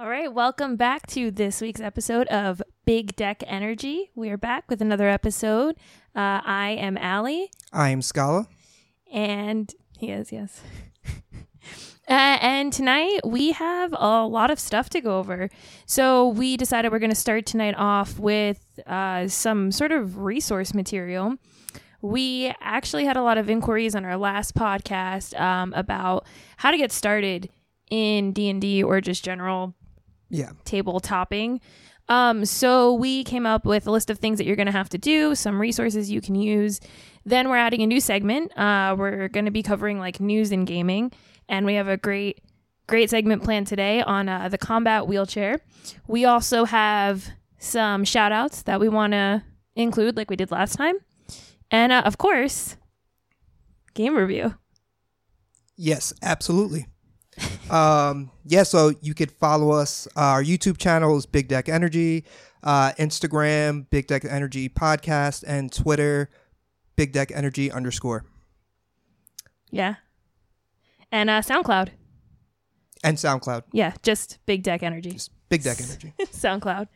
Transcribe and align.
All 0.00 0.08
right, 0.08 0.32
welcome 0.32 0.76
back 0.76 1.08
to 1.08 1.32
this 1.32 1.60
week's 1.60 1.80
episode 1.80 2.28
of 2.28 2.62
Big 2.84 3.16
Deck 3.16 3.42
Energy. 3.48 4.12
We 4.14 4.30
are 4.30 4.36
back 4.36 4.70
with 4.70 4.80
another 4.80 5.08
episode. 5.08 5.74
Uh, 6.14 6.38
I 6.44 6.76
am 6.78 6.96
Allie, 6.96 7.50
I 7.72 7.88
am 7.88 8.00
Scala. 8.00 8.46
and 9.12 9.74
he 9.98 10.10
is, 10.12 10.30
yes. 10.30 10.60
Uh, 12.10 12.38
and 12.40 12.72
tonight 12.72 13.20
we 13.22 13.52
have 13.52 13.94
a 13.98 14.24
lot 14.24 14.50
of 14.50 14.58
stuff 14.58 14.88
to 14.88 14.98
go 15.02 15.18
over. 15.18 15.50
So 15.84 16.28
we 16.28 16.56
decided 16.56 16.90
we're 16.90 17.00
going 17.00 17.10
to 17.10 17.14
start 17.14 17.44
tonight 17.44 17.74
off 17.76 18.18
with 18.18 18.80
uh, 18.86 19.28
some 19.28 19.70
sort 19.70 19.92
of 19.92 20.16
resource 20.16 20.72
material. 20.72 21.34
We 22.00 22.54
actually 22.62 23.04
had 23.04 23.18
a 23.18 23.22
lot 23.22 23.36
of 23.36 23.50
inquiries 23.50 23.94
on 23.94 24.06
our 24.06 24.16
last 24.16 24.54
podcast 24.54 25.38
um, 25.38 25.74
about 25.74 26.24
how 26.56 26.70
to 26.70 26.78
get 26.78 26.92
started 26.92 27.50
in 27.90 28.32
D 28.32 28.48
and 28.48 28.62
D 28.62 28.82
or 28.82 29.02
just 29.02 29.22
general 29.22 29.74
Yeah. 30.30 30.50
table 30.64 31.00
topping. 31.00 31.60
Um, 32.08 32.44
so 32.46 32.94
we 32.94 33.22
came 33.24 33.44
up 33.44 33.66
with 33.66 33.86
a 33.86 33.90
list 33.90 34.08
of 34.08 34.18
things 34.18 34.38
that 34.38 34.46
you're 34.46 34.56
going 34.56 34.66
to 34.66 34.72
have 34.72 34.88
to 34.90 34.98
do, 34.98 35.34
some 35.34 35.60
resources 35.60 36.10
you 36.10 36.20
can 36.20 36.34
use. 36.34 36.80
Then 37.26 37.50
we're 37.50 37.58
adding 37.58 37.82
a 37.82 37.86
new 37.86 38.00
segment. 38.00 38.56
Uh, 38.56 38.96
we're 38.98 39.28
going 39.28 39.44
to 39.44 39.50
be 39.50 39.62
covering 39.62 39.98
like 39.98 40.18
news 40.18 40.50
and 40.50 40.66
gaming, 40.66 41.12
and 41.48 41.66
we 41.66 41.74
have 41.74 41.88
a 41.88 41.98
great, 41.98 42.40
great 42.86 43.10
segment 43.10 43.44
planned 43.44 43.66
today 43.66 44.00
on 44.00 44.28
uh, 44.28 44.48
the 44.48 44.56
combat 44.56 45.06
wheelchair. 45.06 45.60
We 46.06 46.24
also 46.24 46.64
have 46.64 47.28
some 47.58 48.04
shout 48.04 48.32
outs 48.32 48.62
that 48.62 48.80
we 48.80 48.88
want 48.88 49.12
to 49.12 49.42
include, 49.76 50.16
like 50.16 50.30
we 50.30 50.36
did 50.36 50.50
last 50.50 50.76
time, 50.76 50.94
and 51.70 51.92
uh, 51.92 52.02
of 52.06 52.16
course, 52.16 52.76
game 53.92 54.16
review. 54.16 54.54
Yes, 55.76 56.14
absolutely. 56.22 56.86
Um, 57.70 58.30
yeah, 58.44 58.62
so 58.62 58.92
you 59.00 59.14
could 59.14 59.30
follow 59.30 59.70
us. 59.70 60.06
Uh, 60.16 60.20
our 60.20 60.42
YouTube 60.42 60.78
channel 60.78 61.16
is 61.16 61.26
Big 61.26 61.48
Deck 61.48 61.68
Energy, 61.68 62.24
uh, 62.62 62.92
Instagram, 62.98 63.88
Big 63.90 64.06
Deck 64.06 64.24
Energy 64.24 64.68
Podcast, 64.68 65.44
and 65.46 65.72
Twitter, 65.72 66.30
Big 66.96 67.12
Deck 67.12 67.30
Energy 67.34 67.70
underscore. 67.70 68.24
Yeah, 69.70 69.96
and 71.12 71.30
uh, 71.30 71.42
SoundCloud. 71.42 71.90
And 73.04 73.16
SoundCloud. 73.16 73.64
Yeah, 73.72 73.92
just 74.02 74.38
Big 74.46 74.62
Deck 74.62 74.82
Energy. 74.82 75.12
Just 75.12 75.30
Big 75.48 75.62
Deck 75.62 75.78
Energy. 75.80 76.12
SoundCloud. 76.20 76.88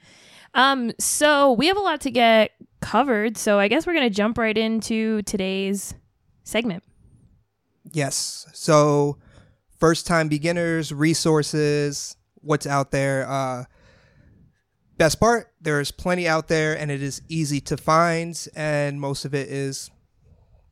Um, 0.54 0.92
so 0.98 1.52
we 1.52 1.66
have 1.68 1.76
a 1.76 1.80
lot 1.80 2.00
to 2.02 2.10
get 2.10 2.52
covered. 2.80 3.36
So 3.36 3.58
I 3.58 3.68
guess 3.68 3.86
we're 3.86 3.94
gonna 3.94 4.10
jump 4.10 4.38
right 4.38 4.56
into 4.56 5.22
today's 5.22 5.94
segment. 6.44 6.82
Yes. 7.92 8.46
So, 8.52 9.18
first 9.82 10.06
time 10.06 10.28
beginners, 10.28 10.94
resources, 10.94 12.16
what's 12.36 12.68
out 12.68 12.92
there. 12.92 13.28
Uh, 13.28 13.64
best 14.96 15.18
part, 15.18 15.52
there's 15.60 15.90
plenty 15.90 16.28
out 16.28 16.46
there 16.46 16.78
and 16.78 16.88
it 16.88 17.02
is 17.02 17.20
easy 17.28 17.60
to 17.60 17.76
find, 17.76 18.46
and 18.54 19.00
most 19.00 19.24
of 19.24 19.34
it 19.34 19.48
is 19.48 19.90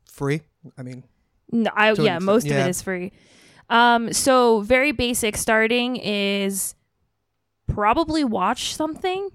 free. 0.08 0.42
I 0.78 0.84
mean, 0.84 1.02
No, 1.50 1.72
I 1.74 1.90
yeah, 1.94 2.20
most 2.20 2.46
of 2.46 2.52
it 2.52 2.68
is 2.68 2.82
free. 2.82 3.10
Um, 3.68 4.12
so 4.12 4.60
very 4.60 4.92
basic 4.92 5.36
starting 5.36 5.96
is 5.96 6.76
probably 7.66 8.22
watch 8.22 8.76
something. 8.76 9.28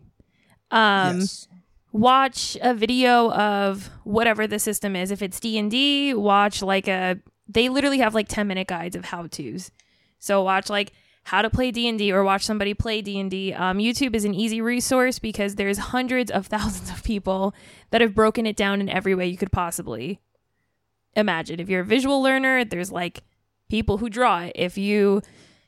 Um, 0.72 1.20
yes. 1.20 1.50
watch 1.92 2.58
a 2.62 2.74
video 2.74 3.30
of 3.34 3.90
whatever 4.06 4.48
the 4.48 4.60
system 4.60 4.96
is. 4.96 5.12
If 5.12 5.22
it's 5.22 5.38
D 5.38 5.58
and 5.58 5.70
D, 5.70 6.14
watch 6.14 6.62
like 6.62 6.88
a. 6.88 7.20
They 7.48 7.70
literally 7.70 8.00
have 8.00 8.16
like 8.16 8.28
ten 8.28 8.48
minute 8.48 8.68
guides 8.68 8.96
of 8.96 9.06
how 9.06 9.28
tos. 9.28 9.72
So 10.20 10.44
watch 10.44 10.70
like 10.70 10.94
how 11.26 11.42
to 11.42 11.50
play 11.50 11.72
D 11.72 11.88
and 11.88 11.98
D 11.98 12.12
or 12.12 12.24
watch 12.24 12.46
somebody 12.46 12.74
play 12.74 13.02
D 13.02 13.20
and 13.20 13.30
D. 13.30 13.54
Um, 13.54 13.80
YouTube 13.80 14.16
is 14.16 14.26
an 14.26 14.34
easy 14.34 14.62
resource 14.62 15.20
because 15.20 15.56
there's 15.56 15.78
hundreds 15.78 16.32
of 16.32 16.48
thousands 16.48 16.90
of 16.90 17.04
people 17.04 17.54
that 17.92 18.02
have 18.02 18.16
broken 18.16 18.46
it 18.46 18.56
down 18.56 18.80
in 18.80 18.90
every 18.90 19.16
way 19.16 19.28
you 19.28 19.38
could 19.38 19.52
possibly 19.52 20.20
imagine. 21.16 21.60
If 21.60 21.70
you're 21.70 21.82
a 21.82 21.86
visual 21.86 22.22
learner, 22.22 22.64
there's 22.64 22.92
like 22.92 23.24
people 23.70 23.98
who 23.98 24.10
draw 24.10 24.42
it. 24.42 24.54
If 24.56 24.78
you, 24.78 25.22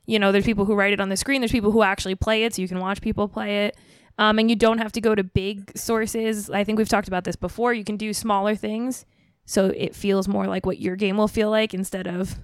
you 0.06 0.20
know, 0.20 0.32
there's 0.32 0.46
people 0.46 0.66
who 0.66 0.76
write 0.76 0.94
it 0.94 1.02
on 1.02 1.10
the 1.10 1.18
screen. 1.18 1.42
There's 1.42 1.52
people 1.52 1.72
who 1.72 1.84
actually 1.84 2.16
play 2.16 2.44
it, 2.44 2.56
so 2.56 2.62
you 2.62 2.68
can 2.68 2.80
watch 2.80 3.02
people 3.02 3.28
play 3.28 3.66
it. 3.66 3.78
Um, 4.20 4.40
and 4.40 4.50
you 4.50 4.56
don't 4.56 4.80
have 4.80 4.92
to 4.94 5.02
go 5.02 5.14
to 5.14 5.24
big 5.24 5.78
sources. 5.78 6.50
I 6.50 6.64
think 6.64 6.78
we've 6.78 6.90
talked 6.90 7.08
about 7.08 7.24
this 7.24 7.36
before. 7.36 7.74
You 7.74 7.84
can 7.84 7.98
do 7.98 8.14
smaller 8.14 8.56
things, 8.56 9.06
so 9.48 9.68
it 9.68 9.96
feels 9.96 10.28
more 10.28 10.46
like 10.46 10.66
what 10.66 10.78
your 10.78 10.98
game 10.98 11.16
will 11.16 11.30
feel 11.30 11.50
like 11.50 11.74
instead 11.74 12.06
of 12.06 12.38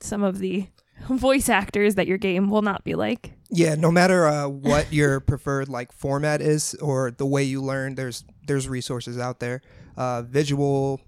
some 0.00 0.22
of 0.22 0.38
the 0.38 0.68
voice 1.08 1.48
actors 1.48 1.96
that 1.96 2.06
your 2.06 2.16
game 2.16 2.48
will 2.48 2.62
not 2.62 2.84
be 2.84 2.94
like. 2.94 3.32
Yeah, 3.50 3.74
no 3.74 3.90
matter 3.90 4.26
uh, 4.26 4.48
what 4.48 4.92
your 4.92 5.20
preferred 5.32 5.68
like 5.68 5.92
format 5.92 6.40
is 6.40 6.74
or 6.76 7.10
the 7.10 7.26
way 7.26 7.42
you 7.42 7.60
learn, 7.60 7.96
there's 7.96 8.24
there's 8.46 8.68
resources 8.68 9.18
out 9.18 9.40
there. 9.40 9.62
Uh, 9.96 10.22
visual, 10.22 11.00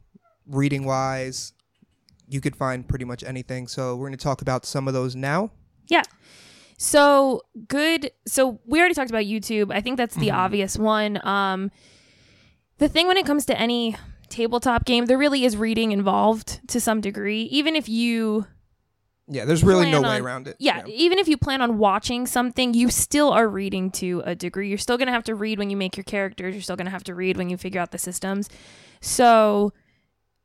reading 0.49 0.85
wise, 0.85 1.53
you 2.29 2.41
could 2.41 2.57
find 2.57 2.87
pretty 2.87 3.05
much 3.05 3.23
anything. 3.23 3.69
So 3.69 3.95
we're 3.95 4.09
going 4.09 4.19
to 4.19 4.23
talk 4.25 4.43
about 4.43 4.67
some 4.67 4.89
of 4.89 4.95
those 4.95 5.15
now. 5.15 5.53
Yeah. 5.87 6.03
So 6.77 7.43
good. 7.69 8.11
So 8.27 8.61
we 8.67 8.81
already 8.81 8.95
talked 8.95 9.11
about 9.11 9.25
YouTube. 9.25 9.73
I 9.73 9.81
think 9.81 9.97
that's 9.97 10.17
the 10.17 10.33
obvious 10.33 10.77
one. 10.77 11.25
Um, 11.27 11.71
the 12.79 12.89
thing 12.89 13.07
when 13.07 13.17
it 13.17 13.25
comes 13.25 13.47
to 13.47 13.59
any 13.59 13.97
tabletop 14.29 14.85
game, 14.85 15.07
there 15.07 15.19
really 15.19 15.45
is 15.45 15.57
reading 15.57 15.93
involved 15.93 16.61
to 16.69 16.81
some 16.81 17.01
degree. 17.01 17.43
Even 17.45 17.77
if 17.77 17.89
you, 17.89 18.47
Yeah, 19.29 19.45
there's 19.45 19.65
really 19.65 19.91
no 19.91 20.01
Plan 20.01 20.23
way 20.23 20.27
around 20.27 20.49
it. 20.49 20.57
yeah, 20.59 20.85
even 20.87 21.19
if 21.19 21.29
you 21.29 21.37
plan 21.37 21.61
on 21.63 21.79
watching 21.79 22.27
something, 22.27 22.75
you 22.75 22.91
still 22.91 23.31
are 23.31 23.49
reading 23.49 23.91
to 23.93 24.23
a 24.25 24.35
degree. 24.35 24.69
You're 24.69 24.79
still 24.79 24.97
going 24.99 25.07
to 25.09 25.13
have 25.13 25.25
to 25.25 25.35
read 25.35 25.59
when 25.59 25.71
you 25.71 25.77
make 25.77 25.97
your 25.97 26.05
characters. 26.05 26.55
You're 26.55 26.63
still 26.63 26.77
going 26.77 26.87
to 26.87 26.91
have 26.93 27.05
to 27.05 27.15
read 27.15 27.37
when 27.37 27.49
you 27.51 27.57
figure 27.57 27.81
out 27.81 27.91
the 27.93 27.99
systems. 27.99 28.49
So 29.01 29.73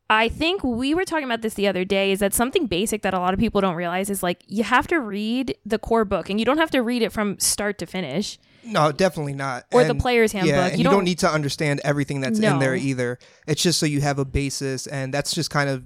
I 0.10 0.28
think 0.30 0.64
we 0.64 0.94
were 0.94 1.06
talking 1.06 1.26
about 1.26 1.42
this 1.42 1.54
the 1.54 1.68
other 1.68 1.86
day 1.86 2.12
is 2.12 2.20
that 2.20 2.34
something 2.34 2.66
basic 2.68 3.02
that 3.04 3.14
a 3.14 3.20
lot 3.20 3.34
of 3.34 3.40
people 3.40 3.62
don't 3.62 3.76
realize 3.76 4.10
is 4.10 4.22
like 4.22 4.44
you 4.48 4.64
have 4.64 4.86
to 4.88 5.00
read 5.00 5.56
the 5.66 5.80
core 5.80 6.04
book 6.04 6.30
and 6.30 6.38
you 6.40 6.46
don't 6.46 6.58
have 6.58 6.72
to 6.72 6.82
read 6.82 7.02
it 7.02 7.12
from 7.14 7.40
start 7.40 7.78
to 7.78 7.86
finish 7.86 8.38
No, 8.64 8.92
definitely 8.92 9.34
not. 9.34 9.66
or 9.72 9.84
the 9.84 9.96
player's 9.96 10.32
handbook. 10.32 10.54
Yeah, 10.56 10.66
and 10.68 10.78
you, 10.78 10.84
don't, 10.84 11.04
need 11.04 11.20
to 11.20 11.30
understand 11.30 11.82
everything 11.84 12.22
that's 12.22 12.40
in 12.40 12.60
there 12.60 12.76
either. 12.76 13.18
It's 13.48 13.62
just 13.62 13.80
so 13.80 13.86
you 13.86 14.02
have 14.02 14.20
a 14.20 14.26
basis, 14.26 14.88
and 14.88 15.14
that's 15.14 15.34
just 15.34 15.50
kind 15.50 15.70
of 15.70 15.84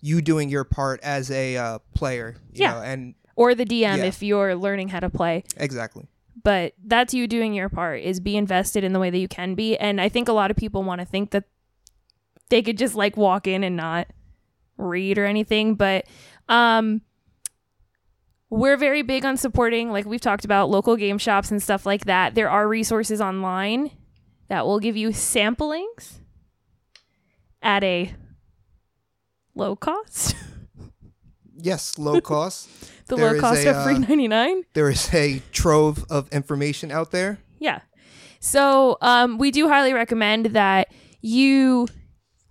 you 0.00 0.20
doing 0.22 0.48
your 0.48 0.64
part 0.64 1.00
as 1.02 1.30
a 1.30 1.56
uh, 1.56 1.78
player. 1.94 2.36
you 2.52 2.62
Yeah. 2.62 2.72
know, 2.74 2.82
and 2.82 3.14
or 3.36 3.54
the 3.54 3.64
DM 3.64 3.98
Yeah. 3.98 4.04
if 4.04 4.22
you're 4.22 4.54
learning 4.54 4.88
how 4.88 5.00
to 5.00 5.10
play. 5.10 5.44
exactly. 5.56 6.06
But 6.44 6.74
that's 6.84 7.14
you 7.14 7.26
doing 7.28 7.54
your 7.54 7.68
part 7.68 8.00
is 8.02 8.18
be 8.18 8.36
invested 8.36 8.82
in 8.84 8.92
the 8.92 8.98
way 8.98 9.10
that 9.10 9.18
you 9.18 9.28
can 9.28 9.54
be. 9.54 9.76
And 9.76 10.00
I 10.00 10.08
think 10.08 10.28
a 10.28 10.32
lot 10.32 10.50
of 10.50 10.56
people 10.56 10.82
want 10.82 11.00
to 11.00 11.04
think 11.04 11.30
that 11.30 11.44
they 12.50 12.62
could 12.62 12.76
just 12.78 12.94
like 12.96 13.16
walk 13.16 13.46
in 13.46 13.62
and 13.62 13.76
not 13.76 14.08
read 14.76 15.18
or 15.18 15.24
anything. 15.24 15.76
But 15.76 16.06
um 16.48 17.02
we're 18.52 18.76
very 18.76 19.00
big 19.00 19.24
on 19.24 19.38
supporting, 19.38 19.90
like 19.90 20.04
we've 20.04 20.20
talked 20.20 20.44
about, 20.44 20.68
local 20.68 20.94
game 20.96 21.16
shops 21.16 21.50
and 21.50 21.62
stuff 21.62 21.86
like 21.86 22.04
that. 22.04 22.34
There 22.34 22.50
are 22.50 22.68
resources 22.68 23.18
online 23.18 23.90
that 24.48 24.66
will 24.66 24.78
give 24.78 24.94
you 24.94 25.08
samplings 25.08 26.18
at 27.62 27.82
a 27.82 28.14
low 29.54 29.74
cost. 29.74 30.36
Yes, 31.64 31.96
low 31.96 32.20
cost. 32.20 32.68
the 33.06 33.14
There 33.14 33.34
low 33.34 33.40
cost 33.40 33.64
a, 33.64 33.70
of 33.70 33.84
free 33.84 33.94
uh, 33.94 33.98
ninety 33.98 34.26
nine. 34.26 34.64
there 34.74 34.90
is 34.90 35.14
a 35.14 35.40
trove 35.52 36.04
of 36.10 36.28
information 36.32 36.90
out 36.90 37.12
there. 37.12 37.38
Yeah. 37.60 37.82
So 38.40 38.98
um, 39.00 39.38
we 39.38 39.52
do 39.52 39.68
highly 39.68 39.92
recommend 39.92 40.46
that 40.46 40.88
you 41.20 41.86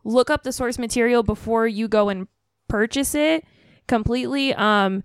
look 0.05 0.29
up 0.29 0.43
the 0.43 0.53
source 0.53 0.79
material 0.79 1.23
before 1.23 1.67
you 1.67 1.89
go 1.89 2.07
and 2.07 2.29
purchase 2.69 3.13
it 3.13 3.43
completely. 3.89 4.53
Um, 4.53 5.03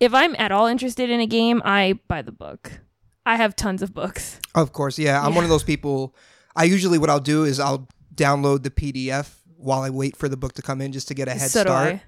if 0.00 0.14
I'm 0.14 0.34
at 0.38 0.50
all 0.50 0.66
interested 0.66 1.10
in 1.10 1.20
a 1.20 1.26
game, 1.26 1.62
I 1.64 2.00
buy 2.08 2.22
the 2.22 2.32
book. 2.32 2.80
I 3.26 3.36
have 3.36 3.54
tons 3.54 3.82
of 3.82 3.94
books. 3.94 4.40
Of 4.54 4.72
course, 4.72 4.98
yeah. 4.98 5.24
I'm 5.24 5.34
one 5.34 5.44
of 5.44 5.50
those 5.50 5.62
people. 5.62 6.16
I 6.56 6.64
usually 6.64 6.98
what 6.98 7.10
I'll 7.10 7.20
do 7.20 7.44
is 7.44 7.60
I'll 7.60 7.86
download 8.14 8.62
the 8.64 8.70
PDF 8.70 9.36
while 9.56 9.82
I 9.82 9.90
wait 9.90 10.16
for 10.16 10.28
the 10.28 10.36
book 10.36 10.54
to 10.54 10.62
come 10.62 10.80
in 10.80 10.90
just 10.92 11.06
to 11.08 11.14
get 11.14 11.28
a 11.28 11.32
head 11.32 11.50
so 11.50 11.60
start. 11.60 12.00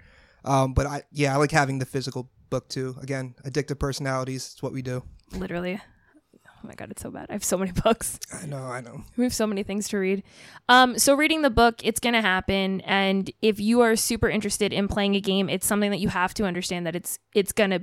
I. 0.44 0.62
Um, 0.62 0.74
but 0.74 0.86
I 0.86 1.02
yeah, 1.12 1.34
I 1.34 1.36
like 1.36 1.52
having 1.52 1.78
the 1.78 1.86
physical 1.86 2.30
book 2.50 2.68
too. 2.68 2.96
Again, 3.00 3.34
addictive 3.44 3.78
personalities. 3.78 4.50
It's 4.52 4.62
what 4.62 4.72
we 4.72 4.82
do. 4.82 5.04
Literally. 5.32 5.80
Oh 6.62 6.68
my 6.68 6.74
god, 6.74 6.90
it's 6.90 7.02
so 7.02 7.10
bad. 7.10 7.26
I 7.28 7.32
have 7.32 7.44
so 7.44 7.58
many 7.58 7.72
books. 7.84 8.18
I 8.32 8.46
know, 8.46 8.64
I 8.64 8.80
know. 8.80 9.02
We 9.16 9.24
have 9.24 9.34
so 9.34 9.46
many 9.46 9.62
things 9.62 9.88
to 9.88 9.98
read. 9.98 10.22
Um, 10.68 10.98
so 10.98 11.14
reading 11.14 11.42
the 11.42 11.50
book, 11.50 11.80
it's 11.84 12.00
gonna 12.00 12.22
happen, 12.22 12.80
and 12.82 13.30
if 13.42 13.58
you 13.60 13.80
are 13.80 13.96
super 13.96 14.28
interested 14.28 14.72
in 14.72 14.88
playing 14.88 15.16
a 15.16 15.20
game, 15.20 15.48
it's 15.48 15.66
something 15.66 15.90
that 15.90 16.00
you 16.00 16.08
have 16.08 16.34
to 16.34 16.44
understand 16.44 16.86
that 16.86 16.96
it's 16.96 17.18
it's 17.34 17.52
gonna 17.52 17.80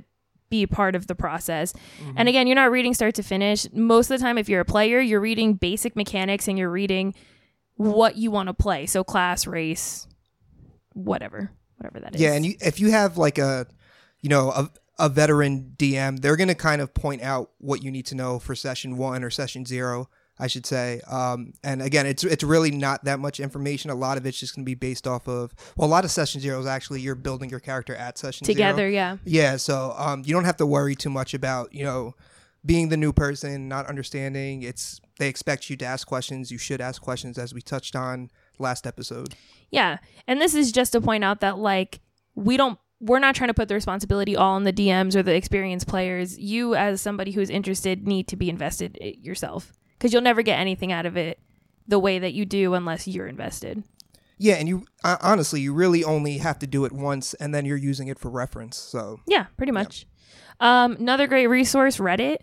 be 0.50 0.66
part 0.66 0.96
of 0.96 1.06
the 1.06 1.14
process. 1.14 1.72
And 2.16 2.28
again, 2.28 2.48
you're 2.48 2.56
not 2.56 2.72
reading 2.72 2.92
start 2.92 3.14
to 3.14 3.22
finish. 3.22 3.66
Most 3.72 4.10
of 4.10 4.18
the 4.18 4.24
time, 4.24 4.36
if 4.36 4.48
you're 4.48 4.60
a 4.60 4.64
player, 4.64 4.98
you're 4.98 5.20
reading 5.20 5.54
basic 5.54 5.94
mechanics 5.94 6.48
and 6.48 6.58
you're 6.58 6.70
reading 6.70 7.14
what 7.76 8.16
you 8.16 8.32
want 8.32 8.48
to 8.48 8.54
play. 8.54 8.86
So 8.86 9.04
class, 9.04 9.46
race, 9.46 10.08
whatever, 10.92 11.52
whatever 11.76 12.00
that 12.00 12.16
is. 12.16 12.20
Yeah, 12.20 12.32
and 12.32 12.44
you, 12.44 12.54
if 12.60 12.80
you 12.80 12.90
have 12.90 13.16
like 13.16 13.38
a, 13.38 13.66
you 14.20 14.28
know, 14.28 14.50
a, 14.50 14.70
a 15.00 15.08
veteran 15.08 15.74
DM, 15.76 16.20
they're 16.20 16.36
going 16.36 16.48
to 16.48 16.54
kind 16.54 16.80
of 16.80 16.94
point 16.94 17.22
out 17.22 17.50
what 17.58 17.82
you 17.82 17.90
need 17.90 18.06
to 18.06 18.14
know 18.14 18.38
for 18.38 18.54
session 18.54 18.96
one 18.96 19.24
or 19.24 19.30
session 19.30 19.64
zero, 19.66 20.08
I 20.38 20.46
should 20.46 20.66
say. 20.66 21.00
Um, 21.10 21.54
and 21.64 21.82
again, 21.82 22.06
it's 22.06 22.22
it's 22.22 22.44
really 22.44 22.70
not 22.70 23.04
that 23.04 23.18
much 23.18 23.40
information. 23.40 23.90
A 23.90 23.94
lot 23.94 24.16
of 24.18 24.26
it's 24.26 24.38
just 24.38 24.54
going 24.54 24.64
to 24.64 24.70
be 24.70 24.74
based 24.74 25.06
off 25.06 25.26
of 25.26 25.52
well, 25.76 25.88
a 25.88 25.90
lot 25.90 26.04
of 26.04 26.10
session 26.10 26.40
zero 26.40 26.60
is 26.60 26.66
actually 26.66 27.00
you're 27.00 27.14
building 27.14 27.50
your 27.50 27.60
character 27.60 27.94
at 27.96 28.18
session 28.18 28.44
Together, 28.44 28.82
zero. 28.82 28.90
yeah. 28.90 29.16
Yeah, 29.24 29.56
so 29.56 29.94
um, 29.96 30.22
you 30.24 30.34
don't 30.34 30.44
have 30.44 30.58
to 30.58 30.66
worry 30.66 30.94
too 30.94 31.10
much 31.10 31.34
about 31.34 31.74
you 31.74 31.84
know 31.84 32.14
being 32.64 32.90
the 32.90 32.96
new 32.96 33.12
person, 33.12 33.68
not 33.68 33.86
understanding. 33.86 34.62
It's 34.62 35.00
they 35.18 35.28
expect 35.28 35.70
you 35.70 35.76
to 35.78 35.84
ask 35.84 36.06
questions. 36.06 36.50
You 36.52 36.58
should 36.58 36.80
ask 36.80 37.00
questions, 37.00 37.38
as 37.38 37.54
we 37.54 37.62
touched 37.62 37.96
on 37.96 38.30
last 38.58 38.86
episode. 38.86 39.34
Yeah. 39.70 39.98
And 40.26 40.40
this 40.40 40.54
is 40.54 40.72
just 40.72 40.92
to 40.92 41.00
point 41.00 41.24
out 41.24 41.40
that 41.40 41.58
like 41.58 42.00
we 42.34 42.56
don't 42.56 42.78
we're 43.00 43.18
not 43.18 43.34
trying 43.34 43.48
to 43.48 43.54
put 43.54 43.68
the 43.68 43.74
responsibility 43.74 44.36
all 44.36 44.54
on 44.54 44.64
the 44.64 44.72
DMs 44.72 45.16
or 45.16 45.22
the 45.22 45.34
experienced 45.34 45.86
players. 45.88 46.38
You 46.38 46.74
as 46.74 47.00
somebody 47.00 47.32
who's 47.32 47.50
interested 47.50 48.06
need 48.06 48.28
to 48.28 48.36
be 48.36 48.50
invested 48.50 48.98
yourself 49.00 49.72
cuz 49.98 50.12
you'll 50.12 50.22
never 50.22 50.42
get 50.42 50.58
anything 50.58 50.92
out 50.92 51.06
of 51.06 51.16
it 51.16 51.38
the 51.88 51.98
way 51.98 52.18
that 52.18 52.32
you 52.32 52.44
do 52.44 52.74
unless 52.74 53.08
you're 53.08 53.26
invested. 53.26 53.82
Yeah, 54.38 54.54
and 54.54 54.68
you 54.68 54.84
uh, 55.04 55.16
honestly, 55.20 55.60
you 55.60 55.74
really 55.74 56.04
only 56.04 56.38
have 56.38 56.58
to 56.60 56.66
do 56.66 56.84
it 56.84 56.92
once, 56.92 57.34
and 57.34 57.54
then 57.54 57.66
you're 57.66 57.76
using 57.76 58.08
it 58.08 58.18
for 58.18 58.30
reference. 58.30 58.76
So 58.76 59.20
Yeah, 59.26 59.46
pretty 59.56 59.72
much. 59.72 60.06
Um 60.60 60.96
another 60.96 61.26
great 61.26 61.46
resource 61.46 61.96
Reddit 61.96 62.38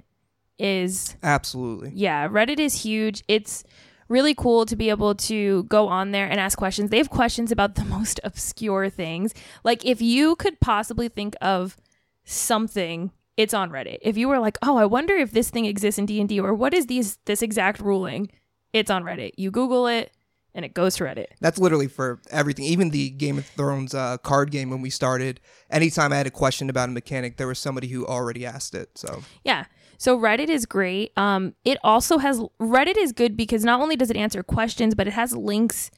is 0.59 1.15
absolutely, 1.21 1.91
Yeah, 1.93 2.27
Reddit 2.27 2.59
is 2.59 2.81
huge. 2.81 3.23
It's 3.27 3.63
really 4.09 4.33
cool 4.33 4.65
to 4.65 4.75
be 4.75 4.89
able 4.89 5.15
to 5.15 5.63
go 5.63 5.87
on 5.87 6.11
there 6.11 6.27
and 6.29 6.39
ask 6.39 6.57
questions. 6.57 6.89
They 6.89 6.97
have 6.97 7.09
questions 7.09 7.51
about 7.51 7.75
the 7.75 7.85
most 7.97 8.19
obscure 8.23 8.89
things. 8.89 9.33
Like 9.63 9.85
if 9.85 10.01
you 10.01 10.35
could 10.35 10.59
possibly 10.59 11.07
think 11.09 11.35
of 11.41 11.77
something, 12.23 13.11
it's 13.35 13.53
on 13.53 13.69
Reddit. 13.69 13.99
If 14.01 14.17
you 14.17 14.27
were 14.27 14.39
like, 14.39 14.57
"Oh, 14.61 14.77
I 14.77 14.85
wonder 14.85 15.13
if 15.15 15.31
this 15.31 15.49
thing 15.49 15.65
exists 15.65 15.99
in 15.99 16.05
D&D 16.05 16.39
or 16.39 16.53
what 16.53 16.73
is 16.73 16.87
these 16.87 17.17
this 17.25 17.41
exact 17.41 17.79
ruling?" 17.79 18.29
It's 18.73 18.91
on 18.91 19.03
Reddit. 19.03 19.31
You 19.37 19.49
Google 19.51 19.87
it 19.87 20.11
and 20.53 20.65
it 20.65 20.73
goes 20.73 20.95
to 20.95 21.03
Reddit. 21.03 21.27
that's 21.39 21.59
literally 21.59 21.87
for 21.87 22.19
everything. 22.31 22.65
Even 22.65 22.89
the 22.89 23.11
Game 23.11 23.37
of 23.37 23.45
Thrones 23.45 23.93
uh, 23.93 24.17
card 24.17 24.51
game 24.51 24.69
when 24.69 24.81
we 24.81 24.89
started, 24.89 25.39
anytime 25.69 26.11
I 26.11 26.17
had 26.17 26.27
a 26.27 26.31
question 26.31 26.69
about 26.69 26.89
a 26.89 26.91
mechanic, 26.91 27.37
there 27.37 27.47
was 27.47 27.59
somebody 27.59 27.87
who 27.87 28.05
already 28.05 28.45
asked 28.45 28.73
it. 28.75 28.89
So 28.97 29.23
Yeah. 29.43 29.65
So 29.97 30.17
Reddit 30.17 30.49
is 30.49 30.65
great. 30.65 31.11
Um, 31.17 31.53
it 31.65 31.77
also 31.83 32.17
has 32.19 32.39
Reddit 32.59 32.97
is 32.97 33.11
good 33.11 33.35
because 33.35 33.63
not 33.63 33.81
only 33.81 33.95
does 33.95 34.09
it 34.11 34.17
answer 34.17 34.43
questions, 34.43 34.93
but 34.95 35.07
it 35.07 35.13
has 35.13 35.35
links 35.35 35.89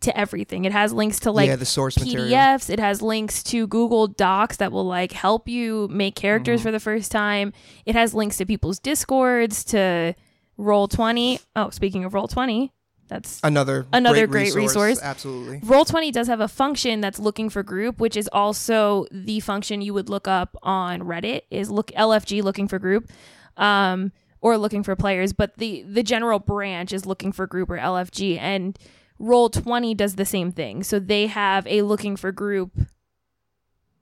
to 0.00 0.14
everything. 0.18 0.64
It 0.66 0.72
has 0.72 0.92
links 0.92 1.18
to 1.20 1.30
like 1.32 1.48
yeah, 1.48 1.56
the 1.56 1.64
source 1.64 1.98
material. 1.98 2.28
PDFs. 2.28 2.68
It 2.68 2.78
has 2.80 3.00
links 3.00 3.42
to 3.44 3.66
Google 3.66 4.08
Docs 4.08 4.58
that 4.58 4.70
will 4.72 4.84
like 4.84 5.12
help 5.12 5.48
you 5.48 5.88
make 5.90 6.14
characters 6.16 6.60
Mm-hmm. 6.60 6.68
for 6.68 6.72
the 6.72 6.80
first 6.80 7.10
time. 7.10 7.52
It 7.86 7.94
has 7.94 8.12
links 8.14 8.36
to 8.38 8.46
people's 8.46 8.78
discords 8.78 9.64
to 9.66 10.14
Roll 10.58 10.88
Twenty. 10.88 11.40
Oh, 11.54 11.70
speaking 11.70 12.04
of 12.04 12.12
Roll 12.14 12.28
Twenty, 12.28 12.72
that's 13.08 13.40
Another 13.44 13.86
Another 13.92 14.26
great 14.26 14.54
resource. 14.54 15.00
Absolutely. 15.02 15.60
Roll 15.62 15.84
Twenty 15.86 16.10
does 16.10 16.26
have 16.26 16.40
a 16.40 16.48
function 16.48 17.00
that's 17.00 17.18
looking 17.18 17.48
for 17.48 17.62
group, 17.62 17.98
which 18.00 18.16
is 18.16 18.28
also 18.32 19.06
the 19.10 19.40
function 19.40 19.80
you 19.80 19.94
would 19.94 20.08
look 20.10 20.28
up 20.28 20.56
on 20.62 21.00
Reddit. 21.00 21.42
Is 21.50 21.70
look 21.70 21.90
LFG 21.92 22.42
looking 22.42 22.68
for 22.68 22.78
group, 22.78 23.08
um, 23.56 24.12
or 24.40 24.56
looking 24.58 24.82
for 24.82 24.94
players. 24.96 25.32
But 25.32 25.56
the 25.58 25.82
the 25.82 26.02
general 26.02 26.38
branch 26.38 26.92
is 26.92 27.06
looking 27.06 27.32
for 27.32 27.46
group 27.46 27.70
or 27.70 27.78
LFG, 27.78 28.38
and 28.38 28.78
Roll 29.18 29.48
Twenty 29.50 29.94
does 29.94 30.16
the 30.16 30.24
same 30.26 30.52
thing. 30.52 30.82
So 30.82 30.98
they 30.98 31.26
have 31.26 31.66
a 31.66 31.82
looking 31.82 32.16
for 32.16 32.32
group, 32.32 32.72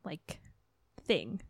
like 0.04 0.38
thing. 1.06 1.40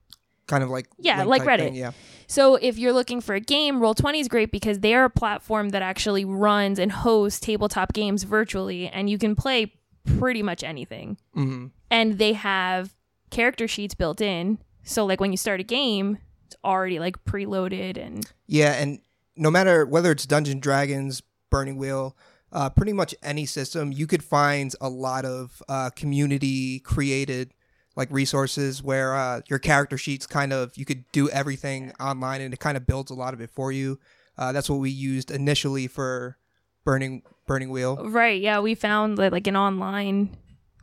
Kind 0.47 0.63
of 0.63 0.69
like 0.69 0.87
Yeah, 0.99 1.23
like 1.25 1.43
Reddit. 1.43 1.59
thing, 1.59 1.75
Yeah. 1.75 1.93
So 2.27 2.57
if 2.57 2.77
you're 2.77 2.93
looking 2.93 3.23
for 3.23 3.35
a 3.35 3.41
game, 3.41 3.81
Roll20 3.81 4.21
is 4.21 4.29
great 4.29 4.53
because 4.53 4.81
they 4.81 4.95
are 4.95 5.05
a 5.05 5.11
platform 5.11 5.71
that 5.71 5.81
actually 5.81 6.27
runs 6.27 6.79
and 6.79 6.93
hosts 6.93 7.41
tabletop 7.41 7.95
games 7.95 8.25
virtually 8.25 8.87
and 8.89 9.09
you 9.09 9.17
can 9.17 9.35
play 9.35 9.73
pretty 10.19 10.43
much 10.43 10.63
anything. 10.63 11.17
hmm 11.33 11.69
And 11.91 12.19
they 12.19 12.35
have 12.35 12.95
character 13.31 13.67
sheets 13.67 13.95
built 13.95 14.21
in. 14.21 14.59
So 14.83 15.07
like 15.07 15.19
when 15.19 15.31
you 15.31 15.39
start 15.39 15.61
a 15.61 15.65
game, 15.65 16.19
it's 16.47 16.57
already 16.65 16.99
like 16.99 17.25
preloaded 17.25 17.97
and 17.97 18.27
Yeah, 18.47 18.73
and 18.73 19.01
no 19.37 19.51
matter 19.51 19.85
whether 19.85 20.11
it's 20.13 20.27
Dungeon 20.27 20.61
Dragons, 20.61 21.23
Burning 21.51 21.77
Wheel, 21.77 22.17
uh, 22.53 22.71
pretty 22.71 22.93
much 22.93 23.15
any 23.23 23.47
system, 23.47 23.93
you 23.93 24.07
could 24.07 24.23
find 24.23 24.75
a 24.81 24.89
lot 24.89 25.25
of 25.25 25.63
uh, 25.69 25.91
community 25.91 26.79
created 26.81 27.53
like 27.97 28.11
resources 28.11 28.83
where 28.83 29.15
uh, 29.15 29.41
your 29.49 29.59
character 29.59 29.97
sheets 29.97 30.27
kind 30.27 30.53
of 30.53 30.77
you 30.77 30.85
could 30.85 31.05
do 31.13 31.29
everything 31.31 31.93
online 32.01 32.41
and 32.41 32.53
it 32.53 32.61
kind 32.61 32.77
of 32.77 32.87
builds 32.87 33.11
a 33.11 33.15
lot 33.15 33.35
of 33.35 33.41
it 33.41 33.51
for 33.51 33.73
you. 33.73 33.99
Uh, 34.37 34.53
that's 34.53 34.69
what 34.69 34.81
we 34.81 34.91
used 34.91 35.31
initially 35.31 35.87
for 35.87 36.37
Burning 36.85 37.23
Burning 37.47 37.71
Wheel. 37.71 37.97
right, 38.09 38.41
yeah, 38.41 38.61
we 38.61 38.75
found 38.75 39.19
like, 39.19 39.33
like 39.33 39.47
an 39.47 39.57
online 39.57 40.37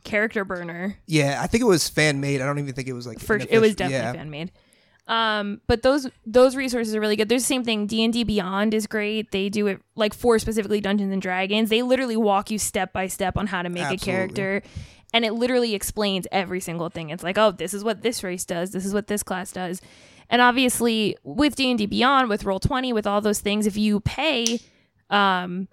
character 0.04 0.44
burner. 0.44 0.98
Yeah, 1.06 1.40
I 1.42 1.46
think 1.46 1.62
it 1.62 1.66
was 1.66 1.88
fan 1.88 2.20
made. 2.20 2.40
I 2.40 2.46
don't 2.46 2.58
even 2.58 2.74
think 2.74 2.88
it 2.88 2.92
was 2.92 3.06
like 3.06 3.18
for 3.18 3.36
it 3.36 3.60
was 3.60 3.74
definitely 3.74 4.04
yeah. 4.04 4.12
fan 4.12 4.30
made. 4.30 4.52
Um, 5.12 5.60
but 5.66 5.82
those 5.82 6.08
those 6.24 6.56
resources 6.56 6.96
are 6.96 7.00
really 7.00 7.16
good. 7.16 7.28
There's 7.28 7.42
the 7.42 7.46
same 7.46 7.64
thing. 7.64 7.86
D 7.86 8.02
and 8.02 8.14
D 8.14 8.24
Beyond 8.24 8.72
is 8.72 8.86
great. 8.86 9.30
They 9.30 9.50
do 9.50 9.66
it 9.66 9.82
like 9.94 10.14
for 10.14 10.38
specifically 10.38 10.80
Dungeons 10.80 11.12
and 11.12 11.20
Dragons. 11.20 11.68
They 11.68 11.82
literally 11.82 12.16
walk 12.16 12.50
you 12.50 12.58
step 12.58 12.94
by 12.94 13.08
step 13.08 13.36
on 13.36 13.46
how 13.46 13.60
to 13.60 13.68
make 13.68 13.82
Absolutely. 13.82 14.10
a 14.10 14.14
character, 14.14 14.62
and 15.12 15.26
it 15.26 15.34
literally 15.34 15.74
explains 15.74 16.26
every 16.32 16.60
single 16.60 16.88
thing. 16.88 17.10
It's 17.10 17.22
like, 17.22 17.36
oh, 17.36 17.50
this 17.50 17.74
is 17.74 17.84
what 17.84 18.00
this 18.00 18.24
race 18.24 18.46
does. 18.46 18.70
This 18.70 18.86
is 18.86 18.94
what 18.94 19.06
this 19.06 19.22
class 19.22 19.52
does. 19.52 19.82
And 20.30 20.40
obviously, 20.40 21.18
with 21.24 21.56
D 21.56 21.68
and 21.68 21.76
D 21.78 21.84
Beyond, 21.84 22.30
with 22.30 22.44
Roll 22.44 22.58
Twenty, 22.58 22.94
with 22.94 23.06
all 23.06 23.20
those 23.20 23.40
things, 23.40 23.66
if 23.66 23.76
you 23.76 24.00
pay 24.00 24.60
um, 25.10 25.68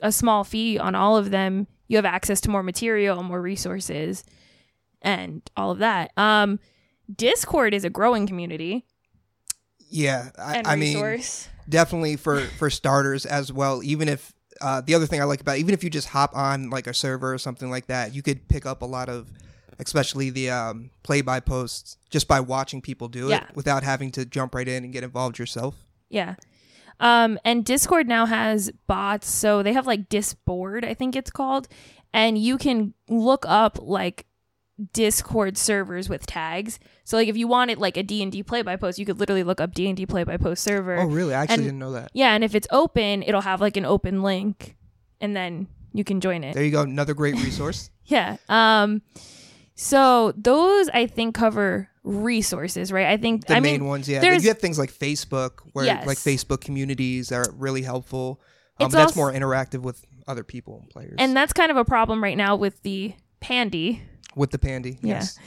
a 0.00 0.12
small 0.12 0.44
fee 0.44 0.78
on 0.78 0.94
all 0.94 1.16
of 1.16 1.32
them, 1.32 1.66
you 1.88 1.96
have 1.96 2.04
access 2.04 2.40
to 2.42 2.50
more 2.50 2.62
material, 2.62 3.24
more 3.24 3.42
resources, 3.42 4.22
and 5.02 5.42
all 5.56 5.72
of 5.72 5.78
that. 5.78 6.12
Um, 6.16 6.60
Discord 7.14 7.74
is 7.74 7.84
a 7.84 7.90
growing 7.90 8.26
community 8.26 8.84
Yeah, 9.90 10.30
I, 10.38 10.56
and 10.58 10.66
I 10.66 10.76
mean, 10.76 10.94
resource. 11.00 11.48
definitely 11.68 12.16
for 12.16 12.40
for 12.58 12.68
starters 12.70 13.24
as 13.26 13.52
well 13.52 13.82
even 13.82 14.08
if 14.08 14.32
uh, 14.60 14.80
the 14.80 14.94
other 14.94 15.06
thing 15.06 15.20
i 15.20 15.24
like 15.24 15.40
about 15.40 15.56
it, 15.56 15.60
even 15.60 15.72
if 15.72 15.84
you 15.84 15.90
just 15.90 16.08
hop 16.08 16.34
on 16.36 16.68
like 16.70 16.86
a 16.88 16.94
server 16.94 17.32
or 17.32 17.38
something 17.38 17.70
like 17.70 17.86
that 17.86 18.12
you 18.14 18.22
could 18.22 18.48
pick 18.48 18.66
up 18.66 18.82
a 18.82 18.86
lot 18.86 19.08
of 19.08 19.30
especially 19.78 20.30
the 20.30 20.50
um, 20.50 20.90
play 21.04 21.20
by 21.20 21.38
posts 21.38 21.96
just 22.10 22.26
by 22.26 22.40
watching 22.40 22.80
people 22.82 23.06
do 23.08 23.28
Yeah. 23.28 23.44
it 23.44 23.54
without 23.54 23.84
having 23.84 24.10
to 24.12 24.24
jump 24.24 24.54
right 24.56 24.66
in 24.66 24.82
and 24.84 24.92
get 24.92 25.04
involved 25.04 25.38
yourself 25.38 25.76
yeah. 26.10 26.34
Um, 27.00 27.38
and 27.44 27.64
Discord 27.64 28.08
now 28.08 28.26
has 28.26 28.72
bots, 28.88 29.28
so 29.30 29.62
they 29.62 29.72
have 29.74 29.86
like 29.86 30.08
Disboard, 30.08 30.84
I 30.84 30.94
think 30.94 31.14
it's 31.14 31.30
called, 31.30 31.68
and 32.12 32.36
you 32.36 32.58
can 32.58 32.92
look 33.08 33.44
up 33.46 33.78
like 33.80 34.26
Discord 34.92 35.58
servers 35.58 36.08
with 36.08 36.24
tags. 36.26 36.78
So 37.04 37.16
like 37.16 37.28
if 37.28 37.36
you 37.36 37.48
wanted 37.48 37.78
like 37.78 37.96
a 37.96 38.02
D&D 38.02 38.42
play 38.44 38.62
by 38.62 38.76
post, 38.76 38.98
you 38.98 39.04
could 39.06 39.18
literally 39.18 39.42
look 39.42 39.60
up 39.60 39.74
D&D 39.74 40.06
play 40.06 40.24
by 40.24 40.36
post 40.36 40.62
server. 40.62 40.96
oh 40.98 41.06
really 41.06 41.34
i 41.34 41.42
actually 41.42 41.54
and- 41.54 41.62
didn't 41.64 41.78
know 41.80 41.92
that 41.92 42.10
Yeah, 42.14 42.32
and 42.34 42.44
if 42.44 42.54
it's 42.54 42.68
open, 42.70 43.22
it'll 43.22 43.40
have 43.40 43.60
like 43.60 43.76
an 43.76 43.84
open 43.84 44.22
link 44.22 44.76
and 45.20 45.36
then 45.36 45.66
you 45.92 46.04
can 46.04 46.20
join 46.20 46.44
it. 46.44 46.54
there 46.54 46.62
you 46.62 46.70
go 46.70 46.82
another 46.82 47.14
great 47.14 47.34
resource 47.36 47.90
Yeah. 48.04 48.36
Um 48.48 49.02
so 49.74 50.32
those 50.36 50.88
I 50.90 51.06
think 51.06 51.34
cover 51.34 51.88
resources, 52.04 52.90
right? 52.90 53.06
I 53.06 53.16
think 53.16 53.46
the 53.46 53.54
I 53.56 53.60
main 53.60 53.80
mean 53.80 53.88
ones 53.88 54.08
yeah 54.08 54.20
there's- 54.20 54.42
you 54.42 54.48
have 54.50 54.58
things 54.58 54.78
like 54.78 54.92
facebook 54.92 55.60
where 55.72 55.84
Yes. 55.84 56.06
like 56.06 56.18
facebook 56.18 56.60
communities 56.60 57.32
are 57.32 57.44
really 57.56 57.82
helpful 57.82 58.40
um, 58.80 58.86
It's 58.86 58.94
that's 58.94 59.16
also- 59.16 59.20
more 59.20 59.32
interactive 59.32 59.80
with 59.80 60.04
other 60.26 60.44
people 60.44 60.78
and 60.82 60.90
players 60.90 61.14
and 61.18 61.36
that's 61.36 61.52
kind 61.52 61.70
of 61.70 61.76
a 61.76 61.84
problem 61.84 62.22
right 62.22 62.36
now 62.36 62.54
with 62.54 62.82
the 62.82 63.14
pandy. 63.40 64.02
With 64.38 64.50
the 64.52 64.58
pandy 64.58 64.98
Yeah. 65.02 65.14
yes 65.16 65.38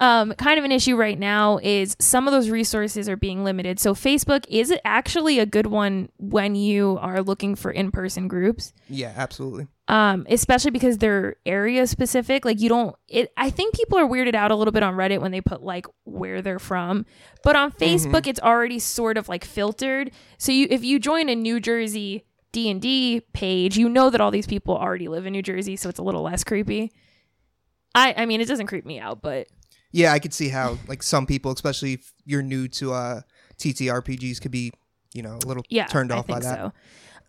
Um 0.00 0.32
kind 0.34 0.58
of 0.58 0.64
an 0.64 0.72
issue 0.72 0.96
right 0.96 1.16
now 1.18 1.58
is 1.62 1.96
some 2.00 2.26
of 2.26 2.32
those 2.32 2.50
resources 2.50 3.08
are 3.08 3.16
being 3.16 3.44
limited. 3.44 3.78
So 3.78 3.94
Facebook 3.94 4.44
is 4.48 4.74
actually 4.84 5.38
a 5.38 5.46
good 5.46 5.68
one 5.68 6.08
when 6.18 6.56
you 6.56 6.98
are 7.00 7.22
looking 7.22 7.54
for 7.54 7.70
in-person 7.70 8.26
groups. 8.26 8.72
yeah 8.88 9.12
absolutely 9.16 9.68
um 9.86 10.26
especially 10.28 10.72
because 10.72 10.98
they're 10.98 11.36
area 11.46 11.86
specific 11.86 12.44
like 12.44 12.58
you 12.60 12.68
don't 12.70 12.96
it 13.06 13.30
i 13.36 13.50
think 13.50 13.74
people 13.74 13.98
are 13.98 14.06
weirded 14.08 14.34
out 14.34 14.50
a 14.50 14.56
little 14.56 14.72
bit 14.72 14.82
on 14.82 14.94
reddit 14.94 15.20
when 15.20 15.30
they 15.30 15.42
put 15.42 15.62
like 15.62 15.86
where 16.04 16.40
they're 16.42 16.58
from 16.58 17.04
but 17.42 17.54
on 17.54 17.70
facebook 17.70 18.26
it's 18.26 18.40
already 18.40 18.78
sort 18.78 19.18
of 19.18 19.28
like 19.28 19.44
filtered 19.44 20.10
so 20.38 20.50
you 20.52 20.66
if 20.70 20.82
you 20.82 20.98
join 20.98 21.28
a 21.28 21.34
new 21.34 21.60
jersey 21.60 22.24
d&d 22.52 23.20
page 23.34 23.76
you 23.76 23.88
know 23.88 24.08
that 24.10 24.20
all 24.22 24.30
these 24.30 24.46
people 24.46 24.74
already 24.74 25.06
live 25.06 25.26
in 25.26 25.32
new 25.32 25.42
jersey 25.42 25.76
so 25.76 25.88
it's 25.90 25.98
a 25.98 26.02
little 26.02 26.22
less 26.22 26.42
creepy 26.44 26.90
i 27.94 28.14
i 28.16 28.26
mean 28.26 28.40
it 28.40 28.48
doesn't 28.48 28.66
creep 28.66 28.84
me 28.86 28.98
out 29.00 29.20
but 29.22 29.46
Yeah, 29.92 30.12
I 30.12 30.18
could 30.18 30.34
see 30.34 30.48
how 30.48 30.76
like 30.88 31.02
some 31.04 31.24
people, 31.26 31.52
especially 31.52 31.92
if 31.94 32.12
you're 32.24 32.42
new 32.42 32.66
to 32.68 32.92
uh 32.92 33.20
TTRPGs, 33.58 34.40
could 34.40 34.50
be 34.50 34.72
you 35.14 35.22
know 35.22 35.38
a 35.42 35.46
little 35.46 35.64
yeah 35.68 35.86
turned 35.86 36.10
off 36.12 36.26
by 36.26 36.40
that. 36.40 36.72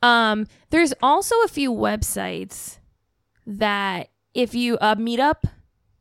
so 0.02 0.08
um 0.08 0.48
there's 0.72 0.94
also 1.04 1.36
a 1.46 1.48
few 1.48 1.72
websites 1.72 2.80
that 3.46 4.10
if 4.34 4.56
you 4.56 4.78
uh 4.80 4.96
meetup 4.96 5.44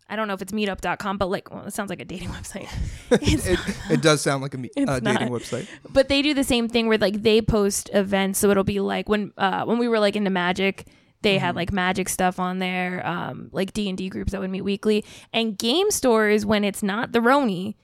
I 0.07 0.17
don't 0.17 0.29
know 0.29 0.35
if 0.35 0.43
it's 0.43 0.53
meetup.com, 0.53 1.17
but 1.17 1.31
like, 1.31 1.51
well, 1.51 1.65
it 1.67 1.73
sounds 1.73 1.89
like 1.89 1.99
a 2.01 2.05
dating 2.05 2.29
website. 2.39 2.69
It, 3.11 3.59
it 3.91 4.03
does 4.03 4.21
sound 4.21 4.43
like 4.43 4.53
a 4.53 4.59
me- 4.59 4.69
uh, 4.77 5.01
dating 5.01 5.31
not. 5.31 5.41
website. 5.41 5.67
but 5.91 6.09
they 6.09 6.21
do 6.21 6.35
the 6.35 6.45
same 6.45 6.69
thing 6.69 6.89
where 6.89 6.99
like 6.99 7.23
they 7.23 7.41
post 7.41 7.89
events 7.95 8.39
so 8.39 8.51
it'll 8.51 8.65
be 8.65 8.81
like 8.81 9.09
when 9.09 9.33
uh 9.39 9.65
when 9.65 9.79
we 9.79 9.89
were 9.89 9.99
like 9.99 10.15
into 10.15 10.29
magic 10.31 10.87
they 11.25 11.39
had 11.39 11.57
like 11.57 11.73
magic 11.73 12.09
stuff 12.09 12.39
on 12.39 12.61
there 12.61 13.05
um 13.05 13.49
like 13.51 13.73
d&d 13.73 14.09
groups 14.09 14.31
that 14.33 14.41
would 14.41 14.51
meet 14.51 14.63
weekly. 14.63 15.05
And 15.33 15.59
game 15.59 15.91
stores 15.91 16.47
when 16.47 16.63
it's 16.63 16.83
not 16.83 17.11
the 17.11 17.19
roni 17.19 17.75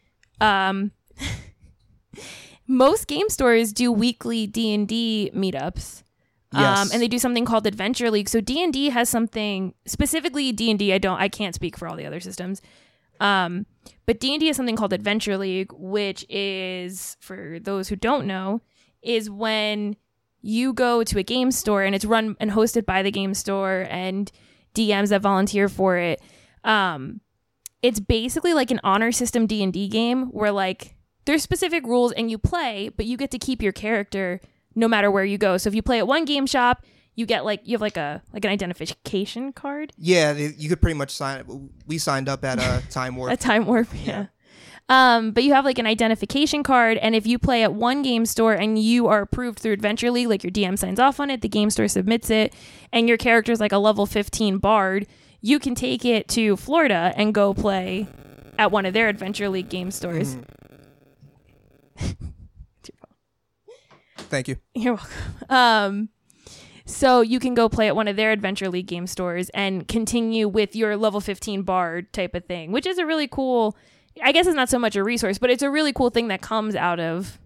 um 0.40 0.92
most 2.68 3.08
game 3.08 3.28
stores 3.28 3.72
do 3.72 3.90
weekly 3.90 4.46
d&d 4.46 5.32
meetups. 5.34 6.04
Um, 6.52 6.88
and 6.92 7.00
they 7.00 7.06
do 7.06 7.20
something 7.20 7.44
called 7.44 7.64
adventure 7.64 8.10
league. 8.10 8.28
So 8.28 8.40
d&d 8.40 8.90
has 8.90 9.08
something 9.08 9.74
specifically 9.86 10.52
d&d 10.52 10.92
i 10.92 10.98
don't 10.98 11.20
i 11.20 11.28
can't 11.28 11.54
speak 11.54 11.76
for 11.76 11.88
all 11.88 11.96
the 11.96 12.06
other 12.06 12.20
systems. 12.20 12.62
Um, 13.20 13.66
but 14.06 14.18
D&D 14.18 14.46
has 14.46 14.56
something 14.56 14.76
called 14.76 14.92
Adventure 14.92 15.36
League, 15.36 15.72
which 15.72 16.24
is 16.28 17.16
for 17.20 17.58
those 17.60 17.88
who 17.88 17.96
don't 17.96 18.26
know, 18.26 18.62
is 19.02 19.30
when 19.30 19.96
you 20.42 20.72
go 20.72 21.04
to 21.04 21.18
a 21.18 21.22
game 21.22 21.50
store 21.50 21.82
and 21.82 21.94
it's 21.94 22.04
run 22.04 22.36
and 22.40 22.50
hosted 22.50 22.86
by 22.86 23.02
the 23.02 23.10
game 23.10 23.34
store 23.34 23.86
and 23.90 24.30
DMs 24.74 25.08
that 25.08 25.22
volunteer 25.22 25.68
for 25.68 25.96
it. 25.96 26.20
Um, 26.64 27.20
it's 27.82 28.00
basically 28.00 28.54
like 28.54 28.70
an 28.70 28.80
honor 28.84 29.12
system 29.12 29.46
D&D 29.46 29.88
game 29.88 30.26
where 30.26 30.52
like 30.52 30.94
there's 31.24 31.42
specific 31.42 31.84
rules 31.86 32.12
and 32.12 32.30
you 32.30 32.38
play, 32.38 32.90
but 32.96 33.06
you 33.06 33.16
get 33.16 33.30
to 33.30 33.38
keep 33.38 33.62
your 33.62 33.72
character 33.72 34.40
no 34.74 34.88
matter 34.88 35.10
where 35.10 35.24
you 35.24 35.38
go. 35.38 35.56
So 35.56 35.68
if 35.68 35.74
you 35.74 35.82
play 35.82 35.98
at 35.98 36.06
one 36.06 36.24
game 36.24 36.46
shop, 36.46 36.84
you 37.14 37.26
get 37.26 37.44
like 37.44 37.60
you 37.64 37.74
have 37.74 37.80
like 37.80 37.96
a 37.96 38.22
like 38.32 38.44
an 38.44 38.50
identification 38.50 39.52
card. 39.52 39.92
Yeah, 39.98 40.32
you 40.32 40.68
could 40.68 40.80
pretty 40.80 40.96
much 40.96 41.10
sign. 41.10 41.70
We 41.86 41.98
signed 41.98 42.28
up 42.28 42.44
at 42.44 42.58
a 42.58 42.86
time 42.88 43.16
warp. 43.16 43.32
a 43.32 43.36
time 43.36 43.66
warp 43.66 43.88
yeah 44.04 44.26
um 44.90 45.30
but 45.30 45.42
you 45.42 45.54
have 45.54 45.64
like 45.64 45.78
an 45.78 45.86
identification 45.86 46.62
card 46.62 46.98
and 46.98 47.14
if 47.14 47.26
you 47.26 47.38
play 47.38 47.62
at 47.62 47.72
one 47.72 48.02
game 48.02 48.26
store 48.26 48.52
and 48.52 48.78
you 48.78 49.06
are 49.06 49.22
approved 49.22 49.58
through 49.58 49.72
adventure 49.72 50.10
league 50.10 50.28
like 50.28 50.44
your 50.44 50.50
dm 50.50 50.78
signs 50.78 51.00
off 51.00 51.18
on 51.18 51.30
it 51.30 51.40
the 51.40 51.48
game 51.48 51.70
store 51.70 51.88
submits 51.88 52.28
it 52.28 52.54
and 52.92 53.08
your 53.08 53.16
character 53.16 53.50
is 53.50 53.60
like 53.60 53.72
a 53.72 53.78
level 53.78 54.04
15 54.04 54.58
bard 54.58 55.06
you 55.40 55.58
can 55.58 55.74
take 55.74 56.04
it 56.04 56.28
to 56.28 56.56
florida 56.58 57.14
and 57.16 57.32
go 57.32 57.54
play 57.54 58.06
at 58.58 58.70
one 58.70 58.84
of 58.84 58.92
their 58.92 59.08
adventure 59.08 59.48
league 59.48 59.70
game 59.70 59.90
stores 59.90 60.36
Thank 64.30 64.48
you. 64.48 64.56
You're 64.74 64.94
welcome. 64.94 65.10
Um, 65.50 66.08
so 66.86 67.20
you 67.20 67.38
can 67.38 67.54
go 67.54 67.68
play 67.68 67.88
at 67.88 67.96
one 67.96 68.08
of 68.08 68.16
their 68.16 68.32
Adventure 68.32 68.68
League 68.68 68.86
game 68.86 69.06
stores 69.06 69.48
and 69.50 69.86
continue 69.86 70.48
with 70.48 70.74
your 70.74 70.96
level 70.96 71.20
15 71.20 71.62
bard 71.62 72.12
type 72.12 72.34
of 72.34 72.44
thing, 72.46 72.72
which 72.72 72.86
is 72.86 72.98
a 72.98 73.06
really 73.06 73.28
cool. 73.28 73.76
I 74.22 74.32
guess 74.32 74.46
it's 74.46 74.56
not 74.56 74.68
so 74.68 74.78
much 74.78 74.96
a 74.96 75.04
resource, 75.04 75.38
but 75.38 75.50
it's 75.50 75.62
a 75.62 75.70
really 75.70 75.92
cool 75.92 76.10
thing 76.10 76.28
that 76.28 76.40
comes 76.42 76.74
out 76.74 77.00
of. 77.00 77.38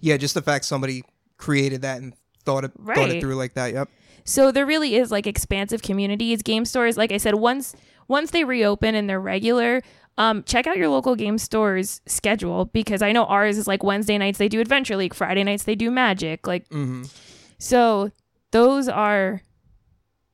Yeah, 0.00 0.16
just 0.16 0.34
the 0.34 0.42
fact 0.42 0.64
somebody 0.64 1.04
created 1.36 1.82
that 1.82 2.00
and 2.00 2.14
thought 2.44 2.64
it 2.64 2.72
thought 2.84 3.10
it 3.10 3.20
through 3.20 3.36
like 3.36 3.54
that. 3.54 3.72
Yep. 3.72 3.88
So 4.24 4.52
there 4.52 4.66
really 4.66 4.96
is 4.96 5.10
like 5.10 5.26
expansive 5.26 5.82
communities, 5.82 6.42
game 6.42 6.64
stores. 6.64 6.96
Like 6.96 7.12
I 7.12 7.16
said, 7.16 7.34
once 7.36 7.74
once 8.08 8.30
they 8.30 8.44
reopen 8.44 8.94
and 8.94 9.08
they're 9.08 9.20
regular, 9.20 9.82
um, 10.18 10.42
check 10.44 10.66
out 10.66 10.76
your 10.76 10.88
local 10.88 11.14
game 11.16 11.38
store's 11.38 12.00
schedule 12.06 12.66
because 12.66 13.00
I 13.02 13.12
know 13.12 13.24
ours 13.24 13.56
is 13.58 13.66
like 13.66 13.82
Wednesday 13.82 14.18
nights 14.18 14.38
they 14.38 14.48
do 14.48 14.60
Adventure 14.60 14.96
League, 14.96 15.14
Friday 15.14 15.44
nights 15.44 15.64
they 15.64 15.74
do 15.74 15.90
Magic. 15.90 16.46
Like 16.46 16.68
hmm 16.68 17.04
So 17.58 18.10
those 18.50 18.88
are 18.88 19.42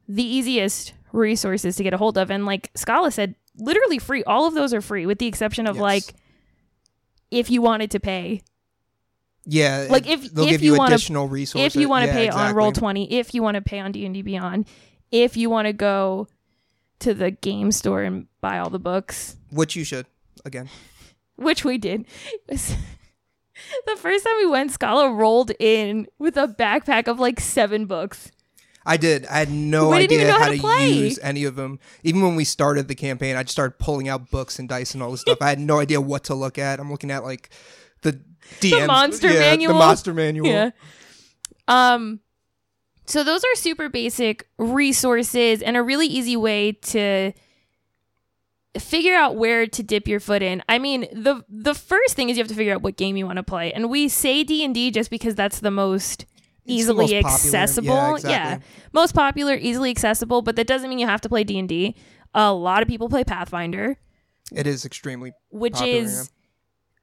the 0.09 0.25
easiest 0.25 0.95
resources 1.13 1.77
to 1.77 1.83
get 1.83 1.95
a 1.95 1.99
hold 1.99 2.19
of. 2.19 2.31
And 2.31 2.47
like 2.47 2.71
Scala 2.75 3.11
said, 3.11 3.35
literally 3.59 3.99
free. 3.99 4.25
All 4.25 4.47
of 4.47 4.55
those 4.55 4.73
are 4.73 4.81
free, 4.81 5.07
with 5.07 5.19
the 5.19 5.27
exception 5.27 5.67
of 5.67 5.77
Yes. 5.77 5.83
like 5.83 6.05
if 7.31 7.51
you 7.51 7.61
wanted 7.63 7.91
to 7.93 8.01
pay. 8.01 8.43
Yeah. 9.45 9.87
Like, 9.91 10.07
if- 10.07 10.33
they'll 10.33 10.45
if 10.45 10.51
give 10.51 10.63
you 10.63 10.73
you, 10.73 10.79
wanna- 10.79 10.95
additional 10.95 11.29
resources. 11.29 11.75
If 11.75 11.81
you 11.81 11.89
want 11.89 12.03
to 12.05 12.07
Yeah, 12.09 12.15
pay 12.15 12.29
on 12.29 12.55
Roll. 12.55 12.73
Twenty, 12.73 13.11
if 13.13 13.35
you 13.35 13.43
want 13.43 13.55
to 13.57 13.61
pay 13.63 13.79
on 13.81 13.93
D 13.93 14.05
and 14.05 14.15
D 14.15 14.23
Beyond, 14.23 14.67
if 15.11 15.37
you 15.37 15.49
want 15.51 15.67
to 15.67 15.73
go 15.73 16.27
to 17.01 17.15
the 17.15 17.31
game 17.31 17.71
store 17.73 18.03
and 18.03 18.27
buy 18.41 18.59
all 18.59 18.71
the 18.71 18.79
books, 18.79 19.37
which 19.51 19.75
you 19.77 19.85
should 19.85 20.07
again. 20.45 20.69
which 21.37 21.65
we 21.65 21.79
did. 21.79 22.07
the 22.49 23.97
first 23.97 24.25
time 24.25 24.35
we 24.39 24.47
went, 24.47 24.71
Scala 24.73 25.11
rolled 25.13 25.53
in 25.59 26.07
with 26.19 26.37
a 26.37 26.47
backpack 26.49 27.09
of 27.09 27.19
like 27.19 27.41
seven 27.41 27.87
books. 27.87 28.31
I 28.89 28.97
did. 28.97 29.27
I 29.27 29.39
had 29.39 29.51
no 29.51 29.91
We 29.91 29.99
idea 29.99 30.33
how, 30.33 30.39
how 30.39 30.51
to 30.51 30.59
play. 30.59 30.89
use 30.89 31.19
any 31.23 31.45
of 31.45 31.57
them. 31.57 31.79
Even 32.03 32.23
when 32.23 32.37
we 32.37 32.45
started 32.45 32.89
the 32.89 32.95
campaign, 32.95 33.37
I 33.37 33.43
just 33.43 33.53
started 33.53 33.79
pulling 33.79 34.09
out 34.09 34.31
books 34.31 34.59
and 34.59 34.67
dice 34.67 34.95
and 34.95 35.03
all 35.03 35.11
this 35.11 35.21
stuff. 35.21 35.39
I 35.43 35.51
had 35.51 35.61
no 35.61 35.79
idea 35.79 36.01
what 36.01 36.25
to 36.25 36.35
look 36.35 36.57
at. 36.59 36.81
I'm 36.81 36.91
looking 36.91 37.11
at 37.11 37.23
like 37.23 37.51
the 38.01 38.19
DM's, 38.61 38.87
monster 38.87 39.31
yeah, 39.31 39.41
manual. 39.41 39.75
The 39.75 39.79
monster 39.79 40.15
manual. 40.15 40.47
Yeah. 40.47 40.71
Um 41.69 42.21
so 43.05 43.23
those 43.25 43.45
are 43.45 43.55
super 43.57 43.91
basic 43.91 44.49
resources 44.57 45.61
and 45.61 45.77
a 45.77 45.83
really 45.83 46.07
easy 46.07 46.37
way 46.37 46.73
to 46.73 47.33
figure 48.79 49.15
out 49.15 49.37
where 49.37 49.67
to 49.67 49.83
dip 49.83 50.09
your 50.09 50.21
foot 50.21 50.43
in. 50.43 50.63
I 50.67 50.79
mean, 50.79 51.09
the 51.13 51.45
the 51.49 51.75
first 51.75 52.17
thing 52.17 52.31
is 52.31 52.39
you 52.39 52.43
have 52.43 52.49
to 52.49 52.55
figure 52.55 52.75
out 52.75 52.81
what 52.81 52.97
game 52.97 53.19
you 53.19 53.27
want 53.27 53.37
to 53.37 53.43
play. 53.43 53.71
And 53.71 53.91
we 53.91 54.09
say 54.09 54.45
D&D 54.45 54.93
just 54.93 55.11
because 55.11 55.35
that's 55.35 55.61
the 55.61 55.71
most 55.71 56.25
the 56.25 56.38
easily 56.69 57.17
accessible. 57.17 57.95
Yeah, 57.95 58.15
exactly. 58.15 58.69
Most 58.93 59.15
popular, 59.15 59.55
easily 59.55 59.91
accessible, 59.91 60.43
but 60.43 60.57
that 60.57 60.67
doesn't 60.67 60.89
mean 60.89 60.99
you 60.99 61.07
have 61.07 61.21
to 61.23 61.29
play 61.29 61.45
D&D. 61.45 61.97
A 62.35 62.53
lot 62.53 62.83
of 62.83 62.89
people 62.89 63.09
play 63.09 63.25
Pathfinder 63.25 63.97
It 64.53 64.67
is 64.67 64.85
extremely 64.85 65.33
which 65.51 65.75
Popular, 65.75 65.99
is 65.99 66.31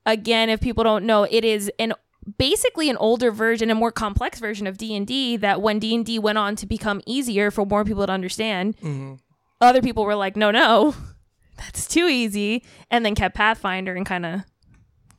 again 0.05 0.49
if 0.49 0.61
people 0.61 0.83
don't 0.83 1.05
know 1.05 1.23
it 1.29 1.43
is 1.43 1.71
an 1.79 1.93
basically 2.37 2.89
an 2.89 2.97
older 2.97 3.31
version 3.31 3.69
a 3.69 3.75
more 3.75 3.91
complex 3.91 4.39
version 4.39 4.67
of 4.67 4.77
d&d 4.77 5.37
that 5.37 5.61
when 5.61 5.79
d&d 5.79 6.19
went 6.19 6.37
on 6.37 6.55
to 6.55 6.65
become 6.65 7.01
easier 7.05 7.51
for 7.51 7.65
more 7.65 7.83
people 7.83 8.05
to 8.05 8.11
understand 8.11 8.77
mhm. 8.77 9.19
other 9.61 9.81
people 9.81 10.05
were 10.05 10.15
like 10.15 10.35
no 10.35 10.51
no 10.51 10.95
that's 11.57 11.87
too 11.87 12.07
easy 12.07 12.63
and 12.91 13.05
then 13.05 13.15
kept 13.15 13.35
pathfinder 13.35 13.95
and 13.95 14.05
kind 14.05 14.25
of 14.25 14.41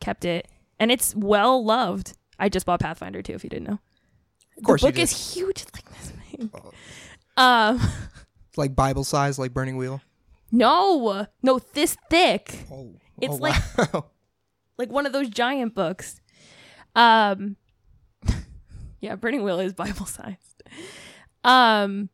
kept 0.00 0.24
it 0.24 0.48
and 0.78 0.90
it's 0.90 1.14
well 1.16 1.64
loved 1.64 2.16
i 2.38 2.48
just 2.48 2.66
bought 2.66 2.80
pathfinder 2.80 3.22
too 3.22 3.34
if 3.34 3.44
you 3.44 3.50
didn't 3.50 3.68
know 3.68 3.78
Of 4.58 4.64
course 4.64 4.82
the 4.82 4.88
book 4.88 4.98
is 4.98 5.34
huge 5.34 5.64
like 5.74 5.84
this 5.98 6.12
big 6.30 6.50
Oh. 6.54 6.72
um 7.42 7.80
It's 8.48 8.56
like 8.58 8.74
Bible 8.74 9.04
size, 9.04 9.38
like 9.38 9.52
Burning 9.52 9.76
Wheel. 9.76 10.00
no 10.52 11.26
no 11.42 11.58
this 11.74 11.96
thick 12.10 12.64
Oh, 12.70 12.94
It's 13.20 13.34
oh, 13.34 13.36
like- 13.36 13.62
wow. 13.92 14.06
like 14.78 14.90
one 14.90 15.06
of 15.06 15.12
those 15.12 15.28
giant 15.28 15.74
books. 15.74 16.20
Um 16.94 17.56
Yeah, 19.00 19.16
Burning 19.16 19.42
Wheel 19.44 19.60
is 19.60 19.72
Bible 19.74 20.06
sized. 20.06 20.62
Um 21.44 22.08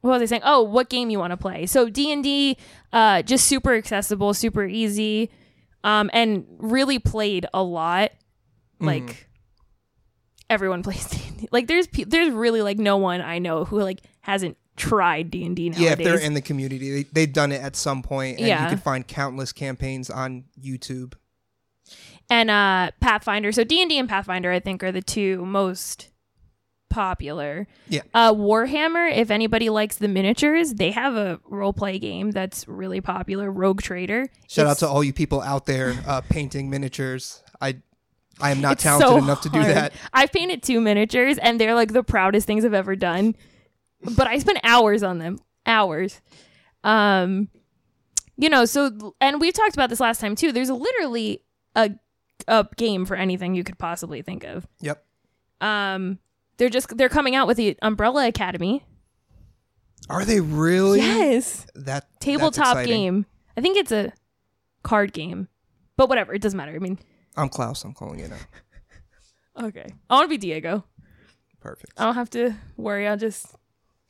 what 0.00 0.10
was 0.10 0.22
I 0.22 0.26
saying? 0.26 0.42
Oh, 0.44 0.62
what 0.62 0.90
game 0.90 1.08
you 1.08 1.18
want 1.18 1.30
to 1.30 1.36
play. 1.38 1.64
So 1.66 1.88
D&D 1.88 2.56
uh 2.92 3.22
just 3.22 3.46
super 3.46 3.74
accessible, 3.74 4.34
super 4.34 4.64
easy. 4.66 5.30
Um 5.82 6.10
and 6.12 6.44
really 6.58 6.98
played 6.98 7.46
a 7.54 7.62
lot. 7.62 8.10
Like 8.80 9.02
Mhm. 9.04 9.16
Everyone 10.54 10.82
plays 10.88 11.06
D&D. 11.08 11.48
Like 11.52 11.66
there's 11.66 11.86
pe- 11.86 12.04
there's 12.04 12.30
really 12.32 12.62
like 12.62 12.78
no 12.78 12.96
one 12.96 13.20
I 13.20 13.38
know 13.38 13.64
who 13.66 13.80
like 13.82 14.00
hasn't 14.22 14.56
tried 14.76 15.30
D&D 15.30 15.68
nowadays. 15.70 15.84
yeah, 15.84 15.92
if 15.92 15.98
they're 15.98 16.18
in 16.18 16.34
the 16.34 16.40
community, 16.40 16.90
they, 16.90 17.02
they've 17.12 17.32
done 17.32 17.52
it 17.52 17.60
at 17.60 17.76
some 17.76 18.02
point, 18.02 18.38
and 18.38 18.46
Yeah. 18.48 18.62
you 18.64 18.68
can 18.70 18.78
find 18.78 19.06
countless 19.06 19.52
campaigns 19.52 20.08
on 20.10 20.44
YouTube. 20.58 21.14
and 22.30 22.50
uh 22.50 22.90
pathfinder 23.00 23.52
so 23.52 23.62
d&d 23.64 23.98
and 23.98 24.08
pathfinder 24.08 24.50
i 24.50 24.58
think 24.58 24.82
are 24.82 24.90
the 24.90 25.02
two 25.02 25.44
most 25.44 26.08
popular 26.88 27.66
Yeah. 27.88 28.00
uh 28.14 28.32
warhammer 28.32 29.10
if 29.14 29.30
anybody 29.30 29.68
likes 29.68 29.96
the 29.96 30.06
miniatures 30.08 30.74
they 30.74 30.92
have 30.92 31.16
a 31.16 31.40
role 31.44 31.72
play 31.72 31.98
game 31.98 32.30
that's 32.30 32.68
really 32.68 33.00
popular 33.00 33.50
rogue 33.50 33.82
trader 33.82 34.28
Shout 34.48 34.66
out 34.66 34.78
to 34.78 34.88
all 34.88 35.02
you 35.04 35.12
people 35.12 35.42
out 35.42 35.66
there 35.66 35.94
uh, 36.06 36.20
painting 36.22 36.70
miniatures. 36.70 37.42
I 37.60 37.76
I 38.40 38.50
am 38.50 38.60
not 38.60 38.72
it's 38.72 38.82
talented 38.82 39.08
so 39.08 39.16
enough 39.18 39.40
to 39.42 39.48
do 39.48 39.60
hard. 39.60 39.74
that. 39.74 39.92
i've 40.12 40.32
painted 40.32 40.62
two 40.62 40.80
miniatures 40.80 41.38
and 41.38 41.60
they're 41.60 41.74
like 41.74 41.92
the 41.92 42.02
proudest 42.02 42.46
things 42.46 42.64
i've 42.64 42.74
ever 42.74 42.96
done 42.96 43.34
but 44.16 44.26
i 44.26 44.38
spent 44.38 44.58
hours 44.64 45.02
on 45.02 45.18
them 45.18 45.38
hours 45.66 46.20
um 46.82 47.48
you 48.36 48.48
know 48.48 48.64
so 48.64 49.14
and 49.20 49.40
we've 49.40 49.54
talked 49.54 49.74
about 49.74 49.88
this 49.90 50.00
last 50.00 50.20
time 50.20 50.34
too 50.34 50.52
there's 50.52 50.70
literally 50.70 51.42
a 51.76 51.90
a 52.48 52.66
game 52.76 53.04
for 53.06 53.16
anything 53.16 53.54
you 53.54 53.62
could 53.64 53.78
possibly 53.78 54.20
think 54.22 54.44
of 54.44 54.66
Yep. 54.80 55.04
Um, 55.60 56.18
they're 56.56 56.68
just 56.68 56.94
they're 56.96 57.08
coming 57.08 57.34
out 57.34 57.46
with 57.46 57.56
the 57.56 57.76
Umbrella 57.80 58.26
Academy. 58.28 58.84
Are 60.10 60.24
they 60.24 60.40
really? 60.40 60.98
Yes, 60.98 61.66
That 61.74 62.06
tabletop 62.20 62.84
game. 62.84 63.24
I 63.56 63.60
think 63.62 63.78
it's 63.78 63.92
a 63.92 64.12
card 64.82 65.12
game, 65.14 65.48
but 65.96 66.08
whatever. 66.08 66.34
It 66.34 66.42
doesn't 66.42 66.56
matter. 66.56 66.74
I 66.74 66.78
mean, 66.78 66.98
I'm 67.36 67.48
Klaus. 67.48 67.84
I'm 67.84 67.94
calling 67.94 68.20
it 68.20 68.32
out. 68.32 69.64
okay. 69.66 69.86
I 70.08 70.14
want 70.14 70.24
to 70.24 70.28
be 70.28 70.38
Diego. 70.38 70.84
Perfect. 71.60 71.92
I 71.96 72.04
don't 72.04 72.14
have 72.14 72.30
to 72.30 72.54
worry. 72.76 73.08
I'll 73.08 73.16
just. 73.16 73.46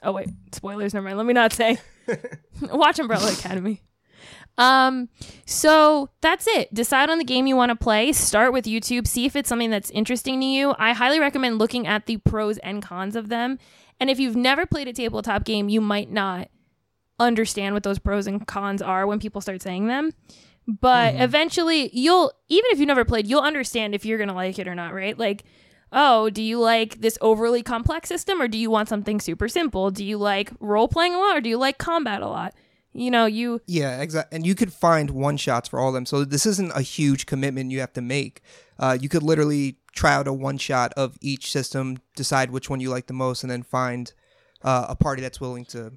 Oh 0.03 0.13
wait, 0.13 0.29
spoilers. 0.53 0.93
Never 0.95 1.05
mind. 1.05 1.19
Let 1.19 1.27
me 1.27 1.33
not 1.33 1.53
say. 1.53 1.79
Watch 2.63 2.99
Umbrella 2.99 3.33
Academy. 3.33 3.83
Um, 4.57 5.09
so 5.47 6.11
that's 6.21 6.47
it. 6.47 6.73
Decide 6.73 7.11
on 7.11 7.19
the 7.19 7.25
game 7.25 7.47
you 7.47 7.57
want 7.57 7.71
to 7.71 7.77
play. 7.77 8.13
Start 8.13 8.53
with 8.53 8.67
YouTube. 8.67 9.07
See 9.07 9.25
if 9.25 9.37
it's 9.37 9.49
something 9.49 9.71
that's 9.71 9.91
interesting 9.91 10.41
to 10.41 10.47
you. 10.47 10.75
I 10.79 10.93
highly 10.93 11.19
recommend 11.19 11.59
looking 11.59 11.87
at 11.87 12.07
the 12.07 12.19
pros 12.19 12.59
and 12.59 12.83
cons 12.83 13.17
of 13.17 13.29
them. 13.29 13.59
And 14.01 14.11
if 14.11 14.21
you've 14.21 14.37
never 14.37 14.67
played 14.67 14.89
a 14.89 14.93
tabletop 14.93 15.45
game, 15.45 15.69
you 15.69 15.81
might 15.81 16.11
not 16.11 16.49
understand 17.19 17.75
what 17.75 17.83
those 17.83 17.99
pros 17.99 18.27
and 18.27 18.47
cons 18.47 18.83
are 18.83 19.07
when 19.07 19.21
people 19.21 19.41
start 19.41 19.63
saying 19.63 19.87
them. 19.87 20.13
But 20.67 21.15
eventually, 21.17 21.91
you'll, 21.93 22.33
even 22.49 22.71
if 22.73 22.79
you've 22.79 22.89
never 22.89 23.05
played, 23.05 23.27
you'll 23.27 23.43
understand 23.43 23.95
if 23.95 24.07
you're 24.07 24.19
going 24.19 24.29
to 24.29 24.35
like 24.35 24.59
it 24.59 24.67
or 24.67 24.75
not, 24.75 24.95
right? 24.95 25.19
Like, 25.19 25.45
oh, 25.93 26.31
do 26.31 26.43
you 26.43 26.59
like 26.59 27.01
this 27.01 27.19
overly 27.21 27.63
complex 27.63 28.09
system 28.09 28.41
or 28.41 28.49
do 28.49 28.59
you 28.59 28.71
want 28.71 28.89
something 28.89 29.21
super 29.21 29.49
simple? 29.49 29.91
Do 29.91 30.05
you 30.05 30.19
like 30.19 30.51
role 30.61 30.89
playing 30.89 31.15
a 31.15 31.19
lot 31.19 31.37
or 31.37 31.41
do 31.41 31.49
you 31.49 31.59
like 31.59 31.79
combat 31.79 32.23
a 32.23 32.29
lot? 32.29 32.55
You 32.93 33.11
know, 33.11 33.27
you 33.27 33.61
Yeah, 33.67 34.01
exactly. 34.01 34.37
And 34.37 34.47
you 34.47 34.55
could 34.55 34.73
find 34.73 35.11
one 35.11 35.37
shots 35.37 35.69
for 35.69 35.81
all 35.81 35.89
of 35.89 35.95
them. 35.95 36.07
So 36.07 36.25
this 36.25 36.47
isn't 36.47 36.73
a 36.75 36.81
huge 36.81 37.27
commitment 37.27 37.73
you 37.73 37.81
have 37.81 37.93
to 37.95 38.01
make. 38.01 38.41
Uh, 38.79 38.97
you 39.01 39.09
could 39.09 39.23
literally 39.23 39.79
try 39.95 40.15
out 40.15 40.29
a 40.29 40.33
one 40.33 40.59
shot 40.59 40.93
of 40.97 41.17
each 41.21 41.51
system, 41.51 41.99
decide 42.17 42.51
which 42.51 42.71
one 42.71 42.81
you 42.81 42.91
like 42.91 43.07
the 43.07 43.13
most, 43.13 43.43
and 43.43 43.51
then 43.51 43.63
find 43.63 44.13
uh, 44.63 44.87
a 44.89 44.97
party 44.97 45.23
that's 45.23 45.41
willing 45.41 45.65
to 45.67 45.93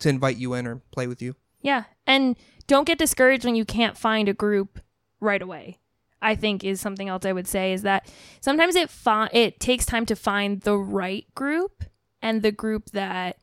to 0.00 0.08
invite 0.08 0.36
you 0.36 0.54
in 0.54 0.66
or 0.66 0.76
play 0.92 1.06
with 1.06 1.20
you. 1.20 1.34
Yeah. 1.60 1.84
And 2.06 2.36
don't 2.66 2.86
get 2.86 2.98
discouraged 2.98 3.44
when 3.44 3.56
you 3.56 3.64
can't 3.64 3.96
find 3.96 4.28
a 4.28 4.34
group 4.34 4.80
right 5.20 5.42
away. 5.42 5.78
I 6.20 6.34
think 6.34 6.64
is 6.64 6.80
something 6.80 7.08
else 7.08 7.24
I 7.24 7.32
would 7.32 7.46
say 7.46 7.72
is 7.72 7.82
that 7.82 8.10
sometimes 8.40 8.74
it 8.74 8.90
fi- 8.90 9.30
it 9.32 9.60
takes 9.60 9.86
time 9.86 10.04
to 10.06 10.16
find 10.16 10.60
the 10.62 10.76
right 10.76 11.26
group 11.34 11.84
and 12.20 12.42
the 12.42 12.50
group 12.50 12.90
that 12.90 13.36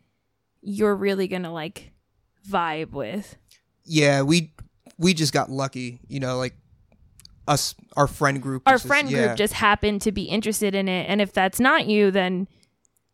you're 0.61 0.95
really 0.95 1.27
going 1.29 1.43
to 1.43 1.51
like 1.51 1.93
vibe 2.47 2.91
with. 2.91 3.37
Yeah, 3.85 4.23
we 4.23 4.53
we 4.97 5.13
just 5.13 5.31
got 5.31 5.49
lucky, 5.49 5.99
you 6.09 6.19
know, 6.19 6.37
like 6.37 6.55
us 7.47 7.75
our 7.95 8.07
friend 8.07 8.41
group. 8.41 8.63
Our 8.65 8.73
just- 8.73 8.87
friend 8.87 9.09
yeah. 9.09 9.27
group 9.27 9.37
just 9.37 9.53
happened 9.53 10.01
to 10.01 10.11
be 10.11 10.23
interested 10.23 10.75
in 10.75 10.89
it 10.89 11.09
and 11.09 11.21
if 11.21 11.31
that's 11.31 11.59
not 11.59 11.85
you 11.87 12.11
then 12.11 12.47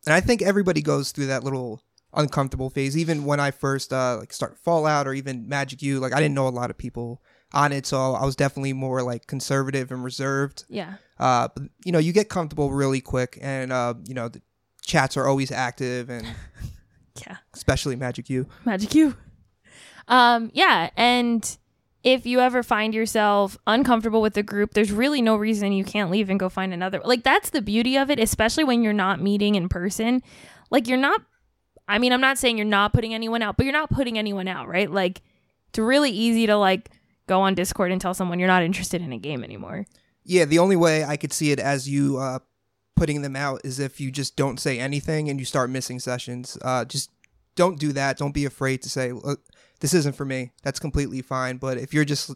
and 0.06 0.14
I 0.14 0.20
think 0.20 0.42
everybody 0.42 0.82
goes 0.82 1.12
through 1.12 1.26
that 1.26 1.44
little 1.44 1.82
uncomfortable 2.14 2.70
phase. 2.70 2.96
Even 2.96 3.24
when 3.24 3.40
I 3.40 3.50
first 3.50 3.92
uh, 3.92 4.18
like 4.20 4.32
start 4.32 4.58
Fallout 4.58 5.06
or 5.06 5.14
even 5.14 5.48
Magic 5.48 5.82
U, 5.82 5.98
like 6.00 6.12
I 6.12 6.20
didn't 6.20 6.34
know 6.34 6.48
a 6.48 6.50
lot 6.50 6.70
of 6.70 6.78
people 6.78 7.22
on 7.54 7.72
it, 7.72 7.86
so 7.86 8.14
I 8.14 8.24
was 8.24 8.34
definitely 8.36 8.72
more 8.72 9.02
like 9.02 9.26
conservative 9.26 9.90
and 9.92 10.02
reserved. 10.04 10.64
yeah. 10.68 10.94
Uh, 11.18 11.48
but 11.54 11.64
you 11.84 11.92
know, 11.92 11.98
you 11.98 12.12
get 12.12 12.28
comfortable 12.28 12.70
really 12.72 13.00
quick, 13.00 13.38
and 13.40 13.72
uh, 13.72 13.94
you 14.06 14.14
know, 14.14 14.28
the 14.28 14.40
chats 14.84 15.16
are 15.16 15.26
always 15.28 15.52
active, 15.52 16.10
and 16.10 16.26
Yeah. 17.26 17.36
especially 17.54 17.94
Magic 17.96 18.28
U. 18.30 18.46
Magic 18.64 18.94
you. 18.94 19.14
Um, 20.08 20.50
yeah, 20.54 20.90
and 20.96 21.56
if 22.02 22.26
you 22.26 22.40
ever 22.40 22.62
find 22.64 22.92
yourself 22.94 23.56
uncomfortable 23.66 24.20
with 24.20 24.34
the 24.34 24.42
group, 24.42 24.74
there's 24.74 24.90
really 24.90 25.22
no 25.22 25.36
reason 25.36 25.72
you 25.72 25.84
can't 25.84 26.10
leave 26.10 26.28
and 26.30 26.40
go 26.40 26.48
find 26.48 26.72
another. 26.74 27.00
Like 27.04 27.22
that's 27.22 27.50
the 27.50 27.62
beauty 27.62 27.96
of 27.96 28.10
it, 28.10 28.18
especially 28.18 28.64
when 28.64 28.82
you're 28.82 28.92
not 28.92 29.20
meeting 29.20 29.54
in 29.54 29.68
person. 29.68 30.22
Like 30.70 30.88
you're 30.88 30.98
not 30.98 31.20
I 31.88 31.98
mean, 31.98 32.12
I'm 32.12 32.20
not 32.20 32.38
saying 32.38 32.58
you're 32.58 32.66
not 32.66 32.92
putting 32.92 33.14
anyone 33.14 33.42
out, 33.42 33.56
but 33.56 33.64
you're 33.64 33.72
not 33.72 33.90
putting 33.90 34.18
anyone 34.18 34.48
out, 34.48 34.68
right? 34.68 34.90
Like 34.90 35.22
it's 35.68 35.78
really 35.78 36.10
easy 36.10 36.46
to 36.46 36.56
like 36.56 36.90
go 37.26 37.40
on 37.40 37.54
Discord 37.54 37.92
and 37.92 38.00
tell 38.00 38.14
someone 38.14 38.38
you're 38.38 38.48
not 38.48 38.62
interested 38.62 39.02
in 39.02 39.12
a 39.12 39.18
game 39.18 39.42
anymore. 39.44 39.86
Yeah, 40.24 40.44
the 40.44 40.58
only 40.58 40.76
way 40.76 41.04
I 41.04 41.16
could 41.16 41.32
see 41.32 41.50
it 41.50 41.58
as 41.58 41.88
you 41.88 42.18
uh, 42.18 42.38
putting 42.96 43.22
them 43.22 43.34
out 43.34 43.60
is 43.64 43.80
if 43.80 44.00
you 44.00 44.10
just 44.10 44.36
don't 44.36 44.60
say 44.60 44.78
anything 44.78 45.28
and 45.28 45.40
you 45.40 45.44
start 45.44 45.70
missing 45.70 45.98
sessions. 45.98 46.56
Uh, 46.62 46.84
just 46.84 47.10
don't 47.56 47.78
do 47.78 47.92
that. 47.92 48.16
Don't 48.16 48.34
be 48.34 48.44
afraid 48.44 48.82
to 48.82 48.88
say, 48.88 49.12
Look, 49.12 49.40
this 49.80 49.94
isn't 49.94 50.14
for 50.14 50.24
me. 50.24 50.52
That's 50.62 50.78
completely 50.78 51.22
fine. 51.22 51.56
But 51.56 51.78
if 51.78 51.92
you're 51.92 52.04
just, 52.04 52.32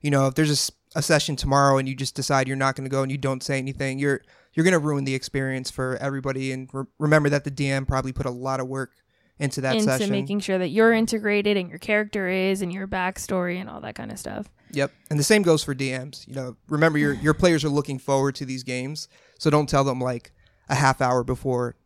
you 0.00 0.10
know, 0.10 0.26
if 0.26 0.34
there's 0.34 0.72
a 0.94 1.02
session 1.02 1.36
tomorrow 1.36 1.78
and 1.78 1.88
you 1.88 1.94
just 1.94 2.14
decide 2.14 2.48
you're 2.48 2.56
not 2.56 2.74
going 2.74 2.88
to 2.88 2.90
go 2.90 3.02
and 3.02 3.12
you 3.12 3.18
don't 3.18 3.42
say 3.42 3.58
anything, 3.58 3.98
you're 3.98 4.22
you're 4.54 4.64
going 4.64 4.72
to 4.72 4.78
ruin 4.78 5.04
the 5.04 5.14
experience 5.14 5.70
for 5.70 5.96
everybody. 5.96 6.52
And 6.52 6.68
re- 6.72 6.84
remember 6.98 7.28
that 7.28 7.44
the 7.44 7.50
DM 7.50 7.86
probably 7.86 8.12
put 8.12 8.26
a 8.26 8.30
lot 8.30 8.60
of 8.60 8.68
work 8.68 8.92
into 9.38 9.60
that 9.60 9.74
into 9.74 9.84
session. 9.84 10.10
making 10.10 10.40
sure 10.40 10.58
that 10.58 10.68
you're 10.68 10.92
integrated 10.92 11.56
and 11.56 11.68
your 11.68 11.78
character 11.78 12.28
is 12.28 12.60
and 12.60 12.72
your 12.72 12.88
backstory 12.88 13.60
and 13.60 13.70
all 13.70 13.80
that 13.80 13.94
kind 13.94 14.10
of 14.10 14.18
stuff. 14.18 14.48
Yep. 14.72 14.92
And 15.10 15.18
the 15.18 15.24
same 15.24 15.42
goes 15.42 15.62
for 15.62 15.74
DMs. 15.74 16.26
You 16.26 16.34
know, 16.34 16.56
remember 16.68 16.98
your 16.98 17.14
your 17.14 17.34
players 17.34 17.64
are 17.64 17.68
looking 17.68 17.98
forward 17.98 18.34
to 18.36 18.44
these 18.44 18.62
games, 18.62 19.08
so 19.38 19.48
don't 19.48 19.68
tell 19.68 19.84
them 19.84 20.00
like 20.00 20.32
a 20.68 20.74
half 20.74 21.00
hour 21.00 21.24
before 21.24 21.76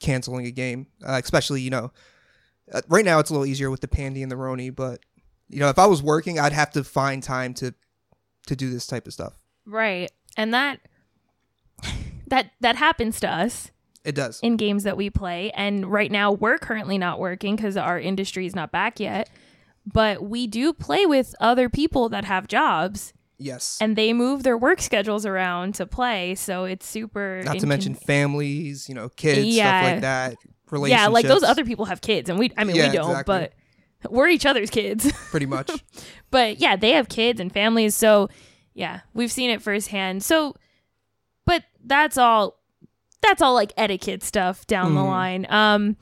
canceling 0.00 0.46
a 0.46 0.50
game. 0.50 0.86
Uh, 1.04 1.20
especially, 1.22 1.62
you 1.62 1.70
know, 1.70 1.90
uh, 2.72 2.82
right 2.88 3.04
now 3.04 3.18
it's 3.18 3.30
a 3.30 3.32
little 3.32 3.46
easier 3.46 3.70
with 3.70 3.80
the 3.80 3.88
Pandy 3.88 4.22
and 4.22 4.30
the 4.30 4.36
Roni, 4.36 4.74
but 4.74 5.00
you 5.48 5.58
know, 5.58 5.68
if 5.68 5.78
I 5.78 5.86
was 5.86 6.02
working, 6.02 6.38
I'd 6.38 6.52
have 6.52 6.70
to 6.72 6.84
find 6.84 7.22
time 7.22 7.54
to 7.54 7.74
to 8.46 8.56
do 8.56 8.70
this 8.70 8.86
type 8.86 9.06
of 9.06 9.12
stuff. 9.12 9.34
Right. 9.66 10.10
And 10.36 10.54
that 10.54 10.80
that 12.32 12.50
that 12.60 12.76
happens 12.76 13.20
to 13.20 13.28
us 13.30 13.70
It 14.04 14.14
does. 14.14 14.40
in 14.42 14.56
games 14.56 14.82
that 14.84 14.96
we 14.96 15.10
play 15.10 15.50
and 15.54 15.86
right 15.86 16.10
now 16.10 16.32
we're 16.32 16.58
currently 16.58 16.98
not 16.98 17.20
working 17.20 17.56
cuz 17.56 17.76
our 17.76 18.00
industry 18.00 18.46
is 18.46 18.54
not 18.54 18.72
back 18.72 18.98
yet. 18.98 19.28
But 19.84 20.22
we 20.22 20.46
do 20.46 20.72
play 20.72 21.06
with 21.06 21.34
other 21.40 21.68
people 21.68 22.08
that 22.10 22.24
have 22.24 22.46
jobs 22.46 23.12
Yes. 23.38 23.78
and 23.80 23.96
they 23.96 24.12
move 24.12 24.44
their 24.44 24.56
work 24.56 24.80
schedules 24.80 25.26
around 25.26 25.74
to 25.74 25.86
play, 25.86 26.34
so 26.36 26.64
it's 26.64 26.86
super 26.86 27.42
Not 27.44 27.58
to 27.58 27.66
mention 27.66 27.94
families, 27.94 28.88
you 28.88 28.94
know, 28.94 29.08
kids, 29.08 29.44
Yeah. 29.56 29.80
stuff 29.80 29.92
like 29.92 30.00
that. 30.02 30.36
Relationships. 30.70 31.02
Yeah, 31.02 31.08
like 31.08 31.26
those 31.26 31.42
other 31.42 31.64
people 31.64 31.84
have 31.86 32.00
kids 32.00 32.30
and 32.30 32.38
we 32.38 32.52
I 32.56 32.64
mean 32.64 32.76
Yeah, 32.76 32.90
we 32.90 32.96
don't, 32.96 33.10
exactly. 33.10 33.48
but 34.02 34.10
we're 34.12 34.28
each 34.28 34.46
other's 34.46 34.70
kids. 34.70 35.10
pretty 35.30 35.46
much. 35.46 35.70
but 36.30 36.60
yeah, 36.60 36.76
they 36.76 36.90
have 36.92 37.08
kids 37.08 37.40
and 37.40 37.52
families, 37.52 37.94
so 37.94 38.28
yeah, 38.74 39.00
we've 39.14 39.30
seen 39.32 39.50
it 39.50 39.60
firsthand. 39.60 40.22
So, 40.24 40.54
but 41.46 41.64
that's 41.84 42.16
all. 42.18 42.58
That's 43.22 43.40
all 43.40 43.54
like 43.54 43.72
etiquette 43.76 44.22
stuff 44.22 44.66
down 44.66 44.94
the 44.94 45.00
Mhm. 45.00 45.06
line. 45.06 45.46
Um, 45.48 45.96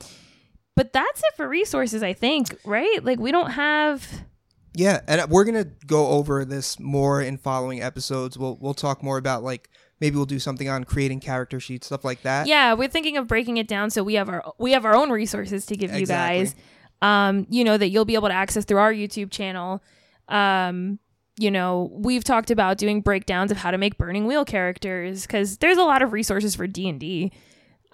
but 0.75 0.91
that's 0.93 1.19
it 1.19 1.33
for 1.37 1.47
resources, 1.47 2.01
I 2.01 2.13
think. 2.13 2.57
Right? 2.65 3.03
Like 3.03 3.19
we 3.19 3.31
don't 3.31 3.51
have. 3.51 4.25
Yeah, 4.73 5.01
and 5.07 5.29
we're 5.29 5.43
gonna 5.43 5.65
go 5.85 6.07
over 6.07 6.45
this 6.45 6.79
more 6.79 7.21
in 7.21 7.37
following 7.37 7.81
episodes. 7.81 8.37
We'll 8.37 8.57
we'll 8.61 8.73
talk 8.73 9.03
more 9.03 9.17
about 9.17 9.43
like 9.43 9.69
maybe 9.99 10.15
we'll 10.15 10.25
do 10.25 10.39
something 10.39 10.67
on 10.69 10.83
creating 10.85 11.19
character 11.19 11.59
sheets, 11.59 11.85
stuff 11.87 12.03
like 12.05 12.21
that. 12.23 12.47
Yeah, 12.47 12.73
we're 12.73 12.87
thinking 12.87 13.17
of 13.17 13.27
breaking 13.27 13.57
it 13.57 13.67
down 13.67 13.89
so 13.91 14.01
we 14.03 14.13
have 14.15 14.29
our 14.29 14.43
we 14.57 14.71
have 14.71 14.85
our 14.85 14.95
own 14.95 15.09
resources 15.11 15.65
to 15.67 15.75
give 15.75 15.93
you 15.93 16.05
guys. 16.05 16.55
Um, 17.03 17.45
you 17.49 17.63
know 17.63 17.77
that 17.77 17.89
you'll 17.89 18.05
be 18.05 18.15
able 18.15 18.29
to 18.29 18.33
access 18.33 18.63
through 18.63 18.77
our 18.79 18.93
YouTube 18.93 19.29
channel. 19.29 19.83
Um, 20.29 20.99
you 21.41 21.49
know, 21.49 21.89
we've 21.91 22.23
talked 22.23 22.51
about 22.51 22.77
doing 22.77 23.01
breakdowns 23.01 23.51
of 23.51 23.57
how 23.57 23.71
to 23.71 23.77
make 23.77 23.97
burning 23.97 24.25
wheel 24.27 24.45
characters 24.45 25.23
because 25.25 25.57
there's 25.57 25.77
a 25.77 25.83
lot 25.83 26.01
of 26.03 26.13
resources 26.13 26.55
for 26.55 26.67
D 26.67 26.87
and 26.87 26.99
D. 26.99 27.31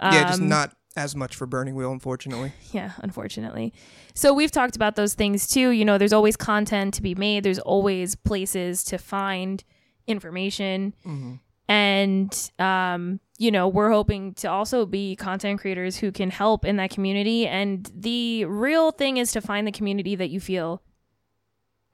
yeah, 0.01 0.23
just 0.27 0.41
Um, 0.41 0.49
not 0.49 0.75
as 0.97 1.15
much 1.15 1.35
for 1.35 1.45
Burning 1.45 1.75
Wheel, 1.75 1.91
unfortunately. 1.91 2.51
Yeah, 2.73 2.91
unfortunately. 2.97 3.71
So 4.15 4.33
we've 4.33 4.51
talked 4.51 4.75
about 4.75 4.95
those 4.95 5.13
things 5.13 5.47
too. 5.47 5.69
You 5.69 5.85
know, 5.85 5.97
there's 5.97 6.11
always 6.13 6.35
content 6.35 6.93
to 6.95 7.01
be 7.01 7.15
made, 7.15 7.43
there's 7.43 7.59
always 7.59 8.15
places 8.15 8.83
to 8.85 8.97
find 8.97 9.63
information. 10.07 10.93
And, 11.69 12.51
um, 12.59 13.19
you 13.37 13.51
know, 13.51 13.67
we're 13.67 13.91
hoping 13.91 14.33
to 14.35 14.47
also 14.49 14.85
be 14.85 15.15
content 15.15 15.59
creators 15.61 15.97
who 15.97 16.11
can 16.11 16.29
help 16.31 16.65
in 16.65 16.77
that 16.77 16.89
community. 16.89 17.45
And 17.47 17.89
the 17.95 18.45
real 18.45 18.91
thing 18.91 19.17
is 19.17 19.31
to 19.33 19.41
find 19.41 19.67
the 19.67 19.71
community 19.71 20.15
that 20.15 20.29
you 20.29 20.39
feel 20.39 20.81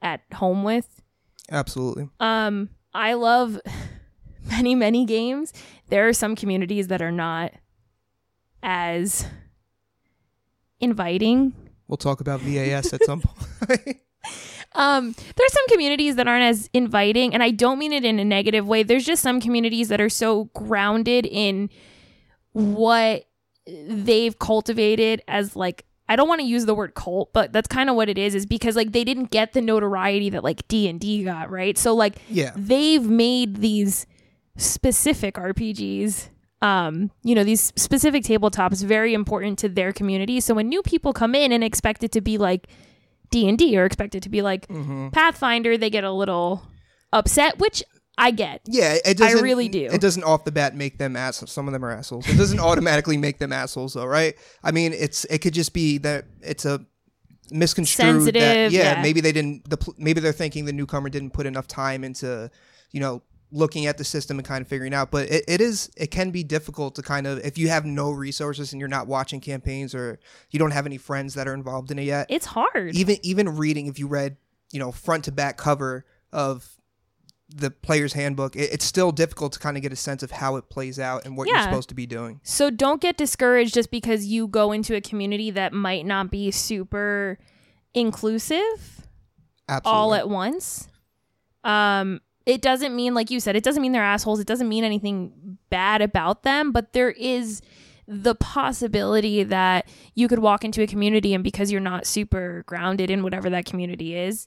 at 0.00 0.20
home 0.34 0.62
with. 0.64 1.02
Absolutely. 1.50 2.08
Um, 2.20 2.70
I 2.92 3.14
love 3.14 3.60
many, 4.46 4.74
many 4.74 5.04
games. 5.04 5.52
There 5.88 6.08
are 6.08 6.12
some 6.12 6.36
communities 6.36 6.88
that 6.88 7.02
are 7.02 7.12
not 7.12 7.52
as 8.62 9.26
inviting. 10.80 11.54
We'll 11.88 11.96
talk 11.96 12.20
about 12.20 12.40
VAS 12.40 12.92
at 12.92 13.04
some 13.04 13.20
point. 13.20 14.00
Um, 14.76 15.14
there's 15.36 15.52
some 15.52 15.68
communities 15.68 16.16
that 16.16 16.26
aren't 16.26 16.42
as 16.42 16.68
inviting, 16.72 17.32
and 17.32 17.42
I 17.42 17.52
don't 17.52 17.78
mean 17.78 17.92
it 17.92 18.04
in 18.04 18.18
a 18.18 18.24
negative 18.24 18.66
way. 18.66 18.82
There's 18.82 19.04
just 19.06 19.22
some 19.22 19.40
communities 19.40 19.88
that 19.88 20.00
are 20.00 20.08
so 20.08 20.44
grounded 20.46 21.26
in 21.26 21.70
what 22.52 23.24
they've 23.66 24.36
cultivated 24.38 25.22
as 25.28 25.54
like 25.54 25.84
I 26.08 26.16
don't 26.16 26.28
want 26.28 26.40
to 26.40 26.46
use 26.46 26.66
the 26.66 26.74
word 26.74 26.94
cult, 26.94 27.32
but 27.32 27.52
that's 27.52 27.68
kind 27.68 27.88
of 27.88 27.96
what 27.96 28.08
it 28.08 28.18
is 28.18 28.34
is 28.34 28.44
because 28.46 28.76
like 28.76 28.92
they 28.92 29.04
didn't 29.04 29.30
get 29.30 29.54
the 29.54 29.60
notoriety 29.62 30.30
that 30.30 30.44
like 30.44 30.66
D&D 30.68 31.24
got, 31.24 31.50
right? 31.50 31.78
So 31.78 31.94
like 31.94 32.16
yeah. 32.28 32.52
they've 32.56 33.04
made 33.04 33.56
these 33.56 34.06
specific 34.56 35.34
RPGs 35.34 36.28
um 36.62 37.10
you 37.24 37.34
know 37.34 37.42
these 37.42 37.72
specific 37.76 38.22
tabletops 38.22 38.84
very 38.84 39.12
important 39.12 39.58
to 39.58 39.68
their 39.68 39.92
community 39.92 40.38
so 40.40 40.54
when 40.54 40.68
new 40.68 40.80
people 40.82 41.12
come 41.12 41.34
in 41.34 41.50
and 41.50 41.64
expect 41.64 42.04
it 42.04 42.12
to 42.12 42.20
be 42.20 42.38
like 42.38 42.68
D&D 43.30 43.76
or 43.76 43.84
expect 43.84 44.14
it 44.14 44.22
to 44.22 44.28
be 44.28 44.40
like 44.42 44.66
Mm-hmm. 44.68 45.08
Pathfinder 45.08 45.76
they 45.76 45.90
get 45.90 46.04
a 46.04 46.12
little 46.12 46.62
upset 47.12 47.58
which 47.58 47.82
I 48.16 48.30
get 48.30 48.60
Yeah, 48.66 48.96
it 49.04 49.16
doesn't. 49.16 49.42
really 49.42 49.68
do. 49.68 49.86
It 49.92 50.00
doesn't 50.00 50.22
off 50.24 50.44
the 50.44 50.52
bat 50.52 50.74
make 50.76 50.98
them 50.98 51.16
assholes. 51.16 51.50
Some 51.50 51.66
of 51.66 51.72
them 51.72 51.84
are 51.84 51.90
assholes. 51.90 52.28
It 52.28 52.36
doesn't 52.36 52.60
automatically 52.70 53.16
make 53.16 53.38
them 53.38 53.52
assholes, 53.52 53.94
though, 53.94 54.06
right? 54.06 54.34
I 54.62 54.70
mean, 54.70 54.92
it's 54.92 55.24
it 55.26 55.38
could 55.38 55.54
just 55.54 55.72
be 55.72 55.98
that 55.98 56.26
it's 56.40 56.64
a 56.64 56.84
misconstrued 57.50 58.34
that 58.34 58.72
yeah, 58.72 58.94
yeah. 58.94 59.02
maybe 59.02 59.20
they 59.20 59.32
didn't 59.32 59.68
the 59.68 59.76
maybe 59.98 60.20
they're 60.20 60.32
thinking 60.32 60.64
the 60.64 60.72
newcomer 60.72 61.08
didn't 61.08 61.30
put 61.30 61.46
enough 61.46 61.66
time 61.68 62.02
into 62.04 62.50
you 62.90 63.00
know 63.00 63.22
looking 63.52 63.86
at 63.86 63.98
the 63.98 64.04
system 64.04 64.38
and 64.38 64.48
kind 64.48 64.62
of 64.62 64.66
figuring 64.66 64.94
out 64.94 65.10
but 65.10 65.28
it, 65.30 65.44
it 65.46 65.60
is 65.60 65.90
it 65.96 66.10
can 66.10 66.30
be 66.30 66.42
difficult 66.42 66.94
to 66.94 67.02
kind 67.02 67.26
of 67.26 67.38
if 67.44 67.58
you 67.58 67.68
have 67.68 67.84
no 67.84 68.10
resources 68.10 68.72
and 68.72 68.80
you're 68.80 68.88
not 68.88 69.06
watching 69.06 69.40
campaigns 69.40 69.94
or 69.94 70.18
you 70.50 70.58
don't 70.58 70.70
have 70.72 70.86
any 70.86 70.96
friends 70.96 71.34
that 71.34 71.46
are 71.46 71.54
involved 71.54 71.90
in 71.90 71.98
it 71.98 72.04
yet 72.04 72.26
It's 72.30 72.46
hard. 72.46 72.94
even 72.94 73.18
even 73.22 73.56
reading 73.56 73.86
if 73.86 73.98
you 73.98 74.06
read 74.06 74.36
you 74.72 74.78
know 74.80 74.90
front 74.90 75.24
to 75.24 75.32
back 75.32 75.58
cover 75.58 76.06
of 76.32 76.66
the 77.48 77.70
player's 77.70 78.14
handbook 78.14 78.56
it, 78.56 78.72
it's 78.72 78.84
still 78.84 79.12
difficult 79.12 79.52
to 79.52 79.58
kind 79.58 79.76
of 79.76 79.82
get 79.82 79.92
a 79.92 79.96
sense 79.96 80.22
of 80.22 80.30
how 80.30 80.56
it 80.56 80.68
plays 80.70 80.98
out 80.98 81.24
and 81.24 81.36
what 81.36 81.46
you're 81.46 81.62
supposed 81.62 81.88
to 81.88 81.94
be 81.94 82.06
doing 82.06 82.40
So 82.42 82.70
don't 82.70 83.00
get 83.00 83.16
discouraged 83.16 83.74
just 83.74 83.90
because 83.90 84.26
you 84.26 84.46
go 84.48 84.72
into 84.72 84.94
a 84.96 85.00
community 85.00 85.50
that 85.50 85.72
might 85.72 86.06
not 86.06 86.30
be 86.30 86.50
super 86.50 87.38
inclusive 87.92 89.06
absolutely 89.68 89.98
all 89.98 90.14
at 90.14 90.28
once. 90.28 90.88
Um 91.62 92.20
it 92.46 92.60
doesn't 92.60 92.94
mean 92.94 93.14
like 93.14 93.30
you 93.30 93.40
said, 93.40 93.56
it 93.56 93.64
doesn't 93.64 93.82
mean 93.82 93.92
they're 93.92 94.02
assholes. 94.02 94.40
It 94.40 94.46
doesn't 94.46 94.68
mean 94.68 94.84
anything 94.84 95.58
bad 95.70 96.02
about 96.02 96.42
them, 96.42 96.72
but 96.72 96.92
there 96.92 97.10
is 97.10 97.62
the 98.06 98.34
possibility 98.34 99.42
that 99.44 99.88
you 100.14 100.28
could 100.28 100.40
walk 100.40 100.64
into 100.64 100.82
a 100.82 100.86
community 100.86 101.32
and 101.34 101.42
because 101.42 101.72
you're 101.72 101.80
not 101.80 102.06
super 102.06 102.62
grounded 102.66 103.10
in 103.10 103.22
whatever 103.22 103.48
that 103.48 103.64
community 103.64 104.14
is, 104.14 104.46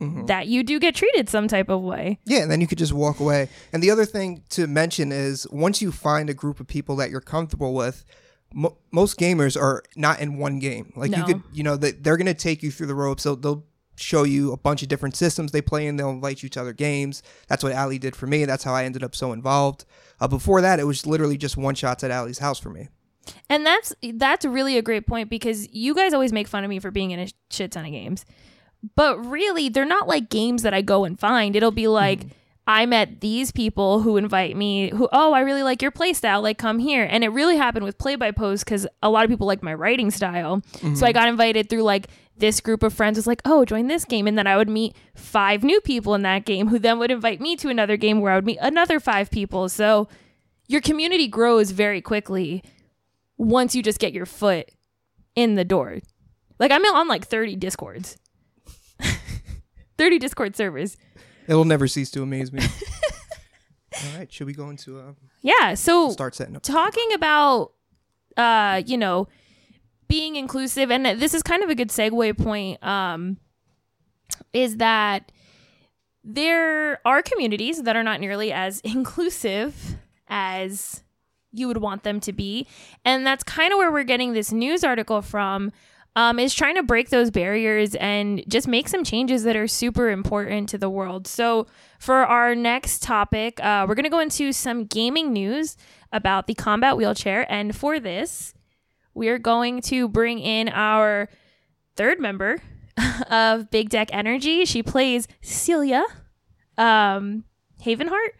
Mhm. 0.00 0.26
that 0.26 0.46
you 0.46 0.62
do 0.62 0.78
get 0.78 0.94
treated 0.94 1.28
some 1.28 1.48
type 1.48 1.68
of 1.70 1.80
way. 1.82 2.18
Yeah, 2.26 2.40
and 2.42 2.50
then 2.50 2.60
you 2.60 2.66
could 2.66 2.76
just 2.78 2.92
walk 2.92 3.18
away. 3.18 3.48
And 3.72 3.82
the 3.82 3.90
other 3.90 4.04
thing 4.04 4.42
to 4.50 4.66
mention 4.66 5.10
is 5.10 5.46
once 5.50 5.80
you 5.80 5.90
find 5.90 6.28
a 6.28 6.34
group 6.34 6.60
of 6.60 6.66
people 6.66 6.96
that 6.96 7.10
you're 7.10 7.20
comfortable 7.22 7.72
with, 7.72 8.04
mo- 8.52 8.76
most 8.90 9.18
gamers 9.18 9.58
are 9.60 9.82
not 9.96 10.20
in 10.20 10.36
one 10.38 10.58
game. 10.58 10.92
Like 10.96 11.10
you 11.16 11.24
could, 11.24 11.42
you 11.52 11.62
know, 11.62 11.76
they, 11.76 11.92
they're 11.92 12.18
going 12.18 12.26
to 12.26 12.34
take 12.34 12.62
you 12.62 12.70
through 12.70 12.88
the 12.88 12.94
ropes. 12.94 13.22
So 13.22 13.34
they'll 13.34 13.64
show 13.98 14.24
you 14.24 14.52
a 14.52 14.58
bunch 14.58 14.82
of 14.82 14.88
different 14.88 15.16
systems 15.16 15.52
they 15.52 15.62
play 15.62 15.86
in. 15.86 15.96
They'll 15.96 16.10
invite 16.10 16.42
you 16.42 16.50
to 16.50 16.60
other 16.60 16.74
games. 16.74 17.22
That's 17.48 17.64
what 17.64 17.72
Ali 17.72 17.98
did 17.98 18.14
for 18.14 18.26
me. 18.26 18.44
That's 18.44 18.64
how 18.64 18.74
I 18.74 18.84
ended 18.84 19.02
up 19.02 19.16
so 19.16 19.32
involved. 19.32 19.86
Uh, 20.20 20.28
before 20.28 20.60
that, 20.60 20.78
it 20.78 20.84
was 20.84 21.06
literally 21.06 21.38
just 21.38 21.56
one 21.56 21.74
shots 21.74 22.04
at 22.04 22.10
Ali's 22.10 22.38
house 22.40 22.58
for 22.58 22.68
me. 22.68 22.88
And 23.48 23.64
that's 23.64 23.94
that's 24.14 24.44
really 24.44 24.76
a 24.76 24.82
great 24.82 25.06
point 25.06 25.30
because 25.30 25.66
you 25.72 25.94
guys 25.94 26.12
always 26.12 26.32
make 26.32 26.46
fun 26.46 26.62
of 26.64 26.68
me 26.70 26.78
for 26.78 26.90
being 26.90 27.10
in 27.12 27.18
a 27.20 27.28
shit 27.50 27.72
ton 27.72 27.86
of 27.86 27.90
games. 27.90 28.24
But 28.94 29.18
really, 29.24 29.68
they're 29.68 29.84
not 29.84 30.08
like 30.08 30.30
games 30.30 30.62
that 30.62 30.74
I 30.74 30.82
go 30.82 31.04
and 31.04 31.18
find. 31.18 31.56
It'll 31.56 31.70
be 31.70 31.88
like 31.88 32.20
mm-hmm. 32.20 32.28
I 32.66 32.84
met 32.86 33.20
these 33.20 33.52
people 33.52 34.00
who 34.00 34.16
invite 34.16 34.56
me 34.56 34.90
who 34.90 35.08
oh, 35.12 35.32
I 35.32 35.40
really 35.40 35.62
like 35.62 35.82
your 35.82 35.90
play 35.90 36.12
style, 36.12 36.42
like 36.42 36.58
come 36.58 36.78
here. 36.78 37.06
And 37.08 37.24
it 37.24 37.28
really 37.28 37.56
happened 37.56 37.84
with 37.84 37.98
play 37.98 38.16
by 38.16 38.32
post 38.32 38.66
cuz 38.66 38.86
a 39.02 39.10
lot 39.10 39.24
of 39.24 39.30
people 39.30 39.46
like 39.46 39.62
my 39.62 39.74
writing 39.74 40.10
style. 40.10 40.62
So 40.72 40.86
I 40.86 40.90
mm-hmm. 40.90 41.12
got 41.12 41.28
invited 41.28 41.68
through 41.68 41.82
like 41.84 42.08
this 42.36 42.60
group 42.60 42.82
of 42.82 42.92
friends 42.92 43.16
was 43.16 43.26
like, 43.26 43.40
"Oh, 43.44 43.64
join 43.64 43.86
this 43.86 44.04
game." 44.04 44.26
And 44.26 44.36
then 44.36 44.46
I 44.46 44.56
would 44.56 44.68
meet 44.68 44.94
five 45.14 45.64
new 45.64 45.80
people 45.80 46.14
in 46.14 46.22
that 46.22 46.44
game 46.44 46.68
who 46.68 46.78
then 46.78 46.98
would 46.98 47.10
invite 47.10 47.40
me 47.40 47.56
to 47.56 47.68
another 47.68 47.96
game 47.96 48.20
where 48.20 48.32
I 48.32 48.36
would 48.36 48.46
meet 48.46 48.58
another 48.60 49.00
five 49.00 49.30
people. 49.30 49.68
So 49.68 50.08
your 50.68 50.80
community 50.80 51.28
grows 51.28 51.70
very 51.70 52.00
quickly 52.00 52.62
once 53.38 53.74
you 53.74 53.82
just 53.82 53.98
get 53.98 54.12
your 54.12 54.26
foot 54.26 54.70
in 55.34 55.54
the 55.54 55.64
door. 55.64 56.00
Like 56.58 56.70
I'm 56.70 56.84
on 56.84 57.08
like 57.08 57.26
30 57.26 57.56
discords. 57.56 58.16
30 59.98 60.18
discord 60.18 60.56
servers. 60.56 60.96
It 61.48 61.54
will 61.54 61.64
never 61.64 61.86
cease 61.86 62.10
to 62.12 62.22
amaze 62.22 62.52
me. 62.52 62.60
All 64.04 64.18
right, 64.18 64.30
should 64.32 64.46
we 64.46 64.52
go 64.52 64.68
into 64.68 64.98
uh, 64.98 65.12
Yeah, 65.42 65.74
so 65.74 66.10
start 66.10 66.34
setting 66.34 66.56
up? 66.56 66.62
talking 66.62 67.12
about 67.14 67.72
uh, 68.36 68.82
you 68.84 68.98
know, 68.98 69.28
being 70.08 70.36
inclusive 70.36 70.90
and 70.90 71.06
this 71.18 71.32
is 71.34 71.42
kind 71.42 71.62
of 71.62 71.70
a 71.70 71.74
good 71.74 71.88
segue 71.88 72.36
point 72.38 72.80
um 72.84 73.38
is 74.52 74.76
that 74.76 75.32
there 76.22 77.00
are 77.06 77.22
communities 77.22 77.82
that 77.84 77.96
are 77.96 78.02
not 78.02 78.20
nearly 78.20 78.52
as 78.52 78.80
inclusive 78.84 79.96
as 80.28 81.02
you 81.52 81.68
would 81.68 81.78
want 81.78 82.02
them 82.02 82.20
to 82.20 82.32
be. 82.32 82.66
And 83.04 83.26
that's 83.26 83.42
kind 83.42 83.72
of 83.72 83.78
where 83.78 83.90
we're 83.90 84.04
getting 84.04 84.32
this 84.32 84.52
news 84.52 84.84
article 84.84 85.22
from. 85.22 85.72
Um, 86.16 86.38
is 86.38 86.54
trying 86.54 86.76
to 86.76 86.82
break 86.82 87.10
those 87.10 87.30
barriers 87.30 87.94
and 87.94 88.42
just 88.48 88.66
make 88.66 88.88
some 88.88 89.04
changes 89.04 89.42
that 89.42 89.54
are 89.54 89.68
super 89.68 90.08
important 90.08 90.70
to 90.70 90.78
the 90.78 90.88
world. 90.88 91.26
So, 91.26 91.66
for 91.98 92.26
our 92.26 92.54
next 92.54 93.02
topic, 93.02 93.62
uh, 93.62 93.84
we're 93.86 93.94
going 93.94 94.04
to 94.04 94.10
go 94.10 94.20
into 94.20 94.50
some 94.52 94.86
gaming 94.86 95.34
news 95.34 95.76
about 96.12 96.46
the 96.46 96.54
combat 96.54 96.96
wheelchair. 96.96 97.44
And 97.52 97.76
for 97.76 98.00
this, 98.00 98.54
we 99.12 99.28
are 99.28 99.38
going 99.38 99.82
to 99.82 100.08
bring 100.08 100.38
in 100.38 100.70
our 100.70 101.28
third 101.96 102.18
member 102.18 102.62
of 103.30 103.70
Big 103.70 103.90
Deck 103.90 104.08
Energy. 104.12 104.64
She 104.64 104.82
plays 104.82 105.28
Celia 105.42 106.02
um, 106.78 107.44
Havenheart 107.84 108.30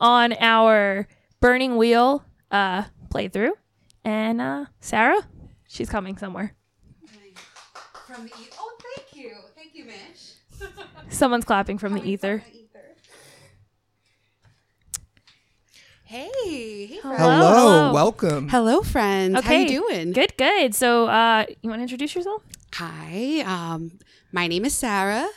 on 0.00 0.32
our 0.34 1.08
Burning 1.40 1.76
Wheel 1.76 2.24
uh, 2.50 2.84
playthrough. 3.08 3.52
And 4.04 4.40
uh, 4.40 4.66
Sarah, 4.80 5.20
she's 5.68 5.88
coming 5.88 6.16
somewhere. 6.16 6.54
From 8.12 8.24
the 8.24 8.30
e- 8.30 8.48
oh, 8.58 8.72
thank 8.96 9.24
you, 9.24 9.32
thank 9.56 9.74
you, 9.74 9.84
Mitch. 9.86 10.70
Someone's 11.08 11.44
clapping 11.44 11.78
from 11.78 11.94
the 11.94 12.02
ether. 12.04 12.40
from 12.40 12.52
the 12.52 12.58
ether. 12.58 12.68
Hey, 16.04 16.28
hey, 16.86 16.98
Hello. 17.02 17.16
Hello, 17.16 17.52
hello. 17.54 17.92
welcome. 17.94 18.48
Hello, 18.50 18.82
friends. 18.82 19.40
How 19.42 19.54
you 19.54 19.66
doing? 19.66 20.12
Good, 20.12 20.36
good. 20.36 20.74
So, 20.74 21.06
uh, 21.06 21.46
you 21.62 21.70
want 21.70 21.78
to 21.78 21.84
introduce 21.84 22.14
yourself? 22.14 22.42
Hi, 22.74 23.40
um, 23.46 23.98
my 24.30 24.46
name 24.46 24.66
is 24.66 24.74
Sarah. 24.74 25.28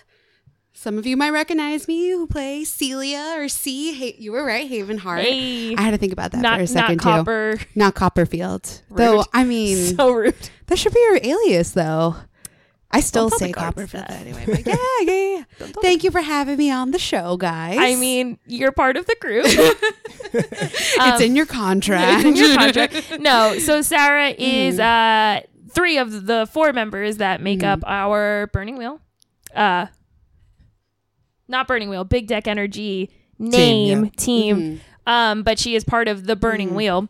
Some 0.73 0.97
of 0.97 1.05
you 1.07 1.15
might 1.15 1.29
recognize 1.31 1.87
me 1.87 2.09
who 2.09 2.27
play 2.27 2.65
Celia 2.65 3.35
or 3.37 3.47
C. 3.47 3.93
Ha- 3.97 4.15
you 4.19 4.33
were 4.33 4.43
right, 4.45 4.69
Havenheart. 4.69 5.21
Hey, 5.21 5.73
I 5.75 5.81
had 5.81 5.91
to 5.91 5.97
think 5.97 6.11
about 6.11 6.33
that 6.33 6.41
not 6.41 6.57
for 6.57 6.63
a 6.63 6.67
second 6.67 6.97
not 6.97 7.03
copper. 7.03 7.55
too. 7.57 7.65
Not 7.75 7.95
Copperfield. 7.95 8.81
Though 8.91 9.23
I 9.33 9.45
mean, 9.45 9.77
so 9.95 10.11
rude. 10.11 10.35
that 10.67 10.77
should 10.77 10.93
be 10.93 10.99
your 10.99 11.19
alias, 11.23 11.71
though. 11.71 12.17
I 12.95 13.01
still 13.01 13.29
say 13.29 13.51
Copperfield 13.51 14.05
that. 14.07 14.21
anyway. 14.21 14.45
But 14.45 14.65
yeah, 14.65 14.75
yeah, 15.01 15.43
yeah. 15.59 15.67
Thank 15.81 16.05
you 16.05 16.11
for 16.11 16.21
having 16.21 16.57
me 16.57 16.71
on 16.71 16.91
the 16.91 16.97
show, 16.97 17.35
guys. 17.35 17.77
I 17.77 17.95
mean, 17.95 18.39
you're 18.45 18.71
part 18.71 18.95
of 18.95 19.05
the 19.05 19.17
group. 19.19 19.45
it's 20.33 21.21
in 21.21 21.35
your 21.35 21.45
contract. 21.45 22.25
In 22.25 22.37
your 22.37 22.55
contract. 22.55 23.19
No, 23.19 23.59
so 23.59 23.81
Sarah 23.81 24.29
is 24.29 24.79
uh 24.79 25.41
three 25.71 25.97
of 25.97 26.25
the 26.25 26.47
four 26.53 26.71
members 26.71 27.17
that 27.17 27.41
make 27.41 27.63
up 27.63 27.81
our 27.85 28.47
Burning 28.53 28.77
Wheel. 28.77 29.01
Uh 29.53 29.87
not 31.49 31.67
Burning 31.67 31.89
Wheel, 31.89 32.05
Big 32.05 32.27
Deck 32.27 32.47
Energy 32.47 33.11
name 33.37 34.05
yeah. 34.05 34.09
team. 34.15 34.81
Um, 35.05 35.43
but 35.43 35.59
she 35.59 35.75
is 35.75 35.83
part 35.83 36.07
of 36.07 36.27
the 36.27 36.37
Burning 36.37 36.75
Wheel. 36.75 37.09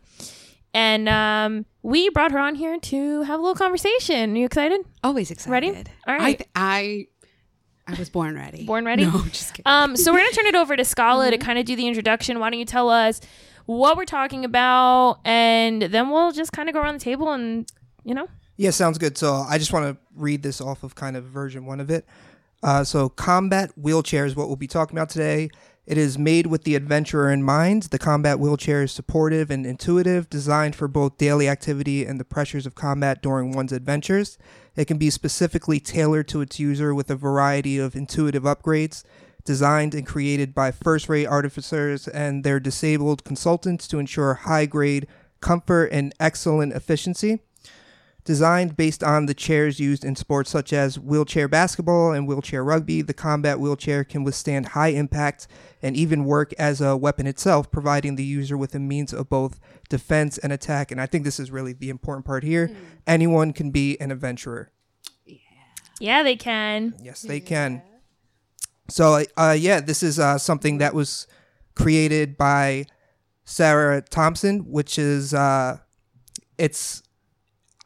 And 0.74 1.08
um 1.08 1.66
we 1.86 2.10
brought 2.10 2.32
her 2.32 2.40
on 2.40 2.56
here 2.56 2.80
to 2.80 3.22
have 3.22 3.40
a 3.40 3.44
little 3.44 3.56
conversation. 3.56 4.34
Are 4.34 4.38
you 4.38 4.46
excited? 4.46 4.82
Always 5.04 5.30
excited. 5.30 5.52
Ready? 5.52 5.84
All 6.08 6.16
right. 6.16 6.22
I, 6.22 6.34
th- 6.34 6.50
I 6.56 7.08
I 7.88 7.94
was 7.94 8.10
born 8.10 8.36
ready. 8.36 8.66
Born 8.66 8.86
ready? 8.86 9.06
No, 9.06 9.24
just 9.32 9.54
kidding. 9.54 9.72
Um, 9.72 9.96
so 9.96 10.12
we're 10.12 10.18
gonna 10.18 10.32
turn 10.32 10.48
it 10.48 10.56
over 10.56 10.76
to 10.76 10.84
Scala 10.84 11.30
to 11.30 11.38
kind 11.38 11.60
of 11.60 11.66
do 11.66 11.76
the 11.76 11.88
introduction. 11.88 12.40
Why 12.40 12.50
don't 12.50 12.58
you 12.58 12.66
tell 12.66 12.90
us 12.90 13.22
what 13.68 13.98
we're 13.98 14.06
talking 14.06 14.46
about, 14.46 15.20
and 15.26 15.84
then 15.84 16.10
we'll 16.10 16.32
just 16.32 16.52
kind 16.52 16.70
of 16.70 16.74
go 16.74 16.82
around 16.82 16.96
the 16.96 17.04
table 17.04 17.32
and 17.32 17.72
you 18.04 18.16
know. 18.16 18.28
Yeah, 18.58 18.72
sounds 18.72 18.98
good. 18.98 19.16
So 19.16 19.46
I 19.48 19.60
just 19.60 19.72
want 19.72 19.86
to 19.86 20.02
read 20.16 20.42
this 20.42 20.62
off 20.62 20.82
of 20.82 20.96
kind 20.96 21.16
of 21.16 21.26
version 21.26 21.68
one 21.68 21.80
of 21.80 21.92
it. 21.92 22.08
Uh, 22.64 22.84
so, 22.84 23.10
combat 23.10 23.72
wheelchair 23.78 24.26
is 24.26 24.36
what 24.36 24.48
we'll 24.48 24.56
be 24.56 24.66
talking 24.66 24.98
about 24.98 25.10
today. 25.10 25.50
It 25.86 26.00
is 26.00 26.18
made 26.18 26.48
with 26.48 26.64
the 26.64 26.74
adventurer 26.74 27.32
in 27.32 27.44
mind. 27.44 27.84
The 27.84 28.00
combat 28.00 28.40
wheelchair 28.40 28.82
is 28.82 28.92
supportive 28.92 29.52
and 29.52 29.68
intuitive, 29.68 30.28
designed 30.30 30.76
for 30.76 30.88
both 30.88 31.20
daily 31.20 31.48
activity 31.48 32.06
and 32.06 32.20
the 32.20 32.26
pressures 32.26 32.66
of 32.66 32.74
combat 32.74 33.22
during 33.22 33.52
one's 33.52 33.72
adventures. 33.72 34.40
It 34.76 34.86
can 34.86 34.98
be 34.98 35.12
specifically 35.12 35.80
tailored 35.80 36.28
to 36.30 36.42
its 36.42 36.60
user 36.60 36.96
with 36.96 37.12
a 37.12 37.16
variety 37.16 37.78
of 37.78 37.96
intuitive 37.96 38.44
upgrades, 38.44 39.04
designed 39.44 39.94
and 39.94 40.08
created 40.08 40.56
by 40.56 40.72
first 40.72 41.08
rate 41.08 41.28
artificers 41.28 42.08
and 42.08 42.44
their 42.44 42.60
disabled 42.60 43.24
consultants 43.24 43.88
to 43.90 44.00
ensure 44.00 44.34
high 44.34 44.66
grade 44.66 45.06
comfort 45.40 45.86
and 45.92 46.16
excellent 46.20 46.74
efficiency 46.74 47.42
designed 48.26 48.76
based 48.76 49.04
on 49.04 49.28
the 49.28 49.34
chairs 49.34 49.80
used 49.80 50.04
in 50.04 50.16
sports 50.16 50.50
such 50.50 50.74
as 50.74 51.00
wheelchair 51.00 51.48
basketball 51.48 52.12
and 52.12 52.28
wheelchair 52.28 52.64
rugby. 52.64 53.02
The 53.02 53.14
combat 53.14 53.60
wheelchair 53.60 54.04
can 54.04 54.24
withstand 54.24 54.70
high 54.70 54.90
impact 54.90 55.48
and 55.82 55.96
even 55.96 56.26
work 56.26 56.52
as 56.54 56.82
a 56.82 56.98
weapon 56.98 57.28
itself, 57.28 57.72
providing 57.72 58.16
the 58.16 58.24
user 58.24 58.58
with 58.58 58.74
a 58.74 58.80
means 58.80 59.14
of 59.14 59.30
both 59.30 59.60
defense 59.90 60.40
and 60.40 60.52
attack. 60.52 60.92
And 60.92 61.00
I 61.00 61.06
think 61.06 61.24
this 61.24 61.40
is 61.40 61.52
really 61.52 61.72
the 61.72 61.90
important 61.90 62.26
part 62.26 62.44
here. 62.44 62.76
Anyone 63.06 63.54
can 63.54 63.70
be 63.70 63.96
an 64.02 64.12
adventurer. 64.12 64.72
Yeah, 66.00 66.24
they 66.24 66.36
can. 66.36 66.96
Yes, 67.02 67.22
they 67.22 67.40
can. 67.40 67.82
So, 68.90 69.24
uh, 69.38 69.56
yeah, 69.58 69.80
this 69.80 70.04
is 70.04 70.20
uh, 70.20 70.38
something 70.38 70.80
that 70.80 70.94
was 70.94 71.28
created 71.76 72.38
by 72.38 72.86
Sarah 73.44 74.02
Thompson, 74.02 74.72
which 74.72 74.98
is 74.98 75.34
uh, 75.34 75.78
it's. 76.58 77.04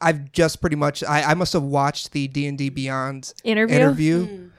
I've 0.00 0.32
just 0.32 0.60
pretty 0.60 0.76
much 0.76 1.04
I, 1.04 1.22
I 1.22 1.34
must 1.34 1.52
have 1.52 1.62
watched 1.62 2.12
the 2.12 2.28
D 2.28 2.46
and 2.46 2.56
D 2.56 2.68
Beyond 2.68 3.32
Interview? 3.44 3.76
interview 3.76 4.50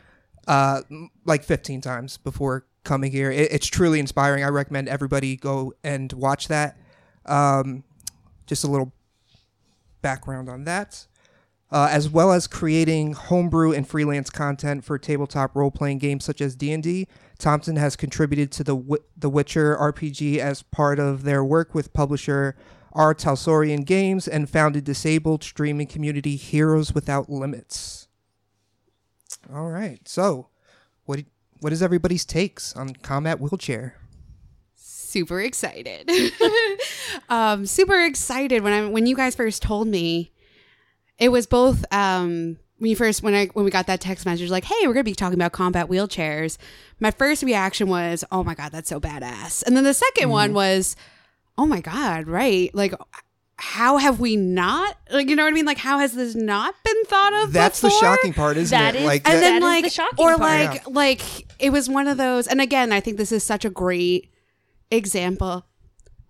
uh, 0.48 0.82
like 1.26 1.44
15 1.44 1.82
times 1.82 2.18
before 2.18 2.66
coming 2.84 3.12
here. 3.12 3.32
It, 3.32 3.52
it's 3.52 3.68
truly 3.68 4.00
inspiring. 4.00 4.44
I 4.44 4.50
recommend 4.50 4.90
everybody 4.90 5.36
go 5.36 5.74
and 5.84 6.12
watch 6.14 6.48
that. 6.48 6.78
Um, 7.26 7.84
just 8.48 8.64
a 8.64 8.68
little 8.68 8.92
background 10.02 10.50
on 10.50 10.64
that. 10.66 11.08
Uh, 11.72 11.88
as 11.90 12.10
well 12.10 12.34
as 12.34 12.48
creating 12.48 13.14
homebrew 13.14 13.72
and 13.72 13.88
freelance 13.88 14.30
content 14.30 14.84
for 14.84 15.00
tabletop 15.00 15.56
role-playing 15.56 16.00
games 16.00 16.26
such 16.26 16.42
as 16.42 16.54
D&D, 16.54 17.08
Thompson 17.40 17.78
has 17.78 17.96
contributed 17.96 18.52
to 18.52 18.64
the 18.66 18.76
Wi- 18.76 19.00
the 19.16 19.30
Witcher 19.30 19.78
RPG 19.78 20.40
as 20.40 20.64
part 20.64 21.00
of 21.00 21.24
their 21.24 21.46
work 21.46 21.74
with 21.74 21.94
publisher 21.94 22.58
R. 22.94 23.14
Talsorian 23.14 23.86
Games 23.86 24.28
and 24.28 24.50
founded 24.50 24.84
disabled 24.84 25.44
streaming 25.44 25.88
community 25.88 26.36
Heroes 26.36 26.94
Without 26.94 27.30
Limits. 27.30 28.08
All 29.54 29.70
right, 29.70 30.08
so 30.08 30.50
what 31.06 31.22
what 31.60 31.74
is 31.74 31.82
everybody's 31.82 32.26
takes 32.26 32.76
on 32.76 32.94
combat 32.94 33.40
wheelchair? 33.40 33.96
super 35.12 35.42
excited. 35.42 36.10
um, 37.30 37.66
super 37.66 38.04
excited 38.06 38.64
when 38.64 38.74
I 38.74 38.88
when 38.88 39.06
you 39.06 39.16
guys 39.16 39.36
first 39.36 39.62
told 39.62 39.88
me. 39.88 40.32
It 41.18 41.30
was 41.30 41.46
both 41.46 41.86
um, 41.94 42.58
when 42.78 42.90
you 42.90 42.96
first 42.96 43.22
when 43.22 43.36
I 43.36 43.46
when 43.48 43.64
we 43.64 43.70
got 43.70 43.86
that 43.88 44.02
text 44.02 44.26
message 44.26 44.50
like, 44.50 44.64
"Hey, 44.64 44.88
we're 44.88 44.94
gonna 44.94 45.04
be 45.04 45.14
talking 45.14 45.36
about 45.36 45.52
combat 45.52 45.88
wheelchairs." 45.88 46.58
My 47.00 47.12
first 47.12 47.44
reaction 47.44 47.90
was, 47.90 48.24
"Oh 48.32 48.44
my 48.44 48.56
god, 48.56 48.72
that's 48.72 48.90
so 48.90 49.00
badass," 49.00 49.64
and 49.64 49.78
then 49.78 49.84
the 49.84 49.94
2nd 49.94 50.30
one 50.30 50.54
was, 50.54 50.96
"Oh 51.58 51.66
my 51.66 51.82
god, 51.82 52.28
right? 52.28 52.74
Like." 52.74 52.94
How 53.64 53.98
have 53.98 54.20
we 54.20 54.38
not 54.38 54.98
like 55.12 55.30
you 55.30 55.36
know 55.36 55.44
what 55.44 55.52
I 55.52 55.54
mean? 55.54 55.66
Like 55.68 55.78
how 55.78 56.00
has 56.00 56.14
this 56.14 56.34
not 56.34 56.74
been 56.84 57.04
thought 57.06 57.44
of? 57.44 57.54
That's 57.54 57.80
the 57.80 57.92
shocking 57.92 58.34
part, 58.34 58.58
isn't 58.58 58.76
That 58.76 58.96
it? 58.96 59.02
is- 59.02 59.06
like 59.06 59.22
and 59.24 59.36
and 59.36 59.44
that- 59.44 59.50
then 59.50 59.62
That 59.62 59.68
is 59.68 59.72
like 59.72 59.84
the 59.84 59.90
shocking 59.92 60.26
or 60.26 60.30
part. 60.36 60.40
like 60.40 60.74
Yeah. 60.74 60.82
like 60.88 61.22
it 61.60 61.70
was 61.70 61.88
one 61.88 62.08
of 62.08 62.18
those 62.18 62.48
and 62.48 62.60
again 62.60 62.92
i 62.92 63.00
think 63.00 63.18
this 63.18 63.32
is 63.32 63.44
such 63.44 63.64
a 63.64 63.70
great 63.70 64.32
example 64.90 65.64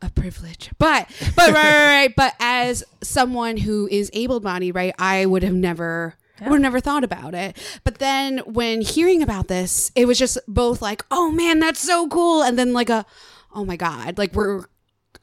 of 0.01 0.13
privilege 0.13 0.71
but 0.77 1.07
but 1.37 1.51
right, 1.51 1.53
right 1.53 1.85
right 1.85 2.15
but 2.17 2.33
as 2.41 2.83
someone 3.01 3.55
who 3.55 3.87
is 3.89 4.09
able-bodied 4.13 4.75
right 4.75 4.93
i 4.99 5.25
would 5.25 5.43
have 5.43 5.53
never 5.53 6.15
I 6.41 6.45
would 6.45 6.53
have 6.55 6.61
never 6.63 6.79
thought 6.79 7.03
about 7.03 7.35
it. 7.35 7.55
But 7.83 7.99
then 7.99 8.39
when 8.39 8.81
hearing 8.81 9.21
about 9.21 9.47
this, 9.47 9.91
it 9.95 10.05
was 10.07 10.17
just 10.17 10.39
both 10.47 10.81
like, 10.81 11.05
oh 11.11 11.29
man, 11.29 11.59
that's 11.59 11.79
so 11.79 12.07
cool. 12.07 12.41
And 12.41 12.57
then 12.57 12.73
like 12.73 12.89
a, 12.89 13.05
oh 13.53 13.63
my 13.63 13.75
God, 13.75 14.17
like 14.17 14.33
we're, 14.33 14.63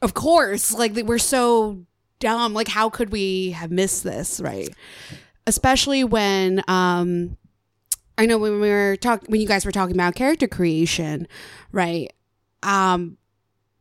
of 0.01 0.13
course, 0.13 0.73
like 0.73 0.93
we're 0.95 1.17
so 1.17 1.85
dumb. 2.19 2.53
Like, 2.53 2.67
how 2.67 2.89
could 2.89 3.11
we 3.11 3.51
have 3.51 3.71
missed 3.71 4.03
this? 4.03 4.39
Right. 4.39 4.69
Especially 5.47 6.03
when, 6.03 6.63
um, 6.67 7.37
I 8.17 8.25
know 8.25 8.37
when 8.37 8.59
we 8.59 8.69
were 8.69 8.97
talking, 8.97 9.31
when 9.31 9.39
you 9.41 9.47
guys 9.47 9.65
were 9.65 9.71
talking 9.71 9.95
about 9.95 10.15
character 10.15 10.47
creation, 10.47 11.27
right? 11.71 12.11
Um, 12.63 13.17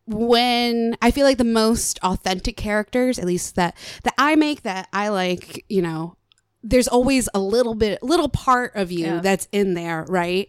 when 0.06 0.96
I 1.02 1.10
feel 1.10 1.24
like 1.26 1.36
the 1.38 1.44
most 1.44 1.98
authentic 2.02 2.56
characters, 2.56 3.18
at 3.18 3.26
least 3.26 3.56
that 3.56 3.76
that 4.04 4.14
I 4.16 4.36
make, 4.36 4.62
that 4.62 4.88
I 4.92 5.08
like, 5.08 5.64
you 5.68 5.82
know, 5.82 6.16
there's 6.62 6.88
always 6.88 7.28
a 7.34 7.40
little 7.40 7.74
bit, 7.74 8.02
little 8.02 8.28
part 8.28 8.74
of 8.74 8.90
you 8.90 9.04
Yeah. 9.06 9.20
that's 9.20 9.48
in 9.52 9.74
there, 9.74 10.06
right? 10.08 10.48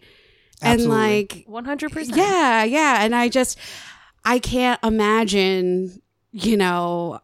Absolutely. 0.62 0.96
And 0.96 1.12
like, 1.12 1.44
One 1.46 1.64
hundred 1.64 1.92
percent. 1.92 2.16
yeah, 2.16 2.64
yeah, 2.64 3.02
and 3.04 3.14
I 3.14 3.28
just, 3.28 3.58
I 4.24 4.38
can't 4.38 4.78
imagine, 4.82 6.00
you 6.32 6.56
know, 6.56 7.20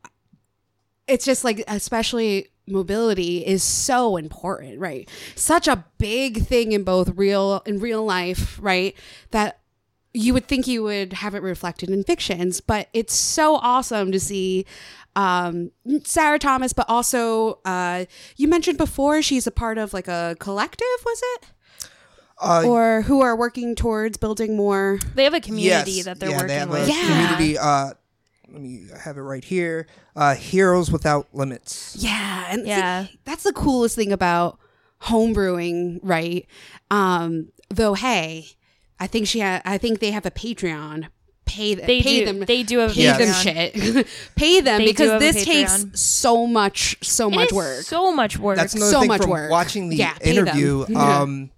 it's 1.07 1.25
just 1.25 1.45
like, 1.45 1.63
especially 1.69 2.49
mobility 2.67 3.47
is 3.47 3.63
so 3.63 4.17
important, 4.17 4.81
right? 4.81 5.09
Such 5.35 5.69
a 5.69 5.85
big 5.99 6.45
thing 6.45 6.73
in 6.73 6.85
both 6.85 7.11
real 7.17 7.63
in 7.67 7.79
real 7.79 8.05
life, 8.05 8.59
right? 8.61 8.95
That 9.31 9.61
you 10.13 10.33
would 10.33 10.49
think 10.49 10.67
you 10.67 10.83
would 10.83 11.13
have 11.13 11.35
it 11.35 11.43
reflected 11.43 11.91
in 11.91 12.03
fictions, 12.03 12.61
but 12.61 12.89
it's 12.93 13.15
so 13.15 13.57
awesome 13.57 14.11
to 14.13 14.19
see 14.19 14.65
um, 15.15 15.71
Sarah 16.05 16.39
Thomas, 16.39 16.73
but 16.73 16.89
also 16.89 17.61
uh, 17.65 18.07
you 18.37 18.49
mentioned 18.49 18.79
before 18.79 19.23
she's 19.23 19.47
a 19.47 19.51
part 19.51 19.79
of 19.79 19.93
like 19.93 20.09
a 20.09 20.37
collective, 20.39 20.87
was 21.05 21.21
it? 21.35 21.47
Uh, 22.41 22.63
or 22.67 23.03
who 23.03 23.21
are 23.23 23.37
working 23.37 23.75
towards 23.75 24.17
building 24.19 24.57
more. 24.57 24.99
They 25.15 25.25
have 25.25 25.35
a 25.35 25.41
community 25.41 25.93
yes, 25.93 26.05
that 26.07 26.21
they're 26.21 26.31
yeah, 26.31 26.37
working 26.37 26.49
they 26.49 26.59
have 26.59 26.71
with. 26.71 26.89
a 26.89 26.93
Yeah. 26.93 27.07
community. 27.07 27.59
Uh, 27.59 27.91
let 28.53 28.61
me 28.63 28.87
have 29.05 29.17
it 29.17 29.23
right 29.23 29.45
here. 29.45 29.87
Uh, 30.15 30.35
Heroes 30.35 30.91
Without 30.91 31.27
Limits. 31.33 31.97
Yeah, 31.99 32.47
and 32.49 32.63
see, 32.63 32.69
Yeah. 32.69 33.07
that's 33.25 33.43
the 33.43 33.53
coolest 33.53 33.97
thing 33.97 34.13
about 34.13 34.59
homebrewing, 35.03 36.01
right? 36.03 36.47
Um, 36.91 37.49
though, 37.69 37.95
hey, 37.95 38.49
I 39.01 39.07
think 39.07 39.27
she, 39.27 39.41
ha- 39.41 39.63
I 39.65 39.79
think 39.79 40.01
they 40.01 40.11
have 40.13 40.27
a 40.27 40.31
Patreon. 40.31 41.09
Pay 41.45 41.75
them, 41.77 41.87
They 41.87 42.03
pay 42.03 42.19
do. 42.21 42.25
them, 42.27 42.41
They 42.41 42.63
do 42.65 42.79
have 42.79 42.91
a 42.91 42.95
pay 42.95 43.03
Yes. 43.03 43.19
them 43.45 43.55
shit, 43.55 44.07
pay 44.37 44.61
them 44.61 44.79
They 44.81 44.87
because 44.87 45.21
this 45.21 45.45
takes 45.45 45.87
so 45.95 46.45
much, 46.47 46.97
so 47.03 47.29
It 47.29 47.35
much 47.37 47.47
is 47.47 47.53
work. 47.53 47.83
So 47.83 48.13
much 48.13 48.37
work. 48.37 48.57
That's 48.57 48.75
another 48.75 48.91
So 48.91 49.01
thing 49.01 49.09
much 49.09 49.21
from 49.23 49.31
work. 49.31 49.51
watching 49.51 49.89
the 49.89 49.97
Yeah, 49.97 50.15
pay 50.15 50.35
them. 50.35 50.49
interview. 50.49 50.87
Yeah. 50.89 51.21
Um, 51.21 51.51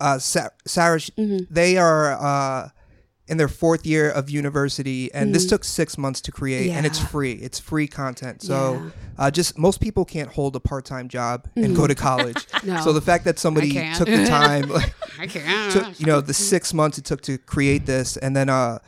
uh, 0.00 0.18
Sa- 0.18 0.48
Sarah, 0.66 0.98
Mm-hmm. 0.98 1.52
they 1.52 1.76
are 1.78 2.12
uh, 2.12 2.68
in 3.28 3.38
their 3.38 3.48
fourth 3.48 3.84
year 3.84 4.08
of 4.10 4.30
university, 4.30 5.12
and 5.12 5.34
this 5.34 5.46
took 5.46 5.64
six 5.64 5.98
months 5.98 6.20
to 6.22 6.30
create, 6.32 6.70
and 6.70 6.86
it's 6.86 6.98
Mm-hmm. 6.98 7.08
Free. 7.08 7.32
It's 7.32 7.58
free 7.58 7.88
content. 7.88 8.40
So, 8.42 8.74
Yeah. 8.74 8.90
uh, 9.18 9.30
just 9.32 9.58
most 9.58 9.80
people 9.80 10.04
can't 10.04 10.28
hold 10.30 10.54
a 10.54 10.60
part 10.60 10.84
time 10.84 11.08
job 11.08 11.48
and 11.56 11.74
go 11.74 11.86
to 11.86 11.94
college. 11.94 12.36
Mm-hmm. 12.36 12.66
No. 12.76 12.80
So 12.82 12.92
the 12.92 13.00
fact 13.00 13.24
that 13.24 13.38
somebody 13.38 13.72
took 13.94 14.06
the 14.08 14.26
time, 14.26 14.68
like, 14.78 14.94
I 15.18 15.26
can't. 15.26 15.72
took, 15.72 16.00
you 16.00 16.06
know, 16.06 16.20
the 16.20 16.34
six 16.34 16.72
months 16.74 16.98
it 16.98 17.04
took 17.04 17.20
to 17.22 17.38
create 17.38 17.86
this, 17.86 18.16
and 18.16 18.34
then, 18.36 18.48
uh, 18.48 18.78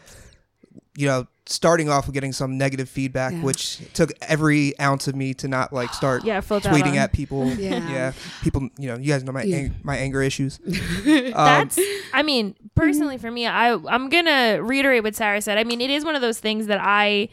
you 0.97 1.07
know, 1.07 1.27
starting 1.51 1.89
off 1.89 2.07
with 2.07 2.15
getting 2.15 2.33
some 2.33 2.59
negative 2.59 2.89
feedback, 2.89 3.33
Yeah. 3.33 3.43
which 3.43 3.79
took 3.95 4.13
every 4.23 4.79
ounce 4.79 5.09
of 5.09 5.17
me 5.17 5.33
to 5.35 5.49
not 5.49 5.73
like 5.73 5.93
start 5.95 6.25
Yeah, 6.25 6.41
flip 6.41 6.63
that 6.63 6.75
tweeting 6.75 6.97
at 6.97 7.13
people. 7.13 7.51
Yeah. 7.55 7.89
Yeah. 7.89 8.13
people, 8.43 8.69
you 8.79 8.89
know, 8.89 8.99
you 8.99 9.13
guys 9.13 9.25
know 9.25 9.33
my 9.33 9.43
Yeah. 9.43 9.57
ang- 9.57 9.75
my 9.83 9.97
anger 9.97 10.23
issues. 10.23 10.61
Um, 11.09 11.33
That's 11.33 11.79
I 12.13 12.23
mean, 12.23 12.55
personally 12.75 13.17
mm-hmm. 13.17 13.27
for 13.27 13.31
me, 13.31 13.47
I 13.47 13.73
I'm 13.73 14.09
gonna 14.09 14.63
reiterate 14.63 15.03
what 15.03 15.15
Sarah 15.15 15.41
said. 15.41 15.59
I 15.59 15.65
mean, 15.65 15.81
it 15.81 15.91
is 15.91 16.05
one 16.05 16.15
of 16.15 16.21
those 16.21 16.39
things 16.39 16.67
that 16.67 16.81
I 16.81 17.29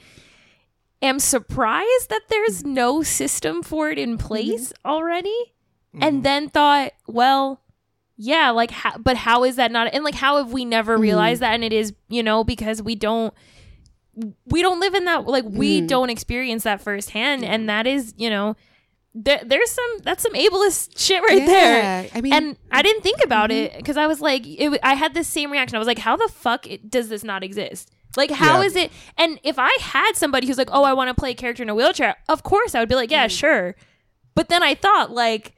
am 1.02 1.20
surprised 1.20 2.10
that 2.10 2.24
there's 2.30 2.64
mm-hmm. 2.64 2.74
no 2.74 3.04
system 3.04 3.64
for 3.64 3.90
it 3.90 4.00
in 4.00 4.18
mm-hmm. 4.18 4.28
place 4.28 4.74
already. 4.86 5.54
And 5.98 6.24
then 6.24 6.50
thought, 6.50 6.92
well, 7.08 7.62
yeah, 8.18 8.50
like 8.50 8.70
how, 8.70 8.98
but 8.98 9.16
how 9.16 9.46
is 9.46 9.56
that 9.56 9.72
not 9.72 9.94
and 9.94 10.04
like 10.04 10.16
how 10.16 10.38
have 10.38 10.52
we 10.52 10.66
never 10.66 10.98
realized 10.98 11.42
that 11.42 11.54
and 11.54 11.64
it 11.64 11.72
is, 11.72 11.94
you 12.10 12.22
know, 12.22 12.44
because 12.44 12.82
we 12.82 12.96
don't 12.96 13.34
we 14.46 14.62
don't 14.62 14.80
live 14.80 14.94
in 14.94 15.06
that 15.06 15.26
like 15.26 15.46
we 15.46 15.82
mm. 15.82 15.88
don't 15.88 16.10
experience 16.10 16.64
that 16.64 16.82
firsthand 16.82 17.44
and 17.44 17.70
that 17.70 17.88
is, 17.88 18.14
you 18.18 18.30
know, 18.30 18.56
there, 19.14 19.42
there's 19.46 19.72
some 19.72 20.00
that's 20.04 20.24
some 20.24 20.34
ableist 20.34 20.98
shit 20.98 21.22
right 21.22 21.46
there 21.46 22.08
I 22.14 22.22
mean, 22.22 22.34
and 22.34 22.58
I 22.72 22.82
didn't 22.82 23.02
think 23.02 23.24
about 23.24 23.50
mm-hmm. 23.50 23.76
it 23.76 23.78
because 23.78 23.98
I 23.98 24.08
was 24.08 24.22
like, 24.22 24.46
it, 24.46 24.80
I 24.84 24.94
had 24.94 25.14
this 25.14 25.28
same 25.28 25.52
reaction. 25.52 25.76
I 25.76 25.80
was 25.80 25.88
like, 25.88 26.00
how 26.00 26.18
the 26.18 26.28
fuck 26.28 26.68
it, 26.68 26.90
does 26.90 27.10
this 27.10 27.24
not 27.24 27.44
exist? 27.44 27.92
Like, 28.18 28.32
how 28.32 28.62
Yeah. 28.62 28.68
is 28.68 28.76
it? 28.76 28.92
And 29.18 29.40
if 29.44 29.58
I 29.58 29.76
had 29.82 30.14
somebody 30.16 30.48
who's 30.48 30.58
like, 30.58 30.70
oh, 30.72 30.84
I 30.84 30.94
want 30.94 31.10
to 31.10 31.14
play 31.14 31.32
a 31.32 31.36
character 31.36 31.64
in 31.64 31.70
a 31.70 31.76
wheelchair, 31.76 32.16
of 32.30 32.44
course 32.44 32.76
I 32.76 32.80
would 32.80 32.90
be 32.90 32.96
like, 32.96 33.12
yeah, 33.12 33.28
mm. 33.28 33.38
sure. 33.38 33.76
But 34.36 34.50
then 34.50 34.64
I 34.64 34.76
thought, 34.76 35.12
like, 35.12 35.54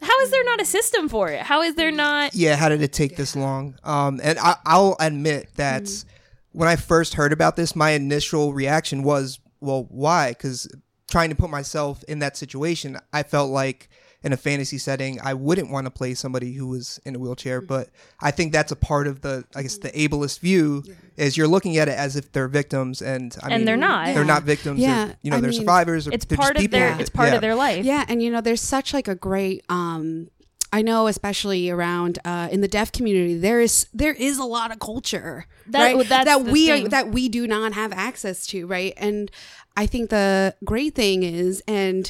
how 0.00 0.20
is 0.20 0.30
there 0.30 0.44
not 0.44 0.60
a 0.60 0.64
mm. 0.64 0.66
system 0.66 1.08
for 1.08 1.28
it? 1.30 1.42
How 1.42 1.62
is 1.62 1.74
there 1.74 1.90
not? 1.90 2.34
yeah, 2.34 2.56
how 2.56 2.68
did 2.68 2.82
it 2.82 2.92
take 2.92 3.16
this 3.16 3.36
long? 3.36 3.78
Um, 3.84 4.20
and 4.22 4.38
I, 4.38 4.56
I'll 4.64 4.96
admit 5.00 5.48
that 5.56 5.84
Mm-hmm. 5.84 6.15
When 6.56 6.68
I 6.68 6.76
first 6.76 7.14
heard 7.14 7.32
about 7.34 7.56
this, 7.56 7.76
my 7.76 7.90
initial 7.90 8.54
reaction 8.54 9.02
was, 9.02 9.40
well, 9.60 9.86
why? 9.90 10.30
Because 10.30 10.66
trying 11.06 11.28
to 11.28 11.36
put 11.36 11.50
myself 11.50 12.02
in 12.08 12.18
that 12.20 12.34
situation, 12.34 12.98
I 13.12 13.24
felt 13.24 13.50
like 13.50 13.90
in 14.22 14.32
a 14.32 14.38
fantasy 14.38 14.78
setting, 14.78 15.20
I 15.22 15.34
wouldn't 15.34 15.70
want 15.70 15.84
to 15.84 15.90
play 15.90 16.14
somebody 16.14 16.54
who 16.54 16.66
was 16.66 16.98
in 17.04 17.14
a 17.14 17.18
wheelchair. 17.18 17.60
Mm-hmm. 17.60 17.66
But 17.66 17.90
I 18.20 18.30
think 18.30 18.52
that's 18.52 18.72
a 18.72 18.76
part 18.76 19.06
of 19.06 19.20
the, 19.20 19.44
I 19.54 19.62
guess, 19.62 19.76
the 19.76 19.90
ableist 19.90 20.40
view 20.40 20.82
is 21.18 21.36
you're 21.36 21.46
looking 21.46 21.76
at 21.76 21.88
it 21.88 21.96
as 21.98 22.16
if 22.16 22.32
they're 22.32 22.48
victims, 22.48 23.02
and 23.02 23.36
I 23.42 23.48
And 23.48 23.56
mean, 23.56 23.64
they're 23.66 23.76
not. 23.76 24.06
They're 24.06 24.16
Yeah. 24.20 24.24
not 24.24 24.42
victims. 24.44 24.80
Yeah, 24.80 25.04
They're, 25.06 25.16
you 25.22 25.30
know, 25.30 25.36
I 25.36 25.40
they're 25.42 25.50
mean, 25.50 25.60
survivors. 25.60 26.08
Or 26.08 26.12
It's 26.12 26.24
they're 26.24 26.36
just 26.38 26.42
part 26.46 26.56
of 26.56 26.60
people. 26.62 26.78
their. 26.80 26.98
It's 26.98 27.10
part 27.10 27.28
Yeah. 27.28 27.34
of 27.34 27.40
their 27.42 27.54
life. 27.54 27.84
Yeah, 27.84 28.04
and 28.08 28.22
you 28.22 28.30
know, 28.30 28.40
there's 28.40 28.62
such 28.62 28.94
like 28.94 29.08
a 29.08 29.14
great 29.14 29.62
um 29.68 30.28
I 30.76 30.82
know 30.82 31.06
especially 31.06 31.70
around 31.70 32.18
uh 32.24 32.48
in 32.54 32.60
the 32.60 32.68
deaf 32.68 32.92
community 32.92 33.34
there 33.48 33.60
is 33.62 33.86
there 33.94 34.12
is 34.12 34.36
a 34.38 34.44
lot 34.44 34.68
of 34.72 34.78
culture 34.78 35.46
That- 35.68 35.94
right? 35.96 36.08
that 36.08 36.42
we 36.42 36.70
are, 36.70 36.88
that 36.88 37.08
we 37.16 37.28
do 37.30 37.46
not 37.46 37.72
have 37.72 37.92
access 38.08 38.46
to, 38.48 38.66
right? 38.66 38.92
And 38.98 39.30
I 39.76 39.86
think 39.86 40.10
the 40.10 40.54
great 40.64 40.94
thing 40.94 41.22
is 41.22 41.62
and 41.66 42.04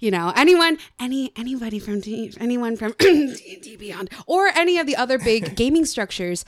you 0.00 0.10
know 0.10 0.32
anyone 0.36 0.78
any 1.00 1.32
anybody 1.36 1.78
from 1.78 2.00
D, 2.00 2.32
anyone 2.40 2.76
from 2.76 2.92
D&D 2.98 3.76
Beyond 3.76 4.10
or 4.26 4.48
any 4.48 4.78
of 4.78 4.86
the 4.86 4.96
other 4.96 5.18
big 5.18 5.56
gaming 5.62 5.84
structures 5.84 6.44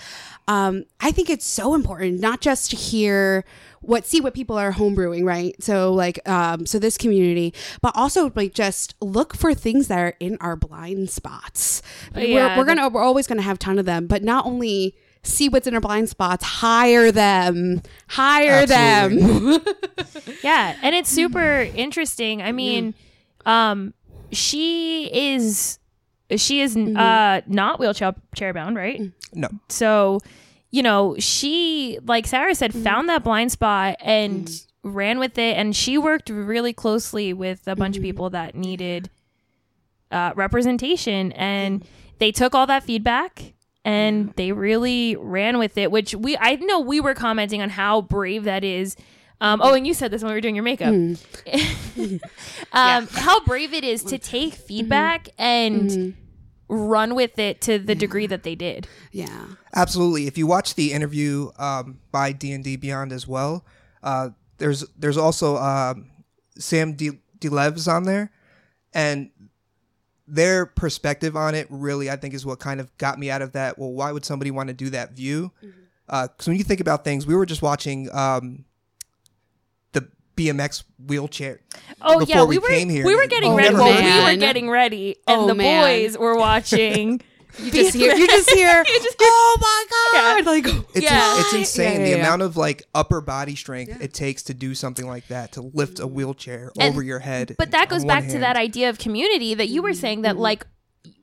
um, 0.47 0.85
I 1.01 1.11
think 1.11 1.31
it's 1.31 1.47
so 1.47 1.75
important 1.75 2.21
not 2.21 2.41
just 2.41 2.71
to 2.71 2.77
hear 2.77 3.45
what 3.81 4.07
see 4.07 4.21
what 4.21 4.35
people 4.35 4.57
are 4.57 4.73
homebrewing 4.73 5.25
right? 5.25 5.55
So 5.63 5.93
like 5.93 6.27
um, 6.29 6.67
so 6.67 6.79
this 6.79 6.97
community 6.99 7.53
but 7.81 7.93
also 7.97 8.31
like 8.35 8.55
just 8.55 8.95
look 9.01 9.35
for 9.37 9.55
things 9.55 9.89
that 9.89 9.99
are 9.99 10.15
in 10.21 10.37
our 10.41 10.57
blind 10.57 11.11
spots. 11.11 11.83
Yeah, 12.15 12.57
we're, 12.57 12.59
we're 12.59 12.65
gonna 12.67 12.89
we're 12.89 13.03
always 13.03 13.27
gonna 13.27 13.43
have 13.43 13.59
ton 13.59 13.79
of 13.79 13.85
them 13.87 14.07
but 14.07 14.23
not 14.23 14.47
only 14.47 14.95
see 15.23 15.49
what's 15.49 15.67
in 15.67 15.75
our 15.75 15.81
blind 15.81 16.09
spots 16.09 16.45
hire 16.45 17.11
them 17.13 17.83
hire 18.09 18.67
them. 18.67 19.61
Yeah, 20.43 20.77
and 20.83 20.95
it's 20.95 21.09
super 21.09 21.63
interesting. 21.75 22.43
I 22.43 22.53
mean, 22.53 22.95
um, 23.47 23.95
she 24.33 25.11
is 25.13 25.79
she 26.37 26.61
is 26.61 26.77
uh 26.77 27.41
not 27.47 27.79
wheelchair 27.79 28.15
chair 28.35 28.53
bound, 28.53 28.77
right? 28.77 29.01
No. 29.33 29.49
So, 29.69 30.21
you 30.71 30.83
know, 30.83 31.17
she 31.19 31.99
like 32.07 32.27
Sarah 32.27 32.55
said, 32.55 32.73
found 32.73 33.09
that 33.09 33.25
blind 33.25 33.53
spot 33.53 33.97
and 34.01 34.51
ran 34.83 35.19
with 35.19 35.39
it, 35.39 35.57
and 35.57 35.75
she 35.75 35.99
worked 35.99 36.31
really 36.31 36.73
closely 36.73 37.33
with 37.33 37.67
a 37.67 37.77
bunch 37.77 37.97
of 37.97 38.03
people 38.03 38.31
that 38.31 38.55
needed 38.55 39.11
uh, 40.11 40.33
representation, 40.35 41.33
and 41.33 41.85
they 42.19 42.33
took 42.33 42.55
all 42.55 42.67
that 42.67 42.85
feedback. 42.85 43.53
And 43.87 44.33
they 44.37 44.53
really 44.53 45.15
ran 45.15 45.59
with 45.59 45.77
it, 45.77 45.91
which 45.91 46.15
we 46.15 46.39
I 46.39 46.55
know 46.55 46.81
we 46.81 47.01
were 47.01 47.13
commenting 47.13 47.61
on 47.61 47.69
how 47.69 48.01
brave 48.01 48.45
that 48.45 48.65
is. 48.65 48.97
Um, 49.41 49.61
oh, 49.63 49.75
and 49.75 49.87
you 49.87 49.95
said 49.95 50.11
this 50.11 50.23
when 50.23 50.31
we 50.31 50.37
were 50.37 50.41
doing 50.41 50.55
your 50.55 50.65
makeup. 50.65 50.95
um, 52.73 53.09
How 53.09 53.41
brave 53.45 53.75
it 53.75 53.85
is 53.85 54.03
to 54.05 54.19
take 54.19 54.55
feedback 54.55 55.29
and 55.39 56.15
run 56.69 57.15
with 57.15 57.39
it 57.39 57.61
to 57.63 57.79
the 57.79 57.95
degree 57.95 58.27
that 58.27 58.43
they 58.43 58.55
did. 58.55 58.89
yeah 59.13 59.47
Absolutely. 59.75 60.27
If 60.27 60.39
you 60.39 60.47
watch 60.47 60.77
the 60.77 60.93
interview 60.93 61.51
um, 61.59 61.99
by 62.13 62.33
D 62.33 62.53
and 62.53 62.63
D 62.63 62.77
Beyond 62.77 63.13
as 63.13 63.27
well, 63.27 63.65
uh, 64.03 64.31
there's 64.59 64.85
there's 64.97 65.17
also 65.17 65.57
um 65.57 66.11
Sam 66.59 66.95
De- 66.95 67.21
DeLeves 67.41 67.93
on 67.93 68.05
there, 68.05 68.31
and 68.93 69.31
their 70.29 70.65
perspective 70.65 71.37
on 71.37 71.55
it 71.55 71.67
really 71.71 72.09
I 72.09 72.17
think 72.17 72.35
is 72.35 72.47
what 72.47 72.61
kind 72.61 72.81
of 72.81 72.97
got 72.99 73.19
me 73.19 73.31
out 73.31 73.43
of 73.43 73.53
that. 73.53 73.79
Well, 73.79 73.93
why 73.93 74.13
would 74.13 74.25
somebody 74.25 74.51
want 74.53 74.69
to 74.69 74.75
do 74.75 74.91
that 74.91 75.13
view? 75.13 75.51
Because 76.07 76.47
when 76.47 76.57
you 76.57 76.65
think 76.65 76.81
about 76.81 77.03
things, 77.03 77.27
we 77.27 77.35
were 77.35 77.47
just 77.47 77.63
watching 77.63 78.09
um, 78.13 78.65
the 78.74 78.74
BMX 80.37 80.85
wheelchair. 81.07 81.61
Oh 82.03 82.21
before 82.21 82.35
yeah, 82.37 82.43
we 82.45 82.57
we, 82.57 82.59
were 82.59 82.69
came 82.69 82.89
here. 82.89 83.05
we 83.07 83.15
were 83.15 83.27
getting 83.27 83.53
Oh, 83.53 83.57
ready. 83.57 83.71
never 83.71 83.83
Well, 83.83 84.03
mind. 84.03 84.27
we 84.29 84.35
were 84.35 84.41
getting 84.41 84.71
ready, 84.71 85.17
and 85.27 85.43
Oh, 85.43 85.47
the 85.47 85.55
man. 85.55 85.85
boys 85.85 86.19
were 86.19 86.37
watching. 86.37 87.21
you 87.59 87.71
just 87.71 87.95
hear 87.95 88.13
you 88.17 88.27
just 88.27 88.51
hear 88.51 88.83
oh 89.21 89.57
my 89.61 89.85
god 90.43 90.45
like 90.45 90.67
It's 90.93 91.05
Yeah. 91.05 91.39
it's 91.39 91.55
insane 91.55 91.85
Yeah, 91.85 91.99
yeah, 91.99 92.05
the 92.05 92.11
yeah. 92.11 92.17
amount 92.17 92.43
of 92.43 92.57
like 92.57 92.83
upper 92.97 93.21
body 93.21 93.55
strength 93.55 94.01
it 94.01 94.13
takes 94.13 94.43
to 94.45 94.55
do 94.55 94.75
something 94.75 95.07
like 95.07 95.29
that 95.29 95.53
to 95.53 95.61
lift 95.61 96.01
a 96.01 96.07
wheelchair 96.09 96.73
And- 96.81 96.91
over 96.93 97.01
your 97.01 97.21
head. 97.21 97.55
But 97.57 97.71
that 97.71 97.89
goes 97.89 98.01
one 98.05 98.09
back 98.09 98.29
to 98.31 98.41
that 98.41 98.57
idea 98.57 98.91
of 98.91 98.99
community 98.99 99.55
that 99.55 99.69
you 99.69 99.83
were 99.83 99.95
saying 99.95 100.23
that 100.23 100.37
like 100.37 100.67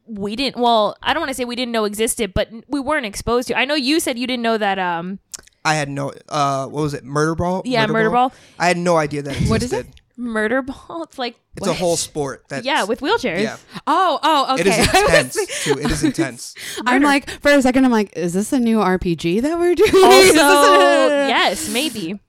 we 0.08 0.36
didn't. 0.38 0.56
Well, 0.62 0.95
I 1.04 1.13
don't 1.13 1.19
want 1.21 1.30
to 1.32 1.34
say 1.34 1.43
we 1.45 1.56
didn't 1.56 1.71
know 1.74 1.84
existed, 1.86 2.34
but 2.34 2.50
we 2.67 2.80
weren't 2.80 3.06
exposed 3.06 3.47
to. 3.50 3.58
I 3.58 3.65
know 3.65 3.76
you 3.76 4.00
said 4.00 4.17
you 4.17 4.28
didn't 4.28 4.43
know 4.43 4.58
that. 4.58 4.80
Um, 4.80 5.19
I 5.63 5.76
had 5.76 5.89
no 5.89 6.12
uh 6.30 6.67
what 6.67 6.82
was 6.82 6.93
it 6.93 7.04
murder 7.04 7.36
ball? 7.36 7.62
Yeah, 7.65 7.86
Murder 7.88 8.10
Ball. 8.10 8.34
I 8.60 8.67
had 8.67 8.78
no 8.78 8.97
idea 8.97 9.21
that 9.24 9.32
existed. 9.32 9.50
What 9.50 9.63
is 9.63 9.74
it? 9.74 9.88
murder 10.17 10.62
ball. 10.62 11.04
It's 11.10 11.17
like 11.17 11.36
It's 11.58 11.67
a 11.67 11.74
whole 11.74 11.97
sport. 11.97 12.45
That's, 12.50 12.65
yeah, 12.65 12.84
with 12.84 13.00
wheelchairs. 13.02 13.41
yeah. 13.41 13.58
oh 13.88 14.19
oh 14.21 14.54
okay 14.54 14.62
It 14.62 14.67
is 14.67 14.78
intense 14.95 15.63
too. 15.63 15.74
It 15.80 15.91
is 15.91 16.04
intense. 16.12 16.56
I'm 16.86 17.02
like 17.02 17.30
for 17.41 17.52
a 17.52 17.62
second 17.62 17.86
I'm 17.86 17.91
like 17.91 18.15
is 18.15 18.34
this 18.34 18.54
a 18.54 18.60
new 18.60 18.80
RPG 18.80 19.41
that 19.41 19.58
we're 19.60 19.76
doing 19.76 19.91
Also, 19.93 21.08
yes, 21.28 21.69
maybe. 21.71 22.19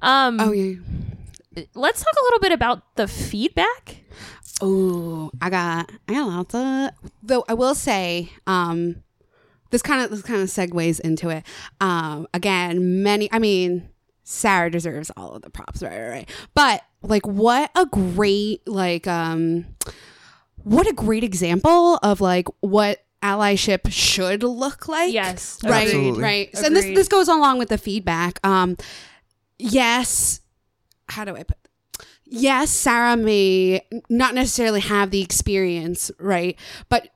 Um, 0.00 0.40
oh 0.40 0.52
yeah 0.52 0.74
let's 1.74 2.02
talk 2.02 2.14
a 2.14 2.22
little 2.24 2.40
bit 2.40 2.52
about 2.52 2.96
the 2.96 3.06
feedback. 3.08 3.96
Oh, 4.60 5.30
I 5.40 5.50
got 5.50 5.90
I 6.08 6.12
got 6.14 6.26
lots 6.28 6.54
of 6.54 6.90
though 7.22 7.44
I 7.48 7.54
will 7.54 7.74
say, 7.74 8.30
um 8.46 9.02
this 9.72 9.82
kind 9.82 10.00
of 10.04 10.10
this 10.10 10.22
kind 10.22 10.40
of 10.40 10.48
segues 10.48 11.00
into 11.00 11.28
it. 11.30 11.44
Um 11.80 12.28
again, 12.32 13.02
many 13.02 13.28
I 13.32 13.40
mean, 13.40 13.88
Sarah 14.22 14.70
deserves 14.70 15.10
all 15.16 15.32
of 15.32 15.42
the 15.42 15.50
props, 15.50 15.82
right, 15.82 15.98
right, 15.98 16.08
right. 16.08 16.30
But 16.54 16.82
like 17.02 17.26
what 17.26 17.72
a 17.74 17.86
great 17.86 18.66
like 18.68 19.08
um 19.08 19.66
what 20.62 20.86
a 20.86 20.92
great 20.92 21.24
example 21.24 21.96
of 22.04 22.20
like 22.20 22.46
what 22.60 23.02
allyship 23.20 23.90
should 23.90 24.42
look 24.44 24.86
like. 24.86 25.12
Yes, 25.12 25.58
Right, 25.64 25.86
Absolutely. 25.88 26.22
right. 26.22 26.56
So 26.56 26.66
and 26.66 26.76
this 26.76 26.84
this 26.86 27.08
goes 27.08 27.26
along 27.28 27.58
with 27.58 27.68
the 27.68 27.78
feedback. 27.78 28.38
Um 28.46 28.76
yes, 29.58 30.40
how 31.08 31.24
do 31.24 31.34
I 31.36 31.42
put 31.42 31.56
yes, 32.24 32.70
Sarah 32.70 33.16
may 33.16 33.82
not 34.08 34.34
necessarily 34.34 34.80
have 34.80 35.10
the 35.10 35.20
experience, 35.20 36.10
right? 36.18 36.56
But 36.88 37.08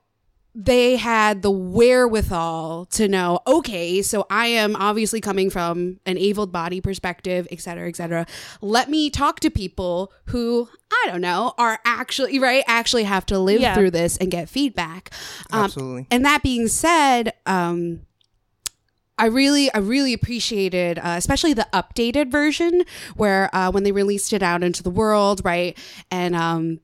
they 0.59 0.95
had 0.95 1.43
the 1.43 1.51
wherewithal 1.51 2.85
to 2.87 3.07
know, 3.07 3.41
okay, 3.45 4.01
so 4.01 4.25
I 4.27 4.47
am 4.47 4.75
obviously 4.75 5.21
coming 5.21 5.51
from 5.51 5.99
an 6.07 6.17
able 6.17 6.47
body 6.47 6.81
perspective, 6.81 7.47
et 7.51 7.61
cetera, 7.61 7.87
et 7.87 7.95
cetera. 7.95 8.25
Let 8.59 8.89
me 8.89 9.11
talk 9.11 9.39
to 9.41 9.51
people 9.51 10.11
who, 10.25 10.67
I 10.91 11.09
don't 11.11 11.21
know, 11.21 11.53
are 11.59 11.79
actually, 11.85 12.39
right, 12.39 12.63
actually 12.65 13.03
have 13.03 13.23
to 13.27 13.37
live 13.37 13.61
Yeah. 13.61 13.75
through 13.75 13.91
this 13.91 14.17
and 14.17 14.31
get 14.31 14.49
feedback. 14.49 15.11
Um, 15.51 15.65
Absolutely. 15.65 16.07
and 16.09 16.25
that 16.25 16.41
being 16.41 16.67
said, 16.67 17.33
um, 17.45 17.99
I 19.19 19.27
really, 19.27 19.71
I 19.73 19.77
really 19.77 20.13
appreciated, 20.13 20.97
uh, 20.97 21.15
especially 21.17 21.53
the 21.53 21.67
updated 21.71 22.31
version 22.31 22.81
where 23.15 23.55
uh, 23.55 23.69
when 23.71 23.83
they 23.83 23.91
released 23.91 24.33
it 24.33 24.41
out 24.41 24.63
into 24.63 24.81
the 24.81 24.89
world, 24.89 25.41
right, 25.45 25.77
and 26.09 26.35
um, 26.35 26.79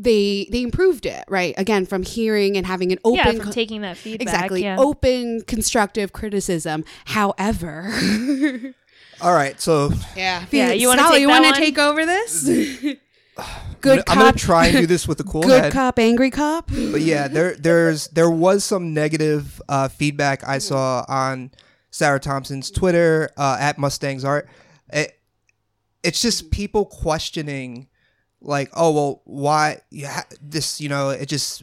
they 0.00 0.46
they 0.52 0.62
improved 0.62 1.04
it, 1.06 1.24
right, 1.28 1.54
again 1.58 1.84
from 1.84 2.04
hearing 2.04 2.56
and 2.56 2.64
having 2.64 2.92
an 2.92 2.98
open, 3.04 3.16
yeah, 3.36 3.42
from 3.42 3.50
taking 3.50 3.80
that 3.82 3.96
feedback. 3.96 4.22
exactly 4.22 4.62
Yeah. 4.62 4.76
open 4.78 5.42
constructive 5.42 6.12
criticism. 6.12 6.84
However, 7.06 7.90
All 9.20 9.34
right, 9.34 9.60
so 9.60 9.90
yeah, 10.16 10.44
Yeah, 10.52 10.70
you 10.72 10.86
wanna 10.86 11.02
take 11.10 11.20
you 11.20 11.28
wanna 11.28 11.52
take 11.52 11.78
over 11.78 12.06
this? 12.06 12.48
I'm 13.38 13.46
Good 13.80 14.04
gonna, 14.04 14.20
I'm 14.20 14.26
gonna 14.26 14.36
try 14.36 14.66
and 14.66 14.78
do 14.78 14.86
this 14.86 15.06
with 15.08 15.20
a 15.20 15.24
cool 15.24 15.42
good 15.42 15.64
head. 15.64 15.72
cop, 15.72 15.98
angry 15.98 16.30
cop. 16.30 16.68
But 16.68 17.00
yeah, 17.02 17.28
there 17.28 17.54
there's 17.56 18.08
there 18.08 18.30
was 18.30 18.64
some 18.64 18.94
negative 18.94 19.60
uh, 19.68 19.88
feedback 19.88 20.46
I 20.46 20.58
saw 20.58 21.04
on 21.08 21.50
Sarah 21.90 22.20
Thompson's 22.20 22.70
Twitter 22.70 23.30
uh, 23.36 23.56
at 23.60 23.78
Mustangs 23.78 24.24
Art. 24.24 24.48
It, 24.92 25.18
it's 26.02 26.20
just 26.22 26.50
people 26.50 26.84
questioning, 26.86 27.88
like, 28.40 28.70
oh 28.74 28.92
well, 28.92 29.22
why 29.24 29.80
you 29.90 30.02
yeah 30.02 30.22
this 30.40 30.80
you 30.80 30.88
know 30.88 31.10
it 31.10 31.26
just. 31.28 31.62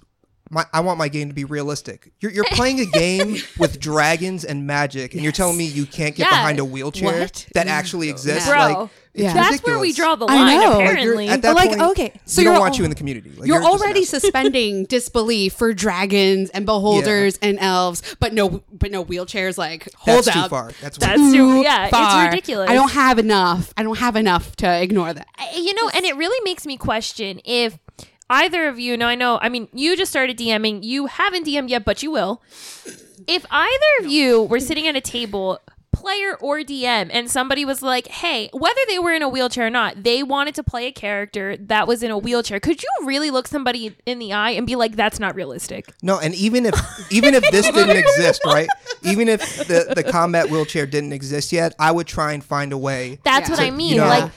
My, 0.51 0.63
I 0.71 0.81
want 0.81 0.99
my 0.99 1.08
game 1.08 1.27
to 1.29 1.34
be 1.34 1.43
realistic. 1.43 2.12
You're, 2.19 2.31
you're 2.31 2.45
playing 2.51 2.79
a 2.79 2.86
game 2.86 3.38
with 3.58 3.79
dragons 3.79 4.45
and 4.45 4.67
magic, 4.67 5.13
and 5.15 5.23
you're 5.23 5.31
telling 5.31 5.58
me 5.58 5.65
you 5.65 5.86
can't 5.88 6.15
get 6.15 6.25
Yeah. 6.25 6.29
behind 6.29 6.60
a 6.60 6.65
wheelchair 6.65 7.21
What? 7.21 7.47
that 7.55 7.67
actually 7.67 8.10
exists. 8.10 8.47
Bro, 8.47 8.58
like, 8.60 8.89
it's 9.15 9.23
Yeah. 9.23 9.34
That's 9.34 9.63
where 9.63 9.79
we 9.79 9.91
draw 9.91 10.15
the 10.15 10.25
I 10.27 10.36
line. 10.36 10.60
know. 10.60 10.69
Like, 10.69 10.77
Like, 10.77 10.89
apparently, 10.93 11.27
at 11.29 11.41
that 11.41 11.55
Like, 11.55 11.69
point, 11.69 11.81
okay, 11.81 12.13
so 12.25 12.39
we 12.41 12.43
don't 12.43 12.53
you're 12.53 12.60
want 12.62 12.73
al- 12.73 12.77
you 12.77 12.84
in 12.84 12.89
the 12.91 12.95
community. 12.95 13.31
Like, 13.36 13.47
You're 13.47 13.60
just 13.60 13.73
an 13.73 13.81
already 13.81 14.05
suspending 14.05 14.86
disbelief 14.89 15.53
for 15.53 15.73
dragons 15.73 16.51
and 16.51 16.63
beholders 16.65 17.39
and 17.41 17.58
elves, 17.60 18.03
but 18.19 18.31
no, 18.34 18.62
but 18.71 18.91
no 18.91 19.03
wheelchairs. 19.03 19.58
Like 19.58 19.89
hold 19.95 20.25
That's 20.25 20.36
too 20.43 20.47
far. 20.47 20.71
That's, 20.79 20.97
That's 20.99 21.19
way- 21.21 21.31
too- 21.31 21.62
yeah, 21.63 21.88
far. 21.89 22.25
it's 22.25 22.36
ridiculous. 22.36 22.69
I 22.69 22.73
don't 22.75 22.91
have 22.91 23.17
enough. 23.17 23.73
I 23.77 23.81
don't 23.84 23.97
have 23.97 24.15
enough 24.15 24.55
to 24.58 24.81
ignore 24.81 25.12
that. 25.12 25.27
I- 25.38 25.53
you 25.55 25.73
know, 25.73 25.89
and 25.89 26.05
it 26.05 26.15
really 26.17 26.39
makes 26.43 26.67
me 26.67 26.77
question 26.77 27.39
if 27.45 27.79
either 28.29 28.67
of 28.67 28.79
you. 28.79 28.97
No, 28.97 29.07
I 29.07 29.15
know. 29.15 29.39
I 29.41 29.49
mean, 29.49 29.67
you 29.73 29.95
just 29.95 30.11
started 30.11 30.38
DMing. 30.38 30.83
You 30.83 31.07
haven't 31.07 31.45
DM'd 31.45 31.69
yet, 31.69 31.85
but 31.85 32.01
you 32.03 32.11
will. 32.11 32.41
If 33.27 33.45
either 33.49 33.91
of 34.01 34.07
you 34.07 34.43
were 34.43 34.59
sitting 34.59 34.88
at 34.88 34.95
a 34.95 35.01
table. 35.01 35.59
Player 35.91 36.35
or 36.35 36.59
DM, 36.59 37.09
and 37.11 37.31
somebody 37.31 37.65
was 37.65 37.81
like, 37.81 38.05
"Hey, 38.07 38.49
whether 38.53 38.79
they 38.89 38.99
were 38.99 39.13
in 39.13 39.23
a 39.23 39.29
wheelchair 39.29 39.65
or 39.67 39.69
not, 39.71 40.03
they 40.03 40.21
wanted 40.21 40.53
to 40.55 40.61
play 40.63 40.85
a 40.85 40.91
character 40.91 41.57
that 41.57 41.88
was 41.88 42.03
in 42.03 42.11
a 42.11 42.17
wheelchair. 42.17 42.59
Could 42.59 42.83
you 42.83 42.89
really 43.05 43.31
look 43.31 43.47
somebody 43.47 43.95
in 44.05 44.19
the 44.19 44.31
eye 44.33 44.51
and 44.51 44.67
be 44.67 44.75
like, 44.75 44.95
that's 44.97 45.19
not 45.19 45.33
realistic?" 45.35 45.88
No, 46.04 46.19
and 46.19 46.35
even 46.35 46.65
if 46.67 46.75
even 47.12 47.33
if 47.33 47.50
this 47.50 47.71
didn't 47.71 47.95
exist, 48.06 48.41
right? 48.45 48.67
Even 49.04 49.27
if 49.29 49.67
the 49.67 49.93
the 49.95 50.04
combat 50.04 50.50
wheelchair 50.52 50.85
didn't 50.85 51.13
exist 51.13 51.52
yet, 51.52 51.73
I 51.79 51.91
would 51.91 52.06
try 52.06 52.33
and 52.33 52.43
find 52.43 52.71
a 52.73 52.77
way. 52.77 53.17
That's 53.23 53.50
Yeah. 53.50 53.56
what 53.56 53.63
I 53.63 53.71
mean. 53.71 53.95
you 53.95 54.02
know- 54.02 54.08
Like 54.08 54.31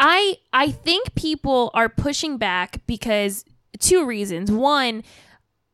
I 0.00 0.38
I 0.52 0.70
think 0.70 1.14
people 1.14 1.70
are 1.74 1.88
pushing 1.88 2.38
back 2.38 2.80
because 2.86 3.44
two 3.78 4.06
reasons. 4.06 4.50
One, 4.50 5.04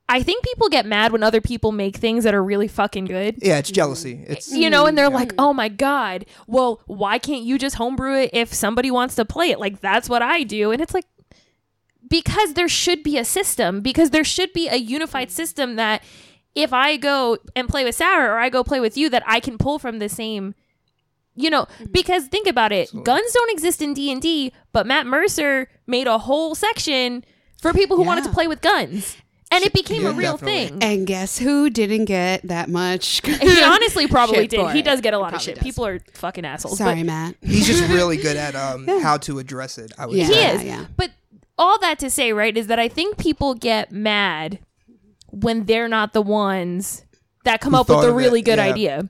I 0.09 0.22
think 0.22 0.45
people 0.45 0.68
get 0.68 0.85
mad 0.85 1.12
when 1.12 1.22
other 1.22 1.41
people 1.41 1.70
make 1.70 1.97
things 1.97 2.24
that 2.24 2.35
are 2.35 2.43
really 2.43 2.66
fucking 2.66 3.05
good. 3.05 3.39
Yeah, 3.41 3.59
it's 3.59 3.70
jealousy. 3.70 4.24
It's 4.27 4.53
You 4.53 4.68
know, 4.68 4.87
and 4.87 4.99
they're 4.99 5.07
mm-hmm. 5.07 5.14
like, 5.14 5.33
"Oh 5.39 5.55
my 5.55 5.68
god, 5.68 6.27
well, 6.49 6.83
why 6.87 7.18
can't 7.18 7.45
you 7.45 7.57
just 7.57 7.77
homebrew 7.77 8.22
it 8.22 8.31
if 8.33 8.53
somebody 8.53 8.91
wants 8.91 9.14
to 9.14 9.24
play 9.24 9.51
it? 9.51 9.61
Like 9.61 9.81
that's 9.81 10.09
what 10.09 10.22
I 10.22 10.43
do." 10.43 10.72
And 10.72 10.83
it's 10.83 10.93
like 10.93 11.07
because 12.09 12.55
there 12.55 12.68
should 12.68 13.05
be 13.05 13.18
a 13.18 13.24
system 13.24 13.81
because 13.81 14.11
there 14.11 14.24
should 14.24 14.53
be 14.53 14.68
a 14.68 14.77
unified 14.77 15.31
system 15.31 15.77
that 15.77 16.03
if 16.57 16.72
I 16.72 16.97
go 16.97 17.39
and 17.55 17.68
play 17.68 17.85
with 17.85 17.95
Sarah 17.95 18.35
or 18.35 18.39
I 18.39 18.49
go 18.49 18.64
play 18.64 18.81
with 18.81 18.97
you 18.97 19.09
that 19.11 19.22
I 19.24 19.39
can 19.39 19.57
pull 19.57 19.79
from 19.79 20.01
the 20.01 20.09
same 20.09 20.55
you 21.37 21.51
know 21.51 21.62
Mm-hmm. 21.66 21.93
because 21.93 22.26
think 22.26 22.47
about 22.49 22.72
it 22.72 22.91
guns 23.05 23.32
don't 23.32 23.51
exist 23.51 23.80
in 23.82 23.95
D&D 23.95 24.53
but 24.72 24.87
Matt 24.87 25.07
Mercer 25.07 25.68
made 25.87 26.07
a 26.07 26.18
whole 26.18 26.55
section 26.55 27.24
for 27.61 27.72
people 27.72 27.97
who 27.97 28.03
wanted 28.05 28.24
to 28.24 28.30
play 28.30 28.47
with 28.49 28.61
guns 28.61 29.16
and 29.51 29.62
it 29.62 29.72
became 29.72 30.03
Yeah, 30.03 30.11
a 30.11 30.12
real 30.12 30.32
definitely. 30.37 30.68
thing 30.80 30.82
And 30.82 31.07
guess 31.07 31.39
who 31.39 31.70
didn't 31.70 32.07
get 32.07 32.43
that 32.49 32.68
much? 32.68 33.20
he 33.24 33.62
honestly 33.62 34.07
probably 34.09 34.47
did 34.49 34.59
for 34.61 34.72
he 34.72 34.82
does 34.82 35.01
get 35.01 35.14
a 35.14 35.18
lot 35.18 35.34
of 35.34 35.41
shit 35.41 35.55
does. 35.57 35.62
people 35.64 35.87
are 35.87 36.01
fucking 36.14 36.45
assholes 36.45 36.78
Sorry, 36.78 36.97
but 37.03 37.07
Matt. 37.07 37.34
He's 37.43 37.66
just 37.66 37.89
really 37.93 38.16
good 38.16 38.37
at 38.37 38.57
um, 38.57 38.87
how 39.03 39.16
to 39.18 39.39
address 39.39 39.78
it. 39.78 39.93
I 39.99 40.07
would 40.07 40.16
Yeah. 40.16 40.24
he 40.26 40.32
say. 40.34 40.55
is 40.57 40.64
yeah. 40.64 40.87
but 40.97 41.11
all 41.59 41.78
that 41.78 41.99
to 42.01 42.11
say 42.11 42.32
right 42.32 42.57
is 42.57 42.66
that 42.66 42.78
I 42.80 42.89
think 42.89 43.18
people 43.18 43.55
get 43.55 43.93
mad 43.93 44.59
when 45.30 45.64
they're 45.66 45.89
not 45.89 46.12
the 46.12 46.22
ones 46.22 47.05
that 47.45 47.61
come 47.61 47.72
Who 47.74 47.80
up 47.80 47.89
with 47.89 47.99
thought 47.99 48.03
the 48.03 48.11
it, 48.11 48.14
really 48.16 48.43
good 48.43 48.59
yeah. 48.59 48.64
idea 48.64 49.09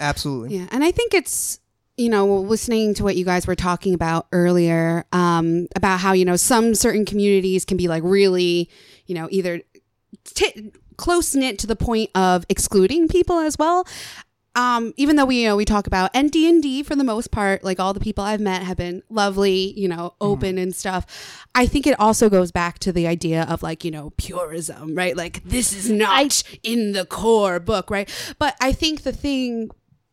Absolutely. 0.00 0.56
Yeah, 0.56 0.66
and 0.70 0.82
I 0.82 0.90
think 0.90 1.14
it's 1.14 1.60
you 1.96 2.08
know 2.08 2.26
listening 2.38 2.94
to 2.94 3.04
what 3.04 3.14
you 3.14 3.24
guys 3.24 3.46
were 3.46 3.54
talking 3.54 3.94
about 3.94 4.26
earlier 4.32 5.04
um, 5.12 5.66
about 5.76 6.00
how 6.00 6.12
you 6.12 6.24
know 6.24 6.36
some 6.36 6.74
certain 6.74 7.04
communities 7.04 7.64
can 7.64 7.76
be 7.76 7.88
like 7.88 8.02
really 8.04 8.70
you 9.06 9.14
know 9.14 9.28
either 9.30 9.60
t- 10.24 10.72
close 10.96 11.34
knit 11.34 11.58
to 11.58 11.66
the 11.66 11.76
point 11.76 12.10
of 12.14 12.44
excluding 12.48 13.08
people 13.08 13.38
as 13.38 13.58
well. 13.58 13.86
Um, 14.56 14.92
even 14.96 15.14
though 15.14 15.26
we 15.26 15.42
you 15.42 15.48
know 15.48 15.56
we 15.56 15.64
talk 15.64 15.86
about 15.86 16.10
and 16.12 16.30
D 16.30 16.48
and 16.48 16.62
D 16.62 16.82
for 16.82 16.96
the 16.96 17.04
most 17.04 17.30
part, 17.30 17.62
like 17.62 17.78
all 17.78 17.92
the 17.94 18.00
people 18.00 18.24
I've 18.24 18.40
met 18.40 18.62
have 18.64 18.76
been 18.76 19.02
lovely, 19.08 19.78
you 19.78 19.86
know, 19.86 20.14
open 20.20 20.58
and 20.58 20.74
stuff. 20.74 21.46
I 21.54 21.66
think 21.66 21.86
it 21.86 21.98
also 22.00 22.28
goes 22.28 22.50
back 22.50 22.80
to 22.80 22.92
the 22.92 23.06
idea 23.06 23.44
of 23.48 23.62
like 23.62 23.84
you 23.84 23.92
know 23.92 24.10
purism, 24.16 24.94
right? 24.94 25.16
Like 25.16 25.44
this 25.44 25.72
is 25.72 25.88
not 25.90 26.42
in 26.62 26.92
the 26.92 27.06
core 27.06 27.60
book, 27.60 27.90
right? 27.90 28.10
But 28.38 28.56
I 28.60 28.72
think 28.72 29.02
the 29.02 29.12
thing 29.12 29.70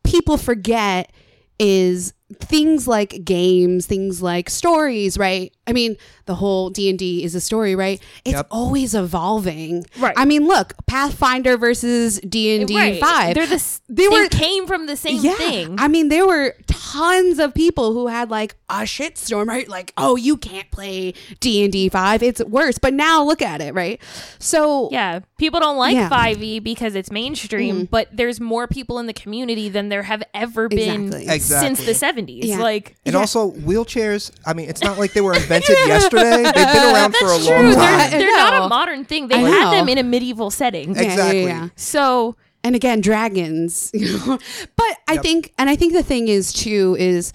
people 0.07 0.37
forget 0.37 1.11
is 1.59 2.13
things 2.35 2.87
like 2.87 3.23
games 3.23 3.85
things 3.85 4.21
like 4.21 4.49
stories 4.49 5.17
right? 5.17 5.53
I 5.65 5.73
mean 5.73 5.97
the 6.27 6.35
whole 6.35 6.69
d&d 6.69 7.23
is 7.23 7.33
a 7.35 7.41
story 7.41 7.75
right 7.75 8.01
it's 8.25 8.35
Yep. 8.35 8.47
always 8.51 8.93
evolving 8.93 9.85
Right. 9.99 10.13
i 10.17 10.25
mean 10.25 10.45
look 10.47 10.73
pathfinder 10.85 11.57
versus 11.57 12.19
d&d 12.19 12.75
Right. 12.75 12.99
5 12.99 13.33
They're 13.35 13.47
the 13.47 13.55
s- 13.55 13.81
They 13.89 14.03
they, 14.03 14.09
were- 14.09 14.27
came 14.29 14.67
from 14.67 14.85
the 14.85 14.95
same 14.95 15.19
yeah 15.23 15.33
thing. 15.35 15.75
i 15.79 15.87
mean 15.87 16.09
there 16.09 16.27
were 16.27 16.55
tons 16.67 17.39
of 17.39 17.53
people 17.53 17.93
who 17.93 18.07
had 18.07 18.29
like 18.29 18.55
a 18.69 18.81
shitstorm 18.81 19.47
right 19.47 19.67
like 19.67 19.93
oh 19.97 20.15
you 20.15 20.37
can't 20.37 20.69
play 20.71 21.13
d&d 21.39 21.89
5 21.89 22.23
it's 22.23 22.43
worse 22.43 22.77
but 22.77 22.93
now 22.93 23.23
look 23.23 23.41
at 23.41 23.61
it 23.61 23.73
right 23.73 23.99
so 24.39 24.89
yeah, 24.91 25.19
people 25.37 25.59
don't 25.59 25.77
like 25.77 25.93
Yeah. 25.95 26.09
Mm-hmm. 26.09 26.41
5e 26.41 26.63
because 26.63 26.95
it's 26.95 27.11
mainstream, 27.11 27.85
but 27.85 28.07
there's 28.15 28.39
more 28.39 28.67
people 28.67 28.99
in 28.99 29.05
the 29.07 29.13
community 29.13 29.69
than 29.69 29.89
there 29.89 30.03
have 30.03 30.23
ever 30.33 30.67
been 30.69 31.05
Exactly. 31.05 31.33
Exactly. 31.35 31.75
since 31.75 31.85
the 31.85 32.05
70s. 32.05 32.39
Yeah. 32.43 32.59
Like 32.59 32.95
And 33.05 33.13
Yeah. 33.13 33.19
also 33.19 33.51
wheelchairs. 33.51 34.31
I 34.45 34.53
mean, 34.53 34.69
it's 34.69 34.81
not 34.83 34.97
like 34.99 35.13
they 35.13 35.21
were 35.21 35.33
invented 35.41 35.75
yesterday. 35.87 36.16
They've 36.53 36.53
been 36.53 36.93
around 36.95 37.15
for 37.15 37.25
a 37.25 37.29
that's 37.29 37.47
long 37.47 37.61
true. 37.63 37.73
time. 37.75 38.09
They're, 38.11 38.19
they're 38.19 38.37
not 38.37 38.65
a 38.65 38.67
modern 38.69 39.05
thing. 39.05 39.27
They 39.27 39.35
I 39.35 39.39
had 39.39 39.63
know. 39.65 39.71
them 39.71 39.89
in 39.89 39.97
a 39.97 40.03
medieval 40.03 40.49
setting. 40.51 40.93
Yeah, 40.95 41.01
yeah, 41.01 41.11
Exactly. 41.11 41.43
yeah. 41.45 41.69
So 41.75 42.35
and 42.63 42.75
again 42.75 42.99
dragons 42.99 43.91
you 43.93 44.17
know 44.17 44.37
but 44.75 44.97
i 45.07 45.13
Yep. 45.13 45.21
think 45.21 45.53
and 45.59 45.69
i 45.69 45.75
think 45.75 45.93
the 45.93 46.01
thing 46.03 46.27
is 46.27 46.51
too 46.51 46.97
is 46.99 47.31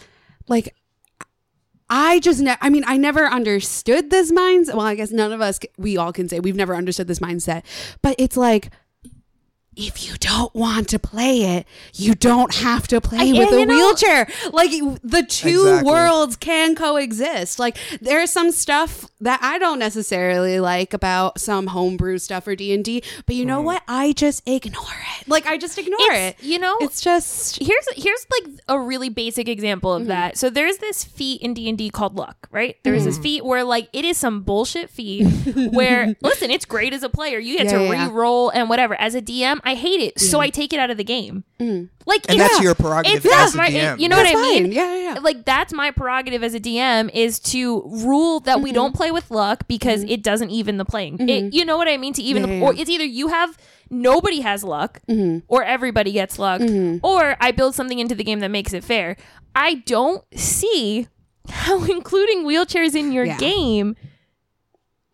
like 0.48 0.74
i 1.88 2.18
just 2.20 2.40
ne- 2.40 2.56
i 2.60 2.68
mean 2.68 2.82
i 2.86 2.96
never 2.96 3.26
understood 3.26 4.10
this 4.10 4.32
mindset 4.32 4.74
well 4.74 4.84
i 4.84 4.94
guess 4.94 5.10
none 5.12 5.32
of 5.32 5.40
us 5.40 5.60
we 5.78 5.96
all 5.96 6.12
can 6.12 6.28
say 6.28 6.40
we've 6.40 6.56
never 6.56 6.74
understood 6.74 7.06
this 7.06 7.20
mindset 7.20 7.62
but 8.02 8.14
it's 8.18 8.36
like 8.36 8.70
if 9.76 10.06
you 10.06 10.14
don't 10.18 10.54
want 10.54 10.88
to 10.90 10.98
play 10.98 11.56
it, 11.56 11.66
you 11.94 12.14
don't 12.14 12.54
have 12.56 12.86
to 12.88 13.00
play 13.00 13.18
I- 13.30 13.38
with 13.38 13.52
a 13.52 13.60
you 13.60 13.66
know- 13.66 13.74
wheelchair. 13.74 14.28
Like 14.52 14.70
the 15.02 15.24
two 15.28 15.48
Exactly. 15.68 15.90
worlds 15.90 16.36
can 16.36 16.74
coexist. 16.74 17.58
Like 17.58 17.76
there's 18.00 18.30
some 18.30 18.50
stuff 18.52 19.06
that 19.20 19.38
I 19.42 19.58
don't 19.58 19.78
necessarily 19.78 20.60
like 20.60 20.92
about 20.92 21.40
some 21.40 21.68
homebrew 21.68 22.18
stuff 22.18 22.46
or 22.46 22.54
D 22.56 22.72
and 22.74 22.84
D, 22.84 23.02
but 23.26 23.34
you 23.36 23.44
know 23.46 23.60
what? 23.60 23.82
I 23.88 24.12
just 24.12 24.46
ignore 24.48 24.82
it. 25.20 25.28
Like 25.28 25.46
I 25.46 25.56
just 25.56 25.78
ignore 25.78 25.96
it's, 26.00 26.40
it. 26.42 26.44
you 26.46 26.58
know, 26.58 26.76
It's 26.80 27.00
just 27.00 27.58
here's 27.62 27.86
here's 27.96 28.26
like 28.42 28.52
a 28.68 28.78
really 28.78 29.08
basic 29.08 29.48
example 29.48 29.92
Mm-hmm. 29.92 30.02
of 30.02 30.06
that. 30.08 30.36
So 30.38 30.50
there's 30.50 30.78
this 30.78 31.02
feat 31.04 31.40
in 31.40 31.54
D 31.54 31.68
and 31.68 31.78
D 31.78 31.88
called 31.90 32.16
luck, 32.16 32.48
right? 32.50 32.76
There's 32.82 33.04
this 33.04 33.14
Mm-hmm. 33.14 33.22
feat 33.22 33.44
where 33.44 33.64
like 33.64 33.88
it 33.92 34.04
is 34.04 34.16
some 34.16 34.42
bullshit 34.42 34.90
feat 34.90 35.24
where 35.72 36.14
listen, 36.22 36.50
it's 36.50 36.64
great 36.64 36.92
as 36.92 37.02
a 37.02 37.08
player, 37.08 37.38
you 37.38 37.56
get 37.56 37.66
Yeah, 37.66 37.78
to 37.78 37.84
yeah, 37.84 37.92
yeah. 37.92 38.06
re-roll 38.06 38.50
and 38.50 38.68
whatever. 38.68 38.94
As 39.00 39.14
a 39.14 39.22
DM, 39.22 39.60
I 39.64 39.74
hate 39.74 40.00
it, 40.00 40.18
so 40.20 40.38
mm. 40.38 40.42
I 40.42 40.50
take 40.50 40.72
it 40.72 40.80
out 40.80 40.90
of 40.90 40.96
the 40.96 41.04
game. 41.04 41.44
Mm. 41.60 41.88
Like 42.04 42.24
And 42.28 42.36
it- 42.36 42.38
that's 42.40 42.60
your 42.60 42.74
prerogative 42.74 43.24
it's 43.24 43.34
as 43.34 43.54
a 43.54 43.56
my- 43.56 43.68
DM. 43.70 44.00
you 44.00 44.08
know 44.08 44.16
That's 44.16 44.34
what 44.34 44.38
I 44.38 44.42
mean? 44.42 44.62
fine. 44.64 44.72
Yeah, 44.72 44.94
yeah, 44.94 45.14
yeah. 45.14 45.18
Like 45.20 45.44
that's 45.44 45.72
my 45.72 45.90
prerogative 45.92 46.42
as 46.42 46.54
a 46.54 46.60
DM 46.60 47.10
is 47.14 47.38
to 47.40 47.82
rule 47.82 48.40
that 48.40 48.56
Mm-hmm. 48.56 48.62
we 48.64 48.72
don't 48.72 48.90
mm-hmm. 48.90 48.96
play 48.96 49.10
with 49.12 49.30
luck 49.30 49.68
because 49.68 50.00
mm-hmm. 50.02 50.10
it 50.12 50.22
doesn't 50.22 50.50
even 50.50 50.78
the 50.78 50.84
playing. 50.84 51.14
It, 51.20 51.26
mm-hmm. 51.26 51.48
you 51.52 51.64
know 51.64 51.76
what 51.76 51.86
I 51.88 51.96
mean? 51.96 52.12
To 52.14 52.22
even 52.22 52.48
Yeah, 52.48 52.54
yeah, 52.56 52.64
or 52.64 52.74
it's 52.74 52.90
either 52.90 53.04
you 53.04 53.28
have 53.28 53.56
nobody 53.88 54.40
has 54.40 54.64
luck 54.64 55.00
Mm-hmm. 55.08 55.38
or 55.48 55.62
everybody 55.62 56.12
gets 56.12 56.38
luck 56.38 56.60
or 57.02 57.36
I 57.40 57.52
build 57.52 57.74
something 57.74 57.98
into 57.98 58.14
the 58.14 58.24
game 58.24 58.40
that 58.40 58.50
makes 58.50 58.72
it 58.72 58.82
fair. 58.82 59.16
I 59.54 59.74
don't 59.86 60.24
see 60.36 61.06
how 61.48 61.84
including 61.96 62.44
wheelchairs 62.44 62.94
in 62.96 63.12
your 63.12 63.24
Yeah. 63.26 63.38
game 63.38 63.96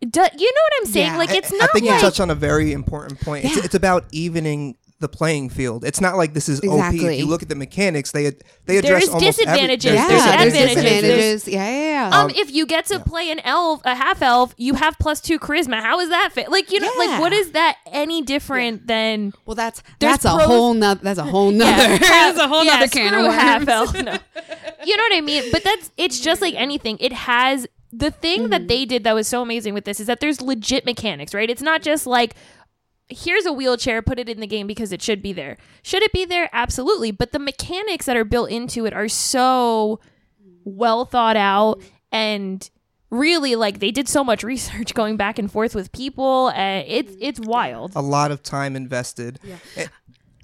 do, 0.01 0.05
you 0.37 0.51
know 0.51 0.61
what 0.61 0.73
I'm 0.79 0.85
saying? 0.85 1.11
Yeah. 1.13 1.17
Like 1.17 1.31
it's 1.31 1.51
not. 1.51 1.63
I 1.63 1.67
think 1.73 1.85
like 1.85 1.95
you 1.95 2.01
touched 2.01 2.19
on 2.19 2.29
a 2.29 2.35
very 2.35 2.71
important 2.71 3.19
point. 3.21 3.45
It's, 3.45 3.55
Yeah. 3.57 3.63
it's 3.65 3.75
about 3.75 4.05
evening 4.11 4.77
the 5.01 5.07
playing 5.07 5.49
field. 5.49 5.85
It's 5.85 6.01
not 6.01 6.17
like 6.17 6.33
this 6.33 6.49
is 6.49 6.59
OP. 6.59 6.65
Exactly. 6.73 7.13
If 7.13 7.19
you 7.19 7.25
look 7.25 7.41
at 7.41 7.47
the 7.47 7.55
mechanics, 7.55 8.11
they 8.11 8.31
they 8.65 8.77
address 8.79 9.07
There's 9.07 9.09
almost 9.09 9.39
every- 9.39 9.45
disadvantages. 9.45 9.93
yeah, 9.93 10.07
There's 10.09 10.21
there's 10.23 10.33
advantages. 10.53 10.75
disadvantages. 10.75 11.47
Yeah, 11.47 11.69
yeah, 11.71 12.09
yeah. 12.11 12.17
Um, 12.19 12.29
if 12.35 12.51
you 12.51 12.65
get 12.65 12.85
to 12.87 12.99
play 12.99 13.31
an 13.31 13.39
elf, 13.45 13.81
a 13.85 13.95
half 13.95 14.21
elf, 14.21 14.53
you 14.57 14.73
have 14.73 14.97
plus 14.99 15.21
two 15.21 15.39
charisma. 15.39 15.81
How 15.81 15.99
is 16.01 16.09
that 16.09 16.31
fit? 16.33 16.49
Like 16.51 16.69
you 16.71 16.81
know, 16.81 16.91
Yeah. 16.97 17.11
like 17.11 17.21
what 17.21 17.31
is 17.33 17.51
that 17.51 17.77
any 17.87 18.21
different 18.21 18.87
than? 18.87 19.31
well, 19.45 19.55
that's 19.55 19.81
there's 19.99 20.13
that's 20.19 20.25
a 20.25 20.31
whole 20.37 20.73
nother. 20.73 20.99
That's 21.01 21.19
a 21.19 21.23
whole 21.23 21.51
nother. 21.51 21.97
that's 21.97 22.37
a 22.39 22.47
whole 22.49 22.65
yeah, 22.65 22.73
nother 22.79 22.87
can 22.91 23.13
of 23.13 23.19
screw 23.19 23.23
worms. 23.23 23.35
half 23.35 23.67
elf. 23.69 23.93
No. 23.93 24.17
You 24.85 24.97
know 24.97 25.03
what 25.03 25.15
I 25.15 25.21
mean? 25.21 25.43
But 25.51 25.63
that's 25.63 25.91
it's 25.95 26.19
just 26.19 26.41
like 26.41 26.55
anything. 26.55 26.97
It 26.99 27.13
has 27.13 27.67
the 27.91 28.11
thing 28.11 28.41
Mm-hmm. 28.41 28.49
that 28.51 28.67
they 28.67 28.85
did 28.85 29.03
that 29.03 29.15
was 29.15 29.27
so 29.27 29.41
amazing 29.41 29.73
with 29.73 29.85
this 29.85 29.99
is 29.99 30.07
that 30.07 30.19
there's 30.19 30.41
legit 30.41 30.85
mechanics, 30.85 31.33
right? 31.33 31.49
It's 31.49 31.61
not 31.61 31.81
just 31.81 32.05
like 32.07 32.35
here's 33.11 33.45
a 33.47 33.51
wheelchair, 33.51 34.03
put 34.03 34.19
it 34.19 34.29
in 34.29 34.39
the 34.39 34.45
game 34.45 34.67
because 34.67 34.91
it 34.91 35.01
should 35.01 35.21
be 35.23 35.33
there. 35.33 35.57
Should 35.81 36.03
it 36.03 36.13
be 36.13 36.25
there? 36.25 36.47
Absolutely. 36.53 37.09
But 37.11 37.31
the 37.31 37.39
mechanics 37.39 38.05
that 38.05 38.15
are 38.15 38.23
built 38.23 38.51
into 38.51 38.85
it 38.85 38.93
are 38.93 39.07
so 39.07 39.99
well 40.63 41.05
thought 41.05 41.35
out 41.35 41.81
and 42.11 42.69
really 43.09 43.55
like 43.55 43.79
they 43.79 43.89
did 43.89 44.07
so 44.07 44.23
much 44.23 44.43
research 44.53 44.93
going 44.93 45.17
back 45.17 45.39
and 45.39 45.51
forth 45.51 45.73
with 45.73 45.91
people 45.91 46.49
and 46.49 46.85
it's 46.87 47.15
it's 47.19 47.39
wild. 47.39 47.93
a 47.95 48.01
lot 48.01 48.29
of 48.29 48.43
time 48.43 48.75
invested. 48.75 49.39
Yeah, 49.43 49.87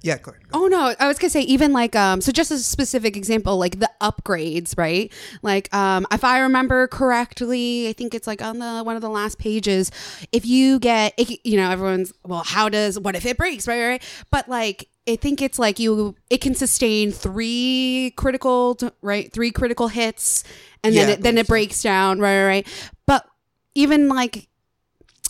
yeah 0.06 0.18
Claire. 0.18 0.40
Oh 0.54 0.68
no, 0.68 0.94
I 1.00 1.08
was 1.08 1.18
gonna 1.18 1.32
say 1.32 1.42
even 1.42 1.74
like 1.74 1.96
um 1.96 2.22
so 2.22 2.32
just 2.32 2.52
a 2.52 2.60
specific 2.60 3.18
example 3.18 3.58
like 3.58 3.80
the 3.80 3.90
upgrades, 4.00 4.78
right? 4.78 5.12
Like 5.42 5.74
um 5.74 6.06
if 6.12 6.24
I 6.24 6.40
remember 6.40 6.88
correctly, 6.88 7.90
I 7.90 7.94
think 7.94 8.14
it's 8.14 8.28
like 8.28 8.42
on 8.42 8.60
the 8.60 8.84
one 8.84 8.96
of 8.96 9.02
the 9.02 9.10
last 9.10 9.40
pages, 9.40 9.92
if 10.32 10.46
you 10.46 10.80
get 10.80 11.14
it, 11.18 11.40
you 11.44 11.58
know, 11.58 11.72
everyone's 11.72 12.14
well, 12.24 12.44
how 12.46 12.70
does 12.70 13.00
what 13.00 13.16
if 13.16 13.26
it 13.26 13.36
breaks, 13.38 13.68
right? 13.68 13.82
Right. 13.82 13.88
right? 13.88 14.04
But 14.32 14.48
like 14.48 14.88
I 15.10 15.16
think 15.16 15.42
it's 15.42 15.58
like 15.60 15.80
you 15.80 16.16
it 16.30 16.40
can 16.40 16.54
sustain 16.54 17.12
three 17.12 18.14
critical 18.16 18.78
right, 19.02 19.32
three 19.34 19.52
critical 19.52 19.88
hits 19.88 20.44
and 20.84 20.94
Yeah, 20.94 21.06
then 21.06 21.10
it 21.14 21.22
then 21.24 21.38
it 21.40 21.48
breaks 21.48 21.82
down, 21.82 22.20
right, 22.20 22.42
right, 22.44 22.48
right. 22.48 22.68
But 23.08 23.26
even 23.74 24.08
like 24.08 24.48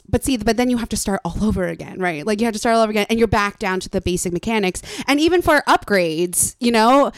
but 0.10 0.24
see, 0.24 0.38
but 0.38 0.58
then 0.58 0.70
you 0.70 0.78
have 0.78 0.90
to 0.90 0.98
start 0.98 1.22
all 1.26 1.44
over 1.44 1.68
again, 1.68 2.00
right? 2.00 2.26
Like 2.26 2.40
you 2.40 2.46
have 2.46 2.54
to 2.54 2.60
start 2.60 2.76
all 2.76 2.82
over 2.84 2.92
again, 2.92 3.08
and 3.10 3.18
you're 3.20 3.28
back 3.28 3.60
down 3.60 3.80
to 3.82 3.90
the 3.90 4.02
basic 4.02 4.34
mechanics. 4.34 4.82
And 5.08 5.20
even 5.20 5.42
for 5.42 5.62
upgrades, 5.68 6.56
you 6.60 6.72
know, 6.72 7.12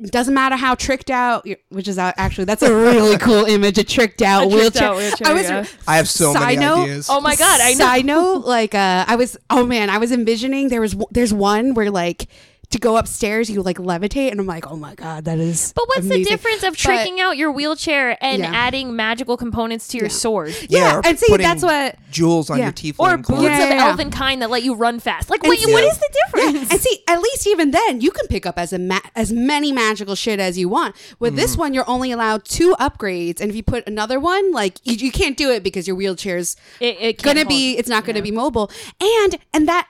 doesn't 0.00 0.32
matter 0.34 0.54
how 0.54 0.76
tricked 0.76 1.10
out, 1.10 1.44
which 1.70 1.88
is 1.88 1.98
uh, 1.98 2.12
actually 2.16 2.44
that's 2.44 2.62
a 2.62 2.72
really 2.74 3.18
cool 3.26 3.44
image, 3.46 3.78
a 3.78 3.84
tricked 3.84 4.22
out, 4.22 4.44
A 4.46 4.48
tricked 4.48 4.54
wheelchair. 4.60 4.88
out 4.90 4.96
wheelchair, 4.96 5.26
I 5.26 5.32
was 5.32 5.42
yeah. 5.50 5.64
I 5.88 5.96
have 5.96 6.08
so 6.08 6.32
Side 6.32 6.40
many 6.40 6.56
note- 6.60 6.82
ideas. 6.84 7.08
Oh 7.10 7.20
my 7.20 7.34
god, 7.34 7.60
I 7.60 7.72
know. 7.72 7.84
Side 7.84 8.04
note, 8.06 8.44
like 8.46 8.74
uh, 8.76 9.04
I 9.08 9.16
was, 9.16 9.36
oh 9.50 9.66
man, 9.66 9.90
I 9.90 9.98
was 9.98 10.12
envisioning 10.12 10.68
there 10.68 10.80
was 10.80 10.94
there's 11.10 11.34
one 11.34 11.74
where 11.74 11.90
like 11.90 12.28
to 12.70 12.78
go 12.78 12.98
upstairs, 12.98 13.48
you 13.48 13.62
like 13.62 13.78
levitate, 13.78 14.30
and 14.30 14.38
I'm 14.40 14.46
like, 14.46 14.70
oh 14.70 14.76
my 14.76 14.94
god, 14.94 15.24
that 15.24 15.38
is. 15.38 15.72
But 15.74 15.88
what's 15.88 16.06
the 16.06 16.22
difference 16.22 16.62
of 16.62 16.72
But- 16.74 16.78
tricking 16.78 17.18
out 17.18 17.38
your 17.38 17.50
wheelchair 17.50 18.18
and 18.22 18.42
Yeah. 18.42 18.52
adding 18.54 18.94
magical 18.94 19.38
components 19.38 19.88
to 19.88 19.96
your 19.96 20.08
Yeah. 20.08 20.12
sword? 20.12 20.56
Yeah, 20.68 20.96
or 20.98 21.02
and 21.06 21.18
see, 21.18 21.34
that's 21.38 21.62
what. 21.62 21.96
jewels 22.10 22.50
on 22.50 22.58
Yeah. 22.58 22.64
your 22.64 22.72
tiefling 22.72 22.94
Or 22.98 23.16
boots 23.16 23.26
clothes. 23.26 23.42
Yeah, 23.44 23.62
of 23.62 23.68
yeah, 23.70 23.74
yeah. 23.76 23.88
elven 23.88 24.10
kind 24.10 24.42
that 24.42 24.50
let 24.50 24.62
you 24.62 24.74
run 24.74 25.00
fast. 25.00 25.30
Like, 25.30 25.42
And 25.44 25.48
what, 25.48 25.58
see- 25.58 25.72
what 25.72 25.82
Yeah. 25.82 25.90
is 25.90 25.98
the 25.98 26.08
difference? 26.26 26.70
And 26.70 26.80
see, 26.80 26.98
at 27.08 27.20
least 27.22 27.46
even 27.46 27.70
then, 27.70 28.00
you 28.02 28.10
can 28.10 28.26
pick 28.26 28.44
up 28.44 28.58
as 28.58 28.72
a 28.74 28.78
ma- 28.78 29.00
as 29.16 29.32
many 29.32 29.72
magical 29.72 30.14
shit 30.14 30.38
as 30.38 30.58
you 30.58 30.68
want. 30.68 30.94
With 31.18 31.36
this 31.36 31.52
Mm-hmm. 31.52 31.60
one, 31.60 31.74
you're 31.74 31.88
only 31.88 32.12
allowed 32.12 32.44
two 32.44 32.74
upgrades, 32.78 33.40
and 33.40 33.48
if 33.50 33.56
you 33.56 33.62
put 33.62 33.86
another 33.86 34.20
one, 34.20 34.52
like 34.52 34.78
you, 34.84 34.94
you 34.96 35.10
can't 35.12 35.36
do 35.38 35.50
it 35.50 35.62
because 35.62 35.86
your 35.86 35.96
wheelchair's 35.96 36.56
It, 36.80 36.96
it 37.00 37.22
gonna 37.22 37.40
hold- 37.40 37.48
be, 37.48 37.78
it's 37.78 37.88
not 37.88 38.04
gonna 38.04 38.20
be 38.22 38.30
mobile, 38.30 38.70
and 39.00 39.38
and 39.54 39.66
that 39.68 39.86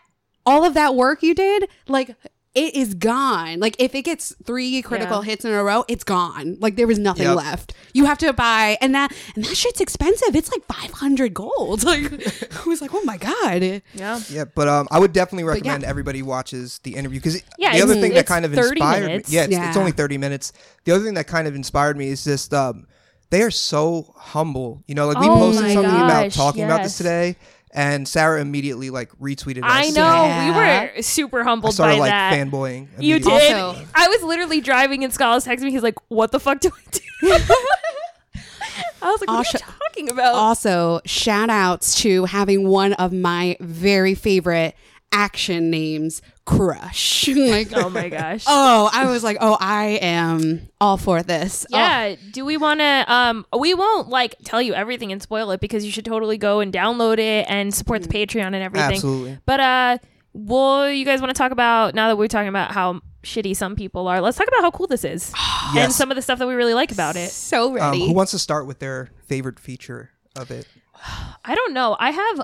all 0.46 0.64
of 0.64 0.74
that 0.74 0.94
work 0.94 1.22
you 1.24 1.34
did, 1.34 1.68
like. 1.88 2.14
It 2.58 2.74
is 2.74 2.94
gone. 2.94 3.60
Like 3.60 3.76
if 3.78 3.94
it 3.94 4.02
gets 4.02 4.34
three 4.44 4.82
critical 4.82 5.18
Yeah. 5.24 5.30
hits 5.30 5.44
in 5.44 5.52
a 5.52 5.62
row, 5.62 5.84
it's 5.86 6.02
gone. 6.02 6.56
Like 6.58 6.74
there 6.76 6.86
was 6.88 6.98
nothing 6.98 7.24
Yep. 7.26 7.36
left. 7.36 7.74
You 7.94 8.06
have 8.06 8.18
to 8.18 8.32
buy, 8.32 8.76
and 8.80 8.94
that 8.94 9.12
and 9.36 9.44
that 9.44 9.56
shit's 9.56 9.80
expensive. 9.80 10.34
It's 10.34 10.50
like 10.50 10.64
five 10.66 10.90
hundred 10.92 11.34
gold. 11.34 11.84
Like 11.88 12.04
I 12.12 12.68
was 12.68 12.80
like, 12.82 12.92
oh 12.92 13.02
my 13.04 13.16
god. 13.16 13.62
Yeah. 13.94 14.20
Yeah, 14.28 14.44
but 14.54 14.66
um, 14.68 14.88
I 14.90 14.98
would 14.98 15.12
definitely 15.12 15.44
yeah. 15.44 15.54
recommend 15.54 15.84
everybody 15.84 16.22
watches 16.22 16.80
the 16.82 16.96
interview 16.96 17.20
because 17.20 17.42
Yeah, 17.58 17.74
the 17.76 17.82
other 17.82 17.94
thing 17.94 18.12
that 18.14 18.26
kind 18.26 18.44
of 18.44 18.52
inspired 18.52 19.04
minutes. 19.06 19.30
me, 19.30 19.36
yeah, 19.36 19.44
it's, 19.44 19.52
Yeah. 19.52 19.68
it's 19.68 19.76
only 19.76 19.92
thirty 19.92 20.18
minutes. 20.18 20.52
The 20.84 20.92
other 20.92 21.04
thing 21.04 21.14
that 21.14 21.26
kind 21.28 21.46
of 21.46 21.54
inspired 21.54 21.96
me 21.96 22.08
is 22.08 22.24
just 22.24 22.52
um, 22.52 22.86
they 23.30 23.42
are 23.42 23.50
so 23.50 24.12
humble. 24.16 24.82
You 24.86 24.94
know, 24.96 25.06
like 25.06 25.18
we 25.20 25.28
Oh 25.28 25.34
posted 25.36 25.62
my 25.66 25.74
something 25.74 25.94
about 25.94 26.24
gosh, 26.24 26.34
talking 26.34 26.64
about 26.64 26.82
this 26.82 26.96
today, 26.96 27.36
and 27.72 28.06
Sarah 28.08 28.40
immediately 28.40 28.90
like 28.90 29.10
retweeted. 29.18 29.60
I 29.62 29.88
us. 29.88 29.94
know. 29.94 30.02
Yeah. 30.24 30.50
We 30.92 30.96
were 30.96 31.02
super 31.02 31.40
I 31.40 31.44
humbled 31.44 31.74
started 31.74 31.94
by 31.96 32.00
like 32.00 32.10
that. 32.10 32.32
fanboying. 32.34 32.88
You 32.98 33.16
immediately. 33.16 33.38
did. 33.40 33.52
Also- 33.54 33.84
I 33.94 34.08
was 34.08 34.22
literally 34.22 34.60
driving 34.60 35.04
and 35.04 35.12
Scott 35.12 35.34
was 35.34 35.46
texting 35.46 35.62
me. 35.64 35.72
He's 35.72 35.82
like, 35.82 35.96
"What 36.08 36.32
the 36.32 36.40
fuck 36.40 36.60
do 36.60 36.70
I 36.70 36.90
do?" 36.90 37.00
I 39.02 39.10
was 39.12 39.20
like, 39.20 39.28
"What 39.28 39.36
Also- 39.38 39.58
are 39.58 39.60
you 39.60 39.74
talking 39.88 40.10
about?" 40.10 40.34
Also, 40.34 41.00
shout 41.04 41.50
outs 41.50 41.96
to 42.02 42.24
having 42.24 42.66
one 42.68 42.92
of 42.94 43.12
my 43.12 43.56
very 43.60 44.14
favorite 44.14 44.74
action 45.12 45.70
names, 45.70 46.22
Crush. 46.44 47.28
like, 47.36 47.68
oh 47.74 47.90
my 47.90 48.08
gosh. 48.08 48.44
oh, 48.46 48.88
I 48.92 49.10
was 49.10 49.22
like, 49.22 49.36
oh, 49.40 49.56
I 49.60 49.98
am 50.00 50.68
all 50.80 50.96
for 50.96 51.22
this. 51.22 51.66
Oh, 51.72 51.76
Yeah. 51.76 52.16
Do 52.32 52.44
we 52.44 52.56
want 52.56 52.80
to? 52.80 53.04
Um, 53.12 53.46
we 53.58 53.74
won't 53.74 54.08
like 54.08 54.36
tell 54.44 54.62
you 54.62 54.74
everything 54.74 55.12
and 55.12 55.22
spoil 55.22 55.50
it 55.50 55.60
because 55.60 55.84
you 55.84 55.90
should 55.90 56.04
totally 56.04 56.38
go 56.38 56.60
and 56.60 56.72
download 56.72 57.18
it 57.18 57.46
and 57.48 57.74
support 57.74 58.02
the 58.02 58.08
Patreon 58.08 58.46
and 58.46 58.56
everything. 58.56 58.92
Absolutely. 58.94 59.38
But 59.44 59.60
uh, 59.60 59.98
well, 60.32 60.90
you 60.90 61.04
guys 61.04 61.20
want 61.20 61.30
to 61.34 61.38
talk 61.38 61.52
about 61.52 61.94
now 61.94 62.08
that 62.08 62.16
we're 62.16 62.28
talking 62.28 62.48
about 62.48 62.72
how 62.72 63.00
shitty 63.22 63.54
some 63.56 63.76
people 63.76 64.08
are? 64.08 64.20
Let's 64.20 64.38
talk 64.38 64.48
about 64.48 64.62
how 64.62 64.70
cool 64.70 64.86
this 64.86 65.04
is 65.04 65.32
and 65.76 65.92
some 65.92 66.10
of 66.10 66.14
the 66.16 66.22
stuff 66.22 66.38
that 66.38 66.46
we 66.46 66.54
really 66.54 66.74
like 66.74 66.92
about 66.92 67.16
it. 67.16 67.30
so 67.30 67.68
Um, 67.70 67.74
ready. 67.74 68.06
who 68.06 68.14
wants 68.14 68.32
to 68.32 68.38
start 68.38 68.66
with 68.66 68.78
their 68.78 69.10
favorite 69.26 69.58
feature 69.58 70.10
of 70.36 70.50
it? 70.50 70.66
I 71.44 71.54
don't 71.54 71.74
know. 71.74 71.96
I 71.98 72.10
have. 72.10 72.40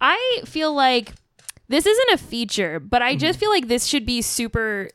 I 0.00 0.40
feel 0.44 0.72
like 0.74 1.12
this 1.68 1.86
isn't 1.86 2.12
a 2.12 2.18
feature, 2.18 2.80
but 2.80 3.02
I 3.02 3.16
just 3.16 3.34
mm-hmm. 3.34 3.40
feel 3.40 3.50
like 3.50 3.68
this 3.68 3.86
should 3.86 4.06
be 4.06 4.22
super 4.22 4.90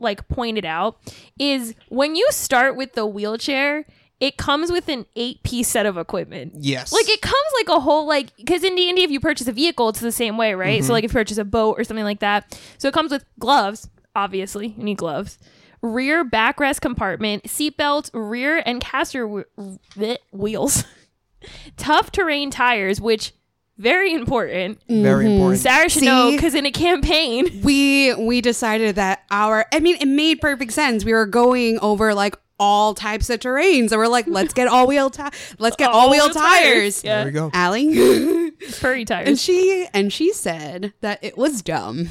like 0.00 0.26
pointed 0.28 0.64
out 0.64 0.98
is 1.38 1.74
when 1.88 2.16
you 2.16 2.26
start 2.30 2.74
with 2.74 2.94
the 2.94 3.06
wheelchair, 3.06 3.84
it 4.18 4.36
comes 4.36 4.70
with 4.70 4.88
an 4.88 5.06
eight 5.16 5.42
piece 5.42 5.68
set 5.68 5.86
of 5.86 5.96
equipment. 5.96 6.52
Yes. 6.56 6.92
Like 6.92 7.08
it 7.08 7.22
comes 7.22 7.36
like 7.58 7.68
a 7.68 7.80
whole 7.80 8.06
like 8.06 8.36
because 8.36 8.62
in 8.62 8.76
D 8.76 8.88
and 8.88 8.96
D 8.96 9.02
if 9.02 9.10
you 9.10 9.20
purchase 9.20 9.46
a 9.48 9.52
vehicle 9.52 9.88
it's 9.88 10.00
the 10.00 10.12
same 10.12 10.36
way 10.36 10.54
right 10.54 10.82
so 10.82 10.86
mm-hmm. 10.86 10.92
like 10.92 11.04
if 11.04 11.12
you 11.12 11.18
purchase 11.18 11.38
a 11.38 11.44
boat 11.44 11.78
or 11.78 11.84
something 11.84 12.04
like 12.04 12.20
that 12.20 12.58
so 12.78 12.88
it 12.88 12.94
comes 12.94 13.10
with 13.10 13.24
gloves 13.38 13.88
obviously 14.14 14.68
you 14.68 14.84
need 14.84 14.98
gloves 14.98 15.38
rear 15.82 16.24
backrest 16.24 16.80
compartment 16.80 17.44
seatbelt 17.44 18.10
rear 18.12 18.62
and 18.66 18.82
caster 18.82 19.26
whe- 19.26 19.46
bleh, 19.56 20.18
wheels 20.32 20.84
tough 21.78 22.12
terrain 22.12 22.50
tires 22.50 23.00
which 23.00 23.32
very 23.80 24.12
important 24.12 24.78
Very 24.88 25.24
mm-hmm. 25.24 25.32
important. 25.34 25.60
Sarah 25.60 25.88
should 25.88 26.00
See? 26.00 26.06
know 26.06 26.30
because 26.30 26.54
in 26.54 26.66
a 26.66 26.70
campaign 26.70 27.60
we 27.64 28.14
we 28.14 28.40
decided 28.40 28.96
that 28.96 29.24
our 29.30 29.66
I 29.72 29.80
mean, 29.80 29.96
it 30.00 30.06
made 30.06 30.40
perfect 30.40 30.72
sense. 30.72 31.04
We 31.04 31.12
were 31.12 31.26
going 31.26 31.78
over 31.80 32.14
like 32.14 32.36
all 32.58 32.92
types 32.94 33.30
of 33.30 33.40
terrains, 33.40 33.90
and 33.90 33.98
we're 33.98 34.06
like, 34.06 34.26
let's 34.26 34.52
get 34.52 34.68
all 34.68 34.86
wheel 34.86 35.08
ti- 35.08 35.22
let's 35.58 35.76
get 35.76 35.90
all 35.90 36.10
wheel 36.10 36.28
tires. 36.28 37.02
yeah 37.02 37.24
There 37.24 37.26
we 37.26 37.30
go. 37.32 37.50
Allie, 37.54 38.50
furry 38.68 39.06
tires. 39.06 39.28
and 39.28 39.38
she 39.38 39.88
and 39.94 40.12
she 40.12 40.32
said 40.34 40.92
that 41.00 41.18
it 41.22 41.38
was 41.38 41.62
dumb. 41.62 42.10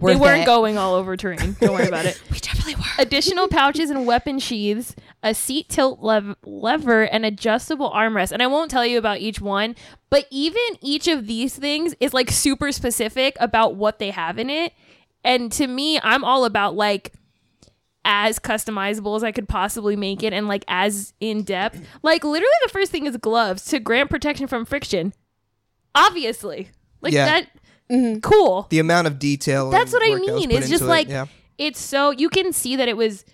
they 0.00 0.16
weren't 0.16 0.42
it. 0.42 0.46
going 0.46 0.78
all 0.78 0.94
over 0.94 1.16
terrain 1.18 1.54
don't 1.60 1.74
worry 1.74 1.88
about 1.88 2.06
it 2.06 2.18
We 2.30 2.38
definitely 2.38 2.76
were. 2.76 3.02
additional 3.02 3.48
pouches 3.48 3.90
and 3.90 4.06
weapon 4.06 4.38
sheaths, 4.38 4.94
a 5.22 5.34
seat 5.34 5.68
tilt 5.68 6.00
lev- 6.00 6.36
lever, 6.44 7.02
and 7.02 7.24
adjustable 7.24 7.90
armrest. 7.90 8.32
And 8.32 8.42
I 8.42 8.46
won't 8.46 8.70
tell 8.70 8.86
you 8.86 8.98
about 8.98 9.18
each 9.18 9.40
one, 9.40 9.74
but 10.10 10.26
even 10.30 10.62
each 10.80 11.08
of 11.08 11.26
these 11.26 11.56
things 11.56 11.94
is 12.00 12.14
like 12.14 12.30
super 12.30 12.72
specific 12.72 13.36
about 13.40 13.74
what 13.74 13.98
they 13.98 14.10
have 14.10 14.38
in 14.38 14.48
it. 14.50 14.72
And 15.24 15.50
to 15.52 15.66
me, 15.66 15.98
I'm 16.02 16.24
all 16.24 16.44
about 16.44 16.76
like 16.76 17.12
as 18.04 18.38
customizable 18.38 19.16
as 19.16 19.24
I 19.24 19.32
could 19.32 19.48
possibly 19.48 19.96
make 19.96 20.22
it 20.22 20.32
and 20.32 20.48
like 20.48 20.64
as 20.68 21.12
in 21.20 21.42
depth. 21.42 21.80
Like 22.02 22.24
literally 22.24 22.48
the 22.64 22.70
first 22.70 22.90
thing 22.90 23.06
is 23.06 23.16
gloves 23.16 23.64
to 23.66 23.80
grant 23.80 24.08
protection 24.08 24.46
from 24.46 24.64
friction. 24.64 25.12
Obviously. 25.94 26.70
Like 27.02 27.12
Yeah. 27.12 27.24
that 27.26 27.48
mm-hmm. 27.90 28.20
cool. 28.20 28.66
the 28.70 28.78
amount 28.78 29.08
of 29.08 29.18
detail. 29.18 29.70
That's 29.70 29.92
what 29.92 30.02
I 30.02 30.10
work 30.10 30.26
that 30.26 30.34
mean. 30.36 30.50
It's 30.52 30.68
just 30.68 30.82
into 30.82 30.84
it, 30.84 30.88
like 30.88 31.08
yeah. 31.08 31.26
it's 31.58 31.80
so 31.80 32.10
you 32.10 32.30
can 32.30 32.52
see 32.52 32.76
that 32.76 32.88
it 32.88 32.96
was 32.96 33.24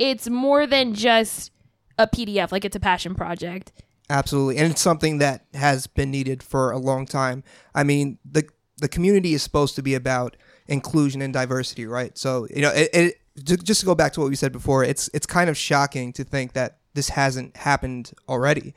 it's 0.00 0.30
more 0.30 0.66
than 0.66 0.94
just 0.94 1.52
a 1.98 2.06
PDF, 2.06 2.50
like 2.50 2.64
it's 2.64 2.74
a 2.74 2.80
passion 2.80 3.14
project. 3.14 3.70
Absolutely, 4.08 4.56
and 4.56 4.72
it's 4.72 4.80
something 4.80 5.18
that 5.18 5.44
has 5.54 5.86
been 5.86 6.10
needed 6.10 6.42
for 6.42 6.72
a 6.72 6.78
long 6.78 7.06
time. 7.06 7.44
I 7.74 7.84
mean, 7.84 8.18
the 8.24 8.48
the 8.78 8.88
community 8.88 9.34
is 9.34 9.42
supposed 9.42 9.76
to 9.76 9.82
be 9.82 9.94
about 9.94 10.36
inclusion 10.66 11.20
and 11.20 11.32
diversity, 11.34 11.86
right? 11.86 12.16
So 12.16 12.48
you 12.48 12.62
know, 12.62 12.70
it, 12.70 12.88
it 12.92 13.20
just 13.44 13.80
to 13.80 13.86
go 13.86 13.94
back 13.94 14.14
to 14.14 14.20
what 14.20 14.30
we 14.30 14.36
said 14.36 14.52
before, 14.52 14.82
it's 14.82 15.10
it's 15.12 15.26
kind 15.26 15.50
of 15.50 15.56
shocking 15.56 16.12
to 16.14 16.24
think 16.24 16.54
that 16.54 16.78
this 16.94 17.10
hasn't 17.10 17.56
happened 17.58 18.12
already. 18.28 18.74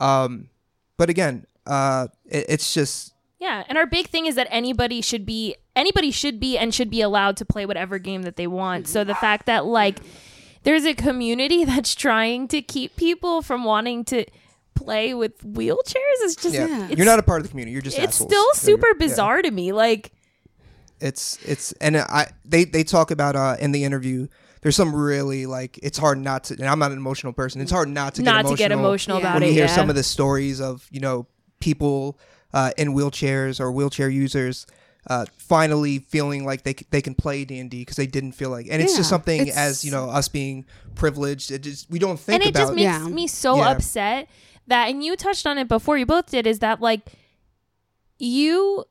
Um, 0.00 0.50
but 0.96 1.08
again, 1.08 1.46
uh, 1.64 2.08
it, 2.26 2.46
it's 2.48 2.74
just 2.74 3.14
Yeah, 3.38 3.62
and 3.68 3.78
our 3.78 3.86
big 3.86 4.08
thing 4.08 4.26
is 4.26 4.34
that 4.34 4.48
anybody 4.50 5.00
should 5.00 5.24
be 5.24 5.54
anybody 5.76 6.10
should 6.10 6.40
be 6.40 6.58
and 6.58 6.74
should 6.74 6.90
be 6.90 7.00
allowed 7.00 7.36
to 7.36 7.44
play 7.44 7.66
whatever 7.66 7.98
game 7.98 8.22
that 8.22 8.36
they 8.36 8.46
want. 8.46 8.88
So 8.88 9.04
the 9.04 9.14
fact 9.14 9.46
that 9.46 9.64
like 9.64 10.00
there's 10.66 10.84
a 10.84 10.92
community 10.94 11.64
that's 11.72 11.94
trying 11.94 12.46
to 12.48 12.60
keep 12.60 12.96
people 12.96 13.40
from 13.40 13.64
wanting 13.64 14.04
to 14.06 14.26
play 14.74 15.14
with 15.14 15.38
wheelchairs 15.42 16.18
It's 16.20 16.36
just 16.36 16.54
yeah, 16.54 16.88
it's, 16.88 16.96
you're 16.98 17.06
not 17.06 17.18
a 17.18 17.22
part 17.22 17.40
of 17.40 17.44
the 17.46 17.50
community. 17.50 17.72
You're 17.72 17.80
just 17.80 17.96
it's 17.98 18.16
assholes. 18.20 18.30
still 18.30 18.52
super 18.54 18.88
you're- 18.88 18.96
yeah. 19.00 19.06
bizarre 19.08 19.40
to 19.42 19.50
me. 19.50 19.72
Like 19.72 20.12
it's 21.00 21.38
it's 21.44 21.72
and 21.80 21.96
I 21.96 22.28
they 22.44 22.64
they 22.64 22.84
talk 22.84 23.10
about 23.10 23.36
uh 23.36 23.56
in 23.60 23.72
the 23.72 23.84
interview 23.84 24.28
there's 24.62 24.76
some 24.76 24.94
really 24.94 25.46
like 25.46 25.78
it's 25.82 25.98
hard 25.98 26.18
not 26.18 26.44
to 26.44 26.54
and 26.54 26.64
I'm 26.66 26.78
not 26.78 26.90
an 26.90 26.96
emotional 26.96 27.32
person 27.32 27.60
it's 27.60 27.70
hard 27.70 27.88
not 27.88 28.14
to 28.16 28.22
not 28.22 28.44
get 28.44 28.44
emotional 28.44 28.56
to 28.56 28.62
get 28.62 28.72
emotional 28.72 29.16
Yeah. 29.18 29.22
about 29.24 29.34
when 29.34 29.42
it. 29.42 29.46
you 29.48 29.52
hear 29.52 29.68
some 29.68 29.88
of 29.90 29.94
the 29.96 30.02
stories 30.02 30.60
of 30.60 30.86
you 30.90 31.00
know 31.00 31.26
people 31.60 32.18
uh, 32.54 32.70
in 32.78 32.94
wheelchairs 32.94 33.60
or 33.60 33.70
wheelchair 33.72 34.08
users 34.08 34.66
uh, 35.08 35.24
finally 35.38 36.00
feeling 36.00 36.44
like 36.44 36.62
they 36.64 36.72
c- 36.74 36.86
they 36.90 37.00
can 37.00 37.14
play 37.14 37.44
D 37.44 37.58
and 37.60 37.70
D 37.70 37.82
because 37.82 37.96
they 37.96 38.06
didn't 38.08 38.32
feel 38.32 38.50
like 38.50 38.66
and 38.70 38.82
it's 38.82 38.92
Yeah, 38.92 38.98
just 38.98 39.10
something 39.10 39.40
it's- 39.42 39.56
as 39.56 39.84
you 39.84 39.90
know 39.92 40.10
us 40.10 40.28
being 40.28 40.64
privileged 40.94 41.50
it 41.52 41.60
just 41.62 41.88
we 41.90 41.98
don't 41.98 42.18
think 42.18 42.34
and 42.34 42.42
it 42.42 42.50
about 42.50 42.60
just 42.60 42.74
makes 42.74 42.82
Yeah. 42.84 43.08
me 43.08 43.26
so 43.26 43.56
Yeah. 43.58 43.70
upset 43.70 44.28
that 44.66 44.88
and 44.90 45.04
you 45.04 45.14
touched 45.16 45.46
on 45.46 45.58
it 45.58 45.68
before 45.68 45.96
you 45.96 46.06
both 46.06 46.26
did 46.30 46.46
is 46.46 46.58
that 46.58 46.80
like 46.80 47.02
you 48.18 48.84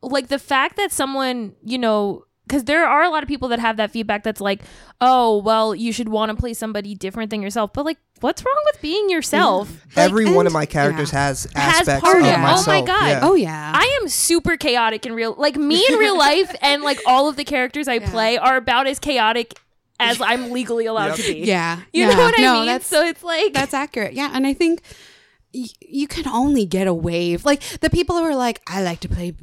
like 0.00 0.28
the 0.28 0.38
fact 0.38 0.76
that 0.76 0.92
someone 0.92 1.54
you 1.62 1.78
know 1.78 2.24
because 2.46 2.64
there 2.64 2.86
are 2.86 3.02
a 3.02 3.10
lot 3.10 3.22
of 3.22 3.28
people 3.28 3.48
that 3.48 3.58
have 3.58 3.76
that 3.76 3.90
feedback 3.90 4.22
that's 4.24 4.40
like 4.40 4.62
oh 5.00 5.38
well 5.38 5.74
you 5.74 5.92
should 5.92 6.08
want 6.08 6.30
to 6.30 6.36
play 6.36 6.54
somebody 6.54 6.94
different 6.94 7.30
than 7.30 7.42
yourself 7.42 7.72
but 7.72 7.84
like 7.84 7.98
what's 8.22 8.44
wrong 8.44 8.62
with 8.66 8.80
being 8.80 9.10
yourself 9.10 9.70
Like, 9.96 9.98
every 10.10 10.30
one 10.32 10.46
of 10.46 10.52
my 10.52 10.64
characters 10.66 11.12
yeah. 11.12 11.26
has 11.28 11.44
Has 11.54 11.80
aspects 11.80 12.02
part 12.02 12.18
of 12.18 12.22
of 12.24 12.28
it. 12.28 12.36
Oh 12.38 12.64
my 12.66 12.80
God. 12.80 13.06
yeah. 13.08 13.20
Oh 13.22 13.34
yeah. 13.34 13.72
I 13.74 13.98
am 14.00 14.08
super 14.08 14.56
chaotic 14.56 15.04
in 15.06 15.12
real 15.12 15.34
like 15.36 15.56
me 15.56 15.84
in 15.88 15.98
real 15.98 16.16
life 16.16 16.54
and 16.62 16.82
like 16.82 17.00
all 17.06 17.28
of 17.28 17.36
the 17.36 17.44
characters 17.44 17.88
I 17.88 17.94
Yeah. 17.94 18.10
play 18.10 18.38
are 18.38 18.56
about 18.56 18.86
as 18.86 18.98
chaotic 18.98 19.58
as 20.00 20.20
I'm 20.30 20.50
legally 20.50 20.86
allowed 20.86 21.08
Yep. 21.08 21.16
to 21.16 21.22
be. 21.34 21.38
yeah. 21.40 21.80
You 21.92 22.06
yeah. 22.06 22.14
know 22.14 22.22
what 22.22 22.38
I 22.38 22.42
no, 22.42 22.52
mean? 22.54 22.66
That's 22.66 22.86
so 22.86 23.04
it's 23.04 23.22
like 23.22 23.52
that's 23.52 23.74
accurate. 23.74 24.14
Yeah, 24.14 24.30
and 24.32 24.46
I 24.46 24.54
think 24.54 24.82
y- 25.54 25.66
you 25.80 26.06
can 26.08 26.26
only 26.26 26.64
get 26.64 26.86
a 26.86 26.94
wave. 26.94 27.44
Like 27.44 27.60
the 27.80 27.90
people 27.90 28.16
who 28.16 28.24
are 28.24 28.34
like, 28.36 28.60
I 28.66 28.82
like 28.82 29.00
to 29.00 29.08
play, 29.08 29.34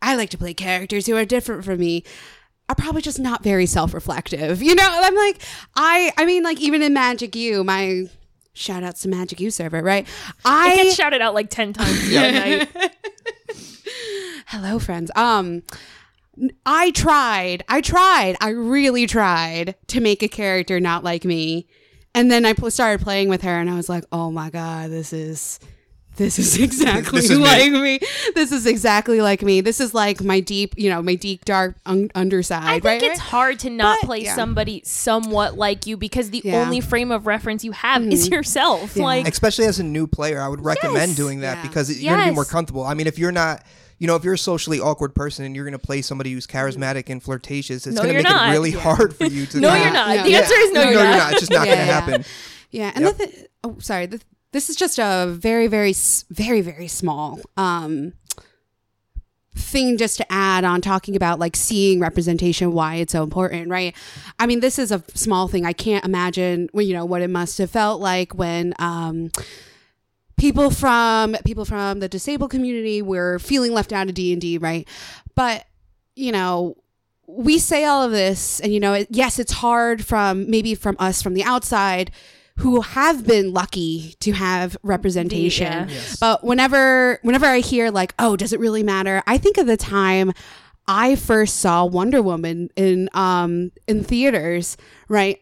I 0.00 0.16
like 0.16 0.30
to 0.30 0.38
play 0.38 0.54
characters 0.54 1.06
who 1.06 1.16
are 1.16 1.24
different 1.24 1.64
from 1.64 1.78
me. 1.80 2.04
Are 2.70 2.74
probably 2.74 3.00
just 3.00 3.18
not 3.18 3.42
very 3.42 3.64
self-reflective, 3.64 4.62
you 4.62 4.74
know. 4.74 4.86
I'm 4.86 5.14
like, 5.14 5.38
I, 5.74 6.12
I 6.18 6.26
mean, 6.26 6.42
like 6.42 6.60
even 6.60 6.82
in 6.82 6.92
Magic 6.92 7.34
U, 7.34 7.64
my 7.64 8.04
shout 8.58 8.82
outs 8.82 9.02
to 9.02 9.08
Magic 9.08 9.40
U 9.40 9.50
server, 9.50 9.82
right? 9.82 10.06
I 10.44 10.72
I 10.72 10.76
get 10.76 10.94
shouted 10.94 11.22
out 11.22 11.34
like 11.34 11.50
ten 11.50 11.72
times 11.72 12.10
a 12.12 12.32
night. 12.32 12.68
hello 14.46 14.78
friends 14.78 15.10
um 15.14 15.62
I 16.64 16.90
tried, 16.92 17.64
I 17.68 17.80
tried, 17.80 18.36
I 18.40 18.50
really 18.50 19.06
tried 19.06 19.74
to 19.88 20.00
make 20.00 20.22
a 20.22 20.28
character 20.28 20.78
not 20.78 21.02
like 21.02 21.24
me. 21.24 21.66
And 22.14 22.30
then 22.30 22.44
I 22.44 22.52
pl- 22.52 22.70
started 22.70 23.02
playing 23.02 23.28
with 23.28 23.42
her 23.42 23.58
and 23.58 23.68
I 23.68 23.74
was 23.74 23.88
like, 23.88 24.04
oh 24.12 24.30
my 24.30 24.50
God, 24.50 24.90
this 24.90 25.12
is. 25.12 25.58
This 26.18 26.38
is 26.38 26.58
exactly 26.60 27.20
This 27.22 27.30
is 27.30 27.38
like 27.38 27.72
me. 27.72 28.00
This 28.34 28.52
is 28.52 28.66
exactly 28.66 29.20
like 29.22 29.40
me. 29.42 29.60
This 29.62 29.80
is 29.80 29.94
like 29.94 30.22
my 30.22 30.40
deep, 30.40 30.74
you 30.76 30.90
know, 30.90 31.00
my 31.00 31.14
deep 31.14 31.44
dark 31.44 31.76
un- 31.86 32.10
underside. 32.14 32.64
I 32.64 32.72
think 32.80 32.84
right? 32.84 33.02
it's 33.04 33.20
hard 33.20 33.58
to 33.60 33.70
not 33.70 33.98
But- 34.02 34.06
play 34.06 34.24
yeah. 34.24 34.34
somebody 34.34 34.82
somewhat 34.84 35.56
like 35.56 35.86
you 35.86 35.96
because 35.96 36.30
the 36.30 36.42
Yeah. 36.44 36.54
Mm-hmm. 36.54 36.64
only 36.66 36.80
frame 36.80 37.10
of 37.12 37.26
reference 37.26 37.64
you 37.64 37.72
have 37.72 38.02
is 38.02 38.28
yourself. 38.28 38.96
Yeah. 38.96 39.04
Like 39.04 39.28
especially 39.28 39.64
as 39.66 39.78
a 39.78 39.84
new 39.84 40.06
player 40.06 40.40
i 40.42 40.48
would 40.48 40.64
recommend 40.64 41.08
Yes. 41.10 41.16
doing 41.16 41.40
that 41.40 41.56
Yeah. 41.58 41.62
because 41.62 42.02
you're 42.02 42.14
gonna 42.16 42.30
be 42.30 42.34
more 42.34 42.44
comfortable 42.44 42.84
i 42.84 42.94
mean 42.94 43.06
if 43.06 43.18
you're 43.18 43.32
not 43.32 43.64
you 43.98 44.06
know 44.06 44.16
if 44.16 44.24
you're 44.24 44.34
a 44.34 44.38
socially 44.38 44.80
awkward 44.80 45.14
person 45.14 45.44
and 45.44 45.54
you're 45.56 45.64
gonna 45.64 45.78
play 45.78 46.02
somebody 46.02 46.32
who's 46.32 46.46
charismatic 46.46 47.08
and 47.10 47.22
flirtatious 47.22 47.86
it's 47.86 47.94
No, 47.96 48.02
gonna 48.02 48.14
make 48.14 48.22
not. 48.24 48.48
it 48.48 48.52
really 48.52 48.72
Yeah. 48.72 48.80
hard 48.80 49.14
for 49.16 49.24
you 49.26 49.46
to 49.46 49.60
no, 49.60 49.68
kinda- 49.70 49.84
you're 49.84 49.92
not. 49.94 50.16
Yeah. 50.16 50.22
The 50.24 50.34
answer 50.36 50.54
is 50.56 50.72
no, 50.72 50.84
no, 50.84 50.90
you're, 50.90 51.00
you're 51.00 51.10
not. 51.10 51.16
not 51.18 51.30
it's 51.32 51.40
just 51.40 51.52
not 51.52 51.66
Yeah, 51.66 51.74
gonna 51.76 51.86
yeah. 51.86 52.00
happen 52.00 52.24
Yeah, 52.70 52.92
and 52.94 53.04
Yep. 53.06 53.16
the 53.18 53.26
th- 53.26 53.46
oh, 53.64 53.76
sorry. 53.78 54.06
The, 54.06 54.20
this 54.52 54.70
is 54.70 54.76
just 54.76 54.98
a 54.98 55.26
very, 55.28 55.66
very, 55.66 55.94
very, 56.30 56.60
very 56.60 56.88
small 56.88 57.40
um, 57.56 58.14
thing 59.54 59.98
just 59.98 60.16
to 60.18 60.32
add 60.32 60.64
on 60.64 60.80
talking 60.80 61.16
about 61.16 61.38
like 61.38 61.56
seeing 61.56 62.00
representation, 62.00 62.72
why 62.72 62.96
it's 62.96 63.12
so 63.12 63.22
important, 63.22 63.68
right? 63.68 63.94
I 64.38 64.46
mean, 64.46 64.60
this 64.60 64.78
is 64.78 64.90
a 64.90 65.02
small 65.14 65.48
thing. 65.48 65.66
I 65.66 65.72
can't 65.72 66.04
imagine, 66.04 66.68
you 66.74 66.94
know, 66.94 67.04
what 67.04 67.22
it 67.22 67.28
must 67.28 67.58
have 67.58 67.70
felt 67.70 68.00
like 68.00 68.34
when. 68.34 68.74
Um, 68.78 69.30
people 70.38 70.70
from 70.70 71.34
people 71.44 71.64
from 71.64 71.98
the 71.98 72.08
disabled 72.08 72.48
community 72.50 73.02
were 73.02 73.40
feeling 73.40 73.72
left 73.72 73.92
out 73.92 74.06
of 74.08 74.14
d&d 74.14 74.56
right 74.58 74.86
but 75.34 75.66
you 76.14 76.30
know 76.30 76.76
we 77.26 77.58
say 77.58 77.84
all 77.84 78.04
of 78.04 78.12
this 78.12 78.60
and 78.60 78.72
you 78.72 78.78
know 78.78 79.04
yes 79.10 79.40
it's 79.40 79.50
hard 79.50 80.04
from 80.04 80.48
maybe 80.48 80.76
from 80.76 80.94
us 81.00 81.20
from 81.20 81.34
the 81.34 81.42
outside 81.42 82.12
who 82.58 82.80
have 82.80 83.26
been 83.26 83.52
lucky 83.52 84.14
to 84.20 84.32
have 84.32 84.76
representation 84.82 85.66
Yeah. 85.72 85.86
Yes. 85.88 86.16
but 86.18 86.42
whenever 86.44 87.18
whenever 87.22 87.46
i 87.46 87.58
hear 87.60 87.90
like 87.90 88.14
oh 88.18 88.36
does 88.36 88.52
it 88.52 88.60
really 88.60 88.82
matter 88.82 89.22
i 89.26 89.38
think 89.38 89.58
of 89.58 89.66
the 89.66 89.76
time 89.76 90.32
i 90.86 91.14
first 91.16 91.56
saw 91.60 91.84
wonder 91.84 92.20
woman 92.22 92.68
in 92.76 93.08
um 93.14 93.70
in 93.86 94.04
theaters 94.04 94.76
right 95.08 95.40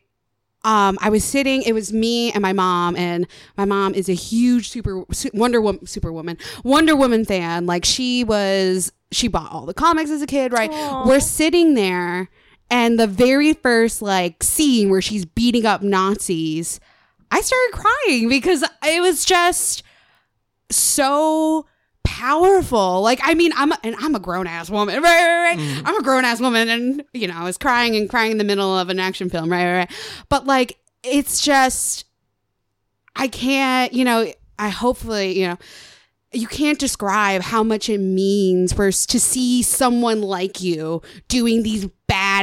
um, 0.64 0.98
I 1.00 1.10
was 1.10 1.22
sitting. 1.22 1.62
It 1.62 1.74
was 1.74 1.92
me 1.92 2.32
and 2.32 2.42
my 2.42 2.52
mom, 2.52 2.96
and 2.96 3.28
my 3.56 3.64
mom 3.64 3.94
is 3.94 4.08
a 4.08 4.14
huge 4.14 4.68
super 4.68 5.04
su- 5.12 5.30
Wonder 5.32 5.60
Woman, 5.60 5.86
Superwoman, 5.86 6.38
Wonder 6.64 6.96
Woman 6.96 7.24
fan. 7.24 7.66
Like 7.66 7.84
she 7.84 8.24
was, 8.24 8.90
she 9.12 9.28
bought 9.28 9.52
all 9.52 9.64
the 9.64 9.74
comics 9.74 10.10
as 10.10 10.22
a 10.22 10.26
kid. 10.26 10.52
Right? 10.52 10.68
Aw. 10.72 11.06
We're 11.06 11.20
sitting 11.20 11.74
there, 11.74 12.30
and 12.68 12.98
the 12.98 13.06
very 13.06 13.52
first 13.52 14.02
like 14.02 14.42
scene 14.42 14.90
where 14.90 15.00
she's 15.00 15.24
beating 15.24 15.66
up 15.66 15.82
Nazis, 15.82 16.80
I 17.30 17.40
started 17.40 17.72
crying 17.72 18.28
because 18.28 18.64
it 18.84 19.00
was 19.00 19.24
just 19.24 19.82
so 20.70 21.66
powerful. 22.04 23.02
Like, 23.02 23.20
I 23.22 23.34
mean, 23.34 23.52
I'm 23.56 23.72
a, 23.72 23.78
and 23.82 23.96
I'm 23.98 24.14
a 24.14 24.20
grown 24.20 24.46
ass 24.46 24.70
woman, 24.70 25.02
right? 25.02 25.02
Right? 25.02 25.56
right. 25.56 25.58
Mm. 25.58 25.82
I'm 25.84 25.98
a 25.98 26.02
grown 26.02 26.24
ass 26.24 26.40
woman, 26.40 26.68
and 26.68 27.04
you 27.12 27.28
know, 27.28 27.34
I 27.36 27.44
was 27.44 27.58
crying 27.58 27.96
and 27.96 28.08
crying 28.08 28.32
in 28.32 28.38
the 28.38 28.44
middle 28.44 28.78
of 28.78 28.88
an 28.88 29.00
action 29.00 29.28
film, 29.28 29.50
right? 29.50 29.64
Right? 29.64 29.78
right. 29.78 29.90
But 30.28 30.46
like, 30.46 30.78
it's 31.02 31.40
just, 31.40 32.04
I 33.14 33.28
can't, 33.28 33.92
you 33.92 34.04
know, 34.04 34.32
I 34.58 34.68
hopefully, 34.68 35.38
you 35.38 35.48
know. 35.48 35.58
You 36.32 36.48
can't 36.48 36.78
describe 36.78 37.40
how 37.40 37.62
much 37.62 37.88
it 37.88 37.98
means 37.98 38.72
for 38.72 38.90
to 38.90 39.20
see 39.20 39.62
someone 39.62 40.20
like 40.20 40.60
you 40.60 41.00
doing 41.28 41.62
these 41.62 41.88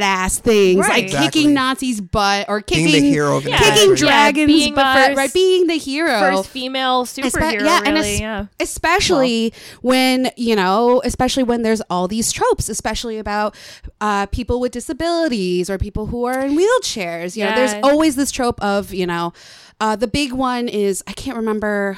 badass 0.01 0.39
things, 0.39 0.79
Right. 0.79 0.89
like 0.89 1.03
Exactly. 1.05 1.27
kicking 1.41 1.53
Nazis' 1.53 2.01
butt 2.01 2.45
or 2.49 2.61
kicking 2.61 2.85
being 2.85 3.03
the 3.03 3.09
hero 3.09 3.37
of 3.37 3.45
Yeah. 3.45 3.57
kicking. 3.57 3.89
Yeah, 3.89 3.95
dragons, 3.95 4.47
being 4.47 4.73
but 4.75 4.93
the 4.93 4.99
for- 4.99 5.05
first- 5.07 5.17
right, 5.17 5.33
being 5.33 5.67
the 5.67 5.77
hero. 5.77 6.19
First 6.19 6.49
female 6.49 7.05
superhero, 7.05 7.63
yeah, 7.65 7.81
and 7.85 7.97
es- 7.97 8.19
yeah. 8.19 8.45
especially 8.59 9.53
when 9.81 10.31
you 10.37 10.55
know 10.55 11.01
especially 11.05 11.43
when 11.43 11.61
there's 11.61 11.81
all 11.89 12.07
these 12.07 12.31
tropes 12.31 12.69
especially 12.69 13.17
about 13.17 13.55
uh, 14.01 14.25
people 14.27 14.59
with 14.59 14.71
disabilities 14.71 15.69
or 15.69 15.77
people 15.77 16.07
who 16.07 16.25
are 16.25 16.39
in 16.41 16.57
wheelchairs 16.57 17.35
you 17.35 17.43
know 17.43 17.55
there's 17.55 17.73
always 17.83 18.15
this 18.15 18.31
trope 18.31 18.61
of 18.61 18.93
you 18.93 19.05
know 19.05 19.33
uh, 19.79 19.95
the 19.95 20.07
big 20.07 20.31
one 20.33 20.67
is 20.67 21.03
i 21.07 21.13
can't 21.13 21.37
remember 21.37 21.97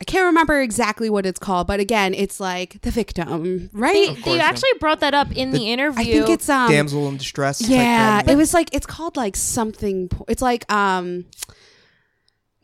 I 0.00 0.04
can't 0.04 0.24
remember 0.24 0.60
exactly 0.60 1.10
what 1.10 1.26
it's 1.26 1.38
called, 1.38 1.66
but 1.66 1.78
again, 1.78 2.14
it's 2.14 2.40
like 2.40 2.80
the 2.80 2.90
victim, 2.90 3.68
right? 3.74 4.14
They, 4.14 4.22
they 4.22 4.40
actually 4.40 4.70
brought 4.80 5.00
that 5.00 5.12
up 5.12 5.30
in 5.36 5.50
the, 5.50 5.70
interview. 5.70 6.00
I 6.00 6.04
think 6.04 6.30
it's 6.30 6.48
um 6.48 6.70
damsel 6.70 7.06
in 7.08 7.18
distress 7.18 7.60
yeah, 7.68 8.22
it 8.26 8.36
was 8.36 8.54
like 8.54 8.70
it's 8.72 8.86
called 8.86 9.16
like 9.16 9.36
something 9.36 10.08
po- 10.08 10.24
it's 10.26 10.40
like 10.40 10.70
um 10.72 11.26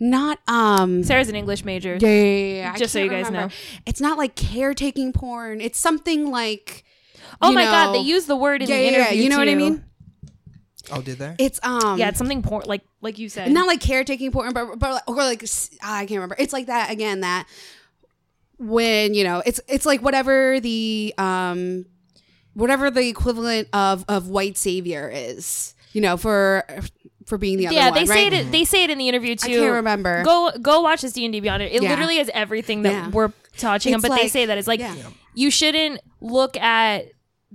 not 0.01 0.39
um 0.49 1.05
Sarah's 1.05 1.29
an 1.29 1.37
English 1.37 1.63
major. 1.65 1.99
Yeah, 2.01 2.09
yeah, 2.09 2.23
yeah, 2.23 2.55
yeah. 2.55 2.77
Just 2.77 2.95
so 2.95 3.01
you 3.01 3.11
guys 3.11 3.27
remember. 3.27 3.49
know. 3.49 3.55
It's 3.85 4.01
not 4.01 4.17
like 4.17 4.35
caretaking 4.35 5.13
porn. 5.13 5.61
It's 5.61 5.79
something 5.79 6.31
like. 6.31 6.85
Oh 7.43 7.51
you 7.51 7.55
my 7.55 7.65
god, 7.65 7.95
they 7.95 8.01
use 8.01 8.25
the 8.25 8.37
word 8.37 8.63
in 8.63 8.69
yeah, 8.69 8.77
the 8.77 8.83
yeah, 8.83 8.91
yeah, 8.91 8.97
interview. 8.99 9.23
You 9.23 9.29
know 9.29 9.39
what 9.39 9.49
I 9.49 9.55
mean? 9.55 9.85
Oh 10.93 11.03
did 11.03 11.19
they? 11.19 11.35
It's 11.39 11.61
um. 11.63 11.99
Yeah, 11.99 12.09
it's 12.09 12.19
something 12.19 12.43
porn, 12.43 12.65
like 12.67 12.83
like 13.01 13.19
you 13.19 13.29
said. 13.29 13.51
not 13.53 13.67
like 13.67 13.81
caretaking 13.81 14.31
porn, 14.33 14.53
but 14.53 14.79
but 14.79 14.93
like- 14.93 15.09
or 15.09 15.17
like 15.17 15.43
s- 15.43 15.71
I 15.83 16.07
can't 16.07 16.19
remember. 16.19 16.37
It's 16.39 16.53
like 16.53 16.67
that 16.67 16.91
again. 16.91 17.21
That 17.21 17.47
when 18.59 19.15
you 19.15 19.25
know, 19.25 19.43
it's 19.45 19.61
it's 19.69 19.87
like 19.87 20.03
whatever 20.03 20.61
the 20.61 21.15
um, 21.19 21.87
whatever 22.55 22.91
the 22.91 23.07
equivalent 23.09 23.69
of 23.73 24.05
of 24.09 24.29
white 24.29 24.57
savior 24.57 25.11
is. 25.13 25.75
You 25.93 26.03
know, 26.03 26.17
for 26.19 26.65
for 27.25 27.39
being 27.39 27.57
the 27.57 27.69
other 27.69 27.75
yeah, 27.77 27.91
one. 27.91 27.95
they 28.01 28.07
say 28.07 28.25
right? 28.25 28.33
it. 28.35 28.53
They 28.53 28.65
say 28.65 28.85
it 28.85 28.91
in 28.91 28.99
the 28.99 29.09
interview 29.09 29.35
too. 29.35 29.51
I 29.51 29.55
can't 29.55 29.73
remember. 29.73 30.23
Go 30.25 30.53
go 30.61 30.81
watch 30.83 31.01
this 31.01 31.13
D 31.15 31.25
and 31.25 31.33
D 31.33 31.41
Beyond 31.41 31.63
it. 31.63 31.73
It 31.73 31.83
Yeah. 31.83 31.89
literally 31.91 32.19
has 32.19 32.29
everything 32.35 32.83
that 32.83 32.93
Yeah. 32.93 33.09
we're 33.11 33.33
touching 33.57 33.95
on. 33.95 34.01
It's 34.01 34.09
But 34.09 34.15
they 34.17 34.29
say 34.29 34.45
that 34.47 34.59
it's 34.59 34.69
like 34.69 34.81
yeah. 34.81 34.95
you 35.35 35.51
shouldn't 35.51 36.01
look 36.21 36.57
at. 36.59 37.07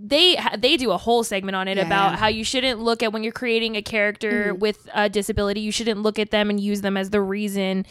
They 0.03 0.35
they 0.57 0.77
do 0.77 0.91
a 0.91 0.97
whole 0.97 1.23
segment 1.23 1.55
on 1.55 1.67
it 1.67 1.77
Yeah, 1.77 1.85
about 1.85 2.11
yeah. 2.13 2.17
how 2.17 2.27
you 2.27 2.43
shouldn't 2.43 2.79
look 2.79 3.03
at 3.03 3.13
when 3.13 3.21
you're 3.23 3.31
creating 3.31 3.75
a 3.75 3.81
character 3.83 4.53
Mhm. 4.53 4.59
with 4.59 4.89
a 4.95 5.09
disability. 5.09 5.59
You 5.61 5.71
shouldn't 5.71 6.01
look 6.01 6.17
at 6.17 6.31
them 6.31 6.49
and 6.49 6.59
use 6.59 6.81
them 6.81 6.97
as 6.97 7.11
the 7.11 7.21
reason 7.21 7.85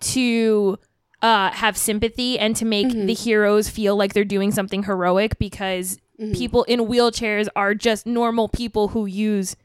to 0.00 0.78
uh, 1.22 1.50
have 1.52 1.76
sympathy 1.78 2.38
and 2.38 2.54
to 2.56 2.66
make 2.66 2.88
Mhm. 2.88 3.06
the 3.06 3.14
heroes 3.14 3.70
feel 3.70 3.96
like 3.96 4.12
they're 4.12 4.24
doing 4.26 4.50
something 4.52 4.82
heroic 4.82 5.38
because 5.38 5.96
Mhm. 6.20 6.36
people 6.36 6.64
in 6.64 6.80
wheelchairs 6.80 7.48
are 7.56 7.74
just 7.74 8.04
normal 8.04 8.46
people 8.48 8.88
who 8.88 9.06
use 9.06 9.56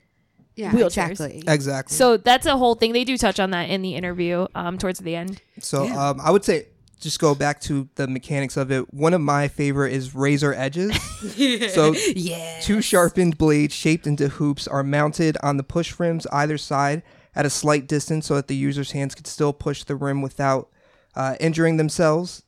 yeah, 0.56 0.72
wheelchairs. 0.72 1.12
exactly. 1.12 1.44
exactly 1.48 1.96
so 1.98 2.16
that's 2.16 2.46
a 2.46 2.56
whole 2.56 2.76
thing. 2.76 2.94
They 2.94 3.04
do 3.04 3.18
touch 3.18 3.42
on 3.42 3.52
that 3.52 3.70
in 3.70 3.82
the 3.82 3.96
interview 3.96 4.48
um, 4.56 4.78
towards 4.78 5.00
the 5.00 5.16
end. 5.16 5.42
So 5.60 5.84
Yeah. 5.84 6.12
um, 6.12 6.22
I 6.24 6.32
would 6.32 6.46
say 6.46 6.68
just 7.00 7.20
go 7.20 7.34
back 7.34 7.62
to 7.62 7.88
the 7.96 8.08
mechanics 8.08 8.58
of 8.58 8.72
it. 8.72 8.94
One 8.94 9.14
of 9.14 9.22
my 9.22 9.48
favorite 9.48 9.94
is 9.94 10.14
razor 10.14 10.54
edges. 10.54 11.02
so 11.74 11.94
yeah. 12.16 12.60
two 12.62 12.82
sharpened 12.82 13.38
blades 13.38 13.74
shaped 13.74 14.06
into 14.06 14.30
hoops 14.30 14.68
are 14.68 14.84
mounted 14.84 15.38
on 15.42 15.58
the 15.58 15.64
push 15.64 16.00
rims 16.00 16.28
either 16.28 16.58
side 16.58 17.02
at 17.36 17.46
a 17.46 17.50
slight 17.50 17.88
distance 17.88 18.28
so 18.28 18.36
that 18.36 18.48
the 18.48 18.56
user's 18.56 18.92
hands 18.92 19.16
can 19.16 19.26
still 19.26 19.54
push 19.54 19.84
the 19.84 19.96
rim 19.96 20.22
without 20.22 20.70
uh, 21.16 21.36
injuring 21.40 21.78
themselves. 21.78 22.44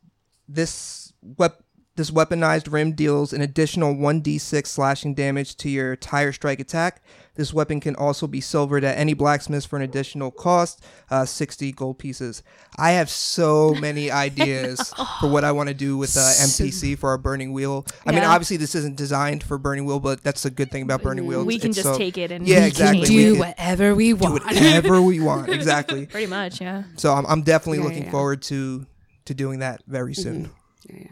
This 0.47 1.13
wep- 1.21 1.63
this 1.95 2.11
weaponized 2.11 2.71
rim 2.71 2.93
deals 2.93 3.33
an 3.33 3.41
additional 3.41 3.93
1d6 3.93 4.65
slashing 4.67 5.13
damage 5.13 5.55
to 5.57 5.69
your 5.69 5.95
tire 5.95 6.31
strike 6.31 6.59
attack. 6.59 7.03
This 7.35 7.53
weapon 7.53 7.79
can 7.79 7.95
also 7.95 8.27
be 8.27 8.41
silvered 8.41 8.83
at 8.83 8.97
any 8.97 9.13
blacksmith 9.13 9.65
for 9.65 9.77
an 9.77 9.81
additional 9.83 10.31
cost, 10.31 10.83
uh, 11.09 11.23
60 11.25 11.71
gold 11.71 11.97
pieces. 11.97 12.43
I 12.77 12.91
have 12.91 13.09
so 13.09 13.73
many 13.73 14.11
ideas 14.27 14.93
for 15.21 15.29
what 15.29 15.45
I 15.45 15.53
want 15.53 15.69
to 15.69 15.73
do 15.73 15.97
with 15.97 16.17
uh, 16.17 16.19
NPC 16.19 16.97
for 16.97 17.09
our 17.09 17.17
Burning 17.17 17.53
Wheel. 17.53 17.85
I 18.05 18.11
mean, 18.11 18.25
obviously 18.25 18.57
this 18.57 18.75
isn't 18.75 18.97
designed 18.97 19.43
for 19.43 19.57
Burning 19.57 19.85
Wheel, 19.85 20.01
but 20.01 20.21
that's 20.23 20.43
a 20.43 20.49
good 20.51 20.71
thing 20.71 20.83
about 20.83 21.03
Burning 21.03 21.25
Wheel. 21.25 21.45
we 21.45 21.57
can 21.57 21.69
It's 21.69 21.77
just 21.77 21.87
so- 21.93 21.97
take 21.97 22.17
it 22.17 22.31
and 22.31 22.45
Yeah, 22.45 22.59
we 22.61 22.65
exactly. 22.67 23.05
can 23.05 23.07
do 23.07 23.17
We 23.17 23.31
can 23.31 23.39
whatever 23.39 23.95
we 23.95 24.07
do 24.09 24.15
want. 24.17 24.43
whatever 24.45 25.01
we 25.01 25.19
want. 25.21 25.49
Exactly. 25.61 26.07
Pretty 26.07 26.27
much, 26.27 26.59
yeah. 26.59 26.83
So 26.97 27.13
I'm, 27.13 27.25
I'm 27.27 27.43
definitely 27.43 27.77
Yeah, 27.79 27.85
looking 27.85 28.03
yeah. 28.05 28.11
forward 28.11 28.41
to 28.43 28.85
to 29.25 29.33
doing 29.33 29.59
that 29.59 29.81
very 29.87 30.13
Mm-hmm. 30.13 30.21
soon. 30.21 30.51
Yeah, 30.89 30.95
yeah. 31.05 31.11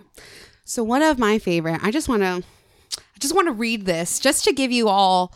So 0.65 0.84
one 0.84 1.01
of 1.01 1.17
my 1.17 1.39
favorite, 1.39 1.80
I 1.82 1.91
just 1.91 2.09
want 2.09 2.24
to, 2.24 2.43
I 2.97 3.20
just 3.20 3.34
want 3.34 3.47
to 3.47 3.53
read 3.53 3.86
this 3.86 4.20
just 4.20 4.43
to 4.45 4.53
give 4.53 4.72
you 4.72 4.89
all, 4.89 5.34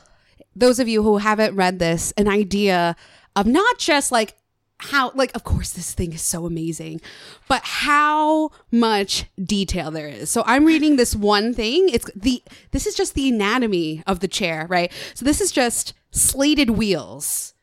those 0.55 0.79
of 0.79 0.87
you 0.87 1.03
who 1.03 1.17
haven't 1.17 1.55
read 1.55 1.79
this, 1.79 2.11
an 2.17 2.27
idea 2.27 2.95
of 3.35 3.45
not 3.45 3.77
just 3.77 4.11
like 4.11 4.35
how, 4.79 5.11
like 5.15 5.33
of 5.33 5.43
course 5.43 5.71
this 5.71 5.93
thing 5.93 6.13
is 6.13 6.21
so 6.21 6.45
amazing, 6.45 6.99
but 7.47 7.61
how 7.63 8.51
much 8.71 9.25
detail 9.41 9.91
there 9.91 10.07
is. 10.07 10.29
So 10.29 10.43
I'm 10.45 10.65
reading 10.65 10.97
this 10.97 11.15
one 11.15 11.53
thing. 11.53 11.89
It's 11.89 12.09
the 12.15 12.43
this 12.71 12.85
is 12.85 12.95
just 12.95 13.13
the 13.13 13.29
anatomy 13.29 14.03
of 14.05 14.19
the 14.19 14.27
chair, 14.27 14.67
right? 14.69 14.91
So 15.13 15.25
this 15.25 15.39
is 15.39 15.51
just 15.51 15.93
slated 16.11 16.71
wheels 16.71 17.53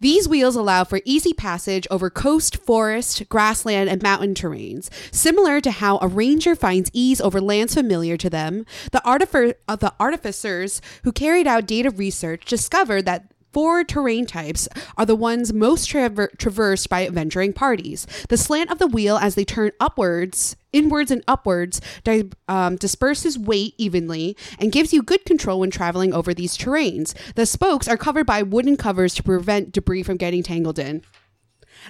These 0.00 0.26
wheels 0.26 0.56
allow 0.56 0.84
for 0.84 1.02
easy 1.04 1.34
passage 1.34 1.86
over 1.90 2.08
coast, 2.08 2.56
forest, 2.56 3.28
grassland, 3.28 3.90
and 3.90 4.02
mountain 4.02 4.32
terrains. 4.32 4.88
Similar 5.12 5.60
to 5.60 5.70
how 5.70 5.98
a 6.00 6.08
ranger 6.08 6.56
finds 6.56 6.90
ease 6.94 7.20
over 7.20 7.38
lands 7.38 7.74
familiar 7.74 8.16
to 8.16 8.30
them, 8.30 8.64
the, 8.92 9.02
artifer- 9.04 9.54
uh, 9.68 9.76
the 9.76 9.92
artificers 10.00 10.80
who 11.04 11.12
carried 11.12 11.46
out 11.46 11.66
data 11.66 11.90
research 11.90 12.46
discovered 12.46 13.04
that 13.04 13.30
Four 13.52 13.82
terrain 13.82 14.26
types 14.26 14.68
are 14.96 15.04
the 15.06 15.16
ones 15.16 15.52
most 15.52 15.88
traver- 15.90 16.36
traversed 16.38 16.88
by 16.88 17.04
adventuring 17.06 17.52
parties. 17.52 18.06
The 18.28 18.36
slant 18.36 18.70
of 18.70 18.78
the 18.78 18.86
wheel 18.86 19.16
as 19.16 19.34
they 19.34 19.44
turn 19.44 19.72
upwards, 19.80 20.54
inwards, 20.72 21.10
and 21.10 21.24
upwards 21.26 21.80
di- 22.04 22.30
um, 22.46 22.76
disperses 22.76 23.36
weight 23.38 23.74
evenly 23.76 24.36
and 24.60 24.70
gives 24.70 24.92
you 24.92 25.02
good 25.02 25.24
control 25.24 25.58
when 25.60 25.70
traveling 25.72 26.14
over 26.14 26.32
these 26.32 26.56
terrains. 26.56 27.12
The 27.34 27.44
spokes 27.44 27.88
are 27.88 27.96
covered 27.96 28.26
by 28.26 28.42
wooden 28.42 28.76
covers 28.76 29.14
to 29.16 29.22
prevent 29.24 29.72
debris 29.72 30.04
from 30.04 30.16
getting 30.16 30.44
tangled 30.44 30.78
in. 30.78 31.02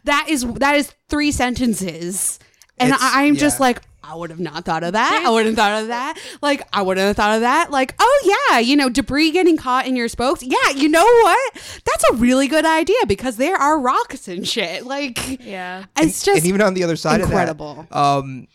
That 0.04 0.26
is 0.30 0.46
that 0.54 0.76
is 0.76 0.94
three 1.08 1.30
sentences, 1.32 2.38
and 2.78 2.92
It's- 2.92 3.02
I, 3.14 3.24
I'm 3.24 3.36
just 3.36 3.61
like. 3.61 3.82
I 4.11 4.14
would 4.16 4.30
have 4.30 4.40
not 4.40 4.64
thought 4.64 4.82
of 4.82 4.94
that. 4.94 5.22
I 5.24 5.30
wouldn't 5.30 5.56
have 5.56 5.64
thought 5.64 5.82
of 5.82 5.88
that. 5.88 6.18
Like, 6.42 6.62
I 6.72 6.82
wouldn't 6.82 7.06
have 7.06 7.14
thought 7.16 7.36
of 7.36 7.42
that. 7.42 7.70
Like, 7.70 7.94
oh 8.00 8.46
yeah, 8.50 8.58
you 8.58 8.74
know, 8.76 8.88
debris 8.88 9.30
getting 9.30 9.56
caught 9.56 9.86
in 9.86 9.94
your 9.94 10.08
spokes. 10.08 10.42
Yeah, 10.42 10.70
you 10.74 10.88
know 10.88 11.04
what? 11.04 11.54
That's 11.84 12.04
a 12.11 12.14
really 12.14 12.48
good 12.48 12.64
idea 12.66 12.96
because 13.06 13.36
there 13.36 13.56
are 13.56 13.78
rocks 13.78 14.26
and 14.26 14.46
shit. 14.48 14.84
Like, 14.84 15.40
Yeah. 15.44 15.84
it's 15.96 16.24
just 16.24 16.38
and 16.38 16.46
even 16.46 16.61
on 16.61 16.74
the 16.74 16.82
other 16.82 16.96
side 16.96 17.20
incredible. 17.20 17.80
of 17.80 17.88
that, 17.88 17.96
um, 17.96 18.48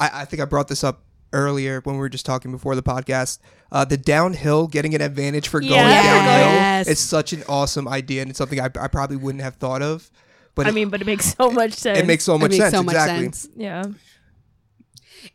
I, 0.00 0.22
I 0.22 0.24
think 0.24 0.40
I 0.40 0.46
brought 0.46 0.68
this 0.68 0.82
up 0.82 1.02
earlier 1.32 1.80
when 1.82 1.96
we 1.96 2.00
were 2.00 2.08
just 2.08 2.24
talking 2.24 2.50
before 2.50 2.74
the 2.74 2.82
podcast. 2.82 3.38
Uh, 3.72 3.84
the 3.84 3.96
downhill, 3.96 4.66
getting 4.68 4.94
an 4.94 5.00
advantage 5.00 5.48
for 5.48 5.60
going 5.60 5.72
Yeah. 5.72 6.02
downhill, 6.02 6.54
Yes. 6.54 6.88
is 6.88 7.00
such 7.00 7.32
an 7.32 7.42
awesome 7.48 7.88
idea, 7.88 8.22
and 8.22 8.30
it's 8.30 8.38
something 8.38 8.60
I, 8.60 8.66
I 8.66 8.88
probably 8.88 9.16
wouldn't 9.16 9.42
have 9.42 9.56
thought 9.56 9.82
of. 9.82 10.10
But 10.54 10.66
I 10.66 10.68
it, 10.68 10.74
mean, 10.74 10.88
but 10.90 11.00
it 11.00 11.06
makes 11.06 11.34
so 11.34 11.50
much 11.50 11.72
sense. 11.72 11.98
it 11.98 12.06
makes 12.06 12.22
so 12.22 12.36
it 12.36 12.38
much 12.38 12.50
makes 12.52 12.62
sense. 12.62 12.74
so 12.76 12.82
much 12.84 12.94
exactly. 12.94 13.24
sense. 13.24 13.48
yeah. 13.56 13.82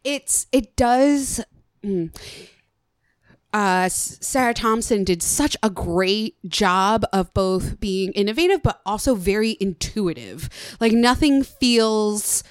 It's 0.04 0.48
it 0.52 0.76
does. 0.76 1.42
mm. 1.84 2.16
Uh, 3.52 3.90
Sarah 3.90 4.54
Thompson 4.54 5.04
did 5.04 5.24
such 5.24 5.58
a 5.64 5.72
great 5.72 6.36
job 6.48 7.04
of 7.12 7.34
both 7.34 7.80
being 7.80 8.12
innovative 8.12 8.62
but 8.62 8.80
also 8.86 9.16
very 9.16 9.58
intuitive. 9.60 10.50
Like 10.80 10.92
nothing 10.92 11.42
feels, 11.42 12.44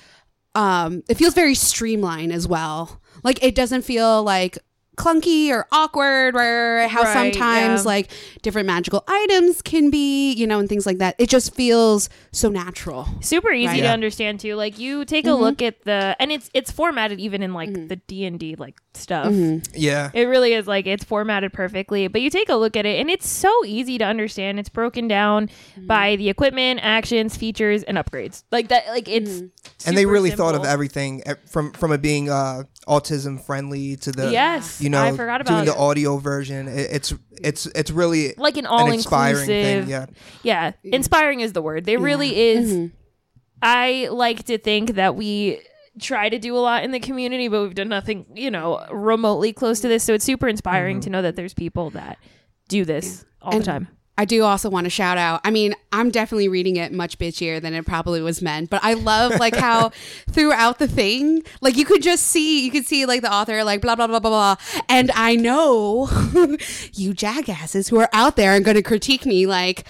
um, 0.57 1.05
it 1.09 1.17
feels 1.17 1.35
very 1.35 1.55
streamlined 1.55 2.33
as 2.33 2.49
well. 2.49 3.01
Like 3.23 3.41
it 3.45 3.55
doesn't 3.55 3.83
feel 3.83 4.25
like 4.25 4.59
clunky 4.99 5.51
or 5.51 5.67
awkward 5.73 6.35
or 6.37 6.89
how 6.89 7.03
Right, 7.03 7.13
sometimes 7.33 7.85
yeah. 7.85 7.89
like 7.89 8.11
different 8.43 8.67
magical 8.67 9.05
items 9.07 9.63
can 9.63 9.91
be, 9.91 10.33
you 10.35 10.47
know, 10.47 10.59
and 10.59 10.69
things 10.69 10.85
like 10.85 10.99
that. 10.99 11.15
It 11.19 11.29
just 11.31 11.55
feels 11.55 12.11
so 12.33 12.49
natural. 12.51 13.09
super 13.21 13.51
easy 13.53 13.67
Right. 13.69 13.77
to 13.79 13.83
Yeah. 13.85 13.93
understand 13.93 14.41
too 14.41 14.55
like 14.57 14.79
you 14.79 15.05
take 15.05 15.27
a 15.27 15.31
mm-hmm. 15.31 15.43
look 15.43 15.63
at 15.63 15.85
the 15.85 16.17
and 16.19 16.31
it's 16.33 16.51
it's 16.53 16.71
formatted 16.71 17.21
even 17.21 17.43
in 17.43 17.53
like 17.55 17.71
mm-hmm. 17.71 17.87
the 17.87 17.97
d&d 17.97 18.57
like 18.59 18.77
stuff. 18.99 19.27
Mm-hmm. 19.27 19.75
Yeah, 19.75 20.11
it 20.13 20.25
really 20.25 20.53
is 20.53 20.67
like 20.67 20.87
it's 20.87 21.05
formatted 21.05 21.53
perfectly 21.53 22.09
but 22.09 22.21
you 22.21 22.31
take 22.31 22.49
a 22.49 22.55
look 22.55 22.77
at 22.77 22.87
it 22.87 23.01
and 23.01 23.11
it's 23.11 23.29
so 23.29 23.53
easy 23.65 23.99
to 23.99 24.05
understand. 24.05 24.59
It's 24.59 24.69
broken 24.69 25.09
down 25.09 25.49
mm-hmm. 25.49 25.87
by 25.87 26.17
the 26.17 26.29
equipment 26.29 26.81
actions 26.83 27.37
features 27.37 27.83
and 27.83 27.97
upgrades. 27.97 28.45
Like 28.51 28.69
that 28.69 28.87
like 28.89 29.09
it's 29.09 29.31
mm-hmm. 29.31 29.47
and 29.87 29.97
they 29.97 30.03
super 30.03 30.13
really 30.13 30.31
thought 30.31 30.55
of 30.55 30.65
everything 30.65 31.23
from 31.47 31.73
from 31.73 31.93
it 31.93 32.03
being 32.03 32.31
uh, 32.31 32.65
autism 32.87 33.43
friendly 33.45 33.97
to 33.97 34.13
the 34.13 34.31
Yes, 34.31 34.81
you 34.81 34.91
know 34.91 35.03
I 35.03 35.13
forgot 35.13 35.41
about 35.41 35.51
doing 35.51 35.63
about 35.63 35.77
the 35.77 35.81
audio 35.81 36.19
version. 36.19 36.69
It, 36.69 36.89
it's 36.91 37.15
it's 37.41 37.67
it's 37.67 37.91
really 37.91 38.35
like 38.37 38.57
an 38.57 38.67
an 38.67 38.67
all 38.67 38.91
inspiring 38.91 39.49
inclusive 39.49 39.85
thing. 39.85 39.89
Yeah, 39.89 40.07
yeah 40.43 40.73
inspiring 40.85 41.41
is 41.41 41.53
the 41.53 41.63
word. 41.63 41.85
There 41.85 41.99
really 41.99 42.39
is 42.39 42.91
i 43.63 44.09
like 44.13 44.45
to 44.45 44.59
think 44.59 44.95
that 44.95 45.17
we 45.17 45.61
try 45.99 46.29
to 46.29 46.39
do 46.39 46.57
a 46.57 46.59
lot 46.61 46.85
in 46.85 46.91
the 46.91 47.01
community 47.01 47.49
but 47.49 47.63
we've 47.63 47.75
done 47.75 47.89
nothing 47.89 48.27
you 48.35 48.51
know 48.51 48.85
remotely 48.91 49.53
close 49.53 49.81
to 49.81 49.89
this 49.89 50.05
so 50.05 50.15
it's 50.15 50.25
super 50.25 50.49
inspiring 50.49 50.97
mm-hmm. 50.97 51.05
to 51.05 51.11
know 51.11 51.23
that 51.23 51.37
there's 51.37 51.55
people 51.55 51.91
that 51.91 52.19
do 52.69 52.85
this 52.85 53.25
all 53.43 53.53
And 53.53 53.63
the 53.63 53.67
time 53.67 53.89
I 54.19 54.25
do 54.25 54.43
also 54.43 54.69
want 54.69 54.85
to 54.85 54.91
shout 54.91 55.17
out. 55.17 55.41
I 55.45 55.53
mean, 55.53 55.77
I'm 55.93 56.11
definitely 56.11 56.49
reading 56.49 56.75
it 56.75 56.93
much 56.93 57.21
bitchier 57.21 57.63
than 57.63 57.73
it 57.73 57.87
probably 57.87 58.21
was 58.21 58.43
meant, 58.43 58.69
but 58.69 58.83
I 58.83 58.95
love 58.95 59.39
like 59.39 59.55
how 59.55 59.91
throughout 60.31 60.81
the 60.81 60.89
thing, 60.89 61.45
like 61.61 61.77
you 61.77 61.85
could 61.85 62.03
just 62.03 62.25
see, 62.25 62.65
you 62.65 62.73
could 62.73 62.85
see 62.85 63.07
like 63.07 63.23
the 63.23 63.33
author 63.33 63.63
like 63.63 63.81
blah 63.81 63.95
blah 63.95 64.09
blah 64.09 64.19
blah 64.19 64.31
blah, 64.31 64.57
and 64.89 65.13
I 65.15 65.37
know 65.37 66.11
you 66.95 67.15
jackasses 67.15 67.89
who 67.89 68.01
are 68.01 68.11
out 68.13 68.35
there 68.35 68.55
and 68.55 68.65
going 68.65 68.77
to 68.77 68.83
critique 68.83 69.25
me 69.25 69.47
like. 69.47 69.87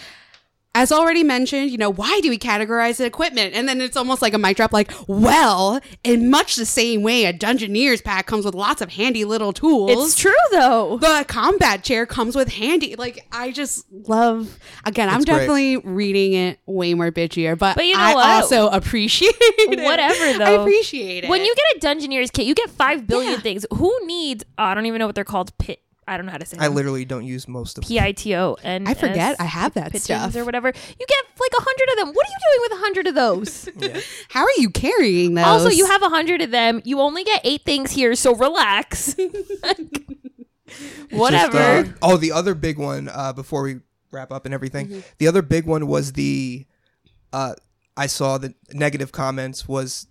As 0.78 0.92
already 0.92 1.24
mentioned, 1.24 1.72
you 1.72 1.76
know, 1.76 1.90
why 1.90 2.20
do 2.20 2.30
we 2.30 2.38
categorize 2.38 2.98
the 2.98 3.04
equipment? 3.04 3.52
And 3.52 3.68
then 3.68 3.80
it's 3.80 3.96
almost 3.96 4.22
like 4.22 4.32
a 4.32 4.38
mic 4.38 4.56
drop, 4.56 4.72
like, 4.72 4.92
well, 5.08 5.80
in 6.04 6.30
much 6.30 6.54
the 6.54 6.64
same 6.64 7.02
way, 7.02 7.24
a 7.24 7.32
Dungeoneers 7.32 8.04
pack 8.04 8.26
comes 8.26 8.44
with 8.44 8.54
lots 8.54 8.80
of 8.80 8.92
handy 8.92 9.24
little 9.24 9.52
tools 9.52 9.90
it's 10.12 10.14
true 10.20 10.32
though 10.52 10.96
the 10.98 11.24
combat 11.26 11.82
chair 11.82 12.06
comes 12.06 12.36
with 12.36 12.48
handy. 12.52 12.94
Like 12.94 13.26
I 13.32 13.50
just 13.50 13.86
love. 13.90 14.56
Again, 14.84 15.08
I'm 15.08 15.16
great. 15.22 15.26
definitely 15.26 15.78
reading 15.78 16.34
it 16.34 16.60
way 16.66 16.94
more 16.94 17.10
bitchier, 17.10 17.58
but, 17.58 17.74
But 17.74 17.86
you 17.86 17.94
know 17.94 18.00
I 18.00 18.14
what? 18.14 18.26
also 18.26 18.68
appreciate 18.68 19.34
it. 19.40 19.80
Whatever, 19.84 20.24
I 20.44 20.50
appreciate 20.50 21.24
it 21.24 21.30
when 21.30 21.44
you 21.44 21.54
get 21.56 21.82
a 21.82 21.86
dungeoneers 21.86 22.32
kit 22.32 22.46
you 22.46 22.54
get 22.54 22.70
five 22.70 23.06
billion 23.06 23.32
Yeah. 23.32 23.40
things 23.40 23.66
who 23.74 23.92
needs 24.06 24.44
oh, 24.58 24.62
i 24.64 24.74
don't 24.74 24.86
even 24.86 24.98
know 25.00 25.06
what 25.06 25.14
they're 25.14 25.24
called 25.24 25.56
pit 25.58 25.80
i 26.08 26.16
don't 26.16 26.26
know 26.26 26.32
how 26.32 26.38
to 26.38 26.46
say 26.46 26.56
it. 26.56 26.60
I 26.60 26.66
them. 26.66 26.74
literally 26.74 27.04
don't 27.04 27.24
use 27.24 27.46
most 27.46 27.78
of 27.78 27.84
them. 27.84 27.88
p-i-t-o 27.88 28.56
and 28.62 28.88
I 28.88 28.94
forget 28.94 29.36
I 29.38 29.44
have 29.44 29.74
that 29.74 29.92
pigeons 29.92 30.04
stuff. 30.04 30.36
or 30.36 30.44
whatever 30.44 30.68
you 30.68 31.06
get 31.06 31.24
like 31.38 31.52
a 31.58 31.62
hundred 31.62 31.88
of 31.92 31.96
them 31.98 32.14
what 32.14 32.26
are 32.26 32.30
you 32.30 32.36
doing 32.48 32.60
with 32.62 32.72
a 32.72 32.82
hundred 32.82 33.06
of 33.06 33.14
those 33.14 33.68
How 34.30 34.42
are 34.42 34.58
you 34.58 34.70
carrying 34.70 35.34
those? 35.34 35.44
Also, 35.46 35.68
you 35.70 35.86
have 35.86 36.02
a 36.02 36.08
hundred 36.08 36.42
of 36.42 36.50
them. 36.50 36.80
You 36.84 37.00
only 37.00 37.24
get 37.24 37.40
eight 37.44 37.62
things 37.62 37.90
here, 37.90 38.14
so 38.14 38.34
relax. 38.34 39.14
Just, 40.68 41.12
Whatever. 41.12 41.58
uh, 41.58 41.84
oh, 42.02 42.16
the 42.16 42.32
other 42.32 42.54
big 42.54 42.78
one 42.78 43.08
uh, 43.08 43.32
before 43.32 43.62
we 43.62 43.80
wrap 44.10 44.30
up 44.30 44.44
and 44.44 44.52
everything. 44.54 44.88
Mm-hmm. 44.88 45.00
The 45.18 45.26
other 45.28 45.42
big 45.42 45.64
one 45.66 45.86
was 45.86 46.12
the 46.12 46.66
uh, 47.32 47.54
I 47.96 48.06
saw 48.06 48.38
the 48.38 48.54
negative 48.72 49.12
comments 49.12 49.66
was 49.66 50.06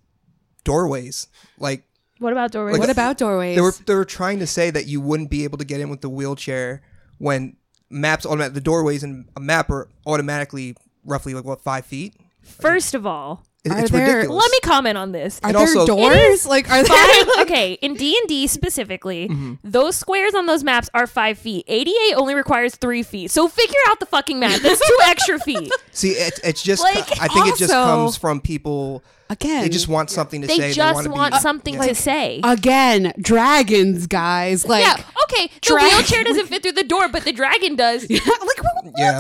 doorways. 0.64 1.28
Like 1.60 1.84
what 2.20 2.32
about 2.34 2.52
doorways? 2.52 2.74
like 2.74 2.80
What 2.82 2.90
about 2.90 3.18
doorways? 3.18 3.56
they 3.56 3.62
were 3.62 3.74
they 3.86 3.96
were 3.96 4.06
trying 4.06 4.40
to 4.40 4.48
say 4.48 4.70
that 4.72 4.86
you 4.88 5.02
wouldn't 5.02 5.30
be 5.30 5.44
able 5.44 5.58
to 5.58 5.66
get 5.66 5.80
in 5.80 5.90
with 5.90 6.02
the 6.02 6.10
wheelchair 6.10 6.82
when 7.18 7.56
maps 7.90 8.26
automatic 8.26 8.54
the 8.54 8.62
doorways 8.62 9.04
in 9.04 9.28
a 9.36 9.40
map 9.40 9.70
are 9.70 9.88
automatically 10.06 10.76
roughly 11.06 11.34
like 11.34 11.46
what 11.46 11.62
five 11.62 11.86
feet. 11.86 12.16
First 12.42 12.94
of 12.94 13.06
all, 13.06 13.44
It- 13.66 13.72
Are 13.74 13.80
it's 13.80 13.92
there- 13.92 14.16
ridiculous. 14.18 14.42
let 14.44 14.52
me 14.52 14.60
comment 14.62 14.98
on 14.98 15.12
this. 15.12 15.40
are 15.44 15.48
and 15.50 15.56
there 15.58 15.68
also- 15.68 15.86
doors? 15.86 16.46
Like 16.46 16.70
are 16.70 16.82
there? 16.84 16.86
Five, 17.26 17.28
okay, 17.42 17.74
in 17.82 17.96
D 17.96 18.18
and 18.18 18.28
D 18.30 18.48
specifically, 18.48 19.28
Mm-hmm. 19.28 19.54
those 19.66 19.96
squares 19.98 20.34
on 20.36 20.46
those 20.46 20.64
maps 20.64 20.90
are 20.94 21.08
five 21.08 21.38
feet. 21.38 21.66
ADA 21.68 22.16
only 22.16 22.34
requires 22.36 22.76
three 22.76 23.04
feet. 23.04 23.30
So 23.32 23.48
figure 23.50 23.76
out 23.90 24.00
the 24.00 24.06
fucking 24.06 24.40
map. 24.40 24.62
That's 24.62 24.80
two 24.88 24.98
extra 25.06 25.40
feet. 25.40 25.72
See, 25.92 26.12
it, 26.12 26.40
it's 26.46 26.62
just 26.64 26.82
Like, 26.82 27.20
I 27.22 27.28
think 27.28 27.48
it 27.48 27.58
just 27.58 27.74
comes 27.74 28.16
from 28.16 28.40
people. 28.40 29.04
Again, 29.30 29.62
They 29.64 29.70
just 29.70 29.88
want 29.90 30.10
something 30.10 30.42
to 30.42 30.48
say. 30.48 30.58
They 30.58 30.70
say. 30.70 30.74
just 30.76 31.04
they 31.04 31.10
want 31.10 31.34
be, 31.34 31.40
something 31.42 31.74
yeah. 31.76 31.88
to 31.88 31.96
say. 31.96 32.40
again 32.44 33.12
dragons, 33.20 34.08
guys. 34.08 34.66
Like 34.66 34.86
yeah, 34.86 35.04
okay. 35.24 35.48
The 35.48 35.60
Drag- 35.62 35.92
wheelchair 35.92 36.24
doesn't 36.24 36.48
fit 36.50 36.64
through 36.64 36.72
the 36.74 36.84
door, 36.84 37.10
but 37.10 37.26
the 37.26 37.34
dragon 37.34 37.76
does. 37.76 38.08
The 38.08 38.16
like 38.16 38.64
what- 38.64 38.94
Yeah. 38.98 39.20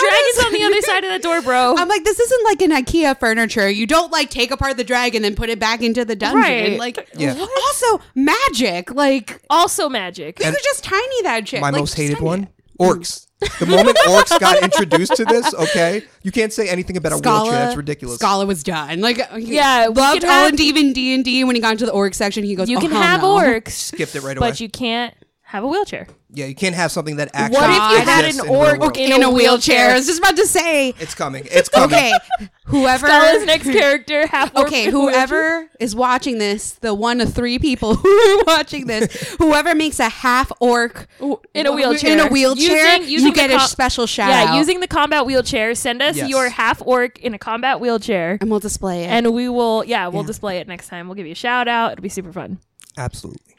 dragon's 0.00 0.44
on 0.46 0.52
the 0.52 0.62
other 0.64 0.80
side 0.82 1.04
of 1.04 1.12
the 1.12 1.18
door, 1.20 1.40
bro. 1.42 1.76
I'm 1.76 1.88
like, 1.88 2.04
this 2.04 2.18
isn't 2.18 2.44
like 2.44 2.62
an 2.62 2.70
IKEA 2.72 3.18
furniture. 3.18 3.68
You 3.70 3.86
don't 3.86 4.10
like 4.10 4.30
take 4.30 4.50
apart 4.50 4.76
the 4.76 4.84
dragon 4.84 5.24
and 5.24 5.36
put 5.36 5.48
it 5.48 5.58
back 5.60 5.82
into 5.82 6.04
the 6.04 6.16
dungeon. 6.16 6.40
Right. 6.40 6.78
Like, 6.78 7.08
Yeah. 7.16 7.34
also 7.38 8.00
magic. 8.14 8.92
Like, 8.92 9.40
also 9.50 9.88
magic. 9.88 10.40
you 10.40 10.46
could 10.50 10.58
just 10.64 10.82
tiny 10.84 11.22
that 11.22 11.46
shit. 11.48 11.60
My 11.60 11.70
Like, 11.70 11.80
most 11.80 11.94
hated 11.94 12.14
tiny 12.16 12.24
one, 12.26 12.42
it. 12.44 12.48
orcs. 12.80 13.23
The 13.58 13.66
moment 13.66 13.96
orcs 14.06 14.38
got 14.40 14.62
introduced 14.62 15.16
to 15.16 15.24
this, 15.24 15.52
okay, 15.54 16.02
you 16.22 16.32
can't 16.32 16.52
say 16.52 16.68
anything 16.68 16.96
about 16.96 17.12
a 17.12 17.16
wheelchair. 17.16 17.52
That's 17.52 17.76
ridiculous. 17.76 18.16
Scala 18.16 18.46
was 18.46 18.62
done. 18.62 19.00
Like, 19.00 19.18
uh, 19.20 19.36
Yeah, 19.36 19.88
loved 19.94 20.20
could 20.20 20.28
have- 20.28 20.48
and 20.50 20.56
D 20.58 20.64
even 20.68 20.92
D 20.92 21.14
and 21.14 21.24
D. 21.24 21.44
When 21.44 21.54
he 21.54 21.60
got 21.60 21.72
into 21.72 21.84
the 21.86 21.92
orc 21.92 22.14
section, 22.14 22.44
he 22.44 22.54
goes, 22.54 22.68
You 22.70 22.78
oh, 22.78 22.80
can 22.80 22.92
"Oh, 22.92 22.96
have 22.96 23.20
no." 23.22 23.34
orcs, 23.36 23.70
Skipped 23.70 24.14
it 24.16 24.22
right 24.22 24.36
away. 24.38 24.48
but 24.50 24.60
you 24.60 24.68
can't 24.68 25.12
have 25.54 25.64
a 25.64 25.68
wheelchair. 25.68 26.06
yeah, 26.30 26.46
you 26.46 26.54
can't 26.54 26.74
have 26.74 26.90
something 26.90 27.16
that 27.16 27.30
actually. 27.32 27.58
What 27.60 27.70
if 27.70 27.98
you 28.00 28.12
had 28.12 28.24
an 28.24 28.30
in 28.34 28.40
orc 28.40 28.80
world. 28.80 28.96
in, 28.96 29.12
in 29.12 29.22
a, 29.22 29.26
a 29.26 29.30
wheelchair. 29.30 29.76
wheelchair? 29.76 29.90
I 29.92 29.94
was 29.96 30.06
just 30.06 30.18
about 30.18 30.36
to 30.36 30.46
say. 30.46 30.88
It's 30.98 31.14
coming. 31.14 31.46
It's 31.50 31.68
coming. 31.68 31.94
Okay, 31.94 32.12
whoever. 32.66 33.06
Stella's 33.06 33.46
next 33.52 33.64
character, 33.70 34.26
half 34.26 34.54
Okay, 34.56 34.88
in 34.88 34.94
a 34.94 34.98
wheelchair. 34.98 35.26
whoever 35.26 35.70
is 35.78 35.94
watching 35.94 36.38
this, 36.38 36.72
the 36.72 36.92
one 36.92 37.20
of 37.20 37.32
three 37.32 37.58
people 37.60 37.94
who 38.02 38.08
are 38.08 38.44
watching 38.46 38.86
this, 38.88 39.34
whoever 39.38 39.74
makes 39.76 40.00
a 40.00 40.08
half 40.08 40.50
orc 40.60 41.06
in 41.54 41.66
a 41.66 41.72
wheelchair, 41.72 42.12
in 42.12 42.20
a 42.20 42.26
wheelchair, 42.28 42.96
Using- 42.96 43.08
using 43.10 43.28
you 43.28 43.32
get 43.34 43.50
the 43.50 43.56
a 43.56 43.60
special 43.60 44.06
shout 44.06 44.30
yeah, 44.30 44.52
out. 44.52 44.56
using 44.58 44.80
the 44.80 44.88
combat 44.88 45.24
wheelchair. 45.26 45.74
Send 45.76 46.02
us 46.02 46.16
Yes. 46.16 46.28
your 46.28 46.48
half 46.48 46.82
orc 46.84 47.18
in 47.20 47.32
a 47.34 47.38
combat 47.38 47.78
wheelchair, 47.80 48.38
and 48.40 48.50
we'll 48.50 48.58
display 48.60 49.04
it. 49.04 49.08
and 49.08 49.32
we 49.32 49.48
will. 49.48 49.84
Yeah, 49.84 50.08
we'll 50.08 50.22
Yeah. 50.22 50.26
display 50.26 50.58
it 50.58 50.66
next 50.66 50.88
time. 50.88 51.06
We'll 51.06 51.14
give 51.14 51.26
you 51.26 51.32
a 51.32 51.36
shout 51.36 51.68
out. 51.68 51.92
It'll 51.92 52.02
be 52.02 52.08
super 52.08 52.32
fun. 52.32 52.58
Absolutely. 52.98 53.53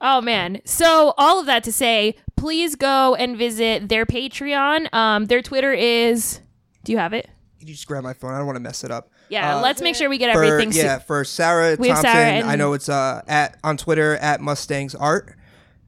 Oh 0.00 0.20
man. 0.20 0.60
So 0.64 1.14
all 1.16 1.40
of 1.40 1.46
that 1.46 1.64
to 1.64 1.72
say, 1.72 2.16
please 2.36 2.74
go 2.74 3.14
and 3.14 3.36
visit 3.38 3.88
their 3.88 4.04
Patreon. 4.06 4.92
Um, 4.94 5.26
their 5.26 5.40
Twitter 5.42 5.72
is 5.72 6.40
Do 6.84 6.92
you 6.92 6.98
have 6.98 7.12
it? 7.12 7.28
Can 7.58 7.68
You 7.68 7.74
just 7.74 7.86
grab 7.86 8.02
my 8.04 8.12
phone. 8.12 8.32
I 8.34 8.38
don't 8.38 8.46
want 8.46 8.56
to 8.56 8.60
mess 8.62 8.84
it 8.84 8.90
up. 8.90 9.10
Yeah, 9.30 9.56
Uh, 9.56 9.62
let's 9.62 9.80
make 9.80 9.94
sure 9.94 10.10
we 10.10 10.18
get 10.18 10.34
for, 10.34 10.44
everything. 10.44 10.72
su- 10.72 10.80
yeah, 10.80 10.98
for 10.98 11.24
Sarah 11.24 11.76
We 11.78 11.88
Thompson, 11.88 12.10
Sarah 12.12 12.26
and- 12.26 12.46
I 12.50 12.56
know 12.56 12.74
it's 12.74 12.90
uh 12.90 13.22
at 13.26 13.56
on 13.64 13.76
Twitter 13.78 14.16
at 14.16 14.40
Mustangs 14.42 14.94
Art, 14.94 15.34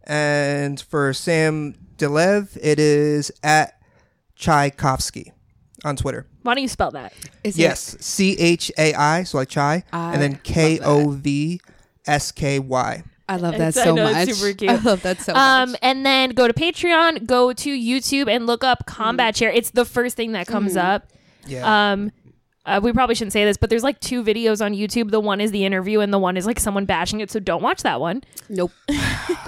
and 0.04 0.80
for 0.80 1.12
Sam 1.12 1.74
Delev, 1.98 2.56
it 2.62 2.78
is 2.78 3.30
at 3.42 3.74
Tchaikovsky 4.36 5.32
on 5.84 5.96
Twitter. 5.96 6.26
Why 6.42 6.54
don't 6.54 6.62
you 6.62 6.68
spell 6.68 6.90
that? 6.92 7.12
Is 7.44 7.58
Yes, 7.58 7.96
C 8.00 8.36
H 8.38 8.70
A 8.78 8.94
I, 8.94 9.24
so 9.24 9.38
like 9.38 9.48
chai, 9.48 9.84
I 9.92 10.12
and 10.14 10.22
then 10.22 10.36
K 10.42 10.78
O 10.80 11.10
V 11.10 11.60
S 12.06 12.32
K 12.32 12.58
Y. 12.58 13.02
I 13.28 13.36
love 13.36 13.52
that 13.58 13.68
It's- 13.70 13.76
I 13.76 13.84
so 13.84 13.94
know, 13.94 14.04
much. 14.04 14.28
it's 14.28 14.38
super 14.38 14.54
cute. 14.58 14.70
I 14.70 14.76
love 14.76 15.02
that 15.02 15.20
so 15.20 15.34
Um, 15.34 15.72
much. 15.72 15.80
and 15.82 16.06
then 16.06 16.30
go 16.30 16.46
to 16.46 16.54
Patreon, 16.54 17.26
go 17.26 17.52
to 17.52 17.70
YouTube, 17.70 18.28
and 18.28 18.46
look 18.46 18.62
up 18.62 18.86
Combat 18.86 19.34
Chair. 19.34 19.50
It's 19.50 19.70
the 19.70 19.84
first 19.84 20.16
thing 20.16 20.32
that 20.32 20.46
comes 20.46 20.76
up. 20.76 21.08
Yeah. 21.46 21.92
Um, 21.92 22.12
uh, 22.64 22.80
we 22.82 22.92
probably 22.92 23.14
shouldn't 23.14 23.32
say 23.32 23.44
this, 23.44 23.56
but 23.56 23.70
there's 23.70 23.84
like 23.84 24.00
two 24.00 24.24
videos 24.24 24.64
on 24.64 24.74
YouTube. 24.74 25.12
The 25.12 25.20
one 25.20 25.40
is 25.40 25.52
the 25.52 25.64
interview, 25.64 26.00
and 26.00 26.12
the 26.12 26.18
one 26.18 26.36
is 26.36 26.46
like 26.46 26.58
someone 26.58 26.84
bashing 26.84 27.20
it. 27.20 27.30
So 27.30 27.38
don't 27.38 27.62
watch 27.62 27.82
that 27.84 28.00
one, 28.00 28.24
Nope. 28.48 28.72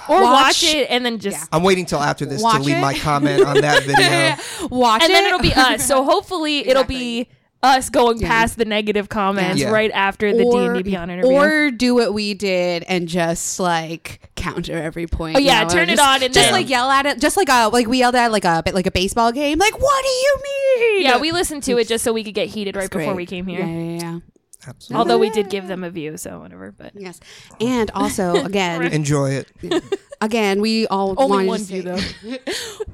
or 0.09 0.23
watch, 0.23 0.63
Watch- 0.63 0.65
it 0.65 0.87
and 0.91 1.05
then 1.05 1.19
just. 1.19 1.37
Yeah. 1.37 1.45
I'm 1.53 1.63
waiting 1.65 1.85
till 1.87 1.99
after 2.01 2.25
this 2.27 2.43
to 2.43 2.59
leave 2.61 2.77
it. 2.77 2.81
my 2.81 2.95
comment 2.95 3.45
on 3.45 3.61
that 3.61 3.83
video. 4.61 4.69
Watch 4.77 5.03
And 5.03 5.11
it. 5.11 5.15
then 5.15 5.27
it'll 5.27 5.41
be 5.41 5.53
us. 5.53 5.85
So 5.85 6.05
hopefully 6.05 6.69
it'll 6.69 6.85
be 6.85 7.29
us 7.63 7.91
going 7.91 8.19
Yeah. 8.21 8.29
past 8.29 8.57
the 8.57 8.65
negative 8.65 9.09
comments 9.09 9.61
Yeah. 9.61 9.71
right 9.71 9.91
after 9.93 10.33
the 10.33 10.45
D 10.45 10.57
and 10.57 10.77
D 10.77 10.83
Beyond 10.83 11.11
interview. 11.11 11.33
Or 11.33 11.71
do 11.73 11.95
what 11.95 12.15
we 12.15 12.35
did 12.35 12.85
and 12.89 13.09
just 13.09 13.59
like 13.59 14.31
counter 14.37 14.75
every 14.81 15.07
point. 15.09 15.37
Oh, 15.37 15.41
yeah, 15.41 15.61
you 15.61 15.65
know, 15.67 15.71
turn 15.75 15.89
it 15.89 15.97
just- 15.97 16.03
on 16.09 16.23
and 16.23 16.33
just 16.33 16.47
then- 16.47 16.53
like 16.53 16.69
yell 16.71 16.89
at 16.91 17.07
it, 17.07 17.21
just 17.21 17.37
like 17.37 17.49
a 17.49 17.69
like 17.73 17.89
we 17.89 17.99
yelled 17.99 18.15
at 18.15 18.31
like 18.31 18.45
a 18.45 18.63
like 18.73 18.87
a 18.87 18.93
baseball 18.93 19.33
game. 19.33 19.59
Like, 19.59 19.79
what 19.81 20.03
do 20.05 20.09
you 20.11 20.37
mean? 20.45 21.03
yeah, 21.03 21.19
we 21.19 21.33
listened 21.33 21.63
to 21.65 21.79
it 21.79 21.89
just 21.89 22.05
so 22.05 22.13
we 22.13 22.23
could 22.23 22.35
get 22.35 22.49
heated 22.49 22.77
right 22.77 22.85
It's 22.85 22.93
before 22.93 23.15
great. 23.15 23.17
we 23.17 23.27
came 23.27 23.47
here. 23.47 23.61
Yeah, 23.61 23.67
yeah, 23.67 24.01
yeah. 24.01 24.19
Absolutely. 24.67 24.97
Although 24.99 25.19
we 25.19 25.31
did 25.31 25.49
give 25.51 25.67
them 25.69 25.83
a 25.83 25.91
view, 25.91 26.17
so 26.17 26.41
whatever. 26.41 26.73
But 26.77 26.93
Yes, 26.95 27.19
and 27.61 27.91
also 27.93 28.35
again, 28.45 28.83
Enjoy 28.93 29.31
it. 29.31 29.49
again, 30.21 30.61
we 30.61 30.87
all 30.89 31.15
only 31.17 31.47
one 31.47 31.59
to 31.61 31.65
view 31.65 31.83
say, 31.83 31.89
though. 32.31 32.37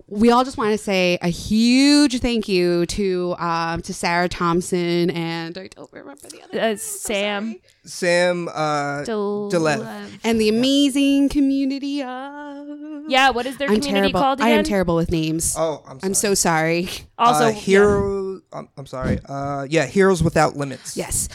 we 0.08 0.30
all 0.30 0.44
just 0.44 0.56
want 0.56 0.72
to 0.72 0.78
say 0.78 1.18
a 1.22 1.28
huge 1.28 2.20
thank 2.20 2.48
you 2.48 2.86
to 2.86 3.34
um 3.38 3.82
to 3.82 3.92
Sarah 3.94 4.28
Thompson 4.28 5.10
and 5.10 5.56
I 5.58 5.68
don't 5.68 5.90
remember 5.92 6.28
the 6.28 6.42
other 6.42 6.60
Uh, 6.60 6.76
Sam 6.76 7.56
Sam 7.84 8.48
uh 8.48 9.04
Del- 9.04 9.50
Delev. 9.50 10.18
and 10.24 10.40
the 10.40 10.48
amazing 10.48 11.28
community 11.28 12.02
of 12.02 12.66
Yeah, 13.08 13.30
what 13.30 13.46
is 13.46 13.56
their 13.58 13.68
I'm 13.68 13.76
community 13.80 14.12
terrible. 14.12 14.20
called 14.20 14.40
I 14.40 14.50
am 14.50 14.64
terrible 14.64 14.96
with 14.96 15.10
names. 15.10 15.54
Oh, 15.58 15.82
I'm 15.86 15.98
sorry. 16.00 16.08
I'm 16.08 16.14
so 16.14 16.34
sorry. 16.34 16.88
also, 17.18 17.44
uh, 17.46 17.52
yeah. 17.66 18.38
I'm, 18.52 18.68
I'm 18.76 18.86
sorry. 18.86 19.18
Uh, 19.28 19.66
yeah, 19.68 19.86
heroes 19.86 20.22
without 20.22 20.56
limits. 20.56 20.96
Yes. 20.96 21.28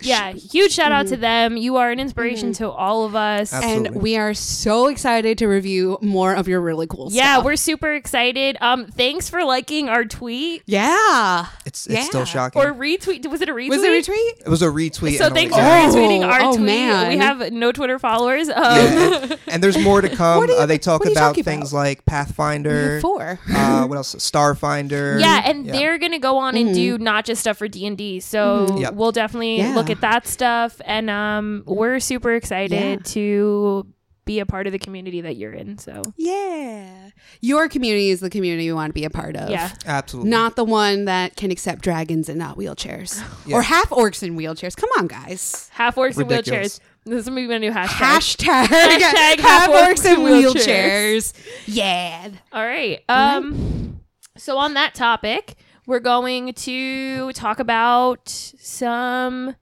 Yeah, 0.00 0.32
huge 0.32 0.72
shout 0.72 0.92
out 0.92 1.06
to 1.08 1.14
Mm-hmm. 1.14 1.20
them. 1.22 1.56
You 1.56 1.76
are 1.76 1.90
an 1.90 1.98
inspiration 1.98 2.52
to 2.54 2.70
all 2.70 3.04
of 3.04 3.14
us. 3.16 3.52
Absolutely. 3.52 3.86
And 3.88 4.02
we 4.02 4.16
are 4.16 4.32
so 4.34 4.86
excited 4.86 5.38
to 5.38 5.46
review 5.48 5.98
more 6.00 6.34
of 6.34 6.46
your 6.46 6.60
really 6.60 6.86
cool 6.86 7.10
stuff. 7.10 7.16
Yeah, 7.16 7.34
stuff. 7.34 7.44
we're 7.44 7.56
super 7.56 7.92
excited. 7.94 8.56
Um, 8.60 8.86
thanks 8.86 9.28
for 9.28 9.44
liking 9.44 9.88
our 9.88 10.04
tweet 10.04 10.62
Yeah. 10.66 11.46
It's 11.66 11.86
it's 11.88 12.06
still 12.06 12.24
shocking. 12.24 12.60
or 12.62 12.72
retweet. 12.72 13.26
Was 13.28 13.40
it 13.40 13.48
a 13.48 13.52
retweet? 13.52 13.70
Was 13.70 13.82
it 13.82 14.08
a 14.08 14.12
retweet? 14.12 14.40
it 14.46 14.48
was 14.48 14.62
a 14.62 14.66
retweet. 14.66 15.18
So 15.18 15.26
and 15.26 15.32
a 15.32 15.34
thanks 15.34 15.52
like. 15.52 15.62
for 15.62 15.68
Oh, 15.68 15.92
retweeting 16.00 16.24
our 16.24 16.40
oh, 16.42 16.52
tweet. 16.54 16.66
man. 16.66 17.08
We 17.08 17.16
have 17.18 17.52
no 17.52 17.72
Twitter 17.72 17.98
followers. 17.98 18.48
Um, 18.48 18.54
Yeah, 18.56 19.18
and, 19.22 19.38
and 19.48 19.62
there's 19.62 19.78
more 19.78 20.00
to 20.00 20.08
come. 20.08 20.38
What 20.38 20.50
are 20.50 20.52
you- 20.52 20.58
uh, 20.60 20.66
they 20.66 20.78
talk 20.78 21.00
what 21.00 21.08
are 21.08 21.10
you 21.10 21.16
about 21.16 21.28
talking 21.30 21.44
things 21.44 21.72
about? 21.72 21.78
like 21.78 22.04
Pathfinder. 22.06 23.00
Four. 23.00 23.40
uh, 23.52 23.84
what 23.88 23.96
else? 23.96 24.14
Starfinder. 24.14 25.20
Yeah, 25.20 25.42
and 25.44 25.66
Yeah. 25.66 25.72
they're 25.72 25.98
gonna 25.98 26.18
go 26.18 26.38
on 26.38 26.56
and 26.56 26.74
do 26.74 26.98
not 26.98 27.24
just 27.24 27.40
stuff 27.40 27.58
for 27.58 27.68
D 27.68 27.86
and 27.86 27.96
D. 27.98 28.20
So 28.20 28.76
Yep. 28.78 28.94
we'll 28.94 29.12
definitely 29.12 29.58
Yeah. 29.58 29.74
look 29.74 29.87
at 29.90 30.00
that 30.02 30.26
stuff, 30.26 30.80
and 30.84 31.08
um, 31.10 31.62
we're 31.66 32.00
super 32.00 32.34
excited 32.34 32.72
Yeah. 33.00 33.12
to 33.12 33.86
be 34.24 34.40
a 34.40 34.46
part 34.46 34.66
of 34.66 34.72
the 34.74 34.78
community 34.78 35.22
that 35.22 35.36
you're 35.36 35.52
in. 35.54 35.78
So 35.78 36.02
Yeah. 36.16 37.10
Your 37.40 37.66
community 37.68 38.10
is 38.10 38.20
the 38.20 38.28
community 38.28 38.66
we 38.68 38.72
want 38.74 38.90
to 38.90 38.94
be 38.94 39.04
a 39.04 39.10
part 39.10 39.36
of. 39.36 39.48
yeah, 39.48 39.70
absolutely. 39.86 40.30
Not 40.30 40.54
the 40.56 40.64
one 40.64 41.06
that 41.06 41.34
can 41.36 41.50
accept 41.50 41.80
dragons 41.82 42.28
and 42.28 42.38
not 42.38 42.56
wheelchairs. 42.58 43.22
Yeah. 43.46 43.56
Or 43.56 43.62
half 43.62 43.88
orcs 43.90 44.22
in 44.22 44.36
wheelchairs. 44.36 44.76
Come 44.76 44.90
on, 44.98 45.06
guys. 45.06 45.70
half 45.72 45.94
orcs 45.96 46.18
and 46.18 46.30
Ridiculous. 46.30 46.78
wheelchairs. 46.78 46.80
This 47.06 47.18
is 47.20 47.24
gonna 47.28 47.36
be 47.36 47.46
my 47.48 47.56
new 47.58 47.70
hashtag. 47.70 47.86
Hashtag, 47.86 48.64
Hashtag 48.66 49.40
half 49.40 49.70
orcs 49.70 50.04
in 50.04 50.20
wheelchairs. 50.20 50.52
wheelchairs. 50.54 51.32
Yeah. 51.66 52.28
All 52.52 52.62
right. 52.66 53.00
Um, 53.08 54.00
so 54.36 54.58
on 54.58 54.74
that 54.74 54.94
topic, 54.94 55.54
we're 55.86 56.00
going 56.00 56.52
to 56.52 57.32
talk 57.32 57.60
about 57.60 58.28
some 58.28 59.56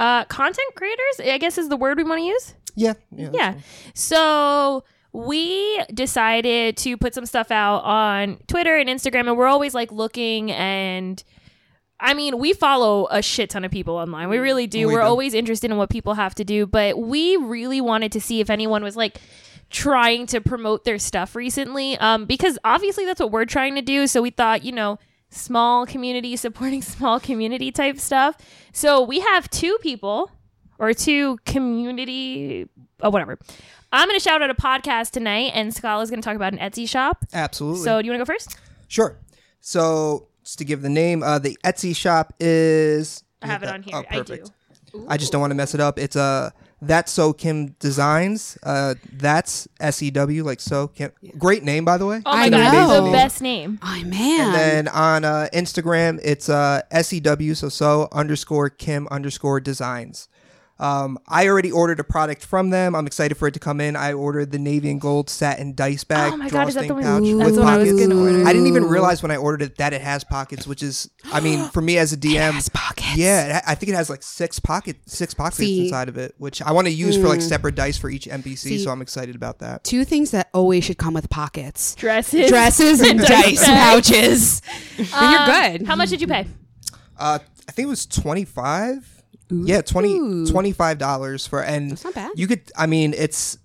uh 0.00 0.24
content 0.24 0.74
creators. 0.74 1.20
I 1.20 1.38
guess 1.38 1.56
is 1.58 1.68
the 1.68 1.76
word 1.76 1.96
we 1.98 2.04
want 2.04 2.18
to 2.20 2.24
use. 2.24 2.54
yeah. 2.74 2.94
Yeah. 3.12 3.30
Yeah. 3.32 3.54
So 3.94 4.82
we 5.12 5.82
decided 5.92 6.76
to 6.78 6.96
put 6.96 7.14
some 7.14 7.26
stuff 7.26 7.50
out 7.50 7.80
on 7.84 8.38
Twitter 8.46 8.76
and 8.76 8.88
Instagram, 8.88 9.28
and 9.28 9.36
we're 9.36 9.46
always 9.46 9.74
like 9.74 9.92
looking 9.92 10.50
and. 10.52 11.22
I 12.02 12.14
mean, 12.14 12.38
we 12.38 12.54
follow 12.54 13.08
a 13.10 13.20
shit 13.20 13.50
ton 13.50 13.62
of 13.62 13.70
people 13.70 13.94
online. 13.96 14.30
We 14.30 14.38
really 14.38 14.66
do. 14.66 14.88
We 14.88 14.94
We're 14.94 15.02
do. 15.02 15.06
always 15.06 15.34
interested 15.34 15.70
in 15.70 15.76
what 15.76 15.90
people 15.90 16.14
have 16.14 16.34
to 16.36 16.44
do, 16.44 16.66
but 16.66 16.98
we 16.98 17.36
really 17.36 17.82
wanted 17.82 18.10
to 18.12 18.22
see 18.22 18.40
if 18.40 18.48
anyone 18.48 18.82
was 18.82 18.96
like 18.96 19.20
trying 19.68 20.26
to 20.28 20.40
promote 20.40 20.84
their 20.84 20.98
stuff 20.98 21.36
recently. 21.36 21.98
Um, 21.98 22.24
because 22.24 22.58
obviously 22.64 23.04
that's 23.04 23.20
what 23.20 23.30
we're 23.30 23.44
trying 23.44 23.74
to 23.74 23.82
do. 23.82 24.06
So 24.06 24.22
we 24.22 24.30
thought, 24.30 24.64
you 24.64 24.72
know, 24.72 24.98
small 25.30 25.86
community 25.86 26.36
supporting 26.36 26.82
small 26.82 27.18
community 27.20 27.72
type 27.72 27.98
stuff. 27.98 28.36
So 28.72 29.02
we 29.02 29.20
have 29.20 29.48
two 29.50 29.78
people 29.80 30.30
or 30.78 30.92
two 30.92 31.38
community, 31.44 32.68
oh, 33.00 33.10
whatever. 33.10 33.38
I'm 33.92 34.06
going 34.06 34.18
to 34.18 34.22
shout 34.22 34.40
out 34.40 34.50
a 34.50 34.54
podcast 34.54 35.10
tonight, 35.10 35.50
and 35.54 35.74
Scala's 35.74 36.10
going 36.10 36.22
to 36.22 36.24
talk 36.24 36.36
about 36.36 36.52
an 36.52 36.60
Etsy 36.60 36.88
shop. 36.88 37.24
Absolutely. 37.32 37.82
So, 37.82 38.00
do 38.00 38.06
you 38.06 38.12
want 38.12 38.20
to 38.20 38.24
go 38.24 38.32
first? 38.32 38.56
Sure. 38.86 39.18
So 39.60 40.28
just 40.44 40.58
to 40.58 40.64
give 40.64 40.82
the 40.82 40.88
name, 40.88 41.22
uh, 41.22 41.38
the 41.38 41.58
Etsy 41.64 41.94
shop 41.94 42.32
is. 42.40 43.24
I 43.42 43.46
have 43.46 43.62
it 43.62 43.68
on 43.68 43.82
here. 43.82 43.96
Oh, 43.96 44.04
I 44.10 44.14
do. 44.16 44.24
perfect. 44.24 44.50
I 45.08 45.16
just 45.16 45.32
don't 45.32 45.40
want 45.40 45.50
to 45.50 45.54
mess 45.54 45.74
it 45.74 45.80
up. 45.80 45.98
It's 45.98 46.16
uh, 46.16 46.50
that's 46.82 47.12
Sew 47.12 47.32
Kim 47.32 47.68
Designs. 47.78 48.58
Uh, 48.62 48.94
that's 49.12 49.68
S 49.80 50.02
E 50.02 50.10
W 50.10 50.44
like 50.44 50.60
so 50.60 50.88
Kim. 50.88 51.12
Great 51.38 51.62
name 51.62 51.84
by 51.84 51.98
the 51.98 52.06
way. 52.06 52.22
Oh 52.24 52.36
my 52.36 52.44
I 52.44 52.48
god, 52.50 52.72
know. 52.72 52.94
it's 52.94 53.04
the 53.06 53.12
best 53.12 53.42
name. 53.42 53.78
Oh, 53.82 54.02
man. 54.04 54.40
And 54.40 54.54
then 54.54 54.88
on 54.88 55.24
uh, 55.24 55.48
Instagram, 55.52 56.20
it's 56.22 56.48
uh, 56.48 56.82
SEW, 57.02 57.54
so 57.54 57.68
so 57.68 58.08
underscore 58.12 58.70
Kim 58.70 59.06
underscore 59.10 59.60
designs. 59.60 60.28
Um, 60.80 61.18
I 61.28 61.46
already 61.46 61.70
ordered 61.70 62.00
a 62.00 62.04
product 62.04 62.42
from 62.44 62.70
them. 62.70 62.96
I'm 62.96 63.06
excited 63.06 63.36
for 63.36 63.46
it 63.46 63.52
to 63.52 63.60
come 63.60 63.82
in. 63.82 63.96
I 63.96 64.14
ordered 64.14 64.50
the 64.50 64.58
navy 64.58 64.90
and 64.90 64.98
gold 64.98 65.28
satin 65.28 65.74
dice 65.74 66.04
bag 66.04 66.32
Oh 66.32 66.36
my 66.38 66.48
God, 66.48 66.68
is 66.68 66.74
that 66.74 66.88
the 66.88 66.94
drawstring 66.94 66.96
one- 66.96 67.04
pouch 67.04 67.38
that's 67.38 67.46
with 67.46 67.54
the 67.56 67.60
one 67.60 67.68
I 67.74 67.76
was 67.76 67.88
pockets. 67.90 68.06
gonna 68.08 68.20
order. 68.20 68.46
I 68.48 68.52
didn't 68.54 68.66
even 68.68 68.84
realize 68.86 69.22
when 69.22 69.30
I 69.30 69.36
ordered 69.36 69.60
it 69.62 69.76
that 69.76 69.92
it 69.92 70.00
has 70.00 70.24
pockets, 70.24 70.66
which 70.66 70.82
is, 70.82 71.10
I 71.32 71.40
mean, 71.40 71.68
for 71.74 71.82
me 71.82 71.98
as 71.98 72.14
a 72.14 72.16
DM, 72.16 72.52
has 72.52 72.70
pockets. 72.70 73.16
Yeah, 73.16 73.60
I 73.66 73.74
think 73.74 73.92
it 73.92 73.94
has 73.94 74.08
like 74.08 74.22
six 74.22 74.58
pocket 74.58 74.96
six 75.06 75.34
pockets 75.34 75.58
See- 75.58 75.84
inside 75.84 76.08
of 76.08 76.16
it, 76.16 76.34
which 76.38 76.62
I 76.62 76.72
want 76.72 76.86
to 76.86 76.92
use 76.92 77.16
for 77.16 77.28
like 77.28 77.42
separate 77.42 77.74
dice 77.74 77.98
for 77.98 78.08
each 78.08 78.24
NPC. 78.26 78.56
See- 78.56 78.78
so 78.78 78.90
I'm 78.90 79.02
excited 79.02 79.36
about 79.36 79.58
that. 79.58 79.84
Two 79.84 80.06
things 80.06 80.30
that 80.30 80.48
always 80.54 80.84
should 80.84 80.96
come 80.98 81.12
with 81.12 81.28
pockets. 81.28 81.94
Dresses. 81.94 82.48
Dresses 82.48 83.00
and 83.02 83.18
Dice 83.26 83.60
dice 83.60 83.64
pouches. 83.66 84.62
And 84.98 85.12
Um, 85.12 85.32
you're 85.32 85.78
good. 85.78 85.86
How 85.86 85.96
much 85.96 86.08
did 86.08 86.20
you 86.22 86.26
pay? 86.26 86.46
Uh, 87.18 87.38
I 87.68 87.72
think 87.72 87.84
it 87.86 87.90
was 87.90 88.06
25. 88.06 89.19
Yeah, 89.50 89.80
20 89.82 90.18
$25 90.50 91.48
for 91.48 91.62
and 91.62 91.90
That's 91.92 92.04
not 92.04 92.14
bad. 92.14 92.30
You 92.36 92.46
could 92.46 92.62
I 92.76 92.86
mean 92.86 93.14
it's 93.16 93.58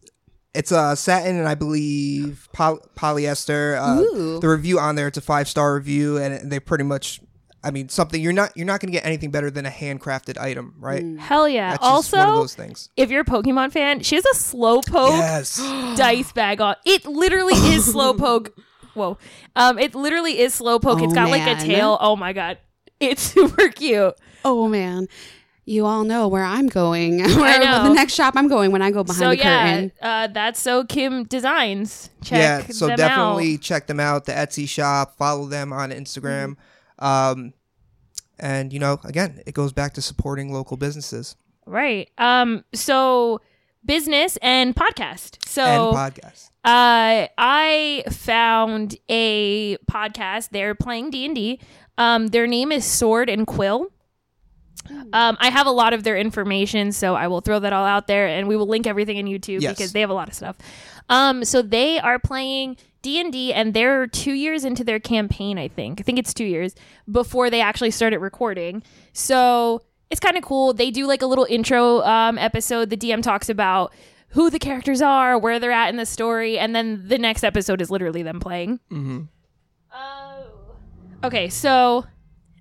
it's 0.54 0.72
uh 0.72 0.96
satin 0.96 1.38
and 1.38 1.48
I 1.48 1.56
believe 1.56 2.48
poly- 2.54 2.80
polyester. 2.96 3.78
Uh, 3.80 4.40
the 4.40 4.48
review 4.50 4.80
on 4.80 4.96
there 4.96 5.08
it's 5.08 5.18
a 5.18 5.22
5-star 5.22 5.76
review 5.76 6.18
and 6.18 6.52
they 6.52 6.60
pretty 6.60 6.84
much 6.84 7.20
I 7.64 7.72
mean 7.72 7.90
something 7.90 8.22
you're 8.22 8.32
not 8.34 8.56
you're 8.56 8.66
not 8.68 8.80
going 8.80 8.92
to 8.92 8.98
get 8.98 9.06
anything 9.06 9.32
better 9.32 9.50
than 9.50 9.66
a 9.66 9.70
handcrafted 9.72 10.38
item, 10.40 10.76
right? 10.80 11.04
Hell 11.18 11.50
yeah. 11.50 11.72
That's 11.72 11.84
just 11.84 12.14
one 12.14 12.22
of 12.22 12.28
also, 12.30 12.42
those 12.42 12.54
things. 12.56 12.90
if 12.96 13.10
you're 13.10 13.22
a 13.22 13.26
Pokemon 13.26 13.72
fan, 13.72 14.02
she 14.02 14.16
has 14.16 14.26
a 14.26 14.36
slowpoke 14.36 15.18
Yes. 15.18 15.58
dice 15.98 16.32
bag 16.32 16.62
on. 16.62 16.76
It 16.86 17.06
literally 17.06 17.54
is 17.56 17.88
slowpoke. 17.94 18.52
Whoa. 18.94 19.18
Um, 19.56 19.78
it 19.80 19.94
literally 19.96 20.40
is 20.40 20.58
slowpoke. 20.58 21.04
It's 21.04 21.14
got 21.14 21.30
like 21.30 21.42
a 21.48 21.60
tail. 21.60 21.98
Oh 22.00 22.16
my 22.16 22.34
god. 22.34 22.60
It's 23.00 23.22
super 23.34 23.68
cute. 23.70 24.14
Oh 24.46 24.68
man. 24.70 25.08
You 25.66 25.86
all 25.86 26.04
know 26.04 26.28
where 26.28 26.44
I'm 26.44 26.68
going. 26.68 27.20
Where 27.38 27.60
know. 27.60 27.84
the 27.84 27.94
next 27.94 28.14
shop 28.14 28.36
I'm 28.38 28.48
going 28.48 28.72
when 28.72 28.82
I 28.84 28.92
go 28.92 29.04
behind 29.04 29.20
so 29.20 29.30
the 29.30 29.38
yeah, 29.38 29.72
curtain. 29.72 29.92
uh, 30.02 30.28
that's 30.28 30.60
Sew 30.60 30.84
Kim 30.86 31.24
Designs. 31.24 32.10
Check 32.24 32.40
yeah, 32.40 32.74
so 32.74 32.88
them 32.88 32.98
definitely 32.98 33.56
out. 33.56 33.62
check 33.62 33.88
them 33.88 34.00
out, 34.00 34.26
the 34.26 34.34
Etsy 34.34 34.70
shop, 34.70 35.18
follow 35.18 35.48
them 35.48 35.74
on 35.74 35.90
Instagram. 35.92 36.56
Um 37.00 37.54
and 38.40 38.72
you 38.72 38.80
know, 38.80 39.00
again, 39.04 39.42
it 39.46 39.54
goes 39.54 39.74
back 39.74 39.94
to 39.96 40.02
supporting 40.02 40.54
local 40.54 40.78
businesses 40.78 41.36
Right. 41.66 42.10
Um. 42.18 42.64
So 42.74 43.42
business 43.84 44.38
and 44.42 44.76
podcast. 44.76 45.44
So 45.48 45.64
and 45.64 45.98
podcasts. 45.98 46.50
Uh, 46.64 47.28
I 47.38 48.04
found 48.12 48.98
a 49.10 49.78
podcast. 49.90 50.50
They're 50.52 50.76
playing 50.76 51.12
D 51.12 51.26
and 51.26 51.36
D. 51.36 51.60
Um, 51.98 52.28
their 52.28 52.48
name 52.48 52.72
is 52.72 52.86
Sword 52.86 53.30
and 53.30 53.48
Quill. 53.48 53.88
Um, 55.14 55.38
I 55.40 55.50
have 55.50 55.66
a 55.68 55.72
lot 55.72 55.94
of 55.94 56.04
their 56.04 56.18
information, 56.18 56.92
so 56.92 57.16
I 57.16 57.28
will 57.28 57.42
throw 57.42 57.60
that 57.60 57.74
all 57.74 57.86
out 57.86 58.08
there, 58.08 58.28
and 58.28 58.48
we 58.48 58.56
will 58.56 58.68
link 58.68 58.86
everything 58.86 59.18
in 59.18 59.26
YouTube 59.26 59.62
Yes. 59.62 59.76
because 59.76 59.94
they 59.94 60.02
have 60.02 60.10
a 60.10 60.14
lot 60.14 60.28
of 60.28 60.34
stuff. 60.34 60.58
Um, 61.10 61.44
so 61.46 61.62
they 61.62 62.00
are 62.00 62.20
playing 62.20 62.78
D 63.02 63.20
and 63.20 63.32
D, 63.32 63.54
and 63.54 63.74
they're 63.74 64.06
two 64.08 64.34
years 64.34 64.64
into 64.66 64.84
their 64.84 65.00
campaign. 65.00 65.58
I 65.58 65.68
think. 65.68 66.00
I 66.00 66.04
think 66.04 66.20
it's 66.20 66.34
two 66.34 66.46
years 66.46 66.76
before 67.10 67.50
they 67.50 67.62
actually 67.62 67.92
started 67.92 68.20
recording. 68.20 68.84
So 69.14 69.82
it's 70.12 70.20
kind 70.20 70.38
of 70.38 70.44
cool. 70.44 70.74
They 70.74 70.92
do 70.92 71.08
like 71.08 71.22
a 71.22 71.28
little 71.28 71.48
intro 71.50 72.02
um, 72.02 72.38
episode. 72.38 72.90
The 72.90 72.98
DM 72.98 73.22
talks 73.24 73.50
about 73.50 73.92
who 74.30 74.50
the 74.50 74.60
characters 74.60 75.02
are, 75.02 75.38
where 75.38 75.60
they're 75.60 75.72
at 75.72 75.90
in 75.90 75.96
the 75.98 76.06
story, 76.06 76.60
and 76.60 76.76
then 76.76 77.08
the 77.08 77.18
next 77.18 77.44
episode 77.44 77.82
is 77.82 77.90
literally 77.90 78.22
them 78.24 78.40
playing. 78.40 78.80
Oh. 79.94 80.48
Okay, 81.24 81.50
so 81.50 82.06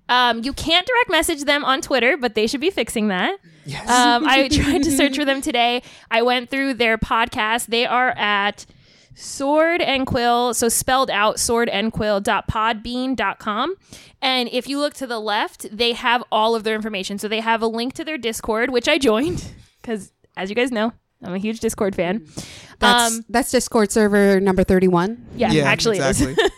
um, 0.09 0.43
you 0.43 0.53
can't 0.53 0.85
direct 0.85 1.09
message 1.09 1.45
them 1.45 1.65
on 1.65 1.81
Twitter, 1.81 2.17
but 2.17 2.35
they 2.35 2.47
should 2.47 2.61
be 2.61 2.69
fixing 2.69 3.07
that. 3.09 3.37
Yes. 3.65 3.89
Um, 3.89 4.25
I 4.27 4.47
tried 4.51 4.83
to 4.83 4.91
search 4.91 5.15
for 5.15 5.25
them 5.25 5.41
today. 5.41 5.81
I 6.11 6.21
went 6.21 6.49
through 6.49 6.75
their 6.75 6.97
podcast. 6.97 7.67
They 7.67 7.85
are 7.85 8.09
at 8.11 8.65
Sword 9.15 9.81
and 9.81 10.05
Quill, 10.05 10.53
so 10.53 10.69
spelled 10.69 11.09
out 11.09 11.39
sword 11.39 11.69
and 11.69 11.91
quill.podbean.com. 11.91 13.75
And 14.21 14.49
if 14.51 14.67
you 14.67 14.79
look 14.79 14.93
to 14.95 15.07
the 15.07 15.19
left, 15.19 15.65
they 15.75 15.93
have 15.93 16.23
all 16.31 16.55
of 16.55 16.63
their 16.63 16.75
information. 16.75 17.17
So 17.17 17.27
they 17.27 17.39
have 17.39 17.61
a 17.61 17.67
link 17.67 17.93
to 17.93 18.03
their 18.03 18.17
Discord, 18.17 18.69
which 18.71 18.87
I 18.87 18.97
joined 18.97 19.43
because, 19.81 20.11
as 20.37 20.49
you 20.49 20.55
guys 20.55 20.71
know, 20.71 20.93
I'm 21.25 21.33
a 21.33 21.37
huge 21.39 21.59
Discord 21.59 21.95
fan. 21.95 22.25
That's 22.79 23.13
Um, 23.15 23.25
that's 23.29 23.51
Discord 23.51 23.91
server 23.91 24.39
number 24.39 24.63
thirty 24.63 24.87
one. 24.87 25.25
yeah, 25.35 25.51
yeah, 25.51 25.63
actually, 25.63 25.97
it 25.99 26.21
is. 26.21 26.37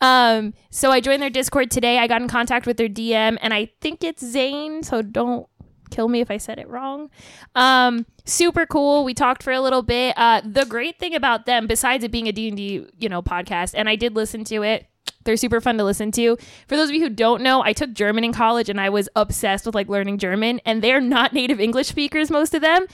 Um, 0.00 0.54
so 0.70 0.90
I 0.92 1.00
joined 1.00 1.20
their 1.22 1.30
Discord 1.30 1.70
today. 1.70 1.98
I 1.98 2.06
got 2.06 2.22
in 2.22 2.28
contact 2.28 2.66
with 2.66 2.76
their 2.76 2.88
DM, 2.88 3.36
and 3.40 3.52
I 3.52 3.70
think 3.80 4.04
it's 4.04 4.24
Zane. 4.24 4.82
So 4.84 5.02
don't 5.02 5.48
kill 5.90 6.06
me 6.08 6.20
if 6.20 6.30
I 6.30 6.36
said 6.36 6.58
it 6.60 6.68
wrong. 6.68 7.10
Um, 7.56 8.06
super 8.24 8.64
cool. 8.64 9.04
We 9.04 9.12
talked 9.14 9.42
for 9.42 9.52
a 9.52 9.60
little 9.60 9.82
bit. 9.82 10.14
Uh, 10.16 10.40
the 10.44 10.64
great 10.66 10.98
thing 11.00 11.14
about 11.16 11.46
them, 11.46 11.66
besides 11.66 12.04
it 12.04 12.12
being 12.12 12.28
a 12.28 12.32
D 12.32 12.48
and 12.48 12.56
D, 12.56 12.86
you 13.00 13.08
know, 13.08 13.22
podcast, 13.22 13.74
and 13.74 13.88
I 13.88 13.96
did 13.96 14.14
listen 14.14 14.44
to 14.44 14.62
it. 14.62 14.86
They're 15.24 15.36
super 15.36 15.60
fun 15.60 15.76
to 15.78 15.84
listen 15.84 16.12
to. 16.12 16.36
For 16.68 16.76
those 16.76 16.90
of 16.90 16.94
you 16.94 17.02
who 17.02 17.10
don't 17.10 17.42
know, 17.42 17.62
I 17.62 17.72
took 17.72 17.92
German 17.92 18.22
in 18.22 18.32
college, 18.32 18.68
and 18.68 18.80
I 18.80 18.90
was 18.90 19.08
obsessed 19.16 19.66
with 19.66 19.74
like 19.74 19.88
learning 19.88 20.18
German. 20.18 20.60
And 20.64 20.80
they're 20.80 21.00
not 21.00 21.32
native 21.32 21.60
English 21.60 21.88
speakers, 21.88 22.30
most 22.30 22.54
of 22.54 22.62
them. 22.62 22.86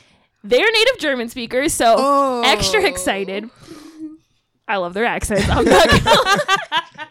They're 0.45 0.70
native 0.72 0.99
German 0.99 1.28
speakers, 1.30 1.72
so 1.72 1.95
Oh. 1.99 2.42
extra 2.45 2.84
excited. 2.84 3.49
I 4.68 4.76
love 4.76 4.95
their 4.95 5.05
accents. 5.05 5.49
I'm 5.51 5.64
not 5.64 6.40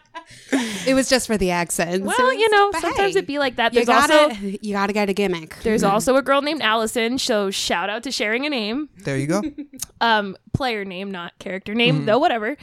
It 0.86 0.94
was 0.94 1.08
just 1.08 1.26
for 1.26 1.36
the 1.36 1.50
accents. 1.50 2.04
Well, 2.06 2.32
you 2.32 2.48
know, 2.50 2.70
But 2.72 2.80
sometimes 2.80 3.14
hey, 3.14 3.20
it 3.20 3.26
be 3.26 3.38
like 3.38 3.56
that. 3.56 3.74
You 3.74 3.84
gotta 3.84 4.14
also 4.28 4.36
you 4.62 4.72
gotta 4.72 4.92
get 4.92 5.08
a 5.08 5.12
gimmick. 5.12 5.56
there's 5.62 5.82
also 5.82 6.16
a 6.16 6.22
girl 6.22 6.42
named 6.42 6.62
Allison. 6.62 7.18
So 7.18 7.50
shout 7.50 7.90
out 7.90 8.02
to 8.04 8.12
sharing 8.12 8.46
a 8.46 8.50
name, 8.50 8.88
there 9.04 9.16
you 9.16 9.26
go. 9.26 9.42
um, 10.00 10.36
player 10.52 10.84
name, 10.84 11.10
not 11.10 11.38
character 11.38 11.74
name, 11.74 12.04
though 12.06 12.18
whatever. 12.18 12.56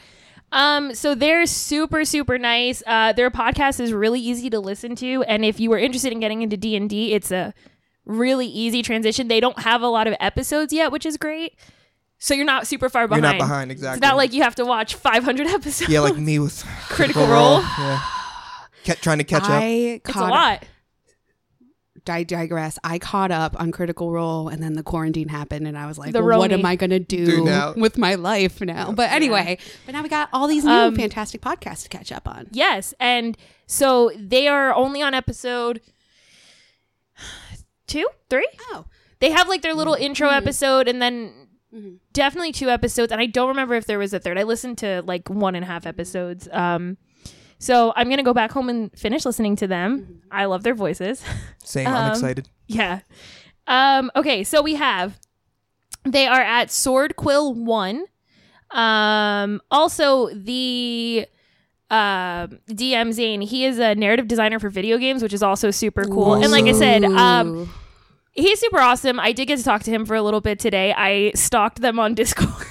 Um, 0.52 0.94
so 0.94 1.14
they're 1.14 1.46
super 1.46 2.04
super 2.04 2.38
nice. 2.38 2.82
Uh, 2.86 3.12
their 3.12 3.30
podcast 3.30 3.80
is 3.80 3.92
really 3.92 4.20
easy 4.20 4.48
to 4.50 4.60
listen 4.60 4.94
to, 4.96 5.22
and 5.24 5.44
if 5.44 5.60
you 5.60 5.68
were 5.70 5.78
interested 5.78 6.12
in 6.12 6.20
getting 6.20 6.42
into 6.42 6.56
D 6.56 6.76
and 6.76 6.88
D, 6.88 7.12
it's 7.12 7.30
a 7.30 7.52
really 8.04 8.46
easy 8.46 8.82
transition. 8.82 9.28
They 9.28 9.40
don't 9.40 9.58
have 9.60 9.82
a 9.82 9.88
lot 9.88 10.06
of 10.06 10.14
episodes 10.20 10.72
yet, 10.72 10.90
which 10.92 11.06
is 11.06 11.16
great. 11.16 11.54
So 12.18 12.34
you're 12.34 12.44
not 12.44 12.66
super 12.68 12.88
far 12.88 13.08
behind. 13.08 13.24
You're 13.24 13.32
not 13.32 13.38
behind 13.38 13.70
exactly. 13.72 13.96
It's 13.98 14.02
not 14.06 14.16
like 14.16 14.32
you 14.32 14.42
have 14.42 14.54
to 14.56 14.64
watch 14.64 14.94
500 14.94 15.46
episodes. 15.48 15.90
yeah, 15.90 16.00
like 16.00 16.16
me 16.16 16.38
with 16.38 16.64
Critical 16.88 17.26
Role. 17.26 17.60
Yeah. 17.60 18.00
Ca- 18.84 18.94
trying 19.00 19.18
to 19.18 19.24
catch 19.24 19.42
up. 19.44 19.50
I 19.50 20.00
it's 20.04 20.14
a 20.16 20.20
lot. 20.20 20.64
I 22.08 22.24
digress. 22.24 22.80
I 22.82 22.98
caught 22.98 23.30
up 23.30 23.54
on 23.60 23.70
Critical 23.70 24.10
Role, 24.10 24.48
and 24.48 24.60
then 24.60 24.72
the 24.72 24.82
quarantine 24.82 25.28
happened, 25.28 25.68
and 25.68 25.78
I 25.78 25.86
was 25.86 25.98
like, 25.98 26.12
well, 26.14 26.24
"What 26.38 26.50
am 26.50 26.66
I 26.66 26.74
gonna 26.74 26.98
do, 26.98 27.26
Do 27.26 27.74
with 27.80 27.96
my 27.96 28.16
life 28.16 28.60
now?" 28.60 28.90
But 28.90 29.12
anyway, 29.12 29.58
but 29.86 29.92
now 29.92 30.02
we 30.02 30.08
got 30.08 30.28
all 30.32 30.48
these 30.48 30.64
new 30.64 30.72
Um, 30.72 30.96
fantastic 30.96 31.40
podcasts 31.40 31.84
to 31.84 31.88
catch 31.88 32.10
up 32.10 32.26
on. 32.26 32.48
Yes, 32.50 32.92
and 32.98 33.36
so 33.68 34.10
they 34.18 34.48
are 34.48 34.74
only 34.74 35.00
on 35.00 35.14
episode 35.14 35.80
two, 37.92 38.06
three. 38.30 38.48
Oh, 38.72 38.84
They 39.20 39.30
have 39.30 39.48
like 39.48 39.62
their 39.62 39.74
little 39.74 39.94
intro 39.94 40.28
episode, 40.30 40.88
and 40.88 41.00
then 41.00 41.32
Mhm. 41.74 41.98
definitely 42.12 42.52
two 42.52 42.68
episodes. 42.68 43.12
And 43.12 43.20
I 43.20 43.26
don't 43.26 43.48
remember 43.48 43.74
if 43.76 43.86
there 43.86 43.98
was 43.98 44.12
a 44.12 44.18
third. 44.18 44.38
I 44.38 44.42
listened 44.42 44.78
to 44.78 45.02
like 45.06 45.30
one 45.30 45.54
and 45.54 45.64
a 45.64 45.66
half 45.68 45.86
episodes. 45.86 46.48
Um, 46.52 46.96
so 47.58 47.92
I'm 47.96 48.10
gonna 48.10 48.22
go 48.24 48.34
back 48.34 48.50
home 48.52 48.68
and 48.68 48.90
finish 48.98 49.24
listening 49.24 49.54
to 49.56 49.66
them. 49.66 50.22
I 50.30 50.46
love 50.46 50.64
their 50.64 50.74
voices. 50.74 51.22
Same. 51.64 51.86
I'm 51.86 51.94
um, 52.06 52.10
excited. 52.12 52.48
Yeah. 52.66 53.00
Um, 53.68 54.10
okay, 54.16 54.42
so 54.44 54.60
we 54.60 54.74
have 54.74 55.18
they 56.04 56.26
are 56.26 56.40
at 56.42 56.70
Sword 56.72 57.14
Quill 57.16 57.54
One. 57.54 58.06
Um, 58.72 59.60
also 59.70 60.28
the 60.34 61.26
uh, 61.90 62.46
DM 62.68 63.12
Zane, 63.12 63.40
he 63.42 63.64
is 63.66 63.78
a 63.78 63.94
narrative 63.94 64.26
designer 64.26 64.58
for 64.58 64.68
video 64.70 64.98
games, 64.98 65.22
which 65.22 65.32
is 65.34 65.42
also 65.42 65.70
super 65.70 66.04
cool. 66.04 66.34
And 66.34 66.50
like 66.50 66.64
I 66.64 66.72
said, 66.72 67.04
um, 67.04 67.48
Ooh. 67.48 67.68
He's 68.32 68.60
super 68.60 68.78
awesome. 68.78 69.18
I 69.20 69.32
did 69.32 69.46
get 69.46 69.58
to 69.58 69.64
talk 69.64 69.82
to 69.84 69.90
him 69.90 70.04
for 70.06 70.14
a 70.14 70.22
little 70.22 70.40
bit 70.40 70.58
today. 70.58 70.92
I 70.96 71.32
stalked 71.34 71.80
them 71.80 71.98
on 71.98 72.14
Discord. 72.16 72.66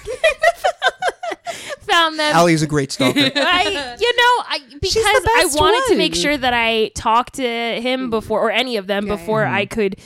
Found 1.82 2.18
them. 2.20 2.34
Allie's 2.36 2.62
a 2.62 2.68
great 2.68 2.92
stalker. 2.92 3.20
I, 3.36 3.96
you 4.00 4.16
know, 4.18 4.44
I 4.48 4.60
because 4.82 5.04
I 5.06 5.20
best 5.42 5.60
wanted 5.60 5.92
to 5.92 5.98
make 5.98 6.16
sure 6.16 6.38
that 6.38 6.54
I 6.54 6.90
talked 6.96 7.34
to 7.36 7.44
him 7.82 8.10
before, 8.10 8.40
or 8.40 8.50
any 8.50 8.78
of 8.78 8.88
them 8.88 9.08
Yeah, 9.08 9.16
before 9.18 9.46
I 9.46 9.66
could, 9.66 9.98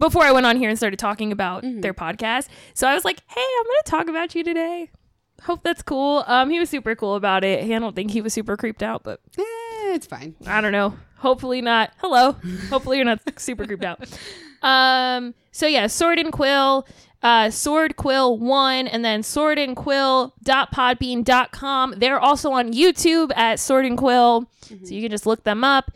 before 0.00 0.22
I 0.24 0.32
went 0.32 0.46
on 0.46 0.56
here 0.56 0.68
and 0.68 0.76
started 0.76 0.98
talking 0.98 1.30
about 1.30 1.62
their 1.62 1.94
podcast. 1.94 2.48
So 2.74 2.88
I 2.88 2.94
was 2.94 3.04
like, 3.04 3.20
"Hey, 3.28 3.40
I'm 3.60 3.64
going 3.64 3.76
to 3.84 3.90
talk 3.90 4.08
about 4.08 4.34
you 4.34 4.42
today. 4.42 4.90
Hope 5.42 5.62
that's 5.62 5.82
cool." 5.82 6.24
Um, 6.26 6.50
he 6.50 6.58
was 6.58 6.70
super 6.70 6.96
cool 6.96 7.14
about 7.14 7.44
it. 7.44 7.62
I 7.64 7.78
don't 7.78 7.94
think 7.94 8.10
he 8.10 8.20
was 8.20 8.32
super 8.34 8.56
creeped 8.56 8.82
out, 8.82 9.04
but 9.04 9.20
Eh, 9.38 9.42
it's 9.94 10.06
fine. 10.08 10.34
I 10.44 10.60
don't 10.60 10.72
know. 10.72 10.96
Hopefully 11.18 11.60
not. 11.60 11.92
Hello. 11.98 12.32
Hopefully 12.68 12.96
you're 12.96 13.06
not 13.06 13.20
super 13.40 13.64
creeped 13.64 13.84
out. 13.84 14.00
Um. 14.62 15.34
So 15.50 15.66
yeah, 15.66 15.88
Sword 15.88 16.18
and 16.18 16.32
Quill, 16.32 16.86
uh, 17.22 17.50
Sword 17.50 17.96
Quill 17.96 18.38
one, 18.38 18.86
and 18.86 19.04
then 19.04 19.22
Sword 19.22 19.58
and 19.58 19.76
Quill 19.76 20.34
dot 20.44 20.72
podbean 20.72 21.24
dot 21.24 21.50
com. 21.50 21.94
They're 21.96 22.20
also 22.20 22.52
on 22.52 22.72
YouTube 22.72 23.36
at 23.36 23.58
Sword 23.58 23.86
and 23.86 23.98
Quill, 23.98 24.48
so 24.62 24.94
you 24.94 25.02
can 25.02 25.10
just 25.10 25.26
look 25.26 25.42
them 25.44 25.64
up. 25.64 25.90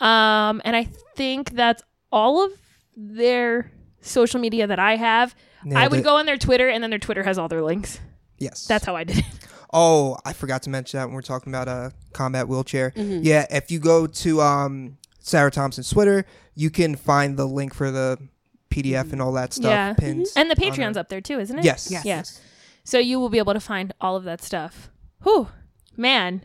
Um, 0.00 0.60
and 0.64 0.76
I 0.76 0.84
think 1.14 1.52
that's 1.52 1.82
all 2.12 2.44
of 2.44 2.52
their 2.94 3.72
social 4.02 4.38
media 4.40 4.66
that 4.66 4.78
I 4.78 4.96
have. 4.96 5.34
I 5.74 5.88
would 5.88 6.00
it. 6.00 6.04
go 6.04 6.16
on 6.16 6.26
their 6.26 6.36
Twitter, 6.36 6.68
and 6.68 6.82
then 6.82 6.90
their 6.90 6.98
Twitter 6.98 7.22
has 7.22 7.38
all 7.38 7.48
their 7.48 7.62
links. 7.62 7.98
Yes. 8.38 8.66
That's 8.66 8.84
how 8.84 8.94
I 8.94 9.04
did 9.04 9.18
it. 9.18 9.24
Oh, 9.72 10.16
I 10.24 10.32
forgot 10.32 10.62
to 10.62 10.70
mention 10.70 10.98
that 10.98 11.06
when 11.06 11.14
we're 11.14 11.22
talking 11.22 11.50
about 11.50 11.68
a 11.68 11.92
combat 12.12 12.46
wheelchair. 12.46 12.92
Yeah, 12.94 13.46
if 13.50 13.70
you 13.70 13.78
go 13.78 14.06
to 14.06 14.40
um, 14.40 14.98
Sarah 15.18 15.50
Thompson's 15.50 15.90
Twitter, 15.90 16.24
you 16.56 16.70
can 16.70 16.96
find 16.96 17.36
the 17.36 17.46
link 17.46 17.72
for 17.74 17.90
the 17.92 18.18
PDF 18.70 19.12
and 19.12 19.22
all 19.22 19.30
that 19.32 19.52
stuff 19.52 19.70
Yeah. 19.70 19.92
pinned. 19.94 20.26
And 20.34 20.50
the 20.50 20.56
Patreon's 20.56 20.94
there. 20.94 21.00
up 21.02 21.08
there 21.08 21.20
too, 21.20 21.38
isn't 21.38 21.58
it? 21.60 21.64
Yes. 21.64 21.88
Yes. 21.90 22.04
Yeah. 22.04 22.22
So 22.82 22.98
you 22.98 23.20
will 23.20 23.28
be 23.28 23.38
able 23.38 23.52
to 23.52 23.60
find 23.60 23.94
all 24.00 24.16
of 24.16 24.24
that 24.24 24.42
stuff. 24.42 24.90
Whew, 25.22 25.48
man. 25.96 26.44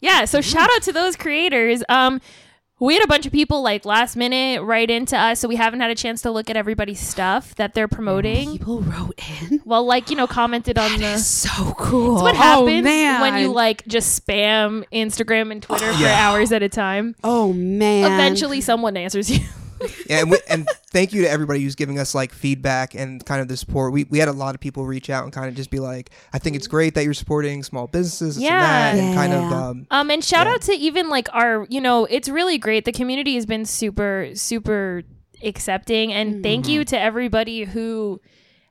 Yeah. 0.00 0.24
So 0.24 0.40
shout 0.40 0.68
out 0.74 0.82
to 0.82 0.92
those 0.92 1.16
creators. 1.16 1.82
Um, 1.88 2.20
we 2.84 2.94
had 2.94 3.04
a 3.04 3.06
bunch 3.08 3.26
of 3.26 3.32
people 3.32 3.62
like 3.62 3.84
last 3.84 4.16
minute 4.16 4.62
write 4.62 4.90
into 4.90 5.16
us, 5.16 5.40
so 5.40 5.48
we 5.48 5.56
haven't 5.56 5.80
had 5.80 5.90
a 5.90 5.94
chance 5.94 6.22
to 6.22 6.30
look 6.30 6.50
at 6.50 6.56
everybody's 6.56 7.00
stuff 7.00 7.54
that 7.56 7.74
they're 7.74 7.88
promoting. 7.88 8.52
People 8.52 8.80
wrote 8.82 9.18
in. 9.40 9.60
Well, 9.64 9.84
like 9.86 10.10
you 10.10 10.16
know, 10.16 10.26
commented 10.26 10.78
on 10.78 10.98
the. 10.98 11.18
So 11.18 11.74
cool. 11.78 12.14
It's 12.16 12.22
what 12.22 12.34
Oh, 12.34 12.38
happens 12.66 12.84
man. 12.84 13.20
when 13.20 13.40
you 13.40 13.48
oh, 13.48 13.52
like 13.52 13.86
just 13.86 14.24
spam 14.26 14.84
Instagram 14.92 15.50
and 15.52 15.62
Twitter 15.62 15.92
for 15.92 16.00
Yeah. 16.00 16.28
hours 16.30 16.52
at 16.52 16.62
a 16.62 16.68
time. 16.68 17.14
Oh 17.24 17.52
man. 17.52 18.12
Eventually, 18.12 18.60
someone 18.60 18.96
answers 18.96 19.30
you. 19.30 19.40
Yeah, 20.08 20.20
and, 20.20 20.30
we, 20.30 20.38
and 20.48 20.68
thank 20.90 21.12
you 21.12 21.22
to 21.22 21.30
everybody 21.30 21.62
who's 21.62 21.74
giving 21.74 21.98
us 21.98 22.14
like 22.14 22.32
feedback 22.32 22.94
and 22.94 23.24
kind 23.24 23.40
of 23.40 23.48
the 23.48 23.56
support. 23.56 23.92
We, 23.92 24.04
we 24.04 24.18
had 24.18 24.28
a 24.28 24.32
lot 24.32 24.54
of 24.54 24.60
people 24.60 24.84
reach 24.86 25.08
out 25.10 25.24
and 25.24 25.32
kind 25.32 25.48
of 25.48 25.54
just 25.54 25.70
be 25.70 25.80
like, 25.80 26.10
I 26.32 26.38
think 26.38 26.56
it's 26.56 26.66
great 26.66 26.94
that 26.94 27.04
you're 27.04 27.14
supporting 27.14 27.62
small 27.62 27.86
businesses 27.86 28.38
Yeah. 28.38 28.90
and 28.90 28.98
that, 28.98 29.04
and 29.04 29.14
kind 29.14 29.32
of 29.32 29.50
Yeah. 29.50 29.66
um, 29.68 29.86
Um, 29.90 30.10
and 30.10 30.22
shout 30.24 30.46
Yeah. 30.46 30.54
out 30.54 30.62
to 30.62 30.72
even 30.72 31.08
like 31.08 31.28
our, 31.32 31.66
you 31.70 31.80
know, 31.80 32.04
it's 32.04 32.28
really 32.28 32.58
great. 32.58 32.84
The 32.84 32.92
community 32.92 33.34
has 33.36 33.46
been 33.46 33.64
super, 33.64 34.28
super 34.34 35.02
accepting, 35.42 36.12
and 36.12 36.42
thank 36.42 36.68
you 36.68 36.84
to 36.86 36.98
everybody 36.98 37.64
who 37.64 38.20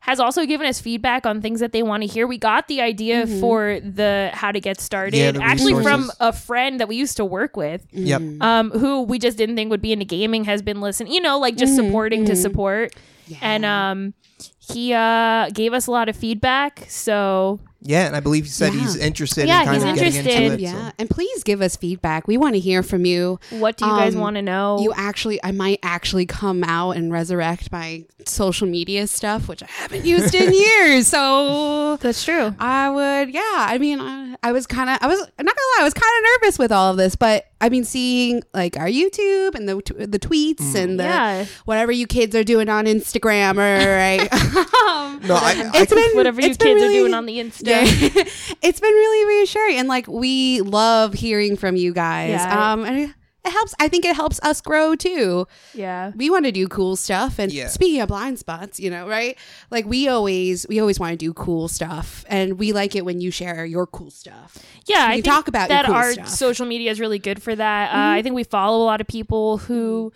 has 0.04 0.20
also 0.20 0.45
given 0.45 0.68
us 0.68 0.82
feedback 0.82 1.26
on 1.26 1.41
things 1.41 1.62
that 1.62 1.72
they 1.72 1.82
want 1.82 2.04
to 2.04 2.08
hear. 2.08 2.28
We 2.28 2.38
got 2.38 2.68
the 2.68 2.82
idea 2.82 3.26
for 3.39 3.80
the 3.80 4.32
how 4.34 4.51
to 4.51 4.60
get 4.60 4.82
started 4.82 5.16
Yeah, 5.16 5.32
the 5.32 5.41
actually 5.41 5.82
from 5.82 6.12
a 6.20 6.34
friend 6.34 6.82
that 6.82 6.89
we 6.89 6.97
used 6.97 7.16
to 7.18 7.26
work 7.26 7.56
with, 7.56 7.88
yep. 7.91 8.22
um, 8.41 8.72
who 8.72 9.04
we 9.04 9.18
just 9.18 9.38
didn't 9.38 9.56
think 9.56 9.72
would 9.72 9.82
be 9.82 9.93
into 9.93 10.04
gaming, 10.04 10.43
has 10.43 10.62
been 10.62 10.82
listening, 10.82 11.14
you 11.14 11.22
know, 11.22 11.39
like 11.39 11.56
just 11.56 11.78
supporting 11.78 12.26
to 12.26 12.36
support, 12.36 12.93
and 13.41 13.64
um, 13.64 14.14
he 14.60 14.93
uh 14.93 15.49
gave 15.54 15.72
us 15.72 15.88
a 15.88 15.91
lot 15.91 16.10
of 16.10 16.18
feedback. 16.18 16.84
So 16.89 17.62
Yeah, 17.86 18.08
and 18.08 18.16
I 18.16 18.20
believe 18.22 18.46
he 18.46 18.50
said 18.50 18.74
Yeah. 18.74 18.82
he's 18.82 18.96
interested 18.96 19.48
Yeah, 19.48 19.60
in 19.62 19.66
kind 19.66 19.76
he's 19.76 19.84
of 19.84 19.96
getting 19.96 20.14
interested. 20.16 20.42
into 20.44 20.54
it. 20.56 20.60
yeah, 20.62 20.88
so. 20.90 20.94
and 21.00 21.10
please 21.10 21.44
give 21.44 21.62
us 21.62 21.76
feedback. 21.76 22.28
We 22.28 22.38
want 22.38 22.56
to 22.56 22.60
hear 22.60 22.82
from 22.84 23.06
you. 23.06 23.40
What 23.52 23.78
do 23.78 23.86
you 23.86 23.92
guys 23.92 24.16
Um, 24.16 24.22
want 24.22 24.36
to 24.38 24.42
know? 24.42 24.80
You 24.82 24.94
actually, 24.96 25.44
I 25.44 25.52
might 25.52 25.80
actually 25.84 26.26
come 26.26 26.64
out 26.64 26.92
and 26.92 27.12
resurrect 27.12 27.72
my 27.72 28.06
social 28.26 28.68
media 28.68 29.06
stuff, 29.08 29.48
which 29.48 29.62
I 29.62 29.68
haven't 29.70 30.06
used 30.06 30.34
in 30.34 30.54
years. 30.66 31.08
So 31.08 31.98
That's 31.98 32.24
true. 32.24 32.56
I 32.60 32.90
would, 32.90 33.34
yeah. 33.34 33.42
I 33.56 33.78
mean, 33.80 34.00
I, 34.00 34.36
I 34.44 34.52
was 34.52 34.66
kind 34.66 34.90
of, 34.90 34.98
I 35.02 35.08
was 35.08 35.20
I'm 35.20 35.46
not 35.46 35.56
gonna 35.56 35.68
lie, 35.78 35.82
I 35.82 35.84
was 35.84 35.94
kind 35.94 36.06
of 36.18 36.42
nervous 36.42 36.58
with 36.60 36.72
all 36.72 36.92
of 36.92 36.98
this, 36.98 37.16
but 37.16 37.46
I 37.66 37.70
mean, 37.70 37.86
seeing 37.86 38.43
like 38.53 38.76
our 38.78 38.88
YouTube 38.88 39.55
and 39.55 39.70
the 39.70 39.76
the 40.07 40.20
tweets 40.20 40.76
and 40.76 40.99
the 40.99 41.03
Yeah. 41.05 41.45
whatever 41.66 41.91
you 41.91 42.07
kids 42.07 42.36
are 42.36 42.43
doing 42.43 42.68
on 42.68 42.86
Instagram, 42.86 43.55
or 43.57 43.95
right? 43.95 44.22
um, 44.34 45.20
No, 45.28 45.36
I, 45.36 45.72
I 45.74 45.82
it's 45.82 45.93
been 45.93 46.16
Whatever 46.16 46.41
you 46.41 46.49
been 46.49 46.57
kids 46.57 46.82
really- 46.82 46.97
are 46.97 46.99
doing 47.01 47.14
on 47.14 47.26
the 47.26 47.38
Insta. 47.39 47.68
yeah. 47.68 47.84
it's 48.61 48.80
been 48.80 48.93
really 48.93 49.38
reassuring 49.38 49.78
and 49.78 49.88
like 49.88 50.07
we 50.07 50.59
love 50.61 51.14
hearing 51.14 51.55
from 51.55 51.76
you 51.78 51.93
guys 51.93 52.30
Yeah. 52.32 52.74
um 52.74 52.84
and 52.86 53.14
it, 53.44 53.48
it 53.48 53.52
helps 53.52 53.76
i 53.80 53.88
think 53.88 54.06
it 54.06 54.16
helps 54.16 54.39
us 54.44 54.62
grow 54.62 54.96
too 54.96 55.48
Yeah. 55.74 56.12
we 56.16 56.30
want 56.30 56.46
to 56.46 56.52
do 56.52 56.68
cool 56.68 56.96
stuff 56.96 57.39
and 57.39 57.52
Yeah. 57.52 57.68
speaking 57.68 58.02
of 58.02 58.08
blind 58.10 58.39
spots 58.39 58.80
you 58.80 58.89
know 58.89 59.08
right 59.08 59.38
like 59.72 59.86
we 59.86 60.08
always 60.08 60.66
we 60.70 60.80
always 60.80 61.00
want 61.00 61.12
to 61.12 61.18
do 61.18 61.34
cool 61.34 61.68
stuff 61.68 62.26
and 62.28 62.58
we 62.60 62.72
like 62.74 62.96
it 62.96 63.06
when 63.06 63.22
you 63.22 63.32
share 63.32 63.66
your 63.66 63.88
cool 63.88 64.12
stuff 64.12 64.58
Yeah, 64.86 64.98
I 64.98 65.02
can 65.02 65.12
think 65.16 65.26
talk 65.26 65.48
about 65.48 65.70
that. 65.70 65.86
cool 65.86 65.96
our 65.96 66.12
stuff. 66.14 66.26
Mm-hmm. 66.26 66.34
social 66.34 66.66
media 66.66 66.91
is 66.91 67.00
really 67.00 67.20
good 67.20 67.41
for 67.41 67.56
that. 67.56 67.94
Uh, 67.94 68.18
I 68.18 68.22
think 68.22 68.36
we 68.36 68.44
follow 68.44 68.84
a 68.84 68.86
lot 68.86 69.02
of 69.02 69.08
people 69.08 69.58
who 69.60 70.12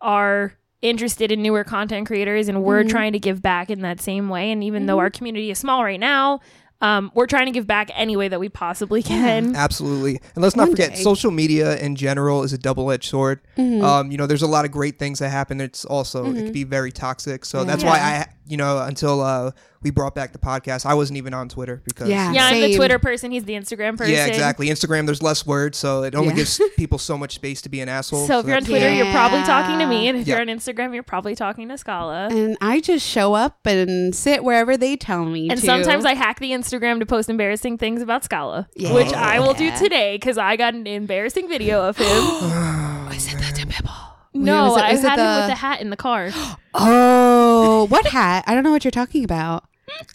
are 0.00 0.54
interested 0.80 1.30
in 1.30 1.42
newer 1.42 1.62
content 1.64 2.06
creators, 2.06 2.48
and 2.48 2.58
Mm-hmm. 2.58 2.66
we're 2.66 2.84
trying 2.84 3.12
to 3.12 3.18
give 3.20 3.40
back 3.40 3.70
in 3.70 3.82
that 3.82 4.00
same 4.00 4.28
way. 4.28 4.50
And 4.50 4.64
even 4.64 4.86
though 4.86 4.98
our 4.98 5.10
community 5.10 5.50
is 5.50 5.58
small 5.58 5.84
right 5.84 6.00
now, 6.00 6.40
um, 6.82 7.10
we're 7.14 7.26
trying 7.26 7.46
to 7.46 7.52
give 7.52 7.66
back 7.66 7.90
any 7.94 8.16
way 8.16 8.28
that 8.28 8.40
we 8.40 8.48
possibly 8.48 9.02
can. 9.02 9.56
Absolutely. 9.56 10.20
And 10.34 10.42
let's 10.42 10.56
not 10.56 10.64
One 10.64 10.72
forget, 10.72 10.90
day. 10.90 10.94
Mm-hmm. 10.96 11.02
social 11.04 11.30
media 11.30 11.78
in 11.78 11.96
general 11.96 12.42
is 12.42 12.52
a 12.52 12.58
double 12.58 12.90
edged 12.90 13.08
sword. 13.08 13.40
Um, 13.56 14.10
you 14.10 14.18
know, 14.18 14.26
there's 14.26 14.42
a 14.42 14.46
lot 14.48 14.64
of 14.64 14.72
great 14.72 14.98
things 14.98 15.20
that 15.20 15.30
happen. 15.30 15.60
It's 15.60 15.84
also, 15.84 16.26
it 16.26 16.34
can 16.34 16.52
be 16.52 16.64
very 16.64 16.92
toxic. 16.92 17.44
So 17.44 17.64
that's 17.64 17.84
why 17.84 17.98
I, 17.98 18.26
you 18.46 18.56
know, 18.56 18.78
until 18.78 19.20
uh, 19.20 19.52
we 19.82 19.90
brought 19.90 20.14
back 20.14 20.32
the 20.32 20.38
podcast, 20.38 20.84
I 20.84 20.94
wasn't 20.94 21.16
even 21.18 21.32
on 21.34 21.48
Twitter 21.48 21.82
because. 21.84 22.08
Yeah. 22.08 22.32
Yeah, 22.32 22.46
I'm 22.46 22.60
the 22.60 22.76
Twitter 22.76 22.98
person. 22.98 23.30
He's 23.30 23.44
the 23.44 23.52
Instagram 23.54 23.96
person. 23.96 24.12
Yeah, 24.14 24.26
exactly. 24.26 24.68
Instagram, 24.68 25.06
there's 25.06 25.22
less 25.22 25.46
words, 25.46 25.78
so 25.78 26.02
it 26.02 26.14
only 26.14 26.28
Yeah. 26.30 26.34
gives 26.36 26.60
people 26.76 26.98
so 26.98 27.16
much 27.16 27.34
space 27.34 27.62
to 27.62 27.68
be 27.68 27.80
an 27.80 27.88
asshole. 27.88 28.26
So 28.26 28.40
if 28.40 28.46
you're 28.46 28.56
on 28.56 28.62
that's- 28.62 28.68
Twitter, 28.68 28.92
you're 28.92 29.12
probably 29.12 29.42
talking 29.42 29.78
to 29.78 29.86
me, 29.86 30.08
and 30.08 30.18
if 30.18 30.26
Yeah. 30.26 30.34
you're 30.36 30.40
on 30.42 30.48
Instagram, 30.48 30.94
you're 30.94 31.02
probably 31.02 31.34
talking 31.34 31.68
to 31.68 31.78
Scala. 31.78 32.28
and 32.30 32.56
i 32.60 32.80
just 32.80 33.06
show 33.06 33.34
up 33.34 33.58
and 33.66 34.14
sit 34.14 34.42
wherever 34.44 34.76
they 34.76 34.96
tell 34.96 35.24
me 35.24 35.48
And 35.50 35.60
to. 35.60 35.66
sometimes 35.66 36.04
I 36.04 36.14
hack 36.14 36.40
the 36.40 36.50
Instagram 36.50 36.98
to 37.00 37.06
post 37.06 37.28
embarrassing 37.30 37.78
things 37.78 38.02
about 38.02 38.24
Scala, 38.24 38.68
Yeah. 38.76 38.92
which 38.94 39.12
I 39.12 39.40
will 39.40 39.54
do 39.54 39.70
today 39.76 40.16
because 40.16 40.38
I 40.38 40.56
got 40.56 40.74
an 40.74 40.86
embarrassing 40.86 41.48
video 41.48 41.82
of 41.82 41.96
him. 41.96 42.06
I 43.08 43.16
said 43.18 43.38
that 43.40 43.54
to 43.56 43.66
people. 43.66 43.92
No, 44.34 44.70
was 44.70 44.76
it- 44.78 44.84
I 44.84 44.92
was 44.92 45.04
it 45.04 45.08
had 45.08 45.18
him 45.18 45.36
with 45.40 45.48
the 45.48 45.54
hat 45.56 45.80
in 45.80 45.90
the 45.90 45.96
car. 45.96 46.30
Oh, 46.74 47.86
what 47.90 48.06
hat? 48.06 48.44
I 48.46 48.54
don't 48.54 48.64
know 48.64 48.70
what 48.70 48.82
you're 48.84 48.90
talking 48.90 49.24
about. 49.24 49.64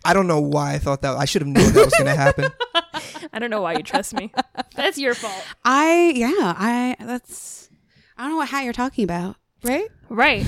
I 0.04 0.14
don't 0.14 0.26
know 0.26 0.42
why 0.42 0.74
I 0.74 0.80
thought 0.80 1.04
that. 1.04 1.16
I 1.18 1.26
should 1.26 1.44
have 1.44 1.48
known 1.50 1.72
that 1.74 1.86
was 1.86 1.94
going 1.94 2.06
to 2.08 2.16
happen. 2.16 2.48
I 3.32 3.38
don't 3.38 3.52
know 3.52 3.62
why 3.62 3.74
you 3.74 3.84
trust 3.84 4.16
me. 4.16 4.32
That's 4.76 4.98
your 4.98 5.14
fault. 5.14 5.44
I 5.64 6.14
yeah, 6.16 6.30
I 6.58 6.96
that's 7.00 7.70
I 8.18 8.24
don't 8.24 8.32
know 8.32 8.38
what 8.38 8.50
hat 8.50 8.64
you're 8.64 8.74
talking 8.74 9.04
about, 9.04 9.36
right? 9.64 9.88
Right. 10.10 10.44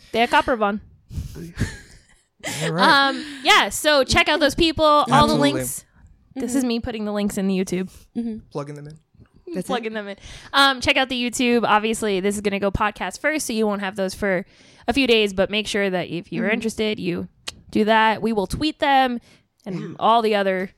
They're 0.12 0.28
copper 0.28 0.54
one. 0.54 0.80
All 2.62 2.70
right. 2.72 3.08
Um, 3.08 3.24
yeah, 3.42 3.70
so 3.70 4.04
check 4.04 4.28
out 4.28 4.38
those 4.38 4.54
people. 4.54 4.84
All 4.84 5.04
the 5.06 5.12
Absolutely. 5.14 5.52
links. 5.54 5.84
This 6.36 6.54
is 6.54 6.64
me 6.64 6.78
putting 6.78 7.04
the 7.06 7.12
links 7.12 7.38
in 7.38 7.48
the 7.48 7.58
YouTube. 7.58 7.90
Plugging 8.50 8.76
them 8.76 8.86
in. 8.86 8.98
That's 9.54 9.66
plugging 9.66 9.92
them 9.94 10.08
in. 10.08 10.16
Um, 10.52 10.80
check 10.80 10.96
out 10.96 11.08
the 11.08 11.20
YouTube. 11.22 11.64
Obviously, 11.66 12.20
this 12.20 12.34
is 12.34 12.40
going 12.40 12.52
to 12.52 12.58
go 12.58 12.70
podcast 12.70 13.20
first, 13.20 13.46
so 13.46 13.52
you 13.52 13.66
won't 13.66 13.80
have 13.82 13.96
those 13.96 14.14
for 14.14 14.44
a 14.88 14.92
few 14.92 15.06
days. 15.06 15.32
But 15.32 15.50
make 15.50 15.66
sure 15.66 15.88
that 15.90 16.08
if 16.08 16.32
you're 16.32 16.48
interested, 16.50 16.98
you 16.98 17.28
do 17.70 17.84
that. 17.84 18.22
We 18.22 18.32
will 18.32 18.46
tweet 18.46 18.78
them 18.78 19.20
and 19.66 19.96
all 19.98 20.22
the 20.22 20.34
other 20.34 20.70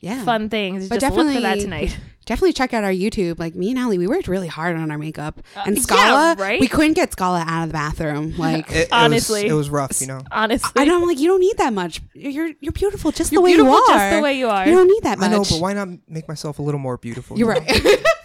Yeah. 0.00 0.24
fun 0.24 0.48
things. 0.48 0.88
But 0.88 1.00
Just 1.00 1.16
look 1.16 1.26
for 1.26 1.32
that 1.34 1.40
definitely- 1.56 1.64
tonight. 1.88 1.98
Definitely 2.26 2.52
check 2.52 2.74
out 2.74 2.84
our 2.84 2.92
YouTube. 2.92 3.38
Like 3.38 3.54
me 3.54 3.70
and 3.70 3.78
Ali, 3.78 3.96
we 3.96 4.06
worked 4.06 4.28
really 4.28 4.48
hard 4.48 4.76
on 4.76 4.90
our 4.90 4.98
makeup. 4.98 5.40
and 5.64 5.68
Uh, 5.68 5.80
yeah, 5.80 5.82
Scala, 5.82 6.36
right? 6.38 6.60
we 6.60 6.68
couldn't 6.68 6.92
get 6.92 7.10
Scala 7.10 7.42
out 7.48 7.62
of 7.62 7.70
the 7.70 7.72
bathroom. 7.72 8.34
Like 8.38 8.70
It, 8.70 8.76
it 8.76 8.88
Honestly. 8.92 9.44
was, 9.44 9.52
it 9.52 9.54
was 9.54 9.70
rough, 9.70 9.98
you 10.02 10.08
know. 10.08 10.20
Honestly, 10.30 10.70
I 10.76 10.84
know, 10.84 11.00
I'm 11.00 11.06
like, 11.08 11.18
you 11.18 11.26
don't 11.26 11.40
need 11.40 11.56
that 11.56 11.72
much. 11.72 12.02
You're 12.12 12.50
you're 12.60 12.72
beautiful 12.72 13.12
just 13.12 13.32
You're 13.32 13.38
the 13.40 13.44
way 13.44 13.50
beautiful 13.52 13.72
you 13.72 13.78
are. 13.80 13.96
just 13.96 14.16
the 14.16 14.22
way 14.22 14.38
you 14.38 14.46
are. 14.48 14.66
You 14.68 14.74
don't 14.74 14.88
need 14.88 15.02
that 15.04 15.16
I 15.16 15.20
much. 15.22 15.30
know, 15.30 15.38
but 15.56 15.58
why 15.62 15.72
not 15.72 15.88
make 16.06 16.28
myself 16.28 16.58
a 16.58 16.62
little 16.62 16.78
more 16.80 16.98
beautiful? 16.98 17.38
You're 17.38 17.48
right. 17.48 17.64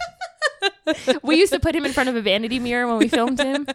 we 1.24 1.38
used 1.38 1.54
to 1.54 1.60
put 1.60 1.76
him 1.76 1.86
in 1.86 1.94
front 1.94 2.10
of 2.10 2.16
a 2.16 2.22
vanity 2.22 2.60
mirror 2.60 2.88
when 2.88 2.98
we 2.98 3.08
filmed 3.08 3.40
him. 3.40 3.68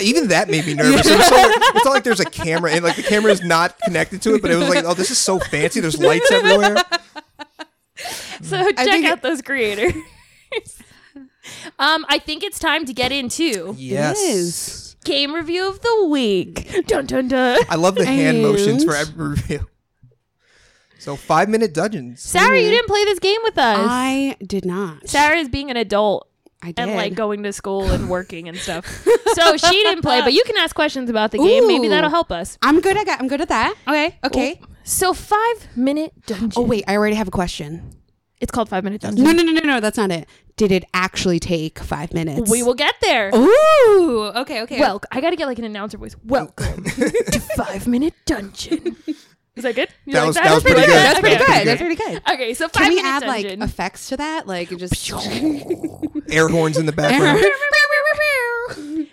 Even 0.00 0.28
that 0.28 0.48
made 0.50 0.66
me 0.66 0.74
nervous. 0.74 1.06
It 1.06 1.16
was 1.16 1.26
so, 1.26 1.36
it's 1.36 1.84
not 1.84 1.92
like 1.92 2.04
there's 2.04 2.20
a 2.20 2.24
camera 2.24 2.72
and 2.72 2.84
like 2.84 2.96
the 2.96 3.02
camera 3.02 3.30
is 3.32 3.42
not 3.42 3.78
connected 3.80 4.20
to 4.22 4.34
it, 4.34 4.42
but 4.42 4.50
it 4.50 4.56
was 4.56 4.68
like, 4.68 4.84
oh, 4.84 4.94
this 4.94 5.10
is 5.10 5.18
so 5.18 5.38
fancy. 5.38 5.80
There's 5.80 5.98
lights 5.98 6.30
everywhere. 6.30 6.76
So 8.42 8.64
check 8.72 8.76
think 8.76 9.06
out 9.06 9.18
it- 9.18 9.22
those 9.22 9.42
creators. 9.42 9.92
um, 11.78 12.04
I 12.08 12.18
think 12.18 12.42
it's 12.42 12.58
time 12.58 12.84
to 12.86 12.92
get 12.92 13.12
into 13.12 13.74
Yes. 13.78 14.18
is. 14.20 14.96
game 15.04 15.34
review 15.34 15.68
of 15.68 15.80
the 15.80 16.06
week. 16.10 16.86
Dun 16.86 17.06
dun 17.06 17.28
dun. 17.28 17.58
I 17.68 17.76
love 17.76 17.94
the 17.94 18.06
hand 18.06 18.38
And- 18.38 18.42
motions 18.46 18.84
for 18.84 18.94
every 18.96 19.28
review. 19.30 19.68
So 21.02 21.16
five 21.16 21.48
minute 21.48 21.74
dungeons. 21.74 22.22
Sarah, 22.22 22.60
you 22.60 22.70
didn't 22.70 22.86
play 22.86 23.04
this 23.06 23.18
game 23.18 23.40
with 23.42 23.58
us. 23.58 23.76
I 23.90 24.36
did 24.46 24.64
not. 24.64 25.08
Sarah 25.08 25.36
is 25.36 25.48
being 25.48 25.68
an 25.68 25.76
adult 25.76 26.28
I 26.62 26.68
did. 26.68 26.78
and 26.78 26.94
like 26.94 27.14
going 27.14 27.42
to 27.42 27.52
school 27.52 27.90
and 27.90 28.08
working 28.08 28.48
and 28.48 28.56
stuff. 28.56 28.86
so 29.34 29.56
she 29.56 29.82
didn't 29.82 30.02
play, 30.02 30.20
but 30.20 30.32
you 30.32 30.44
can 30.46 30.56
ask 30.58 30.76
questions 30.76 31.10
about 31.10 31.32
the 31.32 31.38
game. 31.38 31.66
Maybe 31.66 31.88
that'll 31.88 32.08
help 32.08 32.30
us. 32.30 32.56
I'm 32.62 32.80
good 32.80 32.96
at 32.96 33.08
I'm 33.20 33.26
good 33.26 33.40
at 33.40 33.48
that. 33.48 33.74
Okay. 33.88 34.16
Okay. 34.22 34.60
So 34.84 35.12
five 35.12 35.76
minute 35.76 36.12
dungeon. 36.24 36.52
Oh 36.54 36.62
wait, 36.62 36.84
I 36.86 36.96
already 36.96 37.16
have 37.16 37.26
a 37.26 37.32
question. 37.32 37.96
It's 38.40 38.52
called 38.52 38.68
five 38.68 38.84
minute 38.84 39.00
dungeon. 39.00 39.24
No, 39.24 39.32
no, 39.32 39.42
no, 39.42 39.50
no, 39.50 39.60
no. 39.60 39.80
That's 39.80 39.96
not 39.96 40.12
it. 40.12 40.28
Did 40.56 40.70
it 40.70 40.84
actually 40.94 41.40
take 41.40 41.80
five 41.80 42.14
minutes? 42.14 42.48
We 42.48 42.62
will 42.62 42.74
get 42.74 42.94
there. 43.02 43.32
Ooh. 43.34 44.26
Okay. 44.36 44.62
Okay. 44.62 44.78
Well, 44.78 45.00
I 45.10 45.20
got 45.20 45.30
to 45.30 45.36
get 45.36 45.46
like 45.46 45.58
an 45.58 45.64
announcer 45.64 45.98
voice. 45.98 46.14
Welcome 46.24 46.84
to 46.84 47.40
Five 47.56 47.88
Minute 47.88 48.14
Dungeon. 48.24 48.96
Is 49.54 49.64
that 49.64 49.74
good? 49.74 49.88
You 50.06 50.14
That 50.14 50.20
like 50.20 50.26
was- 50.28 50.36
that 50.36 50.54
was 50.54 50.62
pretty 50.62 50.80
good. 50.80 50.88
that's 50.90 51.20
pretty 51.20 51.36
That 51.36 51.46
good. 51.46 51.66
That's 51.66 51.80
pretty 51.80 51.94
good. 51.96 52.22
Okay, 52.32 52.54
so 52.54 52.68
Five 52.68 52.82
Can 52.84 52.88
we 52.88 52.94
Minute 52.96 53.08
add 53.08 53.22
Dungeon. 53.24 53.60
like 53.60 53.68
effects 53.68 54.08
to 54.08 54.16
that? 54.16 54.46
Like 54.46 54.70
just 54.78 55.10
Air 56.30 56.48
horns 56.48 56.78
in 56.78 56.86
the 56.86 56.92
background. 56.92 57.44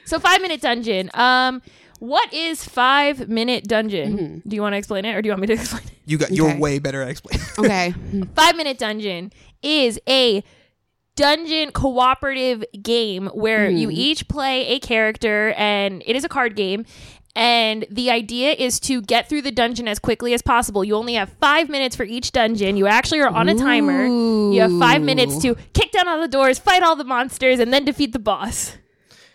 so 0.06 0.20
Five 0.20 0.42
Minute 0.42 0.62
Dungeon. 0.62 1.10
Um, 1.14 1.62
what 2.00 2.34
is 2.34 2.64
Five 2.64 3.28
Minute 3.28 3.66
Dungeon? 3.68 4.18
Mm-hmm. 4.18 4.50
Do 4.50 4.56
you 4.56 4.62
want 4.62 4.74
to 4.74 4.78
explain 4.78 5.04
it, 5.06 5.14
or 5.16 5.22
do 5.22 5.28
you 5.28 5.32
want 5.32 5.42
me 5.42 5.48
to 5.48 5.54
explain 5.62 5.84
it? 5.84 5.92
You 6.06 6.18
got 6.18 6.32
you're 6.32 6.50
Okay. 6.52 6.60
way 6.60 6.80
better 6.80 7.02
at 7.02 7.10
explaining. 7.10 7.46
okay. 7.60 7.94
Five 8.36 8.56
Minute 8.56 8.78
Dungeon 8.78 9.32
is 9.62 10.00
a 10.08 10.44
dungeon 11.16 11.72
cooperative 11.72 12.64
game 12.82 13.28
where 13.34 13.70
you 13.70 13.90
each 13.92 14.30
play 14.30 14.66
a 14.68 14.80
character 14.80 15.54
and 15.58 16.02
it 16.06 16.16
is 16.16 16.24
a 16.24 16.30
card 16.30 16.56
game 16.56 16.86
and 17.40 17.86
the 17.90 18.12
idea 18.12 18.52
is 18.52 18.82
to 18.82 19.02
get 19.02 19.30
through 19.30 19.44
the 19.44 19.52
dungeon 19.52 19.88
as 19.88 19.98
quickly 19.98 20.34
as 20.34 20.42
possible. 20.42 20.84
You 20.84 20.96
only 20.96 21.14
have 21.14 21.30
five 21.40 21.70
minutes 21.70 21.96
for 21.96 22.04
each 22.04 22.34
dungeon. 22.34 22.76
You 22.76 22.86
actually 22.88 23.22
are 23.22 23.30
on 23.30 23.48
a 23.48 23.56
timer. 23.56 24.08
You 24.08 24.62
have 24.62 24.78
five 24.78 25.02
minutes 25.02 25.42
to 25.44 25.56
kick 25.74 25.94
down 25.94 26.10
all 26.10 26.20
the 26.20 26.28
doors 26.28 26.60
fight 26.60 26.84
all 26.84 26.98
the 26.98 27.06
monsters 27.06 27.60
and 27.60 27.72
then 27.74 27.86
defeat 27.86 28.12
the 28.12 28.20
boss 28.20 28.76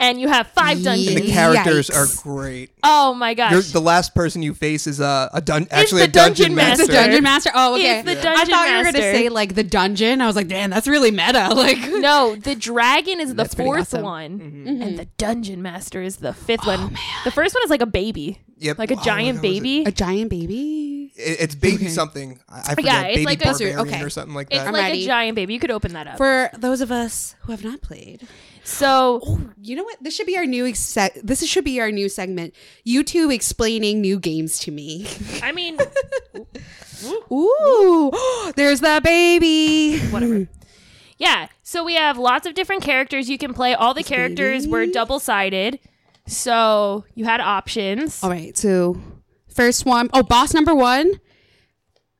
and 0.04 0.20
you 0.20 0.28
have 0.28 0.46
five 0.48 0.82
dungeons 0.82 1.08
And 1.16 1.18
the 1.24 1.30
characters 1.32 1.90
Yikes. 1.90 2.20
are 2.20 2.22
great. 2.22 2.70
oh 2.82 3.14
my 3.14 3.34
gosh 3.34 3.52
You're, 3.52 3.62
the 3.62 3.80
last 3.80 4.14
person 4.14 4.42
you 4.42 4.54
face 4.54 4.86
is 4.86 5.00
uh, 5.00 5.28
a 5.32 5.40
dun- 5.40 5.66
actually 5.70 6.02
the 6.02 6.08
a 6.08 6.10
dungeon, 6.12 6.54
dungeon 6.54 6.54
master. 6.56 6.82
It's 6.82 6.90
the 6.90 6.96
dungeon 6.96 7.22
master. 7.24 7.50
Oh, 7.54 7.74
okay. 7.76 7.98
It's 8.00 8.04
the 8.04 8.18
I 8.18 8.22
dungeon 8.34 8.50
thought 8.54 8.68
you 8.70 8.76
were 8.78 8.84
gonna 8.84 8.98
say 8.98 9.28
like 9.28 9.54
the 9.54 9.64
dungeon. 9.64 10.20
I 10.20 10.26
was 10.26 10.36
like, 10.36 10.48
damn, 10.48 10.70
that's 10.70 10.86
really 10.88 11.10
meta. 11.10 11.48
Like, 11.54 11.78
No, 11.88 12.36
the 12.36 12.54
dragon 12.54 13.20
is 13.20 13.28
the 13.30 13.34
That's 13.34 13.54
pretty 13.54 13.66
fourth 13.68 13.80
awesome. 13.94 14.02
one, 14.02 14.38
Mm-hmm. 14.40 14.82
and 14.82 14.98
the 14.98 15.06
dungeon 15.16 15.62
master 15.62 16.02
is 16.02 16.16
the 16.16 16.32
fifth 16.34 16.66
one. 16.66 16.96
The 17.24 17.30
first 17.30 17.54
one 17.54 17.62
is 17.64 17.70
like 17.70 17.80
a 17.82 17.86
baby, 17.86 18.40
Yep. 18.58 18.78
like 18.78 18.90
a 18.90 18.96
Oh, 18.98 19.02
giant 19.02 19.38
what 19.38 19.48
was 19.48 19.56
it? 19.58 19.62
baby. 19.62 19.84
a 19.86 19.92
giant 19.92 20.30
baby. 20.30 21.12
It- 21.16 21.40
it's 21.40 21.54
baby 21.54 21.88
something. 21.88 22.40
I, 22.48 22.58
I 22.60 22.74
forget. 22.74 22.84
Yeah, 22.84 23.02
it's 23.04 23.16
baby 23.18 23.24
like 23.26 23.40
a- 23.40 23.44
barbarian 23.44 23.78
okay. 23.80 24.02
or 24.02 24.10
something 24.10 24.34
like 24.34 24.48
It's 24.50 24.58
that. 24.58 24.66
I'm 24.66 24.72
like 24.74 24.82
ready. 24.82 25.04
a 25.04 25.06
giant 25.06 25.34
baby. 25.36 25.54
You 25.54 25.60
could 25.60 25.70
open 25.70 25.92
that 25.94 26.06
up. 26.06 26.16
For 26.18 26.50
those 26.56 26.80
of 26.80 26.90
us 26.92 27.34
who 27.42 27.52
have 27.52 27.62
not 27.64 27.80
played, 27.82 28.26
so 28.64 29.20
oh, 29.24 29.40
you 29.62 29.76
know 29.76 29.84
what? 29.84 29.96
This 30.00 30.14
should 30.16 30.26
be 30.26 30.36
our 30.36 30.46
new. 30.46 30.66
Ex- 30.66 30.98
this 31.22 31.46
should 31.46 31.64
be 31.64 31.80
our 31.80 31.90
new 31.92 32.08
segment. 32.08 32.54
YouTube 32.86 33.32
explaining 33.32 34.00
new 34.00 34.18
games 34.18 34.58
to 34.60 34.70
me. 34.70 35.06
I 35.42 35.52
mean, 35.52 35.78
Ooh, 37.32 38.12
there's 38.56 38.80
that 38.80 39.02
baby. 39.02 39.98
whatever. 40.08 40.48
Yeah. 41.18 41.48
So 41.62 41.84
we 41.84 41.94
have 41.94 42.18
lots 42.18 42.46
of 42.46 42.54
different 42.54 42.82
characters 42.82 43.28
you 43.30 43.38
can 43.38 43.54
play. 43.54 43.74
All 43.74 43.94
the 43.94 44.02
characters 44.02 44.66
were 44.66 44.86
double 44.86 45.18
sided, 45.20 45.78
so 46.26 47.04
you 47.14 47.24
had 47.24 47.40
options. 47.40 48.22
All 48.22 48.30
right, 48.30 48.56
so 48.56 48.96
first 49.48 49.86
one, 49.86 50.10
oh, 50.12 50.22
boss 50.22 50.54
number 50.54 50.74
one. 50.74 51.20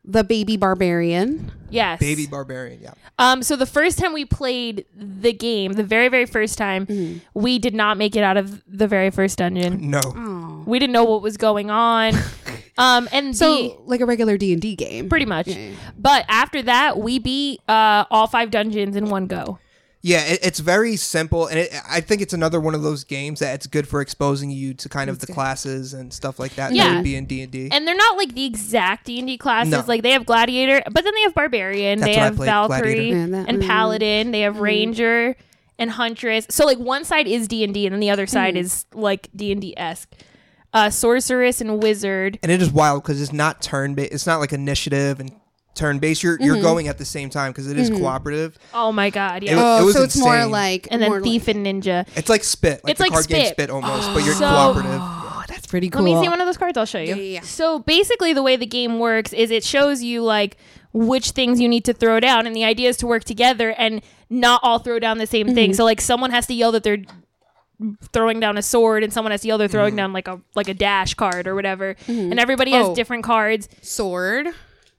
The 0.04 0.22
baby 0.24 0.56
barbarian. 0.56 1.50
Yes. 1.70 1.98
Baby 1.98 2.26
Barbarian. 2.28 2.80
Yeah. 2.80 2.92
Um, 3.18 3.42
so 3.42 3.56
the 3.56 3.66
first 3.66 3.98
time 3.98 4.12
we 4.12 4.24
played 4.24 4.84
the 4.94 5.32
game, 5.32 5.72
the 5.72 5.82
very, 5.82 6.08
very 6.08 6.26
first 6.26 6.56
time, 6.56 6.86
Mm-hmm. 6.86 7.18
we 7.34 7.58
did 7.58 7.74
not 7.74 7.96
make 7.98 8.14
it 8.14 8.22
out 8.22 8.36
of 8.36 8.62
the 8.68 8.86
very 8.86 9.10
first 9.10 9.38
dungeon. 9.38 9.90
No. 9.90 10.00
Oh. 10.04 10.62
We 10.66 10.78
didn't 10.78 10.92
know 10.92 11.02
what 11.04 11.20
was 11.20 11.36
going 11.36 11.70
on. 11.70 12.14
um, 12.78 13.08
and 13.10 13.36
So 13.36 13.54
the, 13.56 13.76
like 13.86 14.00
a 14.00 14.06
regular 14.06 14.36
D 14.36 14.52
and 14.52 14.62
D 14.62 14.76
game. 14.76 15.08
pretty 15.08 15.24
much. 15.26 15.48
Yeah, 15.48 15.56
yeah. 15.70 15.74
But 15.98 16.24
after 16.28 16.62
that, 16.62 16.98
we 16.98 17.18
beat 17.18 17.60
uh, 17.68 18.04
all 18.10 18.28
five 18.28 18.52
dungeons 18.52 18.94
in 18.94 19.06
one 19.10 19.26
go. 19.26 19.58
Yeah, 20.06 20.20
it, 20.20 20.40
it's 20.42 20.60
very 20.60 20.96
simple, 20.96 21.46
and 21.46 21.58
it, 21.60 21.74
I 21.88 22.02
think 22.02 22.20
it's 22.20 22.34
another 22.34 22.60
one 22.60 22.74
of 22.74 22.82
those 22.82 23.04
games 23.04 23.40
that 23.40 23.54
it's 23.54 23.66
good 23.66 23.88
for 23.88 24.02
exposing 24.02 24.50
you 24.50 24.74
to 24.74 24.88
kind 24.90 25.08
of 25.08 25.18
the 25.18 25.26
classes 25.26 25.94
and 25.94 26.12
stuff 26.12 26.38
like 26.38 26.56
that. 26.56 26.74
Yeah. 26.74 26.88
that 26.88 26.94
would 26.96 27.04
be 27.04 27.16
in 27.16 27.24
D 27.24 27.40
and 27.40 27.50
D. 27.50 27.70
And 27.72 27.88
they're 27.88 27.96
not 27.96 28.18
like 28.18 28.34
the 28.34 28.44
exact 28.44 29.06
D 29.06 29.18
and 29.18 29.26
D 29.26 29.38
classes. 29.38 29.72
No. 29.72 29.82
Like 29.88 30.02
they 30.02 30.10
have 30.10 30.26
gladiator, 30.26 30.82
but 30.92 31.04
then 31.04 31.14
they 31.14 31.22
have 31.22 31.32
barbarian, 31.32 32.00
That's 32.00 32.12
they 32.12 32.20
have 32.20 32.36
played, 32.36 32.48
Valkyrie 32.48 32.82
Gladiator. 32.82 33.16
Yeah, 33.16 33.26
that- 33.28 33.48
and 33.48 33.62
mm. 33.62 33.66
paladin. 33.66 34.30
They 34.30 34.42
have 34.42 34.58
ranger 34.58 35.36
and 35.78 35.90
huntress. 35.90 36.48
So 36.50 36.66
like 36.66 36.78
one 36.78 37.06
side 37.06 37.26
is 37.26 37.48
D 37.48 37.64
and 37.64 37.72
D, 37.72 37.86
and 37.86 37.94
then 37.94 38.00
the 38.00 38.10
other 38.10 38.26
side 38.26 38.58
is 38.58 38.84
like 38.92 39.30
D 39.34 39.52
and 39.52 39.60
D 39.62 39.72
esque. 39.74 40.12
Uh, 40.74 40.90
sorceress 40.90 41.62
and 41.62 41.82
wizard. 41.82 42.38
And 42.42 42.52
it 42.52 42.60
is 42.60 42.70
wild 42.70 43.04
because 43.04 43.22
it's 43.22 43.32
not 43.32 43.62
turn 43.62 43.94
based. 43.94 44.12
It's 44.12 44.26
not 44.26 44.38
like 44.38 44.52
initiative 44.52 45.18
and 45.18 45.30
turn 45.74 45.98
based. 45.98 46.22
You're 46.22 46.36
Mm-hmm. 46.36 46.44
you're 46.46 46.60
going 46.62 46.88
at 46.88 46.98
the 46.98 47.04
same 47.04 47.30
time 47.30 47.52
because 47.52 47.68
it 47.70 47.78
is 47.78 47.90
cooperative. 47.90 48.56
Oh 48.72 48.92
my 48.92 49.10
god, 49.10 49.42
yeah. 49.42 49.52
It 49.52 49.54
was- 49.56 49.64
Oh, 49.64 49.82
it 49.82 49.84
was 49.86 49.94
so 49.96 50.02
it's 50.04 50.16
more 50.16 50.36
insane. 50.36 50.50
like 50.50 50.88
and 50.90 51.02
then 51.02 51.10
more 51.10 51.20
thief 51.20 51.48
and 51.48 51.66
ninja. 51.66 52.06
It's 52.16 52.28
like 52.28 52.44
spit. 52.44 52.82
Like 52.84 52.92
It's 52.92 52.98
the 52.98 53.04
like 53.04 53.12
card 53.12 53.28
game 53.28 53.44
Spit. 53.46 53.54
spit 53.56 53.70
almost, 53.70 54.08
but 54.14 54.24
you're 54.24 54.34
So- 54.34 54.48
cooperative. 54.48 55.00
Oh, 55.02 55.42
that's 55.48 55.66
pretty 55.66 55.90
cool. 55.90 56.02
Let 56.02 56.14
me 56.18 56.22
see 56.24 56.28
one 56.28 56.40
of 56.40 56.46
those 56.46 56.56
cards. 56.56 56.78
I'll 56.78 56.86
show 56.86 56.98
you. 57.00 57.08
Yeah, 57.08 57.14
yeah, 57.16 57.34
yeah. 57.34 57.40
So 57.42 57.78
basically, 57.80 58.32
the 58.32 58.42
way 58.42 58.56
the 58.56 58.66
game 58.66 58.98
works 58.98 59.32
is 59.32 59.50
it 59.50 59.64
shows 59.64 60.02
you 60.02 60.22
like 60.22 60.56
which 60.92 61.30
things 61.30 61.60
you 61.60 61.68
need 61.68 61.84
to 61.86 61.92
throw 61.92 62.20
down, 62.20 62.46
and 62.46 62.54
the 62.54 62.64
idea 62.64 62.88
is 62.88 62.96
to 62.98 63.06
work 63.06 63.24
together 63.24 63.70
and 63.76 64.00
not 64.30 64.60
all 64.62 64.78
throw 64.78 64.98
down 65.00 65.18
the 65.18 65.26
same 65.26 65.46
Mm-hmm. 65.46 65.54
thing. 65.56 65.74
So 65.74 65.82
like 65.84 66.00
someone 66.00 66.30
has 66.30 66.46
to 66.46 66.54
yell 66.54 66.70
that 66.72 66.82
they're 66.84 67.02
throwing 68.12 68.38
down 68.40 68.56
a 68.56 68.62
sword, 68.62 69.02
and 69.02 69.12
someone 69.12 69.32
has 69.32 69.40
to 69.42 69.48
yell 69.48 69.58
they're 69.58 69.66
Mm-hmm. 69.66 69.72
throwing 69.76 69.96
down 69.96 70.12
like 70.12 70.28
a 70.28 70.40
like 70.54 70.68
a 70.68 70.74
dash 70.74 71.14
card 71.14 71.46
or 71.48 71.54
whatever, 71.56 71.96
and 72.06 72.38
everybody 72.38 72.70
has 72.70 72.86
Oh. 72.86 72.94
different 72.94 73.24
cards. 73.24 73.68
sword. 73.82 74.48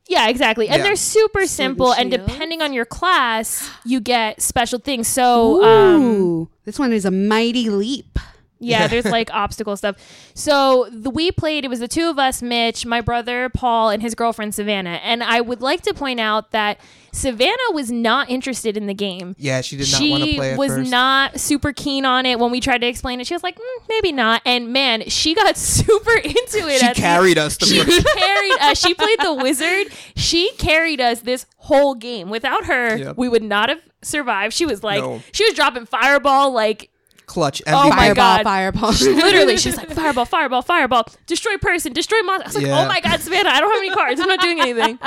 Yeah, 0.07 0.27
exactly. 0.29 0.67
And 0.69 0.77
Yeah. 0.77 0.83
they're 0.83 0.95
super 0.95 1.47
simple, 1.47 1.91
and 1.93 2.13
shield. 2.13 2.27
depending 2.27 2.61
on 2.61 2.73
your 2.73 2.85
class, 2.85 3.69
you 3.85 3.99
get 3.99 4.41
special 4.41 4.79
things. 4.79 5.07
So 5.07 5.63
um, 5.63 6.01
Ooh, 6.03 6.49
this 6.63 6.77
one 6.77 6.93
is 6.93 7.05
a 7.05 7.11
mighty 7.11 7.69
leap. 7.69 8.19
Yeah, 8.59 8.87
there's 8.91 9.05
like 9.05 9.29
obstacle 9.33 9.75
stuff. 9.75 9.95
So 10.33 10.87
the 10.91 11.09
we 11.09 11.31
played. 11.31 11.65
It 11.65 11.69
was 11.69 11.79
the 11.79 11.87
two 11.87 12.07
of 12.09 12.19
us, 12.19 12.41
Mitch, 12.41 12.85
my 12.85 13.01
brother 13.01 13.49
Paul, 13.49 13.89
and 13.89 14.01
his 14.01 14.13
girlfriend 14.15 14.53
Savannah. 14.55 14.99
And 15.03 15.23
I 15.23 15.41
would 15.41 15.61
like 15.61 15.81
to 15.83 15.93
point 15.93 16.19
out 16.19 16.51
that 16.51 16.79
Savannah 17.15 17.71
was 17.71 17.91
not 17.91 18.29
interested 18.29 18.75
in 18.77 18.87
the 18.87 18.93
game. 18.93 19.35
Yeah, 19.39 19.61
she 19.61 19.77
did 19.77 19.91
not 19.91 19.97
she 20.01 20.11
want 20.11 20.23
to 20.25 20.35
play 20.35 20.51
at 20.51 20.57
was 20.57 20.71
first. 20.71 20.91
not 20.91 21.39
super 21.39 21.71
keen 21.73 22.05
on 22.05 22.25
it 22.25 22.39
when 22.39 22.51
we 22.51 22.59
tried 22.59 22.79
to 22.79 22.87
explain 22.87 23.21
it. 23.21 23.27
She 23.27 23.33
was 23.33 23.41
like, 23.43 23.55
mm, 23.57 23.87
maybe 23.89 24.11
not. 24.11 24.41
And 24.45 24.71
man, 24.73 25.07
she 25.09 25.33
got 25.33 25.55
super 25.57 26.13
into 26.15 26.67
it. 26.67 26.79
she 26.79 26.85
at 26.85 26.95
the- 26.95 27.01
carried 27.01 27.37
us 27.37 27.57
the 27.57 27.65
she 27.67 27.83
first. 27.83 28.05
carried 28.15 28.57
us. 28.61 28.79
She 28.79 28.93
played 28.93 29.19
the 29.21 29.33
wizard. 29.41 29.87
She 30.15 30.51
carried 30.57 30.99
us 31.01 31.21
this 31.21 31.45
whole 31.57 31.95
game. 31.95 32.29
Without 32.29 32.65
her, 32.65 32.95
Yep. 32.97 33.17
we 33.17 33.29
would 33.29 33.43
not 33.43 33.69
have 33.69 33.79
survived. 34.01 34.53
She 34.53 34.65
was 34.65 34.83
like, 34.83 35.01
No. 35.01 35.21
she 35.31 35.45
was 35.45 35.53
dropping 35.53 35.85
fireball 35.85 36.51
like 36.51 36.89
clutch. 37.27 37.61
Oh 37.65 37.71
MVP. 37.71 37.89
my 37.89 37.95
fireball, 37.95 38.13
God. 38.15 38.43
fireball. 38.43 38.91
literally 39.01 39.57
she's 39.57 39.77
like 39.77 39.89
fireball 39.91 40.25
fireball 40.25 40.61
fireball 40.61 41.07
destroy 41.25 41.57
person 41.57 41.91
destroy 41.91 42.21
monster 42.21 42.43
i 42.43 42.47
was 42.49 42.55
like 42.55 42.65
Yeah. 42.67 42.79
oh 42.83 42.87
my 42.87 43.01
god 43.01 43.19
savannah 43.19 43.49
i 43.49 43.59
don't 43.59 43.71
have 43.71 43.79
any 43.79 43.89
cards 43.89 44.21
i'm 44.21 44.27
not 44.27 44.39
doing 44.41 44.59
anything 44.61 44.99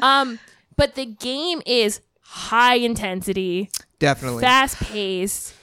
um 0.00 0.40
but 0.82 0.96
the 0.96 1.06
game 1.06 1.62
is 1.64 2.00
high 2.22 2.74
intensity 2.74 3.70
Definitely. 4.00 4.40
fast 4.42 4.80
paced 4.80 5.54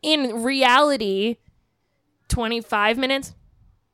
in 0.00 0.44
reality 0.44 1.38
25 2.28 2.96
minutes 2.96 3.34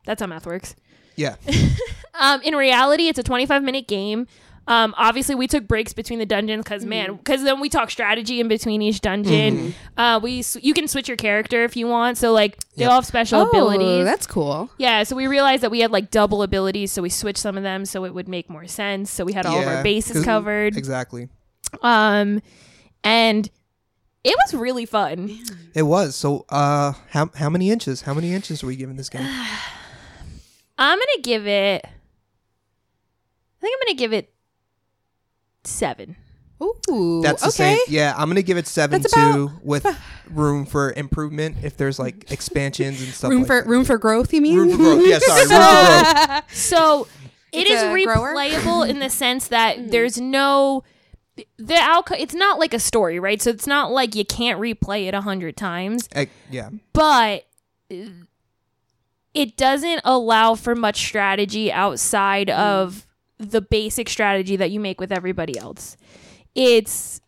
that's 0.05 0.21
how 0.21 0.27
math 0.27 0.45
works 0.45 0.77
yeah. 1.17 1.37
um, 2.21 2.41
in 2.43 2.55
reality, 2.55 3.09
it's 3.09 3.19
a 3.19 3.23
25 3.23 3.63
minute 3.63 3.89
game. 3.89 4.27
Um, 4.69 4.95
obviously, 4.99 5.35
we 5.37 5.47
took 5.47 5.69
breaks 5.69 5.93
between 5.93 6.19
the 6.19 6.27
dungeons 6.27 6.65
because 6.65 6.85
man, 6.85 7.15
because 7.17 7.45
then 7.45 7.61
we 7.61 7.69
talk 7.69 7.91
strategy 7.91 8.41
in 8.41 8.49
between 8.49 8.83
each 8.83 9.01
dungeon. 9.01 9.75
Uh, 9.97 10.19
we 10.23 10.43
you 10.61 10.75
can 10.75 10.89
switch 10.89 11.07
your 11.09 11.17
character 11.17 11.63
if 11.65 11.77
you 11.77 11.87
want, 11.87 12.19
so 12.19 12.33
like 12.33 12.59
they 12.75 12.83
Yep. 12.83 12.91
all 12.91 12.97
have 12.97 13.07
special 13.07 13.41
oh, 13.43 13.49
abilities. 13.49 14.05
that's 14.05 14.27
cool. 14.27 14.69
yeah, 14.79 15.05
so 15.05 15.15
we 15.15 15.27
realized 15.29 15.63
that 15.63 15.71
we 15.71 15.81
had 15.81 15.91
like 15.93 16.11
double 16.11 16.43
abilities, 16.43 16.91
so 16.91 17.01
we 17.01 17.09
switched 17.11 17.39
some 17.39 17.57
of 17.57 17.63
them 17.63 17.85
so 17.85 18.05
it 18.05 18.13
would 18.13 18.29
make 18.29 18.51
more 18.51 18.67
sense. 18.67 19.11
So 19.11 19.25
we 19.25 19.33
had 19.35 19.47
all 19.47 19.61
of 19.61 19.69
our 19.69 19.83
bases 19.85 20.25
covered. 20.25 20.77
Exactly. 20.77 21.29
Um, 21.83 22.43
and 23.05 23.49
it 24.25 24.35
was 24.45 24.55
really 24.55 24.87
fun. 24.87 25.39
It 25.75 25.83
was. 25.83 26.17
So, 26.17 26.45
uh, 26.49 26.95
how 27.11 27.31
how 27.37 27.49
many 27.49 27.71
inches? 27.71 28.03
How 28.03 28.15
many 28.15 28.35
inches 28.35 28.65
are 28.65 28.67
we 28.67 28.75
giving 28.75 28.97
this 28.97 29.09
game? 29.09 29.23
I'm 30.79 30.99
gonna 30.99 31.23
give 31.23 31.47
it. 31.47 31.85
I 31.85 31.89
think 33.61 33.75
I'm 33.81 33.87
gonna 33.87 33.97
give 33.99 34.13
it 34.13 34.33
seven. 35.67 36.17
Ooh, 36.63 37.21
That's 37.23 37.43
the 37.43 37.49
okay. 37.49 37.77
same. 37.77 37.79
Yeah, 37.89 38.15
I'm 38.17 38.29
gonna 38.31 38.41
give 38.43 38.57
it 38.57 38.67
seven 38.67 39.03
That's 39.03 39.13
two 39.13 39.51
with 39.63 39.87
room 40.31 40.65
for 40.65 40.93
improvement 40.95 41.57
if 41.63 41.77
there's 41.77 41.99
like 41.99 42.31
expansions 42.33 43.03
and 43.03 43.13
stuff. 43.13 43.31
Room 43.31 43.41
like 43.41 43.47
for 43.47 43.61
that. 43.61 43.69
room 43.69 43.85
for 43.85 43.99
growth. 43.99 44.33
You 44.33 44.41
mean? 44.41 44.59
room 44.59 44.71
for 44.71 44.77
growth. 44.79 45.07
Yeah, 45.07 45.19
sorry, 45.19 45.41
room 45.47 45.49
for 45.51 46.27
growth. 46.27 46.55
So 46.55 47.09
it 47.53 47.67
It's 47.67 47.71
is 47.71 47.83
a 47.83 48.05
grower? 48.05 48.35
replayable 48.35 48.89
in 48.89 49.01
the 49.01 49.11
sense 49.11 49.49
that 49.49 49.91
there's 49.91 50.19
no 50.19 50.83
the 51.59 51.75
outcome. 51.75 52.17
It's 52.21 52.35
not 52.35 52.59
like 52.59 52.73
a 52.73 52.79
story, 52.81 53.19
right? 53.21 53.43
So 53.43 53.51
it's 53.51 53.67
not 53.67 53.91
like 53.93 54.15
you 54.15 54.25
can't 54.25 54.59
replay 54.59 55.07
it 55.09 55.13
a 55.15 55.21
hundred 55.21 55.59
times, 55.59 56.09
Eh, 56.15 56.25
yeah, 56.51 56.71
but 56.95 57.45
it 59.35 59.57
doesn't 59.57 60.01
allow 60.05 60.55
for 60.55 60.75
much 60.75 60.97
strategy 61.07 61.71
outside 61.71 62.49
of 62.49 63.06
the 63.39 63.61
basic 63.61 64.09
strategy 64.09 64.57
that 64.57 64.71
you 64.71 64.81
make 64.81 65.01
with 65.01 65.13
everybody 65.13 65.59
else. 65.59 65.97
It's 66.55 67.21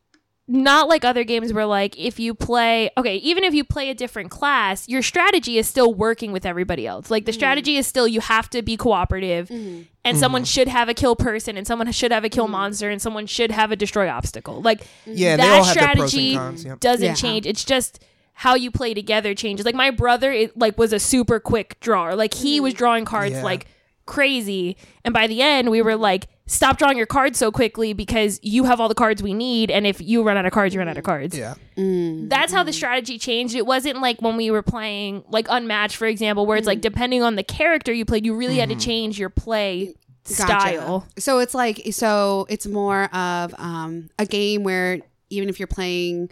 not 0.51 0.89
like 0.89 1.05
other 1.05 1.25
games 1.25 1.53
where 1.53 1.67
like 1.67 1.97
if 1.99 2.19
you 2.19 2.35
play 2.35 2.91
okay 2.97 3.17
even 3.17 3.45
if 3.45 3.53
you 3.53 3.63
play 3.63 3.91
a 3.91 3.95
different 3.95 4.31
class 4.31 4.89
your 4.89 5.03
strategy 5.03 5.59
is 5.59 5.69
still 5.69 5.93
working 5.93 6.33
with 6.33 6.47
everybody 6.47 6.87
else 6.87 7.11
like 7.11 7.27
the 7.27 7.33
mm-hmm. 7.33 7.39
strategy 7.39 7.77
is 7.77 7.87
still 7.87 8.09
you 8.09 8.21
have 8.21 8.49
to 8.49 8.63
be 8.63 8.75
cooperative 8.75 9.49
mm-hmm. 9.49 9.67
and 9.67 9.87
mm-hmm. 10.15 10.17
someone 10.17 10.45
should 10.45 10.67
have 10.67 10.89
a 10.89 10.95
kill 10.95 11.15
person 11.15 11.59
and 11.59 11.67
someone 11.67 11.93
should 11.93 12.11
have 12.11 12.25
a 12.25 12.31
kill 12.31 12.49
monster 12.49 12.89
and 12.89 13.03
someone 13.03 13.27
should 13.27 13.51
have 13.51 13.71
a 13.71 13.77
destroy 13.77 14.09
obstacle 14.09 14.63
like 14.63 14.87
yeah. 15.05 15.37
That 15.37 15.59
all 15.59 15.65
have 15.65 15.75
their 15.75 15.85
pros 15.85 16.01
and 16.01 16.09
strategy 16.09 16.35
cons. 16.35 16.65
Yep. 16.65 16.81
doesn't 16.81 17.05
Yeah. 17.05 17.15
change 17.15 17.47
it's 17.47 17.65
just 17.65 18.03
how 18.33 18.55
you 18.55 18.71
play 18.71 18.95
together 18.95 19.35
changes 19.35 19.67
like 19.67 19.75
my 19.75 19.91
brother 19.91 20.33
it, 20.33 20.57
like 20.57 20.79
was 20.79 20.95
a 20.95 20.99
super 20.99 21.39
quick 21.39 21.79
drawer 21.81 22.17
like 22.17 22.33
he 22.33 22.59
was 22.59 22.73
drawing 22.73 23.05
cards 23.05 23.35
Yeah. 23.35 23.43
like 23.43 23.67
crazy. 24.09 24.77
And 25.05 25.15
by 25.15 25.27
the 25.29 25.41
end 25.43 25.71
we 25.71 25.83
were 25.83 25.95
like 25.95 26.27
stop 26.47 26.79
drawing 26.79 26.97
your 26.97 27.07
cards 27.07 27.39
so 27.39 27.53
quickly 27.53 27.93
because 27.93 28.41
you 28.43 28.65
have 28.65 28.81
all 28.81 28.89
the 28.89 28.95
cards 28.95 29.23
we 29.23 29.35
need. 29.35 29.71
And 29.71 29.87
if 29.87 30.01
you 30.01 30.23
run 30.23 30.39
out 30.39 30.47
of 30.47 30.53
cards 30.53 30.75
you 30.75 30.81
run 30.81 30.89
out 30.89 30.97
of 30.97 31.05
cards. 31.05 31.37
Yeah, 31.37 31.55
that's 31.77 32.53
how 32.53 32.65
the 32.65 32.73
strategy 32.73 33.19
changed. 33.19 33.55
It 33.55 33.67
wasn't 33.67 34.01
like 34.01 34.21
when 34.23 34.37
we 34.37 34.51
were 34.51 34.63
playing 34.63 35.25
like 35.29 35.47
unmatched 35.49 35.97
for 35.97 36.07
example 36.07 36.47
where 36.47 36.57
it's 36.57 36.67
like 36.67 36.81
depending 36.81 37.23
on 37.23 37.37
the 37.37 37.45
character 37.45 37.93
you 37.93 38.05
played 38.05 38.25
you 38.25 38.35
really 38.35 38.57
had 38.59 38.71
to 38.71 38.77
change 38.77 39.19
your 39.19 39.31
play 39.31 39.95
Gotcha. 40.25 40.43
style. 40.43 41.07
So 41.19 41.39
it's 41.39 41.55
like 41.55 41.83
so 41.91 42.47
it's 42.49 42.67
more 42.67 43.05
of 43.15 43.55
um, 43.59 44.09
a 44.19 44.27
game 44.27 44.63
where 44.63 45.01
even 45.31 45.49
if 45.49 45.61
you're 45.61 45.67
playing 45.69 46.31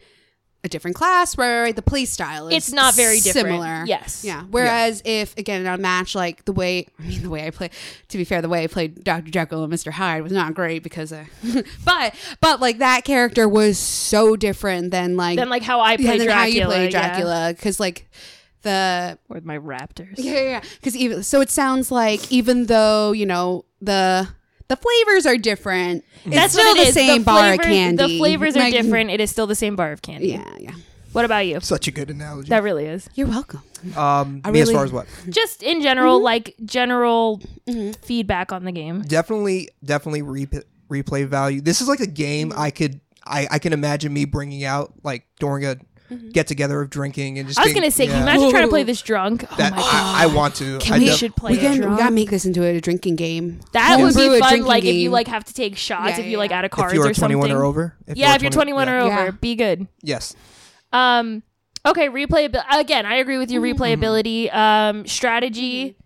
a 0.67 0.69
different 0.69 0.97
class, 0.97 1.37
where 1.37 1.73
the 1.73 1.81
play 1.81 2.05
style 2.05 2.49
is 2.49 2.55
It's 2.55 2.73
not 2.73 2.95
very 2.95 3.21
different. 3.21 3.47
similar. 3.47 3.85
Yes. 3.87 4.23
Yeah. 4.25 4.43
Whereas 4.51 5.01
if 5.07 5.37
again 5.39 5.65
Unmatched 5.67 6.15
like 6.15 6.45
the 6.45 6.53
way 6.53 6.87
I 6.99 7.03
mean 7.03 7.23
the 7.23 7.31
way 7.31 7.47
I 7.47 7.51
play 7.51 7.71
to 8.09 8.19
be 8.19 8.25
fair 8.25 8.43
the 8.43 8.49
way 8.49 8.65
I 8.65 8.67
played 8.67 9.03
Dr. 9.03 9.31
Jekyll 9.31 9.65
and 9.65 9.73
Mr. 9.73 9.93
Hyde 9.93 10.23
was 10.23 10.33
not 10.33 10.53
great 10.55 10.83
because 10.83 11.13
uh, 11.13 11.25
but 11.85 12.15
but 12.41 12.61
like 12.61 12.79
that 12.79 13.05
character 13.05 13.49
was 13.49 13.79
so 13.79 14.37
different 14.37 14.91
than 14.91 15.17
like 15.17 15.39
than 15.39 15.49
like 15.49 15.63
how 15.63 15.81
i 15.81 15.97
play 15.97 16.19
yeah, 16.19 16.25
dracula, 16.25 16.35
how 16.35 16.45
you 16.45 16.65
play. 16.67 16.91
Dracula 16.91 17.53
because 17.57 17.81
like 17.81 18.09
the 18.63 19.19
with 19.29 19.45
my 19.45 19.57
raptors 19.59 20.15
yeah, 20.17 20.33
yeah, 20.33 20.41
yeah. 20.41 20.61
Because 20.75 20.97
even 20.97 21.23
so, 21.23 21.41
it 21.41 21.51
sounds 21.51 21.91
like 21.93 22.33
even 22.33 22.67
though 22.67 23.13
you 23.13 23.25
know 23.25 23.65
the 23.81 24.29
the 24.69 24.77
flavors 24.77 25.27
are 25.27 25.37
different, 25.39 26.05
it's 26.25 26.35
That's 26.35 26.53
still 26.55 26.65
what 26.67 26.77
it 26.79 26.83
the 26.83 26.89
is. 26.89 26.95
same 26.95 27.23
bar 27.23 27.39
flavors, 27.57 27.59
of 27.67 27.71
candy. 27.73 27.97
The 28.15 28.19
flavors 28.19 28.57
are 28.57 28.61
Like- 28.61 28.73
different. 28.73 29.11
It 29.11 29.21
is 29.21 29.31
still 29.31 29.47
the 29.47 29.55
same 29.55 29.77
bar 29.77 29.93
of 29.93 30.03
candy. 30.03 30.29
Yeah, 30.29 30.45
yeah. 30.59 30.73
What 31.13 31.25
about 31.25 31.47
you? 31.47 31.61
such 31.61 31.89
a 31.89 31.91
good 31.91 32.11
analogy. 32.11 32.51
That 32.51 32.63
really 32.63 32.85
is. 32.85 33.09
You're 33.15 33.29
welcome. 33.29 33.63
um, 33.97 34.43
I 34.45 34.51
me 34.51 34.61
as 34.61 34.71
far 34.71 34.85
as 34.85 34.93
what? 34.93 35.07
Just 35.31 35.63
in 35.63 35.81
general, 35.81 36.17
Mm-hmm. 36.19 36.25
like 36.25 36.55
general 36.65 37.41
feedback 38.03 38.53
on 38.53 38.65
the 38.65 38.73
game. 38.73 39.03
Definitely, 39.03 39.69
definitely 39.85 40.23
re- 40.23 40.47
replay 40.91 41.27
value. 41.27 41.61
This 41.61 41.81
is 41.81 41.89
like 41.89 42.01
a 42.01 42.07
game 42.07 42.51
Mm-hmm. 42.51 42.61
I 42.61 42.71
could, 42.71 43.01
I, 43.25 43.49
I 43.51 43.59
can 43.59 43.73
imagine 43.73 44.13
me 44.13 44.25
bringing 44.25 44.65
out 44.65 44.93
like 45.03 45.27
during 45.41 45.65
a 45.65 45.77
get 46.33 46.47
together 46.47 46.81
of 46.81 46.91
drinking 46.91 47.39
and 47.39 47.47
just. 47.49 47.59
I 47.59 47.63
was 47.63 47.73
being- 47.73 47.83
gonna 47.83 47.91
say, 47.91 48.07
can 48.07 48.15
you 48.15 48.25
yeah. 48.25 48.33
imagine 48.33 48.51
trying 48.51 48.63
to 48.65 48.69
play 48.69 48.83
this 48.83 49.03
drunk? 49.03 49.45
Oh 49.51 49.57
That 49.57 49.73
my 49.73 49.79
god, 49.79 50.17
I, 50.17 50.25
I 50.25 50.27
want 50.27 50.55
to. 50.57 50.79
Can 50.79 50.95
I 50.95 50.99
we 50.99 51.05
def- 51.07 51.17
should 51.19 51.37
play 51.37 51.53
we 51.53 51.59
it 51.59 51.61
can 51.61 51.91
we 51.91 51.97
gotta 51.97 52.11
make 52.15 52.31
this 52.31 52.45
into 52.45 52.63
a 52.65 52.81
drinking 52.81 53.17
game. 53.17 53.61
that 53.73 53.99
would 53.99 54.15
be 54.15 54.29
fun. 54.29 54.39
drinking 54.41 54.65
Like 54.65 54.85
if 54.85 54.95
you 54.95 55.11
like 55.11 55.29
have 55.29 55.45
to 55.45 55.55
take 55.55 55.77
shots, 55.77 56.19
Yeah, 56.19 56.25
if 56.25 56.27
you 56.31 56.39
like 56.39 56.51
yeah. 56.51 56.59
out 56.59 56.65
of 56.65 56.71
cards 56.71 56.93
if 56.93 56.97
you 56.99 57.03
or 57.05 57.09
are 57.11 57.15
21 57.15 57.43
something. 57.49 57.57
or 57.57 57.65
over. 57.65 57.97
If 58.07 58.17
yeah, 58.17 58.35
if 58.35 58.43
you're 58.43 58.51
21 58.51 58.89
or 58.89 58.99
over, 59.01 59.09
Yeah. 59.27 59.31
be 59.33 59.55
good. 59.57 59.87
Yes. 60.03 60.35
Um, 60.93 61.43
okay, 61.85 62.09
replayability. 62.09 62.65
Again, 62.71 63.07
I 63.07 63.17
agree 63.17 63.39
with 63.39 63.51
your 63.51 63.63
Mm-hmm. 63.63 63.83
Replayability, 63.83 64.55
um, 64.55 65.07
strategy. 65.07 65.97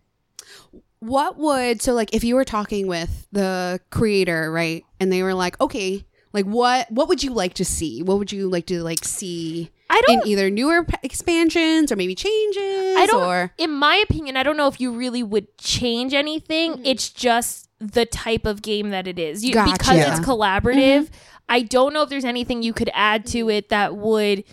What 1.00 1.38
would 1.38 1.80
so 1.80 1.94
like 1.94 2.14
if 2.14 2.24
you 2.24 2.34
were 2.34 2.44
talking 2.44 2.86
with 2.86 3.26
the 3.32 3.80
creator, 3.90 4.52
right? 4.52 4.84
And 4.98 5.10
they 5.10 5.22
were 5.22 5.32
like, 5.32 5.58
"Okay, 5.60 6.04
like 6.34 6.44
what 6.44 6.90
what 6.90 7.08
would 7.08 7.22
you 7.22 7.32
like 7.32 7.54
to 7.54 7.64
see? 7.64 8.02
What 8.02 8.18
would 8.18 8.32
you 8.32 8.48
like 8.50 8.66
to 8.66 8.82
like 8.82 9.02
see 9.04 9.70
I 9.92 10.00
in 10.08 10.18
don't. 10.20 10.26
either 10.28 10.50
newer 10.50 10.84
p- 10.84 10.94
expansions 11.02 11.90
or 11.92 11.96
maybe 11.96 12.14
changes 12.14 12.96
I 12.96 13.06
don't. 13.06 13.22
or 13.26 13.52
in 13.58 13.72
my 13.72 13.96
opinion, 13.96 14.36
I 14.36 14.42
don't 14.42 14.56
know 14.56 14.68
if 14.68 14.80
you 14.80 14.96
really 14.96 15.22
would 15.22 15.56
change 15.58 16.14
anything. 16.14 16.84
It's 16.86 17.10
just 17.10 17.68
the 17.80 18.06
type 18.06 18.46
of 18.46 18.62
game 18.62 18.90
that 18.90 19.06
it 19.06 19.18
is. 19.18 19.44
You, 19.44 19.54
Gotcha. 19.54 19.72
Because 19.72 19.98
it's 19.98 20.20
collaborative. 20.20 21.08
I 21.48 21.62
don't 21.62 21.92
know 21.92 22.02
if 22.02 22.08
there's 22.08 22.24
anything 22.24 22.62
you 22.62 22.72
could 22.72 22.90
add 22.94 23.26
to 23.26 23.48
it 23.50 23.70
that 23.70 23.96
would. 23.96 24.44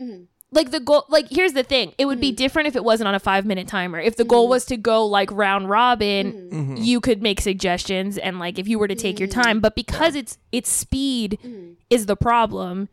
Mhm. 0.00 0.26
Like 0.52 0.72
the 0.72 0.80
goal, 0.80 1.04
like 1.08 1.28
here's 1.30 1.52
the 1.52 1.62
thing: 1.62 1.92
it 1.96 2.06
would 2.06 2.16
Mm-hmm. 2.16 2.20
be 2.22 2.32
different 2.32 2.66
if 2.66 2.74
it 2.74 2.82
wasn't 2.82 3.06
on 3.06 3.14
a 3.14 3.20
five 3.20 3.46
minute 3.46 3.68
timer. 3.68 4.00
If 4.00 4.16
the 4.16 4.24
goal 4.24 4.48
was 4.48 4.64
to 4.66 4.76
go 4.76 5.06
like 5.06 5.30
round 5.30 5.68
robin, 5.68 6.32
Mm-hmm. 6.52 6.76
you 6.78 7.00
could 7.00 7.22
make 7.22 7.40
suggestions 7.40 8.18
and 8.18 8.38
like 8.40 8.58
if 8.58 8.66
you 8.66 8.78
were 8.78 8.88
to 8.88 8.96
take 8.96 9.20
your 9.20 9.28
time. 9.28 9.60
But 9.60 9.76
because 9.76 10.14
it's 10.16 10.38
it's 10.50 10.68
speed 10.70 11.38
Mm-hmm. 11.44 11.72
is 11.90 12.06
the 12.06 12.16
problem, 12.16 12.88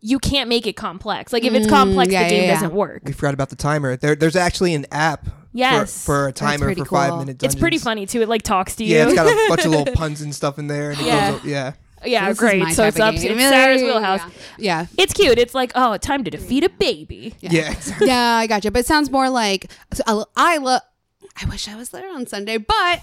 you 0.00 0.18
can't 0.18 0.48
make 0.48 0.66
it 0.66 0.74
complex. 0.74 1.32
Like 1.32 1.44
if 1.44 1.52
it's 1.54 1.66
complex, 1.68 2.08
Mm, 2.08 2.12
yeah, 2.12 2.24
the 2.24 2.30
game 2.30 2.40
yeah, 2.42 2.46
yeah. 2.48 2.54
doesn't 2.54 2.72
work. 2.72 3.02
We 3.04 3.12
forgot 3.12 3.34
about 3.34 3.50
the 3.50 3.56
timer. 3.56 3.96
There, 3.96 4.14
there's 4.14 4.36
actually 4.36 4.74
an 4.74 4.86
app. 4.92 5.24
for- 5.26 5.32
Yes. 5.54 6.04
For, 6.04 6.28
a 6.28 6.32
timer 6.32 6.66
pretty 6.66 6.82
for 6.82 6.86
five 6.86 7.10
cool. 7.10 7.18
minute 7.20 7.42
It's 7.42 7.54
pretty 7.56 7.78
funny 7.78 8.06
too. 8.06 8.20
It 8.22 8.28
like 8.28 8.42
talks 8.42 8.76
to 8.76 8.84
you. 8.84 8.94
Yeah, 8.94 9.04
it's 9.06 9.14
got 9.14 9.26
a 9.26 9.34
bunch 9.48 9.64
of 9.64 9.70
little 9.72 9.92
puns 9.94 10.20
and 10.20 10.32
stuff 10.34 10.58
in 10.58 10.66
there. 10.68 10.90
And 10.90 11.00
it 11.00 11.06
Yeah. 11.06 11.30
Goes, 11.32 11.44
yeah. 11.44 11.72
yeah, 12.04 12.28
This 12.28 12.38
great. 12.38 12.62
So 12.74 12.82
type 12.84 12.88
it's 12.88 12.96
of 12.98 13.02
up. 13.02 13.14
It's. 13.14 13.24
Sarah's 13.24 13.82
wheelhouse. 13.82 14.20
Yeah. 14.58 14.86
It's 14.96 15.12
cute. 15.14 15.36
It's 15.38 15.54
like 15.54 15.72
oh, 15.74 15.96
time 15.96 16.22
to 16.24 16.30
defeat 16.30 16.62
a 16.64 16.68
baby. 16.68 17.34
Yeah. 17.40 17.74
yeah, 18.00 18.34
I 18.36 18.46
got 18.46 18.64
you. 18.64 18.70
But 18.70 18.80
it 18.80 18.86
sounds 18.86 19.10
more 19.10 19.30
like 19.30 19.70
so 19.94 20.04
I, 20.06 20.22
I 20.36 20.56
love. 20.58 20.82
I 21.40 21.46
wish 21.46 21.66
I 21.66 21.74
was 21.76 21.88
there 21.90 22.08
on 22.14 22.26
Sunday, 22.26 22.58
but 22.58 23.00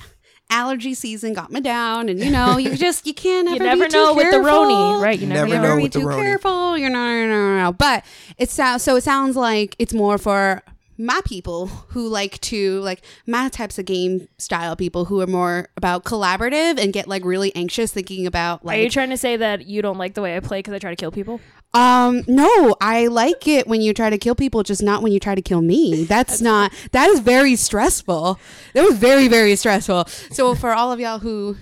allergy 0.50 0.94
season 0.94 1.34
got 1.34 1.52
me 1.52 1.62
down, 1.62 2.10
and 2.10 2.20
you 2.20 2.32
know, 2.32 2.58
you 2.58 2.76
just 2.78 3.06
you 3.08 3.14
can't 3.14 3.50
You 3.50 3.60
never 3.60 3.86
be 3.86 3.90
too 3.92 3.98
know 3.98 4.14
with 4.14 4.26
the 4.32 4.32
careful. 4.42 4.52
Roni, 4.52 5.02
right? 5.02 5.20
You 5.20 5.28
never, 5.28 5.48
Never 5.48 5.62
know. 5.62 5.70
know 5.72 5.78
be 5.78 5.84
with 5.84 5.94
the 5.94 6.00
too 6.00 6.06
Roni. 6.06 6.16
careful. 6.22 6.78
you're 6.78 6.90
not, 6.90 7.08
no, 7.10 7.28
no, 7.28 7.58
no. 7.64 7.74
But 7.74 8.06
it 8.38 8.50
sounds 8.50 8.84
so. 8.84 8.96
It 8.96 9.02
sounds 9.04 9.36
like 9.36 9.76
it's 9.80 9.94
more 9.94 10.18
for 10.18 10.62
my 10.98 11.20
people 11.26 11.68
who 11.68 12.08
like 12.08 12.40
to 12.40 12.80
like 12.80 13.02
my 13.28 13.50
types 13.50 13.78
of 13.78 13.84
game 13.86 14.30
style 14.38 14.78
people 14.78 15.04
who 15.04 15.20
are 15.20 15.28
more 15.28 15.68
about 15.76 16.06
collaborative 16.06 16.80
and 16.80 16.94
get 16.94 17.06
like 17.06 17.26
really 17.26 17.54
anxious 17.56 17.92
thinking 17.92 18.26
about 18.26 18.64
like. 18.64 18.78
Are 18.80 18.82
you 18.82 18.90
trying 18.90 19.10
to 19.10 19.18
say 19.18 19.36
that 19.36 19.66
you 19.68 19.82
don't 19.82 19.98
like 19.98 20.14
the 20.14 20.22
way 20.22 20.38
I 20.38 20.40
play 20.40 20.60
because 20.60 20.74
I 20.74 20.80
try 20.80 20.92
to 20.92 20.96
kill 20.96 21.12
people? 21.12 21.42
Um 21.76 22.24
no 22.28 22.76
i 22.82 23.08
like 23.08 23.48
it 23.48 23.68
when 23.68 23.82
you 23.82 23.94
try 23.94 24.10
to 24.10 24.18
kill 24.18 24.34
people 24.36 24.64
just 24.64 24.82
not 24.82 25.04
when 25.04 25.12
you 25.12 25.20
try 25.20 25.36
to 25.36 25.42
kill 25.42 25.62
me 25.62 26.04
that's 26.06 26.42
not 26.42 26.72
that 26.92 27.10
is 27.10 27.20
very 27.20 27.56
stressful 27.56 28.40
that 28.74 28.84
was 28.84 28.98
very 28.98 29.28
very 29.28 29.56
stressful 29.56 30.06
so 30.32 30.56
for 30.56 30.74
all 30.74 30.92
of 30.92 31.00
y'all 31.00 31.20
who 31.20 31.56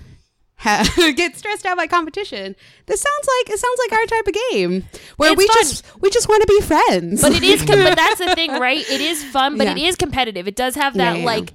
ha- 0.56 0.88
get 1.16 1.36
stressed 1.36 1.66
out 1.66 1.76
by 1.76 1.86
competition 1.86 2.54
this 2.86 3.00
sounds 3.00 3.28
like 3.40 3.50
it 3.54 3.58
sounds 3.58 3.78
like 3.88 3.92
our 3.98 4.06
type 4.06 4.26
of 4.26 4.34
game 4.50 4.84
where 5.16 5.32
It's 5.32 5.38
we 5.38 5.46
fun. 5.48 5.56
just 5.60 6.00
we 6.00 6.10
just 6.10 6.28
want 6.28 6.42
to 6.42 6.46
be 6.48 6.60
friends 6.60 7.20
But 7.20 7.32
it 7.32 7.42
is. 7.42 7.62
Com- 7.62 7.82
but 7.82 7.96
that's 7.96 8.18
the 8.20 8.34
thing, 8.34 8.52
right? 8.60 8.78
It 8.88 9.00
is 9.00 9.24
fun, 9.24 9.58
but 9.58 9.66
it 9.66 9.76
Yeah. 9.78 9.88
is 9.88 9.96
competitive. 9.96 10.46
It 10.46 10.54
does 10.56 10.74
have 10.76 10.94
that 10.94 11.14
yeah, 11.14 11.20
yeah. 11.20 11.26
like. 11.26 11.52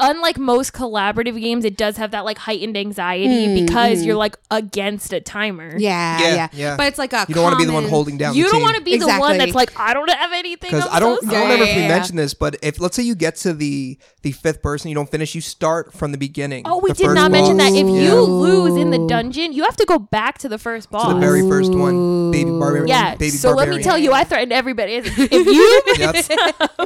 Unlike 0.00 0.38
most 0.38 0.72
collaborative 0.72 1.40
games, 1.40 1.64
it 1.64 1.76
does 1.76 1.96
have 1.98 2.10
that 2.12 2.24
like 2.24 2.38
heightened 2.38 2.76
anxiety 2.76 3.62
because 3.62 4.04
you're 4.04 4.16
like 4.16 4.36
against 4.50 5.12
a 5.12 5.20
timer. 5.20 5.72
Mm, 5.74 5.80
yeah 5.80 6.20
Yeah, 6.20 6.34
yeah, 6.34 6.48
yeah. 6.52 6.76
but 6.76 6.86
it's 6.88 6.98
like 6.98 7.12
a 7.12 7.24
You 7.28 7.34
don't 7.34 7.44
want 7.44 7.54
to 7.54 7.58
be 7.58 7.64
the 7.66 7.72
one 7.72 7.84
holding 7.88 8.16
down 8.18 8.34
You 8.34 8.44
the 8.44 8.50
don't 8.52 8.62
want 8.62 8.76
to 8.76 8.82
be 8.82 8.96
the 8.96 9.06
one 9.08 9.38
that's 9.38 9.54
like, 9.54 9.78
I 9.78 9.94
don't 9.94 10.08
have 10.10 10.32
anything. 10.32 10.70
because 10.70 10.88
I'm 10.90 11.00
don't, 11.00 11.22
so 11.22 11.28
I 11.28 11.30
don't 11.30 11.40
sorry." 11.40 11.42
remember 11.52 11.64
if 11.64 11.76
we 11.76 11.82
Yeah. 11.82 11.88
mentioned 11.88 12.18
this, 12.18 12.34
but 12.34 12.56
if 12.62 12.80
let's 12.80 12.96
say 12.96 13.02
you 13.02 13.14
get 13.14 13.36
to 13.36 13.52
the 13.52 13.98
the 14.22 14.32
fifth 14.32 14.62
person, 14.62 14.88
you 14.88 14.94
don't 14.94 15.10
finish, 15.10 15.34
you 15.34 15.40
start 15.40 15.92
from 15.94 16.12
the 16.12 16.18
beginning. 16.18 16.62
Oh, 16.66 16.78
we 16.78 16.90
did 16.92 17.06
first 17.06 17.14
not 17.14 17.30
mention 17.30 17.56
that. 17.58 17.72
If 17.72 17.88
Yeah. 17.88 18.02
you 18.12 18.20
lose 18.20 18.76
in 18.76 18.90
the 18.90 19.06
dungeon, 19.08 19.52
you 19.52 19.64
have 19.64 19.76
to 19.76 19.84
go 19.86 19.98
back 19.98 20.38
to 20.38 20.48
the 20.48 20.58
first 20.58 20.90
boss. 20.90 21.08
to 21.08 21.14
the 21.14 21.20
very 21.20 21.40
first 21.48 21.72
one, 21.72 22.30
baby 22.30 22.50
barbarian. 22.50 22.88
yeah. 22.88 23.14
baby 23.14 23.30
So 23.30 23.52
let 23.52 23.68
me 23.68 23.82
tell 23.82 23.98
you, 23.98 24.12
I 24.12 24.24
threatened 24.24 24.52
everybody. 24.52 24.94
If 25.04 25.16
you, 25.46 25.82
Yep. 25.98 26.16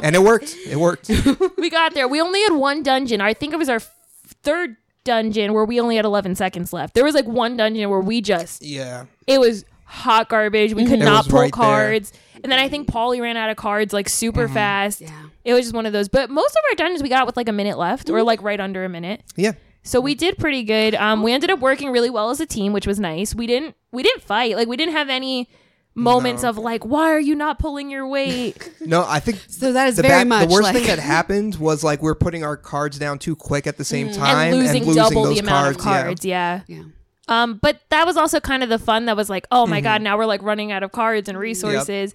and 0.03 0.15
it 0.15 0.21
worked. 0.23 0.55
It 0.67 0.75
worked. 0.77 1.09
we 1.57 1.69
got 1.69 1.93
there. 1.93 2.07
We 2.07 2.21
only 2.21 2.41
had 2.43 2.53
one 2.53 2.83
dungeon. 2.83 3.04
I 3.13 3.33
think 3.33 3.53
it 3.53 3.57
was 3.57 3.69
our 3.69 3.79
third 3.79 4.77
dungeon 5.03 5.53
where 5.53 5.65
we 5.65 5.79
only 5.79 5.95
had 5.97 6.05
11 6.05 6.35
seconds 6.35 6.73
left. 6.73 6.93
There 6.95 7.03
was 7.03 7.13
like 7.15 7.25
one 7.27 7.57
dungeon 7.57 7.89
where 7.89 7.99
we 7.99 8.21
just 8.21 8.63
Yeah. 8.63 9.05
it 9.27 9.39
was 9.39 9.63
hot 9.85 10.29
garbage. 10.29 10.73
We 10.73 10.85
could 10.85 10.99
It 11.01 11.05
not 11.05 11.27
pull 11.27 11.39
right 11.41 11.43
there. 11.45 11.63
cards. 11.63 12.11
And 12.43 12.51
then 12.51 12.59
I 12.59 12.67
think 12.69 12.87
Paulie 12.87 13.21
ran 13.21 13.37
out 13.37 13.49
of 13.49 13.55
cards 13.57 13.93
like 13.93 14.09
super 14.09 14.47
fast. 14.47 15.01
yeah 15.01 15.09
It 15.43 15.53
was 15.53 15.65
just 15.65 15.75
one 15.75 15.85
of 15.85 15.93
those. 15.93 16.09
But 16.09 16.29
most 16.31 16.51
of 16.55 16.61
our 16.71 16.75
dungeons 16.75 17.03
we 17.03 17.09
got 17.09 17.25
with 17.27 17.37
like 17.37 17.47
a 17.49 17.51
minute 17.53 17.77
left 17.77 18.09
or 18.09 18.23
like 18.23 18.41
right 18.41 18.59
under 18.59 18.83
a 18.83 18.89
minute. 18.89 19.21
Yeah. 19.35 19.51
So 19.83 20.01
we 20.01 20.15
did 20.15 20.39
pretty 20.39 20.63
good. 20.63 20.95
Um, 20.95 21.21
we 21.21 21.31
ended 21.31 21.51
up 21.51 21.59
working 21.59 21.91
really 21.91 22.09
well 22.09 22.31
as 22.31 22.39
a 22.39 22.45
team, 22.47 22.73
which 22.73 22.87
was 22.87 22.99
nice. 22.99 23.35
We 23.35 23.45
didn't 23.45 23.75
we 23.91 24.01
didn't 24.01 24.23
fight. 24.23 24.55
Like 24.55 24.67
we 24.67 24.75
didn't 24.77 24.93
have 24.95 25.09
any 25.09 25.47
moments 25.95 26.43
No. 26.43 26.49
of 26.49 26.57
like, 26.57 26.85
why 26.85 27.11
are 27.11 27.19
you 27.19 27.35
not 27.35 27.57
pulling 27.57 27.89
your 27.89 28.07
weight? 28.07 28.69
No, 28.85 29.03
I 29.07 29.19
think 29.19 29.39
so 29.47 29.73
that 29.73 29.87
is 29.87 29.95
the, 29.95 30.03
very 30.03 30.21
back- 30.23 30.27
much 30.27 30.47
the 30.49 30.53
worst 30.53 30.63
like 30.63 30.75
thing 30.75 30.85
that 30.87 30.99
happened 30.99 31.55
was 31.55 31.83
like 31.83 32.01
we're 32.03 32.13
putting 32.15 32.43
our 32.43 32.55
cards 32.57 32.99
down 32.99 33.17
too 33.17 33.35
quick 33.35 33.65
at 33.65 33.77
the 33.77 33.85
same 33.85 34.11
time 34.11 34.53
and 34.53 34.57
losing, 34.57 34.83
double 34.93 35.23
those 35.23 35.35
the 35.35 35.39
amount 35.41 35.75
of 35.75 35.81
cards. 35.81 36.23
Yeah. 36.23 36.61
yeah 36.67 36.83
Um, 37.27 37.57
but 37.61 37.81
that 37.89 38.05
was 38.05 38.17
also 38.17 38.39
kind 38.39 38.61
of 38.61 38.69
the 38.69 38.77
fun 38.77 39.05
that 39.05 39.15
was 39.17 39.29
like, 39.29 39.47
oh 39.51 39.63
Mm-hmm. 39.63 39.71
my 39.71 39.81
god, 39.81 40.01
now 40.03 40.17
we're 40.17 40.25
like 40.27 40.43
running 40.43 40.71
out 40.71 40.83
of 40.83 40.91
cards 40.91 41.27
and 41.29 41.37
resources. 41.39 42.13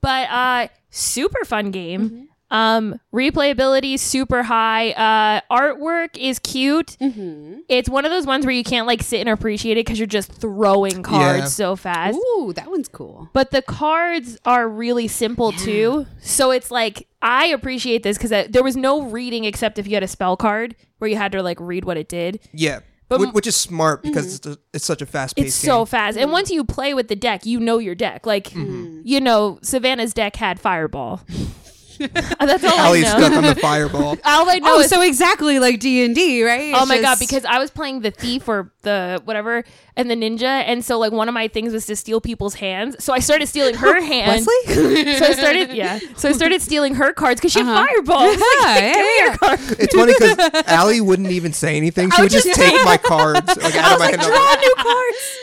But 0.00 0.28
uh 0.30 0.68
super 0.90 1.44
fun 1.44 1.70
game. 1.72 2.28
Mm-hmm. 2.54 2.94
Um 2.94 3.00
replayability 3.12 3.98
super 3.98 4.42
high. 4.44 4.90
Uh 4.92 5.40
artwork 5.54 6.16
is 6.16 6.38
cute. 6.38 6.96
Mm-hmm. 7.00 7.60
It's 7.68 7.88
one 7.88 8.04
of 8.04 8.10
those 8.10 8.26
ones 8.26 8.46
where 8.46 8.54
you 8.54 8.64
can't 8.64 8.86
like 8.86 9.02
sit 9.02 9.20
and 9.20 9.28
appreciate 9.28 9.76
it 9.76 9.84
cuz 9.86 9.98
you're 9.98 10.06
just 10.06 10.32
throwing 10.32 11.02
cards 11.02 11.38
Yeah. 11.38 11.44
so 11.46 11.76
fast. 11.76 12.16
ooh 12.16 12.52
that 12.54 12.70
one's 12.70 12.88
cool 12.88 13.28
But 13.32 13.50
the 13.50 13.62
cards 13.62 14.38
are 14.44 14.68
really 14.68 15.08
simple 15.08 15.52
too. 15.52 16.06
So 16.22 16.50
it's 16.50 16.70
like 16.70 17.06
I 17.22 17.46
appreciate 17.46 18.02
this 18.02 18.18
cuz 18.18 18.30
there 18.30 18.62
was 18.62 18.76
no 18.76 19.02
reading 19.02 19.44
except 19.44 19.78
if 19.78 19.86
you 19.86 19.94
had 19.94 20.02
a 20.02 20.08
spell 20.08 20.36
card 20.36 20.76
where 20.98 21.10
you 21.10 21.16
had 21.16 21.32
to 21.32 21.42
like 21.42 21.58
read 21.60 21.84
what 21.84 21.96
it 21.96 22.08
did. 22.08 22.40
Yeah. 22.52 22.80
But 23.08 23.20
Whi- 23.20 23.30
which 23.32 23.46
is 23.46 23.54
smart 23.54 24.02
because 24.02 24.36
it's, 24.36 24.46
a, 24.46 24.56
it's 24.72 24.84
such 24.84 25.02
a 25.02 25.06
fast 25.06 25.34
It's 25.36 25.60
game. 25.62 25.68
so 25.70 25.84
fast. 25.84 26.16
And 26.16 26.32
once 26.32 26.50
you 26.50 26.64
play 26.64 26.94
with 26.94 27.08
the 27.08 27.14
deck, 27.14 27.44
you 27.44 27.60
know 27.60 27.76
your 27.78 27.94
deck. 27.94 28.24
Like, 28.24 28.48
Mm-hmm. 28.50 29.02
you 29.04 29.20
know, 29.20 29.58
Savannah's 29.62 30.14
deck 30.14 30.36
had 30.36 30.58
Fireball. 30.58 31.20
That's 32.40 32.64
all 32.64 32.70
Allie's 32.78 33.04
I 33.06 33.18
know. 33.18 33.24
stuck 33.26 33.36
on 33.36 33.44
the 33.44 33.54
fireball. 33.56 34.16
All 34.24 34.48
I 34.50 34.58
know 34.58 34.76
oh 34.76 34.80
is, 34.80 34.88
so 34.90 35.00
exactly 35.02 35.58
like 35.58 35.80
d&d 35.80 36.42
right 36.44 36.72
oh 36.74 36.80
It's 36.80 36.88
my 36.88 37.00
god, 37.00 37.18
just- 37.18 37.20
because 37.20 37.44
I 37.44 37.58
was 37.58 37.70
playing 37.70 38.00
the 38.00 38.10
thief 38.10 38.48
or 38.48 38.72
the 38.82 39.20
whatever 39.24 39.64
and 39.96 40.10
the 40.10 40.14
ninja, 40.16 40.42
and 40.44 40.84
so 40.84 40.98
like 40.98 41.12
one 41.12 41.28
of 41.28 41.34
my 41.34 41.48
things 41.48 41.72
was 41.72 41.86
to 41.86 41.96
steal 41.96 42.20
people's 42.20 42.54
hands. 42.54 43.02
So 43.02 43.12
I 43.12 43.20
started 43.20 43.46
stealing 43.48 43.74
her 43.76 44.00
hand. 44.12 44.44
Wesley? 44.46 45.14
So 45.18 45.24
I 45.26 45.32
started, 45.32 45.72
yeah. 45.72 45.98
So 46.16 46.28
I 46.28 46.32
started 46.32 46.60
stealing 46.62 46.94
her 46.96 47.12
cards 47.12 47.40
because 47.40 47.52
she 47.52 47.60
had 47.60 47.68
Uh-huh. 47.68 47.86
fireball. 47.86 48.18
I 48.18 48.28
like, 48.28 48.38
Yeah, 48.60 48.92
give 48.94 48.96
me 48.96 49.14
yeah, 49.18 49.24
your 49.24 49.36
card. 49.38 49.60
It's 49.80 49.94
funny 49.94 50.12
because 50.18 50.64
Allie 50.66 51.00
wouldn't 51.00 51.30
even 51.30 51.52
say 51.52 51.76
anything. 51.76 52.10
She 52.10 52.22
would 52.22 52.30
just 52.30 52.46
just- 52.46 52.58
take 52.60 52.84
my 52.84 52.96
cards 52.98 53.46
like 53.56 53.76
out 53.76 53.92
of 53.94 53.98
my 54.00 54.06
hand. 54.10 54.20
Draw 54.20 54.54
new 54.54 54.74
cards. 54.76 55.38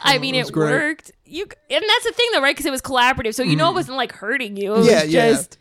I 0.00 0.18
mean, 0.18 0.34
it 0.34 0.38
it, 0.38 0.42
was 0.42 0.50
great. 0.50 0.70
worked. 0.70 1.10
You 1.26 1.42
and 1.70 1.84
that's 1.88 2.04
the 2.04 2.12
thing 2.12 2.26
though, 2.32 2.40
right? 2.40 2.54
Because 2.54 2.66
it 2.66 2.70
was 2.70 2.82
collaborative, 2.82 3.34
so 3.34 3.42
you 3.42 3.56
know 3.56 3.70
it 3.70 3.74
wasn't 3.74 3.96
like 3.96 4.12
hurting 4.12 4.56
you. 4.56 4.74
It 4.74 4.78
Mm. 4.78 4.86
Yeah, 4.88 5.02
was 5.02 5.12
yeah. 5.12 5.28
just 5.32 5.58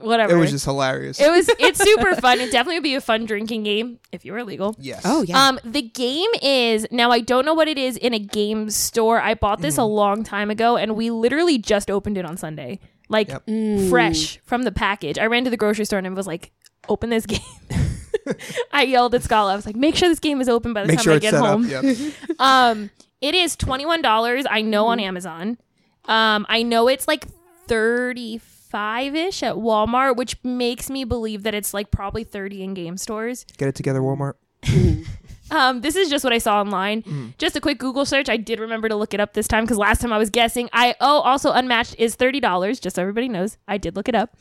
whatever. 0.00 0.34
It 0.34 0.38
was 0.38 0.50
just 0.50 0.64
hilarious. 0.64 1.20
It 1.20 1.30
was. 1.30 1.48
It's 1.58 1.78
super 1.84 2.16
fun. 2.16 2.40
It 2.40 2.50
definitely 2.50 2.76
would 2.76 2.82
be 2.82 2.94
a 2.94 3.00
fun 3.00 3.24
drinking 3.26 3.62
game 3.64 3.98
if 4.10 4.24
you 4.24 4.32
were 4.32 4.42
legal. 4.42 4.74
yes. 4.78 5.02
oh 5.04 5.22
yeah 5.22 5.48
Um, 5.48 5.60
the 5.64 5.82
game 5.82 6.30
is 6.42 6.86
now. 6.90 7.10
I 7.10 7.20
don't 7.20 7.44
know 7.44 7.54
what 7.54 7.68
it 7.68 7.78
is 7.78 7.96
in 7.96 8.14
a 8.14 8.18
game 8.18 8.70
store. 8.70 9.20
I 9.20 9.34
bought 9.34 9.60
this 9.60 9.74
Mm-hmm. 9.74 9.82
a 9.82 9.86
long 9.86 10.24
time 10.24 10.50
ago, 10.50 10.76
and 10.76 10.96
we 10.96 11.10
literally 11.10 11.58
just 11.58 11.90
opened 11.90 12.16
it 12.18 12.24
on 12.24 12.36
Sunday, 12.36 12.80
like 13.08 13.28
Yep. 13.28 13.46
Mm. 13.46 13.90
fresh 13.90 14.38
from 14.44 14.62
the 14.62 14.72
package. 14.72 15.18
I 15.18 15.26
ran 15.26 15.44
to 15.44 15.50
the 15.50 15.56
grocery 15.58 15.84
store 15.84 15.98
and 15.98 16.06
I 16.06 16.10
was 16.10 16.26
like, 16.26 16.50
"Open 16.88 17.10
this 17.10 17.26
game." 17.26 17.40
I 18.72 18.82
yelled 18.84 19.14
at 19.14 19.22
Scala. 19.22 19.52
I 19.52 19.56
was 19.56 19.66
like, 19.66 19.76
"Make 19.76 19.96
sure 19.96 20.08
this 20.08 20.20
game 20.20 20.40
is 20.40 20.48
open 20.48 20.72
by 20.72 20.82
the 20.82 20.88
Make 20.88 20.98
time 20.98 21.04
sure 21.04 21.12
I 21.12 21.16
it's 21.16 21.22
get 21.22 21.32
set 21.32 21.40
home." 21.40 21.64
up. 21.64 21.70
Yep. 21.70 22.38
Um, 22.38 22.90
it 23.22 23.34
is 23.34 23.56
twenty 23.56 23.86
one 23.86 24.02
dollars. 24.02 24.44
I 24.50 24.60
know 24.60 24.82
Mm-hmm. 24.84 24.90
on 24.90 25.00
Amazon. 25.00 25.58
Um, 26.04 26.44
I 26.48 26.62
know 26.62 26.88
it's 26.88 27.08
like 27.08 27.26
thirty 27.66 28.36
five 28.38 29.14
ish 29.14 29.42
at 29.42 29.54
Walmart, 29.54 30.16
which 30.16 30.36
makes 30.44 30.90
me 30.90 31.04
believe 31.04 31.42
that 31.44 31.54
it's 31.54 31.72
like 31.72 31.90
probably 31.90 32.24
thirty 32.24 32.62
in 32.62 32.74
game 32.74 32.96
stores. 32.96 33.44
Get 33.56 33.68
it 33.68 33.74
together, 33.74 34.00
Walmart. 34.00 34.34
Um, 35.50 35.82
this 35.82 35.96
is 35.96 36.08
just 36.08 36.24
what 36.24 36.32
I 36.32 36.38
saw 36.38 36.60
online. 36.62 37.34
Just 37.36 37.56
a 37.56 37.60
quick 37.60 37.78
Google 37.78 38.06
search. 38.06 38.30
I 38.30 38.38
did 38.38 38.58
remember 38.58 38.88
to 38.88 38.96
look 38.96 39.12
it 39.12 39.20
up 39.20 39.34
this 39.34 39.46
time 39.46 39.64
because 39.64 39.76
last 39.76 40.00
time 40.00 40.10
I 40.10 40.16
was 40.16 40.30
guessing. 40.30 40.70
I 40.72 40.94
oh 40.98 41.20
also 41.20 41.52
unmatched 41.52 41.96
is 41.98 42.14
thirty 42.14 42.40
dollars. 42.40 42.80
Just 42.80 42.96
so 42.96 43.02
everybody 43.02 43.28
knows, 43.28 43.58
I 43.68 43.76
did 43.76 43.94
look 43.94 44.08
it 44.08 44.14
up. 44.14 44.34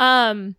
Um, 0.00 0.56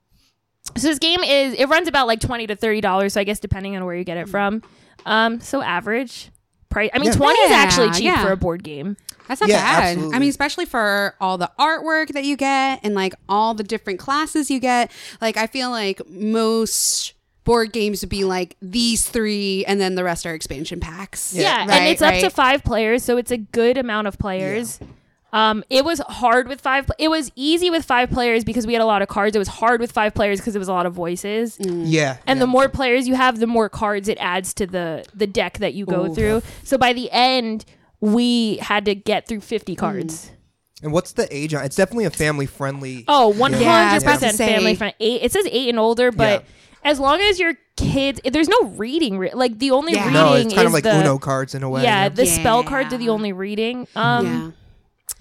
so 0.77 0.87
this 0.87 0.97
game 0.97 1.19
is 1.25 1.55
it 1.55 1.65
runs 1.67 1.89
about 1.89 2.07
like 2.07 2.21
twenty 2.21 2.47
to 2.47 2.55
thirty 2.55 2.79
dollars. 2.79 3.13
So 3.13 3.19
I 3.19 3.25
guess 3.25 3.41
depending 3.41 3.75
on 3.75 3.83
where 3.83 3.93
you 3.93 4.05
get 4.05 4.15
it 4.15 4.29
from. 4.29 4.61
Um, 5.05 5.41
so 5.41 5.61
average 5.61 6.30
price. 6.71 6.89
I 6.93 6.97
mean, 6.99 7.07
Yeah. 7.11 7.15
twenty 7.17 7.39
is 7.41 7.51
actually 7.51 7.91
cheap 7.91 8.05
yeah. 8.05 8.25
for 8.25 8.31
a 8.31 8.37
board 8.37 8.63
game. 8.63 8.97
That's 9.27 9.39
not 9.39 9.49
Yeah, 9.49 9.57
bad. 9.61 9.83
absolutely. 9.91 10.15
I 10.15 10.19
mean, 10.19 10.29
especially 10.29 10.65
for 10.65 11.15
all 11.21 11.37
the 11.37 11.51
artwork 11.59 12.09
that 12.13 12.25
you 12.25 12.35
get 12.35 12.79
and 12.83 12.95
like 12.95 13.13
all 13.29 13.53
the 13.53 13.63
different 13.63 13.99
classes 13.99 14.49
you 14.49 14.59
get. 14.59 14.91
Like, 15.21 15.37
I 15.37 15.47
feel 15.47 15.69
like 15.69 16.01
most 16.09 17.13
board 17.43 17.71
games 17.71 18.01
would 18.01 18.09
be 18.09 18.23
like 18.23 18.55
these 18.61 19.07
three, 19.07 19.63
and 19.65 19.79
then 19.79 19.95
the 19.95 20.03
rest 20.03 20.25
are 20.25 20.33
expansion 20.33 20.79
packs. 20.79 21.33
Yeah, 21.33 21.61
and 21.61 21.69
Right, 21.69 21.83
it's 21.87 22.01
up 22.01 22.15
to 22.15 22.29
five 22.29 22.63
players, 22.63 23.03
so 23.03 23.17
it's 23.17 23.31
a 23.31 23.37
good 23.37 23.77
amount 23.77 24.07
of 24.07 24.17
players. 24.17 24.79
Um, 25.33 25.63
it 25.69 25.85
was 25.85 25.99
hard 25.99 26.47
with 26.49 26.59
five. 26.59 26.89
It 26.99 27.07
was 27.09 27.31
easy 27.35 27.69
with 27.69 27.85
five 27.85 28.09
players 28.11 28.43
because 28.43 28.67
we 28.67 28.73
had 28.73 28.81
a 28.81 28.85
lot 28.85 29.01
of 29.01 29.07
cards. 29.07 29.35
It 29.35 29.39
was 29.39 29.47
hard 29.47 29.79
with 29.79 29.91
five 29.91 30.13
players 30.13 30.39
because 30.39 30.55
it 30.55 30.59
was 30.59 30.67
a 30.67 30.73
lot 30.73 30.85
of 30.85 30.93
voices. 30.93 31.57
Yeah. 31.59 32.17
And 32.27 32.37
yeah. 32.37 32.43
the 32.43 32.47
more 32.47 32.67
players 32.67 33.07
you 33.07 33.15
have, 33.15 33.39
the 33.39 33.47
more 33.47 33.69
cards 33.69 34.07
it 34.09 34.17
adds 34.19 34.53
to 34.55 34.67
the 34.67 35.05
the 35.13 35.27
deck 35.27 35.59
that 35.59 35.73
you 35.73 35.85
go 35.85 36.07
Oof. 36.07 36.15
through. 36.15 36.41
So 36.63 36.77
by 36.77 36.91
the 36.93 37.09
end, 37.11 37.63
we 38.01 38.57
had 38.57 38.83
to 38.85 38.95
get 38.95 39.27
through 39.27 39.41
fifty 39.41 39.75
Mm. 39.75 39.79
cards. 39.79 40.31
and 40.83 40.91
what's 40.91 41.11
the 41.13 41.27
age 41.33 41.53
on? 41.53 41.63
It's 41.63 41.75
definitely 41.75 42.05
a 42.05 42.09
family 42.09 42.47
friendly. 42.47 43.05
Oh, 43.07 43.27
one 43.29 43.51
Yeah, 43.53 43.59
I 43.59 43.93
was 43.93 44.03
hundred 44.03 44.03
about 44.03 44.19
to 44.19 44.25
percent 44.31 44.37
family 44.51 44.75
friendly. 44.75 44.95
Eight. 44.99 45.21
It 45.21 45.31
says 45.31 45.45
eight 45.51 45.69
and 45.69 45.77
older, 45.77 46.11
but 46.11 46.41
Yeah. 46.41 46.89
as 46.91 46.99
long 46.99 47.21
as 47.21 47.39
your 47.39 47.53
kids, 47.77 48.19
there's 48.25 48.49
no 48.49 48.63
reading. 48.75 49.19
Re- 49.19 49.31
like 49.33 49.59
the 49.59 49.69
only 49.71 49.93
Yeah. 49.93 49.99
reading 50.07 50.13
no, 50.13 50.33
it's 50.33 50.53
kind 50.55 50.61
is 50.61 50.65
of 50.65 50.73
like 50.73 50.83
the 50.83 50.99
Uno 50.99 51.19
cards 51.19 51.53
in 51.53 51.61
a 51.61 51.69
way. 51.69 51.83
yeah, 51.83 52.03
yeah. 52.03 52.09
the 52.09 52.25
spell 52.25 52.63
cards 52.63 52.91
are 52.93 52.97
the 52.97 53.09
only 53.09 53.31
reading. 53.31 53.87
Um, 53.95 54.25
yeah. 54.25 54.51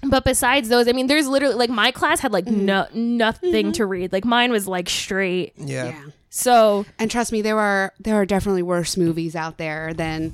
But 0.03 0.23
besides 0.25 0.69
those, 0.69 0.87
I 0.87 0.93
mean, 0.93 1.07
there's 1.07 1.27
literally 1.27 1.55
like 1.55 1.69
my 1.69 1.91
class 1.91 2.19
had 2.19 2.31
like 2.31 2.45
Mm-hmm. 2.45 2.65
no 2.65 2.87
nothing 2.93 3.71
to 3.73 3.85
read. 3.85 4.11
Like 4.11 4.25
mine 4.25 4.51
was 4.51 4.67
like 4.67 4.89
straight. 4.89 5.53
yeah. 5.57 5.85
Yeah. 5.89 6.03
So 6.29 6.85
And 6.97 7.11
trust 7.11 7.31
me, 7.31 7.41
there 7.41 7.59
are 7.59 7.93
there 7.99 8.15
are 8.15 8.25
definitely 8.25 8.63
worse 8.63 8.95
movies 8.97 9.35
out 9.35 9.57
there 9.57 9.93
than 9.93 10.33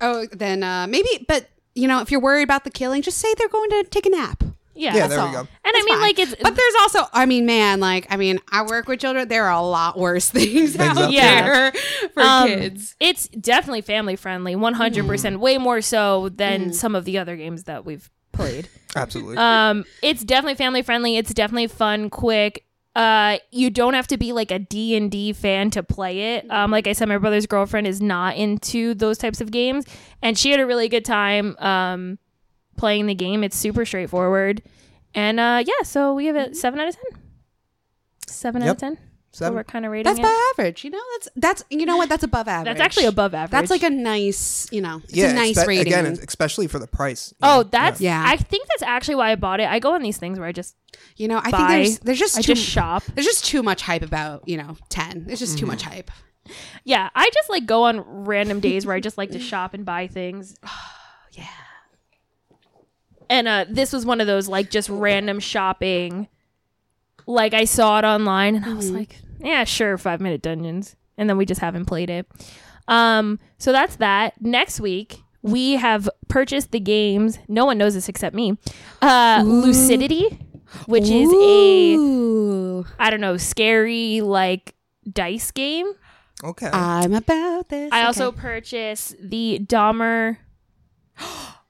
oh 0.00 0.26
than 0.26 0.62
uh 0.62 0.86
maybe 0.88 1.24
but 1.28 1.48
you 1.74 1.86
know 1.88 2.00
if 2.00 2.10
you're 2.10 2.20
worried 2.20 2.42
about 2.42 2.64
the 2.64 2.70
killing, 2.70 3.02
just 3.02 3.18
say 3.18 3.32
they're 3.38 3.48
going 3.48 3.70
to 3.70 3.84
take 3.90 4.06
a 4.06 4.10
nap. 4.10 4.42
Yeah, 4.74 4.94
Yeah, 4.96 5.06
there 5.06 5.24
we 5.24 5.32
go. 5.32 5.38
And 5.40 5.48
I 5.64 5.82
mean, 5.84 5.88
fine. 5.94 6.00
like 6.00 6.18
it's 6.18 6.34
But 6.40 6.56
there's 6.56 6.74
also, 6.80 7.00
I 7.12 7.26
mean, 7.26 7.46
man, 7.46 7.80
like, 7.80 8.06
I 8.10 8.16
mean, 8.16 8.40
I 8.50 8.62
work 8.62 8.88
with 8.88 9.00
children. 9.00 9.28
There 9.28 9.44
are 9.44 9.52
a 9.52 9.62
lot 9.62 9.98
worse 9.98 10.30
things, 10.30 10.76
out 10.78 10.96
out 10.98 11.10
there. 11.10 11.70
there 11.70 11.72
for 12.14 12.22
um, 12.22 12.48
kids. 12.48 12.96
It's 13.00 13.28
definitely 13.28 13.82
family 13.82 14.16
friendly, 14.16 14.56
one 14.56 14.74
hundred 14.74 15.06
percent, 15.06 15.40
way 15.40 15.58
more 15.58 15.80
so 15.80 16.28
than 16.30 16.72
some 16.72 16.94
of 16.94 17.04
the 17.04 17.18
other 17.18 17.36
games 17.36 17.64
that 17.64 17.84
we've 17.84 18.10
played. 18.32 18.68
Absolutely. 18.96 19.36
um, 19.38 19.84
it's 20.02 20.22
definitely 20.24 20.54
family 20.56 20.82
friendly. 20.82 21.16
It's 21.16 21.32
definitely 21.32 21.68
fun, 21.68 22.10
quick. 22.10 22.64
Uh, 22.94 23.38
you 23.50 23.70
don't 23.70 23.94
have 23.94 24.06
to 24.08 24.18
be 24.18 24.32
like 24.34 24.50
a 24.50 24.58
D 24.58 24.94
and 24.96 25.10
D 25.10 25.32
fan 25.32 25.70
to 25.70 25.82
play 25.82 26.34
it. 26.36 26.50
Um, 26.50 26.70
like 26.70 26.86
I 26.86 26.92
said, 26.92 27.08
my 27.08 27.16
brother's 27.16 27.46
girlfriend 27.46 27.86
is 27.86 28.02
not 28.02 28.36
into 28.36 28.92
those 28.92 29.16
types 29.16 29.40
of 29.40 29.50
games, 29.50 29.86
and 30.20 30.36
she 30.36 30.50
had 30.50 30.60
a 30.60 30.66
really 30.66 30.88
good 30.90 31.04
time 31.04 31.56
um 31.58 32.18
playing 32.82 33.06
the 33.06 33.14
game. 33.14 33.44
It's 33.44 33.56
super 33.56 33.84
straightforward, 33.84 34.60
and 35.14 35.38
uh, 35.38 35.62
yeah, 35.64 35.84
so 35.84 36.14
we 36.14 36.26
have 36.26 36.34
a 36.34 36.52
seven 36.52 36.80
out 36.80 36.88
of 36.88 36.96
ten. 36.96 37.22
Seven 38.26 38.60
out 38.60 38.70
of 38.70 38.76
ten. 38.78 38.98
So 39.30 39.52
we're 39.52 39.62
kind 39.62 39.86
of 39.86 39.92
rating 39.92 40.04
That's 40.04 40.18
it. 40.18 40.22
about 40.22 40.36
average. 40.50 40.82
You 40.82 40.90
know, 40.90 41.00
that's 41.12 41.28
that's 41.36 41.64
you 41.70 41.86
know 41.86 41.96
what? 41.96 42.08
That's 42.08 42.24
above 42.24 42.48
average. 42.48 42.64
That's 42.76 42.84
actually 42.84 43.06
above 43.06 43.34
average. 43.34 43.52
That's 43.52 43.70
like 43.70 43.84
a 43.84 43.88
nice, 43.88 44.68
you 44.72 44.80
know, 44.80 45.00
it's 45.04 45.14
yeah. 45.14 45.30
a 45.30 45.32
nice 45.32 45.56
expe- 45.56 45.68
rating. 45.68 45.92
Again, 45.92 46.06
especially 46.26 46.66
for 46.66 46.80
the 46.80 46.88
price. 46.88 47.32
Oh, 47.40 47.58
know? 47.58 47.62
that's 47.62 48.00
Yeah. 48.00 48.20
I 48.26 48.36
think 48.36 48.66
that's 48.66 48.82
actually 48.82 49.14
why 49.14 49.30
I 49.30 49.36
bought 49.36 49.60
it. 49.60 49.68
I 49.68 49.78
go 49.78 49.94
on 49.94 50.02
these 50.02 50.18
things 50.18 50.40
where 50.40 50.48
I 50.48 50.52
just 50.52 50.74
you 51.16 51.28
know, 51.28 51.38
I 51.38 51.52
buy. 51.52 51.58
think 51.58 51.68
there's 51.68 51.98
there's 52.00 52.18
just 52.18 52.38
I 52.38 52.42
too 52.42 52.54
just 52.54 52.66
shop. 52.68 53.04
there's 53.14 53.26
just 53.26 53.44
too 53.44 53.62
much 53.62 53.82
hype 53.82 54.02
about 54.02 54.46
you 54.48 54.56
know 54.56 54.76
ten. 54.88 55.24
There's 55.24 55.38
just 55.38 55.56
too 55.56 55.66
much 55.66 55.82
hype. 55.82 56.10
Yeah, 56.82 57.08
I 57.14 57.30
just 57.32 57.48
like 57.48 57.64
go 57.64 57.84
on 57.84 58.00
random 58.00 58.58
days 58.58 58.84
where 58.84 58.96
I 58.96 59.00
just 59.00 59.16
like 59.16 59.30
to 59.30 59.38
shop 59.38 59.72
and 59.72 59.84
buy 59.86 60.08
things. 60.08 60.56
Yeah. 61.34 61.46
And 63.32 63.48
uh 63.48 63.64
this 63.68 63.94
was 63.94 64.04
one 64.04 64.20
of 64.20 64.26
those 64.26 64.46
like 64.46 64.70
just 64.70 64.90
random 64.90 65.40
shopping. 65.40 66.28
Like 67.26 67.54
I 67.54 67.64
saw 67.64 67.98
it 67.98 68.04
online 68.04 68.56
and 68.56 68.64
I 68.66 68.74
was 68.74 68.90
like, 68.90 69.16
yeah, 69.40 69.64
sure, 69.64 69.96
5 69.96 70.20
minute 70.20 70.42
dungeons. 70.42 70.96
And 71.16 71.30
then 71.30 71.38
we 71.38 71.46
just 71.46 71.60
haven't 71.62 71.86
played 71.86 72.10
it. 72.10 72.26
Um 72.88 73.38
so 73.56 73.72
that's 73.72 73.96
that. 73.96 74.34
Next 74.42 74.80
week 74.80 75.22
we 75.40 75.72
have 75.76 76.10
purchased 76.28 76.72
the 76.72 76.80
games. 76.80 77.38
No 77.48 77.64
one 77.64 77.78
knows 77.78 77.94
this 77.94 78.08
except 78.08 78.36
me. 78.36 78.58
Uh 79.00 79.42
Lucidity, 79.46 80.38
which 80.86 81.08
is 81.08 81.32
a 81.32 81.94
Ooh. 81.96 82.84
I 82.98 83.08
don't 83.08 83.22
know, 83.22 83.38
scary 83.38 84.20
like 84.20 84.74
dice 85.10 85.50
game. 85.52 85.90
Okay. 86.44 86.68
I'm 86.70 87.14
about 87.14 87.70
this. 87.70 87.90
I 87.92 88.00
Okay. 88.00 88.06
also 88.08 88.30
purchased 88.30 89.14
the 89.20 89.58
Dahmer, 89.64 90.36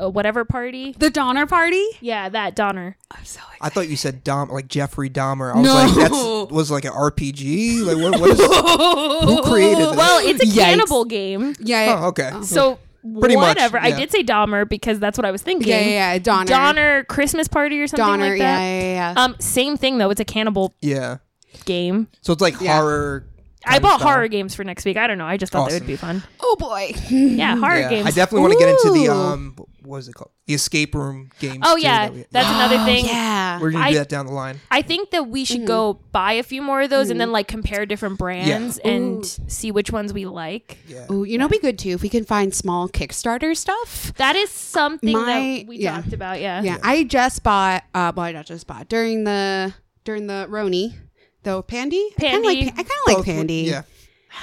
uh, 0.00 0.08
whatever 0.10 0.44
party. 0.44 0.92
the 0.98 1.10
Donner 1.10 1.46
Party. 1.46 1.84
Yeah, 2.00 2.28
that 2.28 2.54
Donner. 2.56 2.96
I'm 3.10 3.24
so 3.24 3.40
excited. 3.40 3.58
I 3.60 3.68
thought 3.70 3.88
you 3.88 3.96
said 3.96 4.24
Dom, 4.24 4.50
like 4.50 4.68
Jeffrey 4.68 5.10
Dahmer. 5.10 5.54
I 5.54 5.58
was 5.58 5.66
No. 5.66 5.74
like, 5.74 5.94
that's 5.94 6.52
was 6.52 6.70
like 6.70 6.84
an 6.84 6.92
RPG. 6.92 7.84
Like, 7.84 7.96
what? 7.96 8.20
what 8.20 8.30
is, 8.30 8.38
who 9.28 9.42
created 9.42 9.78
this? 9.78 9.96
Well, 9.96 10.20
it's 10.26 10.42
a 10.42 10.46
Yikes. 10.46 10.54
cannibal 10.64 11.04
game. 11.04 11.54
Yeah. 11.60 11.98
oh, 12.02 12.06
okay. 12.08 12.30
So 12.42 12.78
Pretty 13.20 13.36
much, 13.36 13.48
whatever. 13.56 13.78
I 13.78 13.92
did 13.92 14.10
say 14.10 14.22
Dahmer 14.24 14.68
because 14.68 14.98
that's 14.98 15.16
what 15.16 15.24
I 15.24 15.30
was 15.30 15.40
thinking. 15.42 15.68
yeah, 15.68 15.80
yeah, 15.80 16.12
yeah. 16.14 16.18
Donner. 16.18 16.46
Donner 16.46 17.04
Christmas 17.04 17.46
party 17.48 17.80
or 17.80 17.86
something 17.86 18.04
Donner. 18.04 18.30
like 18.30 18.38
that. 18.40 18.60
yeah, 18.60 18.80
yeah, 18.80 19.12
yeah. 19.14 19.22
Um, 19.24 19.36
same 19.38 19.76
thing 19.76 19.98
though. 19.98 20.10
It's 20.10 20.20
a 20.20 20.24
cannibal 20.24 20.74
yeah. 20.80 21.18
game. 21.64 22.08
So 22.22 22.32
it's 22.32 22.42
like 22.42 22.60
Yeah. 22.60 22.76
horror. 22.80 23.24
I 23.68 23.78
bought 23.78 24.00
style. 24.00 24.12
horror 24.12 24.28
games 24.28 24.54
for 24.54 24.64
next 24.64 24.84
week. 24.84 24.96
I 24.96 25.06
don't 25.06 25.18
know. 25.18 25.26
I 25.26 25.36
just 25.36 25.52
thought 25.52 25.68
they 25.68 25.76
Awesome. 25.76 25.86
would 25.86 25.92
be 25.92 25.96
fun. 25.96 26.22
oh 26.40 26.56
boy. 26.58 26.92
Yeah, 27.08 27.56
horror 27.56 27.78
Yeah, 27.80 27.90
games. 27.90 28.06
I 28.06 28.10
definitely 28.10 28.40
want 28.42 28.52
to 28.54 28.58
get 28.58 28.68
into 28.68 28.90
the 28.92 29.06
Ooh. 29.06 29.12
um, 29.12 29.56
what 29.84 29.98
is 29.98 30.08
it 30.08 30.14
called? 30.14 30.30
The 30.46 30.54
escape 30.54 30.94
room 30.94 31.30
games. 31.40 31.60
oh 31.64 31.76
yeah, 31.76 32.06
that 32.08 32.14
we- 32.14 32.24
that's 32.30 32.48
another 32.48 32.84
thing. 32.84 33.04
yeah. 33.06 33.60
We're 33.60 33.70
gonna 33.70 33.84
I- 33.84 33.92
do 33.92 33.98
that 33.98 34.08
down 34.08 34.26
the 34.26 34.32
line. 34.32 34.60
I 34.70 34.82
think 34.82 35.10
that 35.10 35.28
we 35.28 35.44
should 35.44 35.66
go 35.66 36.00
buy 36.12 36.32
a 36.32 36.42
few 36.42 36.62
more 36.62 36.82
of 36.82 36.90
those 36.90 37.10
and 37.10 37.20
then 37.20 37.32
like 37.32 37.48
compare 37.48 37.86
different 37.86 38.18
brands 38.18 38.78
and 38.78 39.24
see 39.46 39.70
which 39.70 39.90
ones 39.90 40.12
we 40.12 40.26
like. 40.26 40.78
Yeah. 40.86 41.06
Ooh, 41.10 41.24
you 41.24 41.38
know, 41.38 41.46
what'd 41.46 41.60
be 41.62 41.66
good 41.66 41.78
too 41.78 41.90
if 41.90 42.02
we 42.02 42.08
can 42.08 42.24
find 42.24 42.54
small 42.54 42.88
Kickstarter 42.88 43.56
stuff. 43.56 44.12
That 44.16 44.36
is 44.36 44.50
something 44.50 45.12
My- 45.12 45.24
that 45.60 45.66
we 45.68 45.78
yeah. 45.78 46.00
talked 46.00 46.12
about. 46.12 46.40
Yeah. 46.40 46.62
Yeah, 46.62 46.78
I 46.82 47.04
just 47.04 47.42
bought. 47.42 47.84
Uh, 47.94 48.12
well, 48.14 48.26
I 48.26 48.32
not 48.32 48.46
just 48.46 48.66
bought 48.66 48.88
during 48.88 49.24
the 49.24 49.74
during 50.04 50.26
the 50.26 50.46
Roni, 50.50 50.94
though 51.42 51.62
Pandy. 51.62 51.96
I 52.18 52.20
kind 52.20 52.36
of 52.36 52.42
Pandy. 52.44 52.64
like. 52.64 52.72
I 52.74 52.76
kind 52.76 52.80
of 52.80 52.88
like 53.06 53.16
Both 53.16 53.16
would- 53.18 53.24
Pandy. 53.26 53.54
Yeah. 53.54 53.82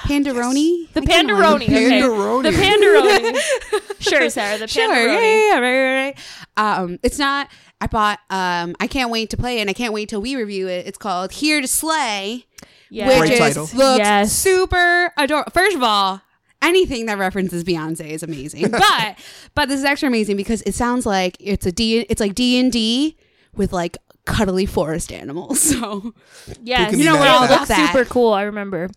Pandaroni. 0.02 0.92
The 0.92 1.00
I 1.00 1.04
kinda 1.06 1.34
like- 1.34 1.60
Pandaroni. 1.60 1.64
okay. 1.64 2.00
Pandaroni. 2.00 2.42
The 2.42 2.50
Pandaroni. 2.50 3.98
sure, 4.00 4.30
Sarah. 4.30 4.58
The 4.58 4.68
Sure. 4.68 4.88
Pandaroni. 4.88 5.14
Yeah, 5.14 5.20
yeah, 5.20 5.54
yeah, 5.54 5.58
right, 5.58 5.82
right, 5.82 6.04
right. 6.04 6.78
Um, 6.80 6.98
it's 7.02 7.18
not. 7.18 7.48
I 7.80 7.86
bought. 7.86 8.18
Um, 8.30 8.74
I 8.80 8.86
can't 8.86 9.10
wait 9.10 9.30
to 9.30 9.36
play, 9.36 9.58
it 9.58 9.60
and 9.62 9.70
I 9.70 9.72
can't 9.72 9.92
wait 9.92 10.08
till 10.08 10.20
we 10.20 10.36
review 10.36 10.68
it. 10.68 10.86
It's 10.86 10.98
called 10.98 11.32
Here 11.32 11.60
to 11.60 11.68
Slay, 11.68 12.46
Yes. 12.90 13.08
which 13.08 13.18
Great 13.18 13.32
is 13.32 13.38
title. 13.38 13.62
looks 13.74 13.98
Yes. 13.98 14.32
super 14.32 15.12
adorable. 15.16 15.50
First 15.52 15.76
of 15.76 15.82
all. 15.82 16.22
Anything 16.62 17.04
that 17.06 17.18
references 17.18 17.62
Beyonce 17.64 18.08
is 18.08 18.22
amazing, 18.22 18.70
but 18.70 19.18
but 19.54 19.68
this 19.68 19.78
is 19.78 19.84
extra 19.84 20.08
amazing 20.08 20.38
because 20.38 20.62
it 20.62 20.74
sounds 20.74 21.04
like 21.04 21.36
it's 21.38 21.66
a 21.66 21.70
D. 21.70 21.98
It's 22.08 22.18
like 22.18 22.34
D 22.34 22.58
and 22.58 22.72
D 22.72 23.18
with 23.54 23.74
like 23.74 23.98
cuddly 24.26 24.66
forest 24.66 25.10
animals. 25.12 25.60
So 25.76 26.12
Yes. 26.62 26.94
You 26.96 27.04
know 27.04 27.16
what? 27.16 27.26
I'll 27.28 27.44
It 27.44 27.50
look 27.50 27.68
looks 27.68 27.74
super 27.92 28.04
cool. 28.04 28.32
I 28.32 28.42
remember. 28.42 28.88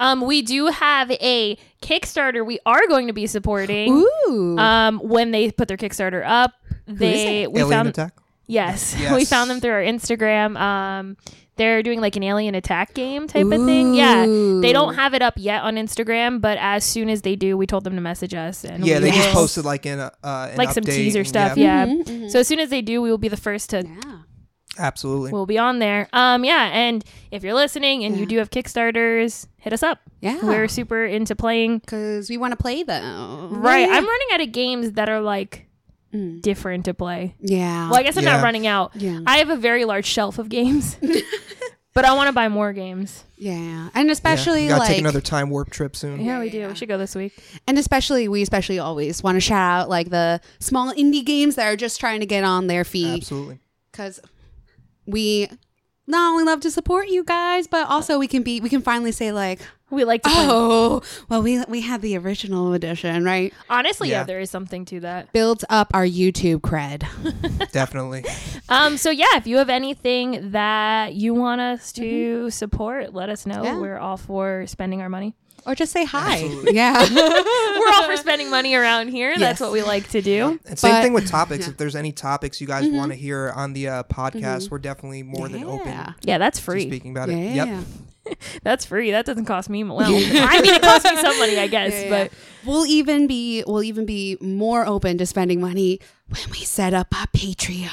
Um, 0.00 0.22
we 0.22 0.42
do 0.42 0.66
have 0.66 1.10
a 1.12 1.56
Kickstarter 1.82 2.44
we 2.44 2.58
are 2.66 2.86
going 2.88 3.06
to 3.06 3.12
be 3.12 3.26
supporting. 3.26 4.04
ooh, 4.26 4.58
Um, 4.58 4.98
when 4.98 5.30
they 5.30 5.50
put 5.52 5.68
their 5.68 5.76
Kickstarter 5.76 6.22
up, 6.26 6.52
they 6.86 7.46
we 7.46 7.60
Alien 7.60 7.70
found 7.70 7.88
attack. 7.88 8.14
yes, 8.46 8.96
we 9.14 9.24
found 9.24 9.48
them 9.50 9.60
through 9.60 9.72
our 9.72 9.82
Instagram. 9.82 10.58
Um, 10.58 11.16
they're 11.56 11.82
doing 11.82 12.00
like 12.00 12.14
an 12.14 12.22
alien 12.22 12.54
attack 12.54 12.94
game 12.94 13.26
type 13.26 13.44
of 13.46 13.64
thing. 13.64 13.92
Yeah, 13.94 14.24
they 14.26 14.72
don't 14.72 14.94
have 14.94 15.12
it 15.12 15.22
up 15.22 15.34
yet 15.36 15.62
on 15.64 15.74
Instagram, 15.74 16.40
but 16.40 16.56
as 16.60 16.84
soon 16.84 17.08
as 17.10 17.22
they 17.22 17.34
do, 17.34 17.56
we 17.56 17.66
told 17.66 17.82
them 17.84 17.94
to 17.96 18.00
message 18.00 18.32
us. 18.32 18.64
And 18.64 18.86
Yeah, 18.86 18.98
we 19.00 19.06
they 19.06 19.10
just 19.10 19.30
posted 19.30 19.64
like 19.64 19.84
in 19.84 19.98
a 19.98 20.12
uh, 20.22 20.48
an 20.52 20.56
like 20.56 20.70
some 20.70 20.84
teaser 20.84 21.18
and 21.20 21.28
stuff. 21.28 21.56
Yeah, 21.58 21.84
Yeah. 21.84 21.92
Mhm, 21.94 22.04
mhm. 22.04 22.30
So 22.30 22.38
as 22.40 22.46
soon 22.48 22.60
as 22.60 22.70
they 22.70 22.80
do, 22.80 23.02
we 23.02 23.10
will 23.10 23.18
be 23.18 23.26
the 23.28 23.36
first 23.36 23.70
to 23.70 23.84
yeah. 23.84 24.17
Absolutely. 24.78 25.32
we'll 25.32 25.46
be 25.46 25.58
on 25.58 25.78
there. 25.78 26.08
Um, 26.12 26.44
yeah, 26.44 26.70
and 26.72 27.04
if 27.30 27.42
you're 27.42 27.54
listening 27.54 28.04
and 28.04 28.16
you 28.16 28.26
do 28.26 28.38
have 28.38 28.50
Kickstarters, 28.50 29.46
hit 29.58 29.72
us 29.72 29.82
up. 29.82 30.00
Yeah. 30.20 30.38
We're 30.42 30.68
super 30.68 31.04
into 31.04 31.34
playing. 31.36 31.78
because 31.78 32.28
we 32.30 32.36
want 32.38 32.52
to 32.52 32.56
play 32.56 32.82
though. 32.82 33.48
Right, 33.52 33.88
Yeah. 33.88 33.94
I'm 33.96 34.06
running 34.06 34.28
out 34.32 34.40
of 34.40 34.52
games 34.52 34.92
that 34.92 35.08
are 35.08 35.20
like 35.20 35.64
Mm. 36.14 36.40
different 36.40 36.86
to 36.86 36.94
play. 36.94 37.34
Yeah. 37.38 37.90
Well, 37.90 37.98
I 38.00 38.02
guess 38.02 38.16
I'm 38.16 38.24
Yeah. 38.24 38.36
not 38.36 38.42
running 38.42 38.66
out. 38.66 38.92
yeah. 38.94 39.20
I 39.26 39.36
have 39.38 39.50
a 39.50 39.56
very 39.56 39.84
large 39.84 40.06
shelf 40.06 40.38
of 40.38 40.48
games, 40.48 40.96
but 41.94 42.06
I 42.06 42.14
want 42.14 42.28
to 42.28 42.32
buy 42.32 42.48
more 42.48 42.72
games. 42.72 43.24
Yeah, 43.36 43.90
and 43.94 44.10
especially 44.10 44.62
we 44.62 44.68
gotta 44.68 44.80
like 44.80 44.88
take 44.88 44.98
another 45.00 45.20
time 45.20 45.50
warp 45.50 45.68
trip 45.70 45.94
soon. 45.94 46.20
Yeah, 46.24 46.40
we 46.40 46.48
do. 46.50 46.66
We 46.66 46.74
should 46.74 46.88
go 46.88 46.96
this 46.98 47.14
week. 47.14 47.34
and 47.66 47.78
especially 47.78 48.26
we 48.26 48.40
especially 48.42 48.78
always 48.78 49.22
want 49.22 49.36
to 49.36 49.40
shout 49.40 49.82
out 49.82 49.88
like 49.90 50.08
the 50.10 50.40
small 50.60 50.92
indie 50.94 51.24
games 51.24 51.56
that 51.56 51.66
are 51.66 51.76
just 51.76 52.00
trying 52.00 52.20
to 52.20 52.26
get 52.26 52.42
on 52.42 52.68
their 52.68 52.84
feet 52.84 53.18
Absolutely. 53.22 53.58
because 53.92 54.18
we 55.08 55.48
not 56.06 56.30
only 56.32 56.44
love 56.44 56.60
to 56.60 56.70
support 56.70 57.08
you 57.08 57.24
guys, 57.24 57.66
but 57.66 57.88
also 57.88 58.18
we 58.18 58.28
can 58.28 58.42
be 58.42 58.60
we 58.60 58.68
can 58.68 58.80
finally 58.82 59.12
say 59.12 59.30
like, 59.32 59.60
We 59.90 60.04
like 60.04 60.22
to 60.22 60.30
play. 60.30 60.46
oh, 60.48 61.02
well 61.28 61.42
we 61.42 61.62
we 61.68 61.80
had 61.82 62.00
the 62.02 62.16
original 62.16 62.72
edition, 62.72 63.24
right? 63.24 63.52
Honestly, 63.68 64.08
yeah. 64.10 64.20
Yeah. 64.20 64.24
there 64.24 64.40
is 64.40 64.50
something 64.50 64.84
to 64.86 65.00
that. 65.00 65.32
Builds 65.32 65.64
up 65.68 65.90
our 65.94 66.04
YouTube 66.06 66.60
cred. 66.60 67.04
Definitely. 67.72 68.24
Um, 68.68 68.96
so 68.96 69.10
yeah, 69.10 69.36
if 69.36 69.46
you 69.46 69.56
have 69.58 69.68
anything 69.70 70.52
that 70.52 71.14
you 71.14 71.34
want 71.34 71.60
us 71.60 71.92
to 71.92 72.48
support, 72.50 73.12
let 73.12 73.28
us 73.28 73.44
know. 73.46 73.56
Mm-hmm. 73.56 73.64
Yeah. 73.64 73.78
We're 73.80 73.98
all 73.98 74.16
for 74.16 74.66
spending 74.66 75.02
our 75.02 75.08
money. 75.10 75.34
Or 75.66 75.74
just 75.74 75.92
say 75.92 76.04
hi. 76.04 76.34
Absolutely. 76.44 76.74
Yeah. 76.74 76.94
We're 77.78 77.92
all 77.94 78.04
for 78.04 78.16
spending 78.16 78.50
money 78.50 78.74
around 78.74 79.08
here. 79.08 79.30
Yes. 79.30 79.40
That's 79.40 79.60
what 79.60 79.72
we 79.72 79.82
like 79.82 80.08
to 80.10 80.22
do. 80.22 80.58
And 80.66 80.78
same 80.78 80.92
But- 80.92 81.02
thing 81.02 81.12
with 81.12 81.28
topics. 81.28 81.66
yeah. 81.66 81.70
If 81.72 81.76
there's 81.76 81.96
any 81.96 82.12
topics 82.12 82.60
you 82.60 82.66
guys 82.66 82.88
want 82.88 83.12
to 83.12 83.16
hear 83.18 83.52
on 83.54 83.72
the 83.74 83.88
uh, 83.88 84.02
podcast, 84.04 84.70
we're 84.70 84.78
definitely 84.78 85.22
more 85.22 85.48
than 85.48 85.64
open 85.64 85.88
Yeah. 85.88 86.12
Yeah, 86.22 86.38
that's 86.38 86.58
to 86.58 86.64
free. 86.64 86.86
speaking 86.86 87.10
about 87.10 87.28
Yeah. 87.28 87.36
it. 87.36 87.54
Yep. 87.54 87.84
That's 88.62 88.84
free. 88.84 89.10
That 89.10 89.24
doesn't 89.24 89.46
cost 89.46 89.70
me. 89.70 89.82
Well, 89.88 90.00
I 90.02 90.10
mean, 90.10 90.74
it 90.74 90.82
costs 90.82 91.10
me 91.10 91.16
some 91.16 91.38
money, 91.38 91.58
I 91.58 91.66
guess, 91.66 91.92
Yeah, 91.94 92.00
yeah, 92.02 92.10
but 92.10 92.32
we'll 92.66 92.84
even 92.84 93.26
be 93.26 93.64
we'll 93.66 93.82
even 93.82 94.04
be 94.04 94.36
more 94.42 94.84
open 94.86 95.16
to 95.16 95.24
spending 95.24 95.62
money 95.62 95.98
when 96.28 96.42
we 96.50 96.58
set 96.58 96.92
up 96.92 97.06
our 97.18 97.26
Patreon. 97.28 97.88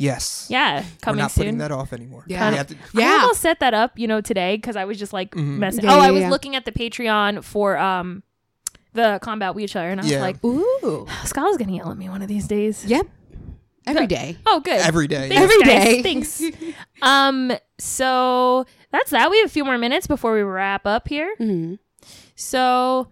Yes. 0.00 0.46
yeah, 0.50 0.80
coming 0.80 0.84
We're 0.84 0.98
coming 1.00 1.18
not 1.20 1.30
soon. 1.30 1.40
putting 1.42 1.58
that 1.58 1.70
off 1.72 1.92
anymore. 1.92 2.24
Yeah. 2.26 2.50
We 2.50 2.56
have 2.56 2.66
to- 2.68 2.74
I 2.74 2.78
Yeah. 2.94 3.18
almost 3.22 3.40
set 3.40 3.60
that 3.60 3.74
up, 3.74 3.98
you 3.98 4.06
know, 4.08 4.20
today 4.20 4.56
because 4.56 4.76
I 4.76 4.84
was 4.84 4.98
just 4.98 5.12
like 5.12 5.34
messing. 5.36 5.84
Yeah, 5.84 5.94
oh, 5.94 5.96
yeah, 5.98 6.02
I 6.02 6.10
was 6.10 6.22
yeah. 6.22 6.30
looking 6.30 6.56
at 6.56 6.64
the 6.64 6.72
Patreon 6.72 7.44
for 7.44 7.76
um 7.78 8.22
the 8.92 9.18
combat 9.22 9.54
wheelchair, 9.54 9.90
and 9.90 10.00
I 10.00 10.04
was 10.04 10.16
like, 10.16 10.42
Ooh. 10.44 11.06
Skylar's 11.24 11.56
gonna 11.58 11.72
yell 11.72 11.90
at 11.90 11.96
me 11.98 12.08
one 12.08 12.22
of 12.22 12.28
these 12.28 12.48
days. 12.48 12.84
Yep. 12.86 13.06
Every 13.86 14.06
day. 14.06 14.36
Oh, 14.46 14.60
good. 14.60 14.80
Every 14.80 15.06
day. 15.08 15.28
Thanks, 15.30 15.42
Every 15.42 15.62
guys. 15.64 15.84
day. 15.84 16.02
Thanks. 16.02 16.42
um. 17.02 17.52
So 17.78 18.66
that's 18.92 19.10
that. 19.10 19.30
We 19.30 19.38
have 19.38 19.46
a 19.46 19.52
few 19.52 19.64
more 19.64 19.78
minutes 19.78 20.06
before 20.06 20.32
we 20.34 20.42
wrap 20.42 20.86
up 20.86 21.08
here. 21.08 21.34
Mm-hmm. 21.40 21.74
So 22.34 23.08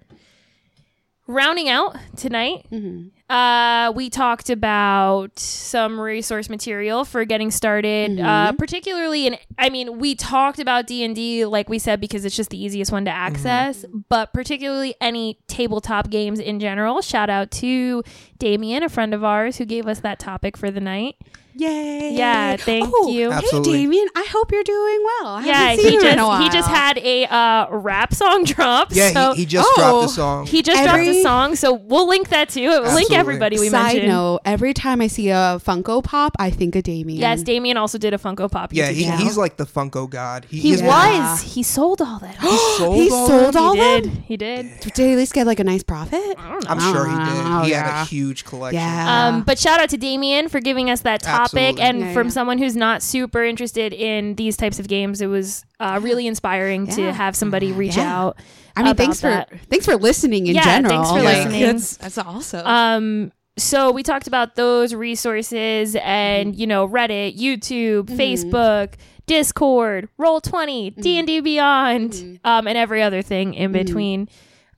rounding 1.26 1.68
out 1.68 1.96
tonight, 2.16 2.66
Mm-hmm. 2.72 3.08
Uh, 3.28 3.92
we 3.94 4.08
talked 4.10 4.48
about 4.50 5.38
some 5.38 6.00
resource 6.00 6.48
material 6.48 7.04
for 7.04 7.24
getting 7.24 7.50
started. 7.50 8.18
Uh, 8.18 8.48
Mm-hmm. 8.48 8.56
particularly 8.56 9.26
in, 9.26 9.36
I 9.58 9.68
mean, 9.70 9.98
we 9.98 10.14
talked 10.14 10.58
about 10.58 10.86
D 10.86 11.04
and 11.04 11.14
D, 11.14 11.44
like 11.44 11.68
we 11.68 11.78
said, 11.78 12.00
because 12.00 12.24
it's 12.24 12.36
just 12.36 12.50
the 12.50 12.62
easiest 12.62 12.90
one 12.92 13.04
to 13.04 13.10
access. 13.10 13.84
But 14.08 14.32
particularly 14.32 14.94
any 15.00 15.38
tabletop 15.48 16.08
games 16.10 16.38
in 16.40 16.60
general. 16.60 17.00
Shout 17.02 17.28
out 17.30 17.50
to 17.52 18.02
Damien, 18.38 18.82
a 18.82 18.88
friend 18.88 19.12
of 19.12 19.22
ours, 19.24 19.56
who 19.58 19.64
gave 19.64 19.86
us 19.86 20.00
that 20.00 20.18
topic 20.18 20.56
for 20.56 20.70
the 20.70 20.80
night. 20.80 21.16
Yay. 21.58 22.12
Yeah, 22.14 22.56
thank 22.56 22.88
oh, 22.94 23.08
you. 23.10 23.32
Absolutely. 23.32 23.72
Hey, 23.72 23.78
Damien, 23.82 24.06
I 24.14 24.26
hope 24.30 24.52
you're 24.52 24.62
doing 24.62 24.98
well. 25.04 25.26
I 25.34 25.44
Yeah, 25.44 25.74
seen 25.74 25.84
he 25.86 25.94
you 25.94 26.00
just 26.00 26.12
in 26.12 26.18
a 26.20 26.26
while. 26.26 26.40
he 26.42 26.48
just 26.50 26.68
had 26.68 26.98
a 26.98 27.24
uh, 27.26 27.66
rap 27.70 28.14
song 28.14 28.44
drop. 28.44 28.88
Yeah, 28.92 29.10
so 29.10 29.32
he, 29.34 29.40
he 29.40 29.46
just 29.46 29.68
Oh. 29.72 29.80
dropped 29.80 30.02
the 30.02 30.14
song. 30.14 30.46
he 30.46 30.62
just 30.62 30.80
Every- 30.80 31.04
dropped 31.04 31.18
a 31.18 31.22
song, 31.22 31.56
so 31.56 31.72
we'll 31.74 32.08
link 32.08 32.28
that 32.28 32.48
too. 32.50 32.62
We'll 32.68 32.82
link 32.82 32.86
Absolutely. 33.10 33.16
everybody 33.16 33.58
we 33.58 33.68
Side 33.70 33.82
mentioned. 33.94 34.08
note, 34.08 34.40
every 34.44 34.72
time 34.72 35.00
I 35.00 35.08
see 35.08 35.30
a 35.30 35.60
Funko 35.64 36.02
Pop, 36.04 36.36
I 36.38 36.50
think 36.50 36.76
of 36.76 36.84
Damien. 36.84 37.18
Yes, 37.18 37.42
Damien 37.42 37.76
also 37.76 37.98
did 37.98 38.14
a 38.14 38.18
Funko 38.18 38.50
Pop. 38.50 38.72
yeah, 38.72 38.90
he, 38.90 39.04
he's 39.10 39.36
like 39.36 39.56
the 39.56 39.66
Funko 39.66 40.08
god. 40.08 40.46
He, 40.48 40.60
he 40.60 40.72
is 40.72 40.80
Yeah. 40.80 41.30
was. 41.32 41.42
He 41.42 41.62
sold 41.64 42.00
all 42.00 42.20
that. 42.20 42.36
sold 42.78 42.96
he 42.96 43.10
all 43.10 43.26
sold 43.26 43.54
that? 43.54 43.60
all 43.60 43.74
he 43.74 43.80
that? 43.80 44.02
did. 44.04 44.12
He 44.28 44.36
did. 44.36 44.80
Did 44.80 44.96
he 44.96 45.12
at 45.12 45.16
least 45.16 45.32
get 45.34 45.46
like 45.46 45.58
a 45.60 45.64
nice 45.64 45.82
profit? 45.82 46.20
I 46.38 46.48
don't 46.50 46.64
know. 46.64 46.70
I'm 46.70 46.80
sure 46.94 47.08
he 47.08 47.16
did. 47.16 47.46
Oh, 47.46 47.62
he 47.64 47.70
yeah. 47.72 47.82
had 47.90 48.02
a 48.02 48.04
huge 48.06 48.44
collection. 48.44 48.80
Yeah. 48.80 49.28
Um, 49.28 49.42
but 49.42 49.58
shout 49.58 49.80
out 49.80 49.88
to 49.90 49.96
Damien 49.96 50.48
for 50.48 50.60
giving 50.60 50.88
us 50.90 51.00
that 51.00 51.22
topic, 51.50 51.80
Absolutely. 51.80 51.82
and 51.82 52.00
Yeah, 52.00 52.12
from 52.14 52.26
yeah. 52.28 52.32
someone 52.32 52.58
who's 52.58 52.76
not 52.76 53.02
super 53.02 53.44
interested 53.44 53.92
in 53.92 54.34
these 54.36 54.56
types 54.56 54.78
of 54.78 54.88
games, 54.88 55.20
it 55.20 55.26
was 55.26 55.64
uh, 55.80 55.98
really 56.02 56.26
inspiring 56.26 56.86
to 56.88 57.12
have 57.12 57.34
somebody 57.36 57.72
reach 57.72 57.96
Yeah. 57.96 58.18
out. 58.18 58.38
I 58.76 58.82
mean, 58.82 58.92
about 58.92 58.96
thanks 58.96 59.20
that. 59.20 59.50
for 59.50 59.56
thanks 59.70 59.84
for 59.86 59.96
listening 59.96 60.46
in 60.46 60.54
Yeah, 60.54 60.64
general. 60.64 61.02
thanks 61.04 61.10
for 61.10 61.22
Like, 61.22 61.36
listening. 61.38 61.62
That's, 61.62 61.96
that's 61.96 62.18
awesome. 62.18 62.66
Um, 62.66 63.32
so 63.56 63.90
we 63.90 64.04
talked 64.04 64.28
about 64.28 64.54
those 64.54 64.94
resources 64.94 65.96
and 66.00 66.54
you 66.54 66.66
know 66.66 66.86
Reddit, 66.88 67.36
YouTube, 67.36 68.04
Facebook, 68.06 68.94
Discord, 69.26 70.08
Roll 70.16 70.40
20 70.40 70.90
D 70.90 71.18
and 71.18 71.26
D 71.26 71.40
Beyond, 71.40 72.40
um, 72.44 72.66
and 72.66 72.78
every 72.78 73.02
other 73.02 73.20
thing 73.22 73.54
in 73.54 73.72
between. 73.72 74.28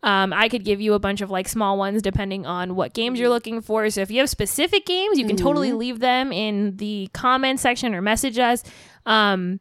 Um, 0.02 0.32
I 0.32 0.48
could 0.48 0.64
give 0.64 0.80
you 0.80 0.94
a 0.94 0.98
bunch 0.98 1.20
of 1.20 1.30
like 1.30 1.46
small 1.46 1.76
ones 1.76 2.00
depending 2.00 2.46
on 2.46 2.74
what 2.74 2.94
games 2.94 3.20
you're 3.20 3.28
looking 3.28 3.60
for. 3.60 3.90
So 3.90 4.00
if 4.00 4.10
you 4.10 4.20
have 4.20 4.30
specific 4.30 4.86
games, 4.86 5.18
you 5.18 5.26
can 5.26 5.36
totally 5.36 5.72
leave 5.72 5.98
them 6.00 6.32
in 6.32 6.76
the 6.78 7.10
comment 7.12 7.60
section 7.60 7.94
or 7.94 8.00
message 8.00 8.38
us. 8.38 8.62
Um, 9.04 9.60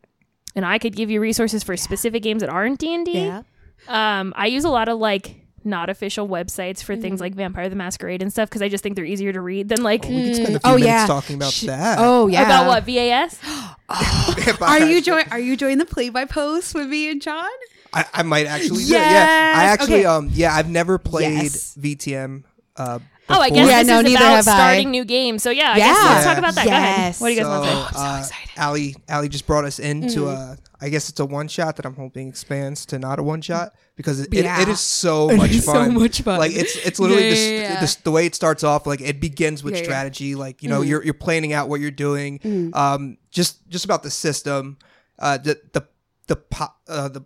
and 0.56 0.66
I 0.66 0.78
could 0.80 0.96
give 0.96 1.10
you 1.12 1.20
resources 1.20 1.62
for 1.64 1.76
specific 1.76 2.24
games 2.24 2.40
that 2.42 2.50
aren't 2.50 2.80
D 2.80 2.94
and 2.94 3.06
D. 3.06 3.20
yeah. 3.26 3.42
Um, 3.88 4.34
I 4.36 4.48
use 4.48 4.64
a 4.64 4.70
lot 4.70 4.88
of 4.90 4.98
like 4.98 5.36
not 5.66 5.90
official 5.90 6.26
websites 6.28 6.82
for 6.82 6.96
things 6.96 7.20
like 7.20 7.36
Vampire 7.36 7.68
the 7.68 7.76
Masquerade 7.76 8.22
and 8.22 8.32
stuff 8.32 8.50
because 8.50 8.62
I 8.62 8.70
just 8.70 8.82
think 8.82 8.96
they're 8.96 9.04
easier 9.06 9.34
to 9.34 9.42
read 9.42 9.68
than 9.68 9.84
like 9.84 10.04
We 10.06 10.24
could 10.24 10.36
spend 10.38 10.56
a 10.56 10.60
few 10.62 10.72
Oh, 10.72 10.76
minutes 10.76 10.86
yeah. 10.88 11.06
talking 11.06 11.36
about 11.36 11.52
Sh- 11.52 11.62
that. 11.64 11.98
Oh 12.00 12.28
yeah. 12.28 12.44
about 12.44 12.68
what 12.68 12.86
VAS. 12.86 13.38
Are 14.62 14.80
you 14.86 15.02
join? 15.02 15.24
Are 15.32 15.40
you 15.40 15.58
joining 15.58 15.78
the 15.80 15.86
play 15.86 16.10
by 16.10 16.24
post 16.26 16.74
with 16.76 16.88
me 16.88 17.10
and 17.12 17.22
John? 17.22 17.50
I, 17.94 18.06
I 18.14 18.24
might 18.24 18.46
actually. 18.46 18.84
do 18.86 18.94
it, 18.96 19.00
Yeah, 19.02 19.54
I 19.56 19.64
actually. 19.66 20.00
Okay. 20.00 20.06
Um. 20.06 20.30
Yeah, 20.34 20.54
I've 20.54 20.70
never 20.70 20.98
played 20.98 21.34
Yes. 21.44 21.76
VTM. 21.80 22.44
Uh, 22.76 23.00
Oh, 23.32 23.40
I 23.40 23.52
guess 23.52 23.68
Yeah, 23.70 23.80
this 23.84 23.88
no, 23.88 23.98
is 24.00 24.04
neither 24.06 24.18
about 24.18 24.36
have 24.38 24.48
I. 24.48 24.52
starting 24.58 24.90
new 24.90 25.06
games. 25.06 25.44
So 25.44 25.52
yeah, 25.52 25.74
I 25.74 25.78
guess 25.78 26.04
let's 26.04 26.26
talk 26.26 26.38
about 26.40 26.56
that. 26.56 26.66
Go 26.66 26.72
ahead. 26.72 26.98
Yes. 26.98 27.22
What 27.22 27.28
do 27.28 27.34
you 27.36 27.40
guys 27.40 27.46
so, 27.46 27.50
want 27.60 27.64
to 27.64 27.70
say? 27.70 27.78
I'm 27.78 27.94
so 27.94 28.00
uh, 28.00 28.18
excited. 28.20 28.50
Ali, 28.60 28.96
Ali 29.08 29.30
just 29.30 29.46
brought 29.46 29.66
us 29.66 29.78
into 29.78 30.22
Mm. 30.22 30.36
uh 30.36 30.56
I 30.82 30.90
guess 30.90 31.10
it's 31.10 31.20
a 31.20 31.26
one 31.26 31.48
shot 31.48 31.76
that 31.76 31.86
I'm 31.86 31.94
hoping 31.96 32.28
expands 32.30 32.86
to 32.88 32.98
not 32.98 33.20
a 33.20 33.24
one 33.24 33.42
shot 33.42 33.76
because 33.98 34.20
it, 34.22 34.30
Yeah. 34.34 34.60
it, 34.62 34.64
it 34.64 34.72
is 34.72 34.80
so 34.80 35.30
It 35.30 35.38
much 35.38 35.52
is 35.52 35.66
so 35.66 35.74
fun. 35.74 35.94
much 35.94 36.22
fun. 36.24 36.40
Like 36.40 36.54
it's 36.56 36.76
it's 36.78 37.00
literally 37.00 37.26
Yeah, 37.26 37.30
this, 37.30 37.40
yeah, 37.52 37.62
yeah. 37.74 37.82
this 37.82 37.96
the 37.98 38.10
way 38.12 38.26
it 38.26 38.34
starts 38.34 38.64
off. 38.64 38.88
Like 38.88 39.02
it 39.02 39.20
begins 39.22 39.62
with 39.64 39.74
Yeah, 39.76 39.82
yeah. 39.82 39.86
strategy. 39.86 40.34
Like 40.34 40.64
you 40.64 40.70
know 40.70 40.82
Mhm. 40.82 40.88
you're 40.88 41.04
you're 41.04 41.14
planning 41.14 41.54
out 41.54 41.70
what 41.70 41.82
you're 41.82 41.92
doing. 41.92 42.40
Mm. 42.40 42.76
Um, 42.76 43.18
just 43.30 43.68
just 43.70 43.86
about 43.86 44.02
the 44.02 44.10
system, 44.10 44.78
uh, 45.20 45.38
the 45.38 45.60
the 45.74 45.86
the 46.26 46.36
po- 46.38 46.74
uh, 46.88 47.10
the 47.10 47.22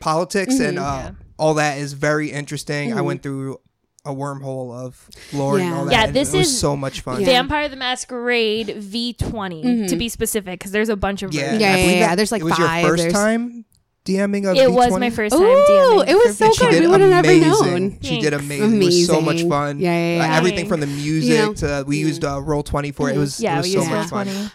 politics 0.00 0.58
and 0.60 0.78
Mhm. 0.78 0.82
uh, 0.82 1.02
Yeah. 1.04 1.10
all 1.38 1.54
that 1.54 1.78
is 1.78 1.92
very 1.92 2.30
interesting. 2.30 2.92
I 2.92 2.96
Mhm. 3.00 3.04
went 3.04 3.22
through 3.22 3.58
a 4.04 4.12
wormhole 4.12 4.74
of 4.74 5.08
lore 5.32 5.58
and 5.60 5.72
all 5.72 5.84
that. 5.84 5.92
Yeah, 5.92 6.04
and 6.06 6.14
this 6.14 6.32
was 6.32 6.48
is- 6.48 6.58
so 6.58 6.76
much 6.76 7.02
fun. 7.02 7.20
Yeah. 7.20 7.26
Vampire 7.26 7.68
the 7.68 7.76
Masquerade 7.76 8.74
V20 8.78 9.62
Mhm. 9.62 9.88
to 9.88 9.96
be 9.96 10.08
specific 10.08 10.58
because 10.58 10.72
there's 10.72 10.88
a 10.88 10.96
bunch 10.96 11.22
of 11.22 11.32
Yeah, 11.32 11.42
versions. 11.42 11.60
Yeah, 11.62 11.72
I 11.72 11.76
yeah, 11.78 11.90
yeah. 12.00 12.14
There's 12.16 12.32
like 12.32 12.40
it 12.40 12.44
was 12.44 12.54
five. 12.54 12.82
your 12.82 12.90
first 12.90 13.02
There's- 13.04 13.14
time 13.14 13.64
DMing 14.04 14.44
a 14.44 14.54
It 14.60 14.72
was 14.72 14.86
V20? 14.86 14.98
my 15.00 15.10
first 15.10 15.32
time 15.36 15.42
Ooh, 15.42 16.00
it 16.04 16.14
was 16.16 16.36
so 16.36 16.50
good. 16.58 16.80
We 16.80 16.88
would 16.88 17.00
have 17.00 17.10
never 17.10 17.28
amazing. 17.28 17.50
known. 17.50 17.98
She 18.02 18.18
did 18.20 18.30
Thanks. 18.32 18.44
amazing. 18.44 18.82
It 18.82 18.84
was 18.84 19.06
so 19.06 19.20
much 19.20 19.42
fun. 19.44 19.78
Yeah, 19.78 19.92
yeah, 20.14 20.18
Like, 20.18 20.28
yeah. 20.30 20.36
everything 20.38 20.66
from 20.66 20.80
the 20.80 20.88
music 20.88 21.38
know? 21.38 21.52
to 21.54 21.84
we 21.86 21.98
used 21.98 22.24
uh, 22.24 22.40
Roll 22.42 22.64
Twenty 22.64 22.90
for 22.90 23.08
it. 23.08 23.12
It 23.12 23.16
Mhm. 23.16 23.20
was 23.20 23.38
Yeah, 23.40 23.54
it 23.54 23.58
was 23.58 23.72
so 23.72 23.84
much 23.84 24.10
Roll 24.10 24.24
fun. 24.24 24.50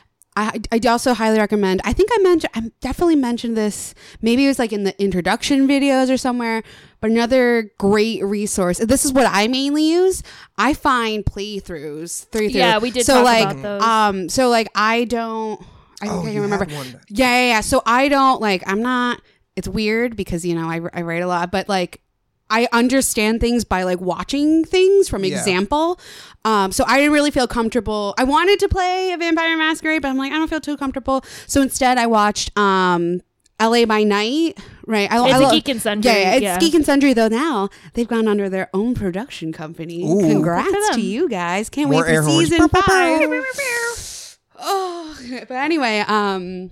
20. 0.51 0.65
I, 0.71 0.77
I 0.87 0.89
also 0.91 1.13
highly 1.13 1.37
recommend. 1.39 1.81
I 1.83 1.93
think 1.93 2.09
I 2.13 2.19
mentioned, 2.21 2.51
I 2.55 2.71
definitely 2.81 3.15
mentioned 3.15 3.57
this. 3.57 3.93
Maybe 4.21 4.45
it 4.45 4.47
was 4.47 4.59
like 4.59 4.71
in 4.73 4.83
the 4.83 4.99
introduction 5.01 5.67
videos 5.67 6.09
or 6.11 6.17
somewhere. 6.17 6.63
But 6.99 7.11
another 7.11 7.71
great 7.77 8.23
resource. 8.23 8.79
This 8.79 9.05
is 9.05 9.13
what 9.13 9.27
I 9.29 9.47
mainly 9.47 9.87
use. 9.89 10.23
I 10.57 10.73
find 10.73 11.23
playthroughs 11.23 12.25
through. 12.29 12.49
through. 12.49 12.59
Yeah, 12.59 12.79
we 12.79 12.89
did 12.91 13.05
So 13.05 13.15
talk 13.15 13.25
like, 13.25 13.43
about 13.51 13.61
those. 13.61 13.81
um, 13.83 14.29
so 14.29 14.49
like 14.49 14.69
I 14.75 15.03
don't. 15.05 15.61
I 16.01 16.05
think 16.07 16.13
Oh, 16.13 16.19
I 16.21 16.25
can 16.25 16.33
you 16.33 16.41
remember. 16.41 16.65
one. 16.73 16.87
Yeah, 17.09 17.29
yeah, 17.29 17.47
yeah. 17.49 17.61
So 17.61 17.81
I 17.85 18.07
don't 18.09 18.41
like. 18.41 18.63
I'm 18.67 18.81
not. 18.81 19.21
It's 19.55 19.67
weird 19.67 20.15
because 20.15 20.45
you 20.45 20.53
know 20.55 20.67
I, 20.69 20.79
I 20.93 21.01
write 21.01 21.21
a 21.23 21.27
lot, 21.27 21.51
but 21.51 21.67
like 21.69 22.01
I 22.49 22.67
understand 22.71 23.41
things 23.41 23.63
by 23.65 23.83
like 23.83 23.99
watching 23.99 24.63
things 24.63 25.09
from 25.09 25.23
Yeah. 25.25 25.37
example. 25.37 25.99
Um, 26.45 26.71
so 26.71 26.85
I 26.87 26.97
didn't 26.97 27.11
really 27.13 27.31
feel 27.31 27.47
comfortable. 27.47 28.13
I 28.17 28.23
wanted 28.23 28.59
to 28.59 28.69
play 28.69 29.11
a 29.11 29.17
Vampire 29.17 29.57
Masquerade, 29.57 30.01
but 30.01 30.07
I'm 30.09 30.17
like 30.17 30.31
I 30.31 30.35
don't 30.37 30.47
feel 30.47 30.61
too 30.61 30.77
comfortable. 30.77 31.23
So 31.45 31.61
instead, 31.61 31.97
I 31.97 32.07
watched 32.07 32.57
um, 32.57 33.21
L.A. 33.59 33.85
by 33.85 34.03
Night. 34.03 34.57
Right, 34.85 35.11
I, 35.11 35.25
It's 35.25 35.33
I 35.35 35.49
a 35.49 35.51
Geek 35.51 35.67
and 35.67 35.81
Sundry. 35.81 36.09
Yeah, 36.11 36.17
yeah, 36.17 36.33
it's 36.35 36.43
yeah. 36.43 36.59
Geek 36.59 36.73
and 36.73 36.85
Sundry 36.85 37.11
though. 37.11 37.27
Now 37.27 37.67
they've 37.93 38.07
gone 38.07 38.27
under 38.29 38.47
their 38.49 38.69
own 38.73 38.93
production 38.95 39.51
company. 39.51 40.03
Ooh. 40.09 40.21
Congrats 40.21 40.95
to 40.95 41.01
you 41.01 41.27
guys! 41.27 41.69
Can't 41.69 41.89
More 41.91 42.05
wait 42.05 42.15
for 42.15 42.23
season 42.23 42.59
Bow, 42.59 42.67
bow, 42.67 42.81
five. 42.81 44.37
Oh, 44.59 45.17
but 45.47 45.51
anyway, 45.51 46.05
um, 46.07 46.71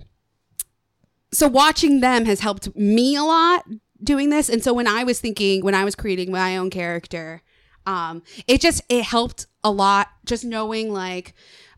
so 1.32 1.48
watching 1.48 2.00
them 2.00 2.24
has 2.24 2.40
helped 2.40 2.74
me 2.74 3.14
a 3.16 3.22
lot 3.22 3.66
doing 4.02 4.30
this, 4.30 4.48
and 4.48 4.62
so 4.62 4.72
when 4.72 4.86
I 4.86 5.04
was 5.04 5.20
thinking, 5.20 5.64
when 5.64 5.74
I 5.74 5.84
was 5.84 5.94
creating 5.94 6.30
my 6.32 6.56
own 6.56 6.70
character, 6.70 7.42
um, 7.86 8.22
it 8.46 8.60
just 8.60 8.82
it 8.88 9.04
helped 9.04 9.46
a 9.64 9.70
lot 9.70 10.08
just 10.24 10.44
knowing 10.44 10.92
like. 10.92 11.34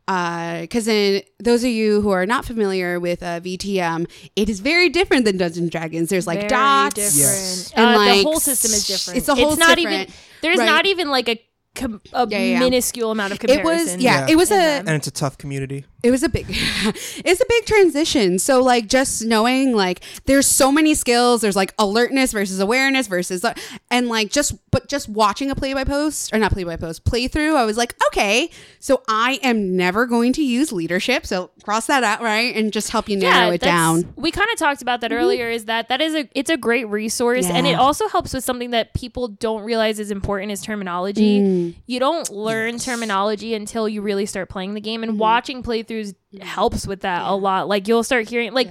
because 0.06 0.88
in 0.88 1.22
those 1.38 1.62
of 1.64 1.70
you 1.70 2.00
who 2.00 2.10
are 2.10 2.24
not 2.26 2.44
familiar 2.46 2.98
with 2.98 3.22
uh, 3.22 3.40
VTM, 3.40 4.08
it 4.36 4.48
is 4.48 4.60
very 4.60 4.88
different 4.88 5.26
than 5.26 5.36
Dungeons 5.36 5.58
and 5.58 5.70
Dragons. 5.70 6.08
There's 6.08 6.26
like 6.26 6.38
Very 6.38 6.48
dots. 6.48 6.94
different. 6.94 7.16
Yes. 7.18 7.72
And, 7.76 7.86
Uh, 7.94 7.98
like, 7.98 8.16
the 8.16 8.22
whole 8.24 8.40
system 8.40 8.70
is 8.72 8.86
different. 8.86 9.18
it's 9.18 9.26
the 9.26 9.34
whole 9.34 9.56
not 9.56 9.76
different, 9.76 10.08
even. 10.08 10.14
There's 10.40 10.58
right. 10.58 10.64
not 10.64 10.86
even 10.86 11.10
like 11.10 11.28
a 11.28 11.38
com- 11.74 12.00
a 12.14 12.26
Yeah, 12.26 12.38
yeah. 12.38 12.58
minuscule 12.60 13.10
amount 13.10 13.32
of 13.34 13.38
comparison. 13.38 13.66
It 13.66 13.94
was 13.94 13.96
yeah, 14.02 14.26
Yeah. 14.26 14.32
it 14.32 14.36
was 14.36 14.50
in 14.50 14.56
a 14.58 14.62
them. 14.64 14.86
and 14.88 14.96
it's 14.96 15.06
a 15.08 15.10
tough 15.10 15.36
community. 15.36 15.84
It 16.02 16.10
was 16.10 16.22
a 16.22 16.28
big 16.28 16.46
it's 16.48 17.40
a 17.40 17.44
big 17.48 17.64
transition 17.66 18.38
so 18.38 18.62
like 18.62 18.86
just 18.86 19.24
knowing 19.24 19.74
like 19.74 20.00
there's 20.26 20.46
so 20.46 20.70
many 20.70 20.94
skills 20.94 21.40
there's 21.40 21.56
like 21.56 21.74
alertness 21.78 22.32
versus 22.32 22.60
awareness 22.60 23.06
versus 23.08 23.44
and 23.90 24.08
like 24.08 24.30
just 24.30 24.54
but 24.70 24.88
just 24.88 25.08
watching 25.08 25.50
a 25.50 25.54
play 25.54 25.74
by 25.74 25.82
post 25.84 26.32
or 26.32 26.38
not 26.38 26.52
play 26.52 26.62
by 26.64 26.76
post 26.76 27.04
playthrough 27.04 27.56
i 27.56 27.64
was 27.64 27.76
like 27.76 27.94
okay 28.08 28.48
so 28.78 29.02
i 29.08 29.40
am 29.42 29.76
never 29.76 30.06
going 30.06 30.32
to 30.32 30.42
use 30.42 30.70
leadership 30.72 31.26
so 31.26 31.50
cross 31.62 31.86
that 31.86 32.04
out 32.04 32.20
right 32.22 32.54
and 32.54 32.72
just 32.72 32.90
help 32.90 33.08
you 33.08 33.16
narrow 33.16 33.50
it 33.50 33.60
down 33.60 34.04
We 34.16 34.30
kind 34.30 34.48
of 34.52 34.58
talked 34.58 34.82
about 34.82 35.00
that 35.02 35.12
earlier. 35.12 35.48
Is 35.50 35.64
that 35.66 35.88
that 35.88 36.00
is 36.00 36.14
a 36.14 36.28
it's 36.34 36.50
a 36.50 36.56
great 36.56 36.88
resource, 36.88 37.46
and 37.46 37.66
it 37.66 37.74
also 37.74 38.08
helps 38.08 38.32
with 38.32 38.44
something 38.44 38.70
that 38.70 38.94
people 38.94 39.28
don't 39.28 39.62
realize 39.62 39.98
is 39.98 40.10
important 40.10 40.50
is 40.52 40.62
terminology. 40.62 41.40
Mm. 41.40 41.74
You 41.86 42.00
don't 42.00 42.30
learn 42.30 42.78
terminology 42.78 43.54
until 43.54 43.88
you 43.88 44.02
really 44.02 44.26
start 44.26 44.48
playing 44.48 44.74
the 44.74 44.80
game, 44.80 45.02
and 45.02 45.12
Mm-hmm. 45.12 45.18
watching 45.20 45.62
playthroughs 45.88 46.14
helps 46.42 46.86
with 46.86 47.00
that 47.00 47.22
a 47.26 47.34
lot. 47.34 47.68
Like 47.68 47.88
you'll 47.88 48.04
start 48.04 48.28
hearing 48.28 48.52
like. 48.52 48.68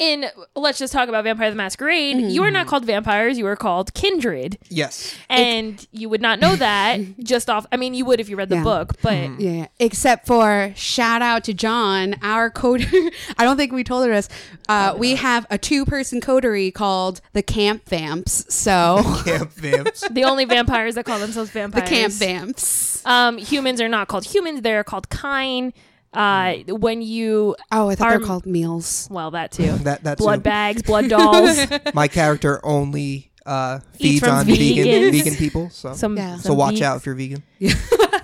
In 0.00 0.26
let's 0.54 0.78
just 0.78 0.92
talk 0.92 1.08
about 1.08 1.24
Vampire 1.24 1.50
the 1.50 1.56
Masquerade. 1.56 2.14
Mm-hmm. 2.18 2.28
You 2.28 2.44
are 2.44 2.52
not 2.52 2.68
called 2.68 2.84
vampires. 2.84 3.36
You 3.36 3.48
are 3.48 3.56
called 3.56 3.92
kindred, 3.94 4.56
Yes. 4.68 5.12
and 5.28 5.84
you 5.90 6.08
would 6.08 6.20
not 6.20 6.38
know 6.38 6.54
that 6.54 7.00
just 7.18 7.50
off. 7.50 7.66
I 7.72 7.76
mean, 7.76 7.94
you 7.94 8.04
would 8.04 8.20
if 8.20 8.28
you 8.28 8.36
read 8.36 8.48
the 8.48 8.54
Yeah. 8.58 8.62
book, 8.62 8.92
but 9.02 9.40
yeah 9.40 9.66
except 9.80 10.24
for 10.24 10.72
shout 10.76 11.20
out 11.20 11.42
to 11.44 11.52
john 11.52 12.14
our 12.22 12.48
coder 12.48 13.10
i 13.38 13.42
don't 13.44 13.56
think 13.56 13.72
we 13.72 13.82
told 13.82 14.06
her 14.06 14.12
this 14.12 14.28
uh, 14.68 14.94
we 14.96 15.16
have 15.16 15.46
a 15.50 15.58
two-person 15.58 16.20
coterie 16.20 16.70
called 16.70 17.20
the 17.32 17.42
camp 17.42 17.84
vamps 17.88 18.46
so 18.54 19.00
Camp 19.24 19.50
vamps. 19.52 20.08
the 20.10 20.22
only 20.22 20.44
vampires 20.44 20.94
that 20.94 21.06
call 21.06 21.18
themselves 21.18 21.50
vampires. 21.50 21.88
the 21.88 21.94
camp 21.96 22.12
vamps 22.12 23.04
Um, 23.04 23.36
humans 23.36 23.80
are 23.80 23.88
not 23.88 24.06
called 24.06 24.26
humans; 24.26 24.62
they're 24.62 24.84
called 24.84 25.08
kine. 25.08 25.72
Uh, 26.12 26.54
when 26.68 27.02
you 27.02 27.54
oh 27.70 27.88
i 27.90 27.94
thought 27.94 28.06
Our- 28.08 28.18
they're 28.18 28.26
called 28.26 28.46
meals 28.46 29.08
well, 29.10 29.30
that 29.32 29.52
too. 29.52 29.72
That 29.82 30.02
that's 30.02 30.20
blood 30.20 30.42
bags, 30.42 30.82
blood 30.82 31.08
dolls, 31.08 31.58
my 31.94 32.08
character 32.08 32.64
only 32.64 33.30
uh, 33.44 33.80
feeds 33.94 34.22
on 34.22 34.46
vegan 34.46 34.86
vegans. 34.86 35.10
vegan 35.12 35.34
people. 35.36 35.70
So 35.70 35.94
some. 35.94 36.16
Yeah. 36.16 36.36
so 36.36 36.48
some 36.50 36.56
watch 36.56 36.74
beets. 36.74 36.82
out 36.82 36.96
if 36.98 37.06
you're 37.06 37.14
vegan. 37.14 37.42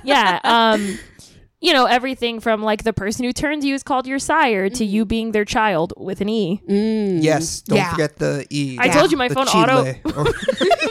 Yeah. 0.05 0.39
Um, 0.45 0.99
you 1.65 1.73
know 1.73 1.87
everything 1.87 2.41
from 2.41 2.63
like 2.63 2.83
the 2.85 2.93
person 2.93 3.25
who 3.25 3.33
turns 3.33 3.65
you 3.65 3.75
is 3.75 3.83
called 3.83 4.07
your 4.07 4.19
sire 4.19 4.69
to 4.69 4.85
you 4.85 5.05
being 5.05 5.33
their 5.33 5.47
child 5.47 5.93
with 5.97 6.21
an 6.21 6.29
e. 6.29 6.61
Mm. 6.69 7.23
Yes. 7.23 7.63
Don't 7.63 7.79
Yeah. 7.79 7.91
forget 7.93 8.17
the 8.17 8.47
e. 8.51 8.77
I 8.79 8.89
told 8.89 9.11
you 9.11 9.17
my 9.17 9.29
the 9.29 9.35
phone 9.35 9.47
chile. 9.47 9.63
auto. 9.63 9.81
Or- 10.19 10.25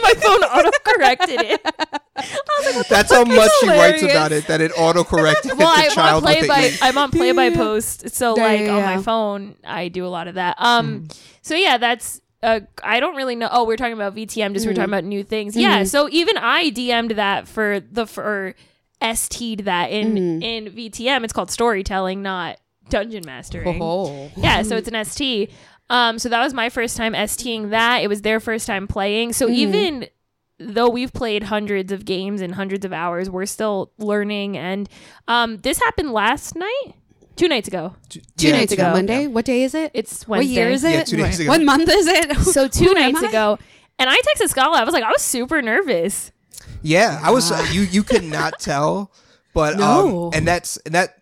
My 0.06 0.14
phone 0.24 0.42
auto 0.42 0.70
corrected 0.84 1.40
it. 1.40 1.60
that's 2.88 3.12
how 3.12 3.24
much 3.24 3.50
she 3.60 3.68
writes 3.68 4.02
about 4.02 4.32
it 4.32 4.46
that 4.48 4.60
it 4.60 4.72
auto 4.76 5.04
corrected 5.04 5.52
well, 5.56 5.74
the 5.74 5.82
I'm 5.82 5.88
on 5.88 5.94
child 5.94 6.22
play 6.24 6.40
with 6.40 6.48
by 6.48 6.60
the 6.62 6.68
e. 6.74 6.78
I'm 6.82 6.98
on 6.98 7.10
play 7.10 7.32
by 7.32 7.50
post, 7.50 8.10
so 8.10 8.36
Yeah, 8.36 8.42
like 8.42 8.60
yeah, 8.62 8.76
on 8.76 8.82
my 8.82 9.02
phone, 9.02 9.54
I 9.64 9.88
do 9.88 10.04
a 10.06 10.08
lot 10.08 10.28
of 10.28 10.34
that. 10.34 10.56
Um, 10.58 11.08
so 11.42 11.54
yeah, 11.54 11.78
that's 11.78 12.20
uh, 12.42 12.60
I 12.82 13.00
don't 13.00 13.16
really 13.16 13.36
know. 13.36 13.48
Oh, 13.50 13.64
we're 13.64 13.76
talking 13.76 13.94
about 13.94 14.14
VTM, 14.14 14.52
just 14.52 14.66
we're 14.66 14.74
talking 14.74 14.90
about 14.90 15.04
new 15.04 15.22
things. 15.24 15.56
Yeah, 15.56 15.84
so 15.84 16.08
even 16.10 16.36
I 16.36 16.70
DM'd 16.70 17.12
that 17.12 17.48
for 17.48 17.80
the 17.80 18.06
for 18.06 18.54
ST'd 19.02 19.64
that 19.64 19.90
in 19.90 20.42
in 20.42 20.66
VTM. 20.72 21.24
It's 21.24 21.32
called 21.32 21.50
storytelling, 21.50 22.22
not 22.22 22.58
dungeon 22.88 23.22
mastering. 23.26 23.80
Oh. 23.82 24.30
Yeah, 24.36 24.62
so 24.62 24.76
it's 24.76 24.88
an 24.88 25.04
ST. 25.04 25.50
Um, 25.90 26.18
so 26.18 26.28
that 26.30 26.42
was 26.42 26.54
my 26.54 26.68
first 26.70 26.96
time 26.96 27.12
STing 27.12 27.70
that. 27.70 28.02
It 28.02 28.08
was 28.08 28.22
their 28.22 28.40
first 28.40 28.66
time 28.66 28.86
playing. 28.86 29.32
So 29.34 29.48
even 29.48 30.06
though 30.58 30.88
we've 30.88 31.12
played 31.12 31.42
hundreds 31.44 31.92
of 31.92 32.04
games 32.04 32.40
and 32.40 32.54
hundreds 32.54 32.84
of 32.84 32.92
hours, 32.92 33.28
we're 33.28 33.44
still 33.46 33.92
learning. 33.98 34.56
And 34.56 34.88
um, 35.28 35.58
this 35.58 35.78
happened 35.78 36.12
last 36.12 36.56
night, 36.56 36.92
two 37.36 37.48
nights 37.48 37.68
ago. 37.68 37.94
Two 38.08 38.20
Yeah, 38.38 38.52
nights 38.56 38.72
ago. 38.72 38.84
ago. 38.84 38.92
Monday. 38.92 39.26
What 39.26 39.44
day 39.44 39.62
is 39.64 39.74
it? 39.74 39.90
It's 39.92 40.26
Wednesday. 40.26 40.48
what 40.48 40.54
year 40.54 40.70
is 40.70 40.84
it? 40.84 40.92
Yeah, 40.92 41.04
two 41.04 41.16
days 41.18 41.40
ago. 41.40 41.50
What 41.50 41.60
month 41.62 41.88
is 41.90 42.06
it? 42.06 42.36
So 42.38 42.66
two 42.68 42.84
Who 42.86 42.94
nights 42.94 43.20
ago, 43.22 43.58
and 43.98 44.08
I 44.08 44.16
texted 44.16 44.48
Scala. 44.48 44.78
I 44.80 44.84
was 44.84 44.94
like, 44.94 45.04
I 45.04 45.10
was 45.10 45.22
super 45.22 45.60
nervous. 45.60 46.30
Yeah, 46.84 47.18
I 47.22 47.30
was. 47.32 47.50
Uh, 47.50 47.66
you 47.72 47.82
you 47.82 48.02
could 48.02 48.22
not 48.24 48.58
tell, 48.60 49.10
but 49.54 49.76
No. 49.78 50.26
um, 50.26 50.30
and 50.34 50.46
that's 50.46 50.76
and 50.78 50.94
that. 50.94 51.16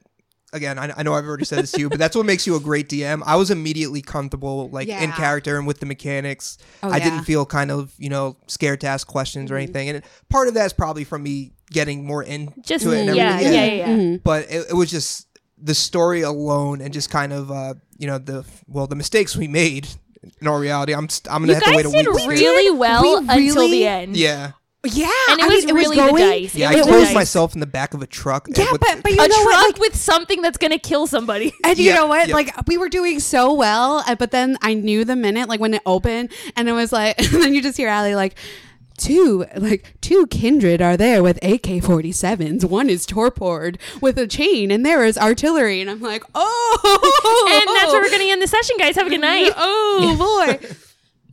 Again, 0.54 0.78
I, 0.78 0.92
I 0.98 1.02
know 1.02 1.14
I've 1.14 1.24
already 1.24 1.46
said 1.46 1.60
this 1.62 1.72
to 1.72 1.80
you, 1.80 1.88
but 1.88 1.98
that's 1.98 2.14
what 2.14 2.26
makes 2.26 2.46
you 2.46 2.56
a 2.56 2.60
great 2.60 2.86
DM. 2.90 3.22
I 3.24 3.36
was 3.36 3.50
immediately 3.50 4.02
comfortable, 4.02 4.68
like 4.68 4.86
in 4.86 5.10
character 5.12 5.56
and 5.56 5.66
with 5.66 5.80
the 5.80 5.86
mechanics. 5.86 6.58
Oh, 6.82 6.90
I 6.90 6.98
yeah. 6.98 7.04
didn't 7.04 7.24
feel 7.24 7.46
kind 7.46 7.70
of 7.70 7.94
you 7.96 8.10
know 8.10 8.36
scared 8.48 8.82
to 8.82 8.86
ask 8.86 9.06
questions 9.06 9.50
or 9.50 9.56
anything, 9.56 9.88
and 9.88 10.02
part 10.28 10.48
of 10.48 10.54
that 10.54 10.66
is 10.66 10.74
probably 10.74 11.04
from 11.04 11.22
me 11.22 11.52
getting 11.70 12.04
more 12.04 12.22
into 12.22 12.52
Just 12.60 12.84
it. 12.84 12.92
And 13.08 13.16
yeah, 13.16 13.30
everything. 13.32 13.52
yeah, 13.54 13.64
yeah, 13.64 13.72
yeah. 13.74 13.86
Mm-hmm. 13.86 14.16
but 14.24 14.42
it, 14.50 14.66
it 14.68 14.74
was 14.74 14.90
just 14.90 15.26
the 15.56 15.74
story 15.74 16.20
alone 16.20 16.82
and 16.82 16.92
just 16.92 17.08
kind 17.08 17.32
of 17.32 17.50
uh 17.50 17.72
you 17.96 18.06
know 18.06 18.18
the 18.18 18.44
well 18.66 18.86
the 18.86 18.96
mistakes 18.96 19.34
we 19.36 19.48
made 19.48 19.88
in 20.40 20.48
all 20.48 20.58
reality 20.58 20.92
i'm 20.92 21.08
st- 21.08 21.32
i'm 21.32 21.42
gonna 21.42 21.52
You 21.52 21.54
have 21.54 21.62
to 21.64 21.70
wait 21.76 21.82
guys 21.84 21.94
a 21.94 21.96
did 22.02 22.08
week 22.08 22.18
to- 22.24 22.28
really 22.28 22.76
well 22.76 23.02
We 23.22 23.28
until 23.28 23.68
the 23.68 23.86
end. 23.86 24.16
yeah 24.16 24.52
Yeah, 24.84 25.06
And 25.30 25.38
it 25.40 25.44
I 25.44 25.48
was 25.48 25.64
mean, 25.64 25.74
really 25.76 25.94
going, 25.96 26.14
the 26.16 26.20
dice. 26.20 26.54
yeah 26.56 26.70
It 26.70 26.74
i 26.74 26.76
was 26.78 26.86
closed 26.86 27.04
dice. 27.06 27.14
myself 27.14 27.54
in 27.54 27.60
the 27.60 27.66
back 27.66 27.94
of 27.94 28.02
a 28.02 28.06
truck 28.06 28.48
Yeah, 28.48 28.72
with- 28.72 28.80
but 28.80 29.02
but 29.04 29.12
you 29.12 29.18
a 29.24 29.28
know 29.28 29.42
truck 29.44 29.46
what? 29.46 29.74
Like, 29.74 29.78
with 29.80 29.94
something 29.96 30.42
that's 30.42 30.58
gonna 30.58 30.78
kill 30.78 31.06
somebody. 31.06 31.52
and 31.64 31.78
you 31.78 31.90
Yeah, 31.90 31.94
know 31.94 32.06
what? 32.08 32.26
yeah. 32.28 32.34
Like 32.34 32.52
we 32.66 32.76
were 32.78 32.88
doing 32.88 33.20
so 33.20 33.52
well, 33.54 34.02
uh, 34.08 34.16
but 34.16 34.32
then 34.32 34.58
I 34.60 34.74
knew 34.74 35.04
the 35.04 35.14
minute, 35.14 35.48
like 35.48 35.60
when 35.60 35.74
it 35.74 35.82
opened, 35.86 36.32
and 36.56 36.68
it 36.68 36.72
was 36.72 36.90
like, 36.92 37.16
and 37.20 37.28
then 37.42 37.54
you 37.54 37.62
just 37.62 37.76
hear 37.76 37.88
Allie 37.88 38.14
like. 38.16 38.34
Two 38.98 39.46
like 39.56 39.94
two 40.02 40.26
kindred 40.28 40.82
are 40.82 40.98
there 40.98 41.22
with 41.22 41.42
AK 41.42 41.82
forty 41.82 42.12
sevens. 42.12 42.64
One 42.64 42.90
is 42.90 43.06
torpored 43.06 43.78
with 44.02 44.18
a 44.18 44.26
chain, 44.28 44.70
and 44.70 44.84
there 44.84 45.02
is 45.04 45.16
artillery. 45.16 45.80
And 45.80 45.90
I'm 45.90 46.00
like, 46.02 46.22
oh, 46.34 47.48
and 47.50 47.76
that's 47.76 47.90
where 47.92 48.02
we're 48.02 48.10
gonna 48.10 48.30
end 48.30 48.42
the 48.42 48.46
session, 48.46 48.76
guys. 48.78 48.94
Have 48.96 49.06
a 49.06 49.10
good 49.10 49.20
night. 49.22 49.50
Oh 49.56 50.46
boy, 50.58 50.68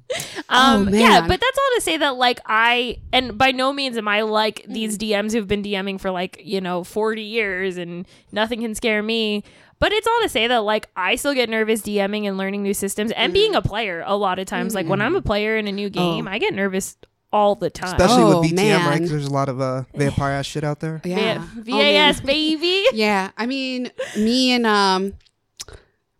Um, 0.49 0.87
Oh, 0.87 0.91
yeah, 0.91 1.21
but 1.21 1.39
that's 1.39 1.57
all 1.57 1.75
to 1.75 1.81
say 1.81 1.97
that 1.97 2.15
like 2.15 2.39
I 2.45 2.97
and 3.13 3.37
by 3.37 3.51
no 3.51 3.71
means 3.71 3.97
am 3.97 4.07
I 4.07 4.21
like 4.21 4.65
these 4.67 4.97
Mm. 4.97 5.09
DMs 5.11 5.31
who've 5.33 5.47
been 5.47 5.61
DMing 5.63 5.99
for 6.01 6.09
like 6.09 6.41
you 6.43 6.59
know 6.61 6.83
forty 6.83 7.21
years 7.21 7.77
and 7.77 8.07
nothing 8.31 8.61
can 8.61 8.73
scare 8.73 9.03
me. 9.03 9.43
But 9.77 9.91
it's 9.93 10.07
all 10.07 10.19
to 10.23 10.29
say 10.29 10.47
that 10.47 10.57
like 10.63 10.89
I 10.95 11.15
still 11.15 11.33
get 11.35 11.49
nervous 11.49 11.81
DMing 11.81 12.27
and 12.27 12.37
learning 12.37 12.63
new 12.63 12.73
systems 12.73 13.11
and 13.11 13.31
being 13.31 13.53
a 13.55 13.61
player 13.61 14.03
a 14.05 14.15
lot 14.15 14.39
of 14.39 14.45
times. 14.47 14.73
Like 14.73 14.87
when 14.87 15.01
I'm 15.01 15.15
a 15.15 15.21
player 15.21 15.55
in 15.57 15.67
a 15.67 15.71
new 15.71 15.89
game, 15.89 16.25
Mm. 16.25 16.29
Oh. 16.29 16.31
I 16.33 16.39
get 16.39 16.53
nervous 16.55 16.97
all 17.31 17.53
the 17.53 17.69
time. 17.69 17.91
especially 17.95 18.23
Oh, 18.23 18.39
with 18.41 18.51
VTM, 18.51 18.79
right? 18.85 18.93
Because 18.95 19.11
there's 19.11 19.27
a 19.27 19.31
lot 19.31 19.49
of 19.49 19.61
uh, 19.61 19.83
vampire 19.93 20.31
ass 20.33 20.47
shit 20.47 20.63
out 20.63 20.79
there. 20.79 20.99
yeah, 21.05 21.45
V- 21.55 21.71
Oh. 21.71 21.77
VAS 21.77 22.21
baby. 22.21 22.85
Yeah, 22.93 23.29
I 23.37 23.45
mean, 23.45 23.91
me 24.17 24.51
and 24.51 24.65
um 24.65 25.13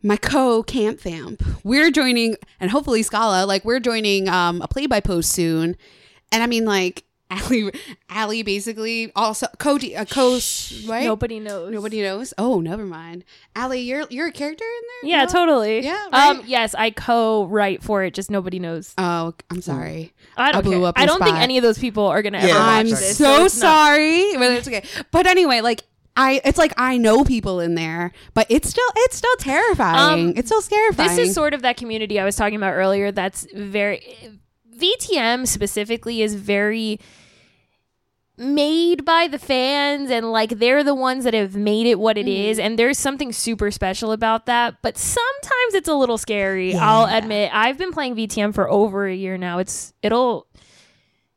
my 0.04 0.18
co 0.18 0.64
camp 0.64 1.02
vamp, 1.02 1.44
we're 1.64 1.92
joining, 1.92 2.36
and 2.60 2.72
hopefully 2.72 3.04
Scala, 3.04 3.46
like 3.46 3.66
we're 3.66 3.80
joining 3.80 4.28
um 4.30 4.62
a 4.62 4.68
play 4.68 4.88
by 4.88 5.00
post 5.00 5.32
soon, 5.32 5.76
and 6.32 6.44
I 6.44 6.48
mean 6.48 6.66
like 6.66 7.04
Allie, 7.32 7.72
Allie 8.10 8.42
basically 8.42 9.12
also 9.16 9.46
co 9.60 9.76
a 9.76 10.04
co 10.06 10.40
right. 10.88 11.04
Nobody 11.06 11.40
knows. 11.40 11.72
Nobody 11.72 12.02
knows. 12.02 12.34
Oh, 12.40 12.60
never 12.60 12.86
mind. 12.88 13.24
Allie, 13.56 13.82
you're 13.82 14.06
you're 14.10 14.30
a 14.30 14.32
character 14.32 14.64
in 14.66 14.82
there. 15.04 15.12
Yeah, 15.12 15.26
No? 15.26 15.30
totally. 15.32 15.82
Yeah, 15.84 16.08
Um. 16.12 16.42
Yes, 16.48 16.74
I 16.74 16.90
co-write 16.90 17.84
for 17.84 18.04
it. 18.04 18.16
Just 18.16 18.32
nobody 18.32 18.58
knows. 18.58 18.96
Oh, 18.98 19.36
I'm 19.52 19.62
sorry. 19.62 20.12
I 20.38 20.52
don't 20.54 20.60
I 20.60 20.62
blew 20.64 20.80
care. 20.80 20.88
up 20.88 20.96
I 20.98 21.06
don't 21.06 21.22
think 21.24 21.38
any 21.38 21.58
of 21.60 21.62
those 21.64 21.78
people 21.78 22.08
are 22.08 22.24
gonna 22.24 22.40
Yeah, 22.40 22.46
ever 22.46 22.60
watch 22.60 22.68
I'm 22.80 22.90
this. 22.90 23.18
so 23.20 23.46
it's 23.46 23.62
not- 23.62 23.76
sorry, 23.76 24.34
but 24.38 24.52
it's 24.54 24.68
okay. 24.68 24.84
But 25.12 25.28
anyway, 25.28 25.62
like 25.62 25.84
I, 26.15 26.41
it's 26.44 26.57
like 26.57 26.73
I 26.77 26.98
know 26.98 27.23
people 27.23 27.60
in 27.60 27.76
there, 27.76 28.11
but 28.34 28.48
it's 28.49 28.69
still 28.69 28.90
it's 28.98 29.18
still 29.18 29.36
terrifying. 29.38 30.30
Um, 30.30 30.34
it's 30.36 30.49
still 30.49 30.61
terrifying. 30.61 31.10
This 31.10 31.30
is 31.30 31.34
sort 31.34 31.53
of 31.53 31.61
that 31.61 31.77
community 31.77 32.19
I 32.19 32.26
was 32.26 32.36
talking 32.36 32.57
about 32.57 32.73
earlier. 32.73 33.11
That's 33.11 33.48
very 33.53 34.03
VTM 34.77 35.48
specifically 35.48 36.22
is 36.22 36.36
very 36.36 36.99
made 38.38 39.03
by 39.03 39.27
the 39.27 39.38
fans 39.38 40.10
and 40.10 40.31
like 40.31 40.52
they're 40.60 40.84
the 40.84 40.95
ones 40.95 41.26
that 41.26 41.34
have 41.34 41.57
made 41.57 41.86
it 41.86 41.99
what 41.99 42.18
it 42.18 42.26
is 42.26 42.57
and 42.57 42.80
there's 42.80 42.98
something 42.98 43.34
super 43.34 43.69
special 43.69 44.14
about 44.14 44.45
that 44.45 44.76
but 44.81 44.98
sometimes 44.98 45.73
it's 45.73 45.90
a 45.90 45.94
little 45.94 46.18
scary 46.18 46.73
i'll 46.73 47.14
admit 47.18 47.52
i've 47.53 47.77
been 47.77 47.91
playing 47.91 48.15
vtm 48.15 48.56
for 48.56 48.69
over 48.69 49.06
a 49.06 49.14
year 49.14 49.38
now 49.38 49.57
it's 49.57 49.94
it'll 50.02 50.48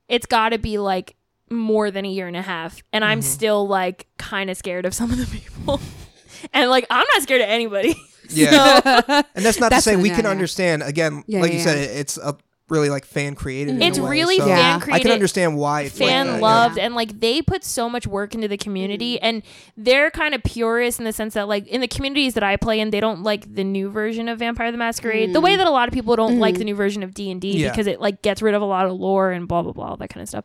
it's 0.07 0.27
got 0.27 0.51
to 0.51 0.59
be 0.59 0.79
like 0.79 1.17
more 1.53 1.91
than 1.91 2.05
a 2.05 2.09
year 2.09 2.27
and 2.27 2.37
a 2.37 2.43
half 2.43 2.83
and 2.93 3.05
i'm 3.05 3.23
still 3.23 3.67
like 3.69 4.07
kind 4.19 4.51
of 4.51 4.57
scared 4.57 4.85
of 4.87 4.95
some 4.95 5.11
of 5.11 5.19
the 5.19 5.27
people 5.27 5.81
and 6.53 6.71
like 6.71 6.87
i'm 6.91 7.07
not 7.15 7.23
scared 7.23 7.41
of 7.41 7.49
anybody 7.49 7.95
Yeah, 8.35 8.81
and 9.35 9.45
that's 9.45 9.61
not 9.61 9.71
That's 9.71 9.85
to 9.85 9.91
say 9.91 9.97
we 9.97 10.09
yeah, 10.09 10.15
can 10.17 10.25
yeah. 10.25 10.31
understand. 10.31 10.83
Again, 10.83 11.23
Yeah, 11.27 11.41
like 11.41 11.51
yeah, 11.51 11.57
you 11.59 11.63
said, 11.63 11.77
yeah. 11.77 11.85
it- 11.85 11.97
it's 12.01 12.17
a 12.17 12.35
really 12.71 12.89
like 12.89 13.05
fan 13.05 13.35
created. 13.35 13.75
in 13.75 13.83
It's 13.83 13.99
a 13.99 14.03
way, 14.03 14.09
really 14.11 14.39
so 14.39 14.47
fan 14.47 14.81
created. 14.81 15.01
I 15.01 15.03
can 15.03 15.11
understand 15.13 15.59
why 15.59 15.83
it's 15.83 16.01
like 16.01 16.09
fan 16.09 16.27
that, 16.29 16.35
yeah. 16.37 16.41
loved 16.41 16.79
and 16.79 16.95
like 16.95 17.21
they 17.21 17.43
put 17.43 17.63
so 17.63 17.91
much 17.91 18.07
work 18.07 18.35
into 18.35 18.49
the 18.49 18.57
community 18.57 19.17
Mm-hmm. 19.17 19.25
and 19.27 19.43
they're 19.77 20.11
kind 20.11 20.35
of 20.35 20.43
purists 20.45 20.99
in 20.99 21.05
the 21.05 21.13
sense 21.13 21.35
that 21.35 21.47
like 21.49 21.67
in 21.67 21.83
the 21.83 21.89
communities 21.89 22.33
that 22.33 22.43
I 22.43 22.57
play 22.57 22.81
in 22.81 22.89
they 22.91 23.01
don't 23.01 23.23
like 23.23 23.53
the 23.55 23.65
new 23.65 23.91
version 23.91 24.27
of 24.29 24.39
Vampire 24.39 24.73
the 24.73 24.79
Masquerade 24.79 25.35
the 25.35 25.41
Mm. 25.41 25.45
way 25.45 25.57
that 25.57 25.67
a 25.67 25.71
lot 25.71 25.89
of 25.89 25.93
people 25.93 26.17
don't 26.17 26.39
like 26.39 26.55
Mm-hmm. 26.55 26.59
the 26.61 26.65
new 26.65 26.75
version 26.75 27.03
of 27.03 27.13
D&D 27.13 27.59
Yeah. 27.59 27.71
because 27.71 27.87
it 27.87 28.01
like 28.01 28.23
gets 28.23 28.41
rid 28.41 28.55
of 28.55 28.63
a 28.63 28.67
lot 28.67 28.87
of 28.87 28.93
lore 28.93 29.31
and 29.33 29.47
blah 29.47 29.61
blah 29.63 29.73
blah 29.73 29.89
all 29.89 29.97
that 29.99 30.09
kind 30.09 30.23
of 30.23 30.29
stuff 30.31 30.45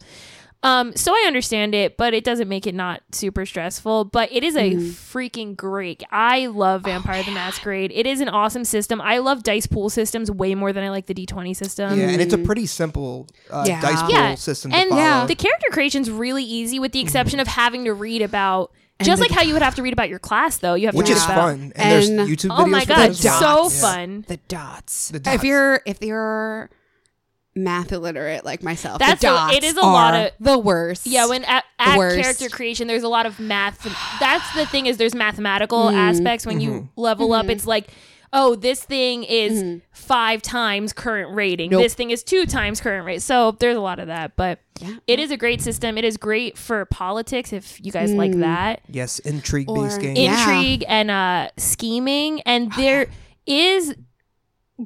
um 0.64 0.96
so 0.96 1.12
I 1.14 1.26
understand 1.28 1.76
it 1.76 1.98
but 1.98 2.14
it 2.14 2.24
doesn't 2.24 2.48
make 2.50 2.66
it 2.66 2.74
not 2.76 3.02
super 3.12 3.46
stressful 3.46 4.06
but 4.06 4.32
it 4.32 4.44
is 4.44 4.56
a 4.56 4.72
Mm-hmm. 4.72 5.18
freaking 5.18 5.56
great 5.56 6.04
I 6.12 6.48
love 6.48 6.82
Oh, 6.86 6.90
Vampire 6.90 7.24
the 7.24 7.32
Masquerade 7.32 7.92
it 7.94 8.06
is 8.08 8.22
an 8.22 8.30
awesome 8.30 8.66
system 8.66 9.00
I 9.00 9.20
love 9.20 9.44
dice 9.44 9.68
pool 9.68 9.90
systems 9.90 10.32
way 10.32 10.56
more 10.56 10.74
than 10.74 10.84
I 10.84 10.90
like 10.90 11.06
the 11.06 11.14
D20 11.14 11.56
system 11.56 11.98
Yeah, 12.00 12.10
and 12.10 12.22
it's 12.22 12.34
a 12.34 12.38
pretty 12.40 12.66
simple 12.66 13.28
uh, 13.52 13.66
Yeah. 13.68 13.82
dice 13.82 14.02
pool 14.02 14.12
yeah. 14.12 14.36
system 14.36 14.74
and 14.74 14.90
follow. 14.90 15.02
Yeah. 15.02 15.26
the 15.28 15.36
character 15.36 15.68
creation's 15.72 16.10
really 16.10 16.44
easy 16.44 16.80
with 16.80 16.92
the 16.92 17.00
exception 17.02 17.40
of 17.40 17.48
having 17.48 17.86
to 17.86 17.94
read 17.94 18.22
about 18.22 18.72
just 19.04 19.22
the 19.22 19.28
like 19.28 19.32
how 19.32 19.44
you 19.44 19.54
would 19.54 19.62
have 19.62 19.76
to 19.76 19.84
read 19.84 19.94
about 19.94 20.10
your 20.10 20.18
class 20.18 20.58
though 20.58 20.74
you 20.74 20.88
have 20.88 20.96
which 20.96 21.06
to 21.06 21.14
read 21.14 21.18
is 21.18 21.26
about 21.26 21.36
fun. 21.36 21.72
And, 21.76 21.92
there's 21.92 22.10
And- 22.10 22.20
YouTube 22.22 22.50
videos 22.50 22.60
oh 22.60 22.66
my 22.66 22.82
for 22.82 22.88
god 22.88 22.98
that 22.98 23.10
as 23.12 23.20
dots. 23.22 23.42
well. 23.42 23.70
so 23.70 23.76
Yeah. 23.76 23.82
fun 23.94 24.26
The 24.28 24.38
dots. 24.48 25.10
The 25.10 25.20
dots. 25.20 25.36
If 25.36 25.44
you're 25.44 25.82
if 25.86 26.02
you're 26.02 26.70
math 27.58 27.92
illiterate 27.92 28.46
like 28.46 28.64
myself, 28.64 29.00
That's 29.00 29.22
the 29.22 29.28
a- 29.28 29.32
dots 29.32 29.56
it 29.58 29.64
is 29.64 29.76
a 29.78 29.82
lot 29.82 30.14
are 30.14 30.26
of- 30.28 30.32
the 30.40 30.58
worst. 30.58 31.06
yeah 31.08 31.28
when 31.28 31.44
at, 31.46 31.64
at 31.80 31.96
character 31.96 32.50
creation 32.50 32.88
there's 32.88 33.04
a 33.04 33.08
lot 33.10 33.26
of 33.26 33.40
math 33.40 33.84
that's 34.20 34.54
the 34.56 34.66
thing 34.66 34.86
is 34.86 34.98
there's 34.98 35.16
mathematical 35.16 35.86
Mm-hmm. 35.86 35.98
aspects 35.98 36.46
when 36.46 36.60
you 36.62 36.90
level 36.96 37.34
up 37.34 37.48
it's 37.50 37.66
like 37.68 37.88
oh 38.34 38.56
this 38.56 38.84
thing 38.84 39.24
is 39.24 39.82
five 39.92 40.42
times 40.42 40.92
current 40.94 41.34
rating 41.34 41.70
Mm-hmm. 41.70 41.78
Nope. 41.80 41.84
this 41.84 41.94
thing 41.94 42.12
is 42.12 42.24
two 42.24 42.46
times 42.46 42.82
current 42.82 43.06
rate 43.06 43.22
so 43.22 43.52
there's 43.60 43.78
a 43.78 43.82
lot 43.82 44.00
of 44.00 44.08
that 44.08 44.36
but 44.36 44.60
Yeah. 44.82 44.96
it 45.08 45.20
is 45.20 45.32
a 45.32 45.38
great 45.38 45.62
system 45.62 45.98
it 45.98 46.04
is 46.04 46.18
great 46.18 46.58
for 46.58 46.84
politics 46.86 47.54
if 47.54 47.80
you 47.84 47.92
guys 47.92 48.12
like 48.14 48.34
that 48.40 48.82
Yes, 48.90 49.20
intrigue 49.20 49.70
Or- 49.70 49.84
based 49.86 50.02
games. 50.02 50.20
Yeah. 50.20 50.40
intrigue 50.40 50.84
and 50.88 51.10
uh 51.12 51.50
scheming 51.58 52.42
and 52.42 52.72
there 52.74 53.08
is 53.46 53.96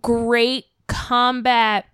great 0.02 0.66
combat 0.88 1.86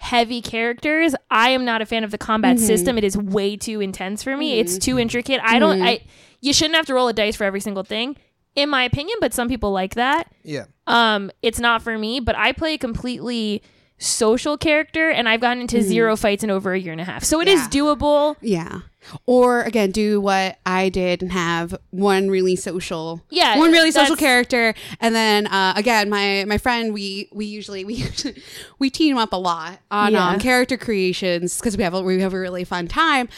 heavy 0.00 0.40
characters 0.40 1.14
i 1.30 1.50
am 1.50 1.64
not 1.64 1.82
a 1.82 1.86
fan 1.86 2.04
of 2.04 2.10
the 2.10 2.16
combat 2.18 2.56
mm-hmm. 2.56 2.66
system. 2.66 2.96
It 2.96 3.04
is 3.04 3.18
way 3.18 3.56
too 3.56 3.82
intense 3.82 4.22
for 4.22 4.34
me. 4.34 4.58
It's 4.58 4.78
too 4.78 4.92
mm-hmm. 4.92 5.00
intricate. 5.00 5.40
I 5.44 5.58
don't 5.58 5.82
i 5.82 5.96
mm-hmm. 5.96 6.08
you 6.40 6.52
shouldn't 6.54 6.74
have 6.76 6.86
to 6.86 6.94
roll 6.94 7.08
a 7.08 7.12
dice 7.12 7.36
for 7.36 7.44
every 7.44 7.60
single 7.60 7.84
thing 7.84 8.16
in 8.56 8.70
my 8.70 8.82
opinion 8.84 9.18
but 9.20 9.34
some 9.34 9.46
people 9.46 9.72
like 9.72 9.94
that. 9.96 10.32
Yeah. 10.42 10.64
um 10.86 11.30
it's 11.42 11.60
not 11.60 11.82
for 11.82 11.98
me 11.98 12.18
but 12.18 12.34
i 12.34 12.52
play 12.52 12.78
completely 12.78 13.62
social 14.02 14.56
character 14.56 15.10
and 15.10 15.28
i've 15.28 15.40
gotten 15.40 15.60
into 15.60 15.80
zero 15.82 16.16
fights 16.16 16.42
in 16.42 16.50
over 16.50 16.72
a 16.72 16.78
year 16.80 16.90
and 16.92 17.00
a 17.00 17.04
half 17.04 17.22
so 17.22 17.40
it 17.40 17.46
is 17.48 17.60
Yeah. 17.60 17.68
doable 17.68 18.36
Yeah. 18.40 18.80
Or 19.24 19.62
again, 19.62 19.92
do 19.92 20.20
what 20.20 20.58
I 20.66 20.90
did 20.90 21.22
and 21.22 21.32
have 21.32 21.74
one 21.88 22.28
really 22.28 22.54
social, 22.54 23.22
Yeah, 23.30 23.58
one 23.58 23.72
really 23.72 23.90
social 23.90 24.14
character, 24.14 24.74
and 25.00 25.14
then 25.14 25.46
uh, 25.46 25.72
again, 25.74 26.10
my 26.10 26.44
my 26.46 26.58
friend, 26.58 26.92
we 26.92 27.26
we 27.32 27.46
usually 27.46 27.82
we 27.86 28.04
we 28.78 28.90
team 28.90 29.16
up 29.16 29.32
a 29.32 29.36
lot 29.38 29.78
on 29.90 30.12
Yeah. 30.12 30.28
um, 30.28 30.38
character 30.38 30.76
creations 30.76 31.56
because 31.56 31.78
we 31.78 31.82
have 31.82 31.94
a, 31.94 32.02
we 32.02 32.20
have 32.20 32.34
a 32.34 32.38
really 32.38 32.62
fun 32.62 32.88
time. 32.88 33.30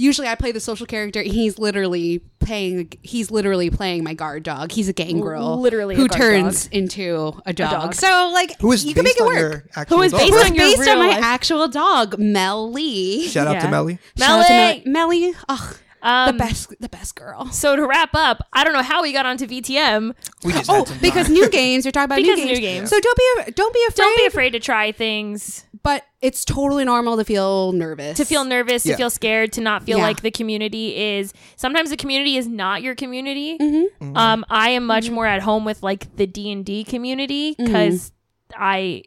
Usually, 0.00 0.28
I 0.28 0.36
play 0.36 0.52
the 0.52 0.60
social 0.60 0.86
character. 0.86 1.20
He's 1.22 1.58
literally 1.58 2.20
playing. 2.38 2.92
He's 3.02 3.30
literally 3.32 3.68
playing 3.68 4.04
my 4.04 4.14
guard 4.14 4.44
dog. 4.44 4.70
He's 4.70 4.88
a 4.88 4.92
gangrel, 4.92 5.60
Literally 5.60 5.96
who 5.96 6.06
guard 6.06 6.20
turns 6.20 6.68
into 6.68 7.32
a 7.44 7.52
dog. 7.52 7.70
dog. 7.72 7.94
So 7.94 8.30
like, 8.32 8.58
Who 8.60 8.70
is 8.72 8.84
you 8.84 8.94
can 8.94 9.02
make 9.02 9.16
based 9.18 9.20
it 9.20 9.22
on 9.24 9.34
work. 9.34 9.88
Who 9.88 10.00
is 10.02 10.12
based 10.12 10.32
Who's 10.32 10.44
on 10.50 10.54
your 10.54 10.64
based 10.64 10.88
on 10.88 10.98
my 10.98 11.08
life- 11.08 11.22
actual 11.22 11.66
dog, 11.68 12.16
Mel 12.18 12.70
Lee. 12.72 13.26
Shout 13.26 13.48
out 13.48 13.54
to 13.60 13.66
Yeah. 13.66 13.70
Melly. 13.70 13.98
Shout 14.16 14.40
out 14.40 14.46
to 14.46 14.52
Melly. 14.52 14.82
Melly. 14.86 15.20
Melly. 15.26 15.34
Ugh, 15.48 15.76
Um, 16.02 16.36
the 16.36 16.38
best, 16.44 16.74
the 16.80 16.88
best 16.88 17.14
girl. 17.16 17.46
so 17.52 17.74
to 17.76 17.86
wrap 17.86 18.10
up 18.14 18.38
i 18.52 18.62
don't 18.64 18.72
know 18.72 18.82
how 18.82 19.02
we 19.02 19.12
got 19.12 19.26
onto 19.26 19.46
vtm 19.46 20.14
We 20.44 20.52
just 20.52 20.70
Oh, 20.70 20.84
because 21.02 21.28
new 21.28 21.48
games. 21.50 21.84
You're 21.84 21.92
talking 21.92 22.04
about 22.06 22.16
Because 22.16 22.38
new 22.38 22.44
new 22.46 22.60
games. 22.60 22.88
games. 22.88 22.90
So 22.90 23.00
don't 23.00 23.16
be 23.46 23.52
don't 23.52 23.74
be 23.74 23.84
afraid. 23.88 23.96
don't 23.96 24.16
be 24.18 24.26
afraid 24.26 24.50
to 24.50 24.60
try 24.60 24.92
things 24.92 25.64
But 25.82 26.04
it's 26.22 26.44
totally 26.44 26.84
normal 26.84 27.16
to 27.16 27.24
feel 27.24 27.72
nervous. 27.72 28.16
to 28.18 28.24
feel 28.24 28.44
nervous 28.44 28.82
to 28.84 28.96
feel 28.96 29.10
scared 29.10 29.52
to 29.54 29.60
not 29.60 29.82
feel 29.84 29.98
Yeah. 29.98 30.04
like 30.04 30.22
the 30.22 30.30
community 30.30 30.96
is 30.96 31.32
sometimes 31.56 31.90
the 31.90 31.96
community 31.96 32.36
is 32.36 32.46
not 32.46 32.82
your 32.82 32.94
community 32.94 33.58
Mm-hmm. 33.58 34.16
um 34.16 34.44
i 34.50 34.70
am 34.70 34.86
much 34.86 35.10
more 35.10 35.26
at 35.26 35.42
home 35.42 35.64
with 35.64 35.82
like 35.82 36.14
the 36.16 36.26
d&d 36.26 36.84
community 36.84 37.54
because 37.58 38.12
i 38.56 39.02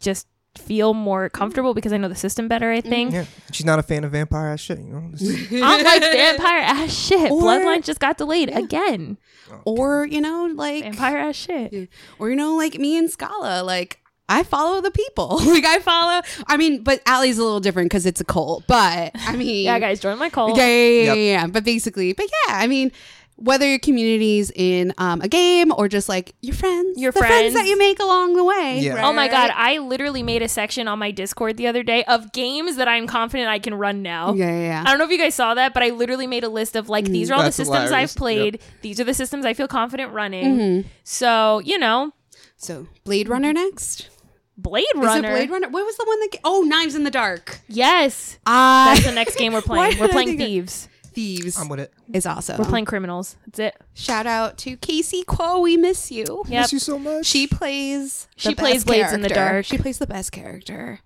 just 0.00 0.26
feel 0.58 0.94
more 0.94 1.28
comfortable 1.28 1.74
because 1.74 1.92
i 1.92 1.96
know 1.96 2.08
the 2.08 2.14
system 2.14 2.48
better 2.48 2.70
i 2.70 2.80
mm-hmm. 2.80 2.88
think 2.88 3.12
Yeah, 3.12 3.24
she's 3.52 3.66
not 3.66 3.78
a 3.78 3.82
fan 3.82 4.04
of 4.04 4.12
vampire 4.12 4.48
ass 4.48 4.60
shit. 4.60 4.78
You 4.78 4.84
know, 4.92 4.98
i'm 5.66 5.84
like 5.84 6.02
vampire 6.02 6.60
ass 6.60 6.92
shit 6.92 7.30
Or- 7.30 7.42
bloodline 7.42 7.84
just 7.84 8.00
got 8.00 8.18
delayed 8.18 8.50
again 8.50 9.18
oh. 9.50 9.62
or 9.64 10.06
you 10.06 10.20
know, 10.20 10.50
like 10.54 10.84
vampire 10.84 11.18
ass 11.18 11.36
shit 11.36 11.88
or 12.18 12.30
you 12.30 12.36
know, 12.36 12.56
like 12.56 12.78
me 12.78 12.96
and 12.98 13.10
Scala, 13.10 13.62
like 13.62 14.00
I 14.28 14.42
follow 14.42 14.80
the 14.80 14.90
people. 14.90 15.38
like 15.46 15.64
I 15.64 15.78
follow. 15.78 16.22
I 16.46 16.56
mean, 16.56 16.82
but 16.82 17.00
Allie's 17.06 17.38
a 17.38 17.44
little 17.44 17.60
different 17.60 17.90
because 17.90 18.04
it's 18.04 18.20
a 18.20 18.24
cult. 18.24 18.64
But 18.66 19.12
I 19.14 19.36
mean, 19.36 19.64
yeah 19.64 19.78
guys 19.78 20.00
join 20.00 20.18
my 20.18 20.28
cult 20.28 20.56
Yeah, 20.56 20.66
yeah, 20.66 20.72
yeah, 20.72 21.02
Yep. 21.04 21.16
yeah, 21.16 21.22
yeah. 21.22 21.46
But 21.46 21.64
basically, 21.64 22.12
but 22.12 22.26
yeah, 22.26 22.56
I 22.56 22.66
mean, 22.66 22.92
whether 23.40 23.64
your 23.68 23.78
community's 23.78 24.50
in 24.54 24.92
um, 24.98 25.20
a 25.20 25.28
game 25.28 25.72
or 25.76 25.88
just 25.88 26.08
like 26.08 26.34
your 26.40 26.56
friends, 26.56 26.98
Your 27.00 27.12
the 27.12 27.20
friends. 27.20 27.54
that 27.54 27.66
you 27.66 27.78
make 27.78 28.00
along 28.00 28.34
the 28.34 28.42
way. 28.42 28.80
Yeah. 28.80 29.06
Oh 29.06 29.12
my 29.12 29.28
god. 29.28 29.52
I 29.54 29.78
literally 29.78 30.24
made 30.24 30.42
a 30.42 30.48
section 30.48 30.88
on 30.88 30.98
my 30.98 31.12
Discord 31.12 31.56
the 31.56 31.68
other 31.68 31.84
day 31.84 32.02
of 32.04 32.32
games 32.32 32.76
that 32.76 32.88
I'm 32.88 33.06
confident 33.06 33.48
I 33.48 33.60
can 33.60 33.74
run 33.74 34.02
now. 34.02 34.34
Yeah, 34.34 34.46
yeah, 34.50 34.58
yeah. 34.60 34.82
I 34.84 34.90
don't 34.90 34.98
know 34.98 35.04
if 35.04 35.10
you 35.12 35.18
guys 35.18 35.36
saw 35.36 35.54
that, 35.54 35.72
but 35.72 35.84
I 35.84 35.90
literally 35.90 36.26
made 36.26 36.42
a 36.42 36.48
list 36.48 36.74
of 36.74 36.88
like 36.88 37.04
these 37.04 37.30
are 37.30 37.34
all 37.34 37.44
the 37.44 37.52
systems 37.52 37.88
hilarious. 37.88 38.10
I've 38.12 38.16
played. 38.16 38.60
These 38.82 38.98
are 38.98 39.04
the 39.04 39.14
systems 39.14 39.44
I 39.46 39.54
feel 39.54 39.68
confident 39.68 40.12
running. 40.12 40.84
So, 41.04 41.60
you 41.60 41.78
know, 41.78 42.12
So 42.56 42.88
Blade 43.04 43.28
Runner 43.28 43.52
next. 43.52 44.08
Blade 44.56 44.82
Is 44.96 45.00
it 45.00 45.04
Runner. 45.04 45.30
Blade 45.30 45.50
Runner? 45.50 45.68
What 45.68 45.86
was 45.86 45.96
the 45.96 46.04
one 46.04 46.18
that? 46.18 46.30
Ga- 46.32 46.40
oh, 46.42 46.62
Knives 46.62 46.96
in 46.96 47.04
the 47.04 47.12
Dark. 47.12 47.60
Yes. 47.68 48.38
Ah, 48.44 48.90
That's 48.92 49.06
the 49.06 49.12
next 49.12 49.36
game 49.36 49.52
we're 49.52 49.60
playing. 49.62 49.96
We're 50.00 50.08
playing 50.08 50.36
Thieves. 50.36 50.86
that- 50.86 50.88
Thieves. 51.18 51.42
Thieves 51.42 51.58
I'm 51.58 51.68
with 51.68 51.80
it. 51.80 51.92
is 52.12 52.26
awesome. 52.26 52.58
We're 52.58 52.64
playing 52.68 52.84
criminals. 52.84 53.36
That's 53.46 53.58
it. 53.58 53.76
Shout 53.94 54.26
out 54.28 54.56
to 54.58 54.76
Casey 54.76 55.24
Quo. 55.24 55.58
We 55.60 55.76
miss 55.76 56.12
you. 56.12 56.44
Yep. 56.46 56.62
Miss 56.62 56.72
you 56.72 56.78
so 56.78 56.96
much. 56.98 57.26
She 57.26 57.48
plays. 57.48 58.28
the 58.36 58.40
She 58.50 58.54
plays 58.54 58.74
best 58.84 58.86
Blades 58.86 59.12
in 59.12 59.22
the. 59.22 59.28
Dark. 59.28 59.64
She 59.64 59.78
plays 59.78 59.98
the 59.98 60.06
best 60.06 60.30
character. 60.30 61.00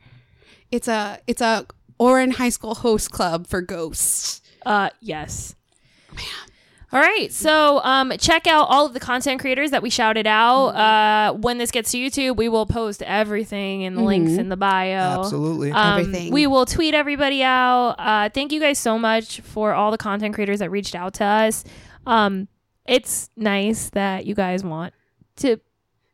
It's 0.70 0.86
a 0.86 1.18
it's 1.26 1.40
a 1.40 1.66
Ouran 1.98 2.34
High 2.34 2.51
School 2.51 2.74
host 2.74 3.10
club 3.10 3.47
for 3.47 3.62
ghosts. 3.62 4.43
Uh 4.66 4.90
yes. 5.01 5.55
All 6.93 7.01
right, 7.01 7.32
so 7.32 7.81
um, 7.85 8.12
check 8.19 8.47
out 8.47 8.66
all 8.69 8.85
of 8.85 8.93
the 8.93 9.01
content 9.01 9.40
creators 9.40 9.70
that 9.70 9.82
we 9.82 9.89
shouted 9.89 10.27
out. 10.27 10.66
Uh, 10.77 11.32
when 11.32 11.56
this 11.56 11.70
gets 11.70 11.90
to 11.93 11.98
YouTube, 11.98 12.36
we 12.36 12.51
will 12.51 12.66
post 12.66 13.02
everything 13.02 13.81
in 13.81 13.94
the 13.94 14.02
links 14.02 14.32
in 14.32 14.51
the 14.51 14.59
bio. 14.59 15.20
Absolutely. 15.20 15.73
Um, 15.73 16.01
Everything. 16.01 16.32
We 16.35 16.47
will 16.47 16.66
tweet 16.66 16.93
everybody 16.94 17.43
out. 17.43 17.94
Uh, 17.98 18.28
thank 18.28 18.52
you 18.52 18.60
guys 18.60 18.78
so 18.78 18.98
much 18.98 19.40
for 19.40 19.73
all 19.73 19.90
the 19.90 19.97
content 19.97 20.35
creators 20.35 20.59
that 20.59 20.70
reached 20.70 20.94
out 20.94 21.14
to 21.14 21.24
us. 21.24 21.64
Um, 22.06 22.47
it's 22.86 23.31
nice 23.36 23.89
that 23.90 24.27
you 24.27 24.35
guys 24.35 24.62
want 24.62 24.93
to 25.36 25.60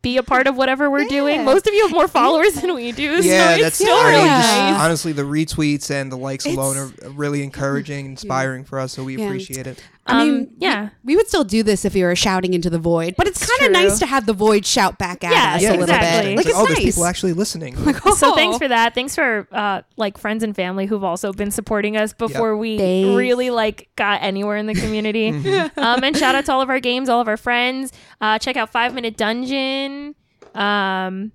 be 0.01 0.17
a 0.17 0.23
part 0.23 0.47
of 0.47 0.57
whatever 0.57 0.89
we're 0.89 1.07
doing. 1.09 1.45
Most 1.45 1.67
of 1.67 1.75
you 1.75 1.83
have 1.83 1.91
more 1.91 2.07
followers 2.07 2.55
than 2.55 2.73
we 2.73 2.93
do. 2.93 3.21
yeah, 3.21 3.49
so 3.49 3.53
it's 3.55 3.63
that's 3.63 3.77
still 3.79 4.05
really 4.05 4.13
just- 4.25 4.57
nice. 4.57 4.81
honestly 4.81 5.11
the 5.13 5.23
retweets 5.23 5.91
and 5.91 6.13
the 6.13 6.17
likes 6.17 6.47
alone 6.47 6.77
are 6.77 7.11
really 7.11 7.43
encouraging, 7.43 8.07
inspiring 8.07 8.63
for 8.65 8.79
us. 8.79 8.93
So 8.93 9.03
we 9.03 9.17
Yeah. 9.17 9.25
appreciate 9.27 9.67
it. 9.67 9.83
I 10.09 10.24
mean, 10.24 10.40
Um, 10.40 10.48
yeah. 10.59 10.89
we, 11.05 11.12
we 11.12 11.16
would 11.16 11.28
still 11.28 11.44
do 11.44 11.62
this 11.62 11.85
if 11.85 11.94
you 11.94 12.05
were 12.06 12.16
shouting 12.16 12.55
into 12.55 12.70
the 12.70 12.78
void, 12.78 13.14
but 13.16 13.26
it's 13.26 13.47
kind 13.47 13.66
of 13.66 13.72
nice 13.72 13.98
to 13.98 14.06
have 14.06 14.24
the 14.26 14.32
void 14.32 14.64
shout 14.64 14.98
back 14.98 15.22
at 15.22 15.30
Yeah, 15.32 15.55
us 15.56 15.62
Yeah, 15.62 15.68
a 15.68 15.70
little 15.72 15.82
exactly. 15.85 16.30
bit. 16.30 16.36
Like 16.39 16.47
It's 16.47 16.48
it's 16.48 16.56
oh, 16.59 16.64
nice. 16.64 16.68
there's 16.76 16.85
people 16.85 17.05
actually 17.05 17.32
listening. 17.35 17.76
So 17.85 18.01
Oh. 18.06 18.14
So 18.14 18.35
thanks 18.35 18.56
for 18.59 18.68
that. 18.68 18.94
Thanks 18.94 19.14
for 19.14 19.47
uh, 19.52 19.82
like 19.97 20.16
friends 20.18 20.43
and 20.43 20.56
family 20.56 20.86
who've 20.86 21.05
also 21.05 21.32
been 21.32 21.51
supporting 21.51 21.97
us 21.97 22.12
before 22.12 22.56
we 22.56 22.78
Thanks. 22.78 23.14
really 23.16 23.51
like 23.51 23.89
got 23.97 24.22
anywhere 24.22 24.56
in 24.56 24.66
the 24.66 24.74
community. 24.74 25.28
um, 25.76 26.02
and 26.02 26.16
shout 26.16 26.35
out 26.35 26.47
to 26.47 26.52
all 26.52 26.62
of 26.62 26.70
our 26.70 26.80
games, 26.80 27.09
all 27.09 27.20
of 27.20 27.28
our 27.28 27.36
friends. 27.36 27.93
Uh, 28.20 28.39
check 28.39 28.56
out 28.56 28.70
Five 28.70 28.94
Minute 28.94 29.16
Dungeon. 29.16 30.14
Um, 30.55 31.32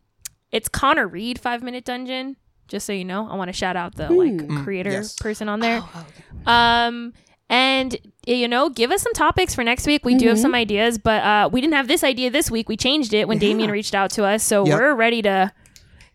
it's 0.51 0.67
Connor 0.69 1.07
Reid 1.07 1.39
Five 1.39 1.63
Minute 1.63 1.85
Dungeon. 1.85 2.37
Just 2.67 2.85
so 2.85 2.93
you 2.93 3.05
know, 3.05 3.27
I 3.29 3.35
want 3.35 3.49
to 3.49 3.53
shout 3.53 3.75
out 3.75 3.95
the 3.95 4.09
like 4.09 4.63
creator 4.63 4.91
yes. 4.91 5.15
person 5.15 5.49
on 5.49 5.59
there. 5.59 5.81
Oh, 5.83 6.51
Um, 6.51 7.13
and 7.53 7.97
you 8.25 8.47
know, 8.47 8.69
give 8.69 8.89
us 8.91 9.01
some 9.01 9.11
topics 9.13 9.53
for 9.53 9.63
next 9.65 9.85
week. 9.85 10.05
We 10.05 10.15
do 10.15 10.29
have 10.29 10.39
some 10.39 10.55
ideas, 10.55 10.97
but 10.97 11.21
uh, 11.23 11.49
we 11.51 11.59
didn't 11.59 11.73
have 11.73 11.87
this 11.89 12.03
idea 12.05 12.31
this 12.31 12.49
week. 12.49 12.69
We 12.69 12.77
changed 12.77 13.13
it 13.13 13.27
when 13.27 13.37
Damien 13.37 13.69
reached 13.69 13.93
out 13.93 14.11
to 14.11 14.23
us, 14.23 14.43
so 14.43 14.65
Yep. 14.65 14.79
we're 14.79 14.95
ready 14.95 15.21
to 15.23 15.51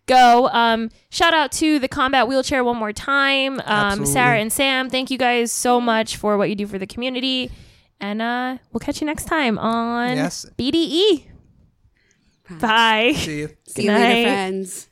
go. 0.06 0.48
Um, 0.48 0.90
shout 1.10 1.34
out 1.34 1.52
to 1.52 1.78
the 1.78 1.86
combat 1.86 2.26
wheelchair 2.26 2.64
one 2.64 2.78
more 2.78 2.94
time. 2.94 3.60
Um, 3.60 3.66
Absolutely. 3.66 4.12
Sarah 4.14 4.38
and 4.38 4.50
Sam, 4.50 4.88
thank 4.88 5.10
you 5.10 5.18
guys 5.18 5.52
so 5.52 5.80
much 5.82 6.16
for 6.16 6.38
what 6.38 6.48
you 6.48 6.54
do 6.56 6.66
for 6.66 6.78
the 6.78 6.86
community, 6.86 7.50
and 8.00 8.22
uh, 8.22 8.56
we'll 8.72 8.80
catch 8.80 9.02
you 9.02 9.06
next 9.06 9.26
time 9.26 9.58
on 9.58 10.16
Yes. 10.16 10.46
BDE. 10.58 11.26
Bye. 12.58 13.12
See 13.16 13.40
you. 13.40 13.48
See 13.66 13.82
Good 13.82 13.84
you 13.84 13.92
later, 13.92 14.30
friends. 14.30 14.87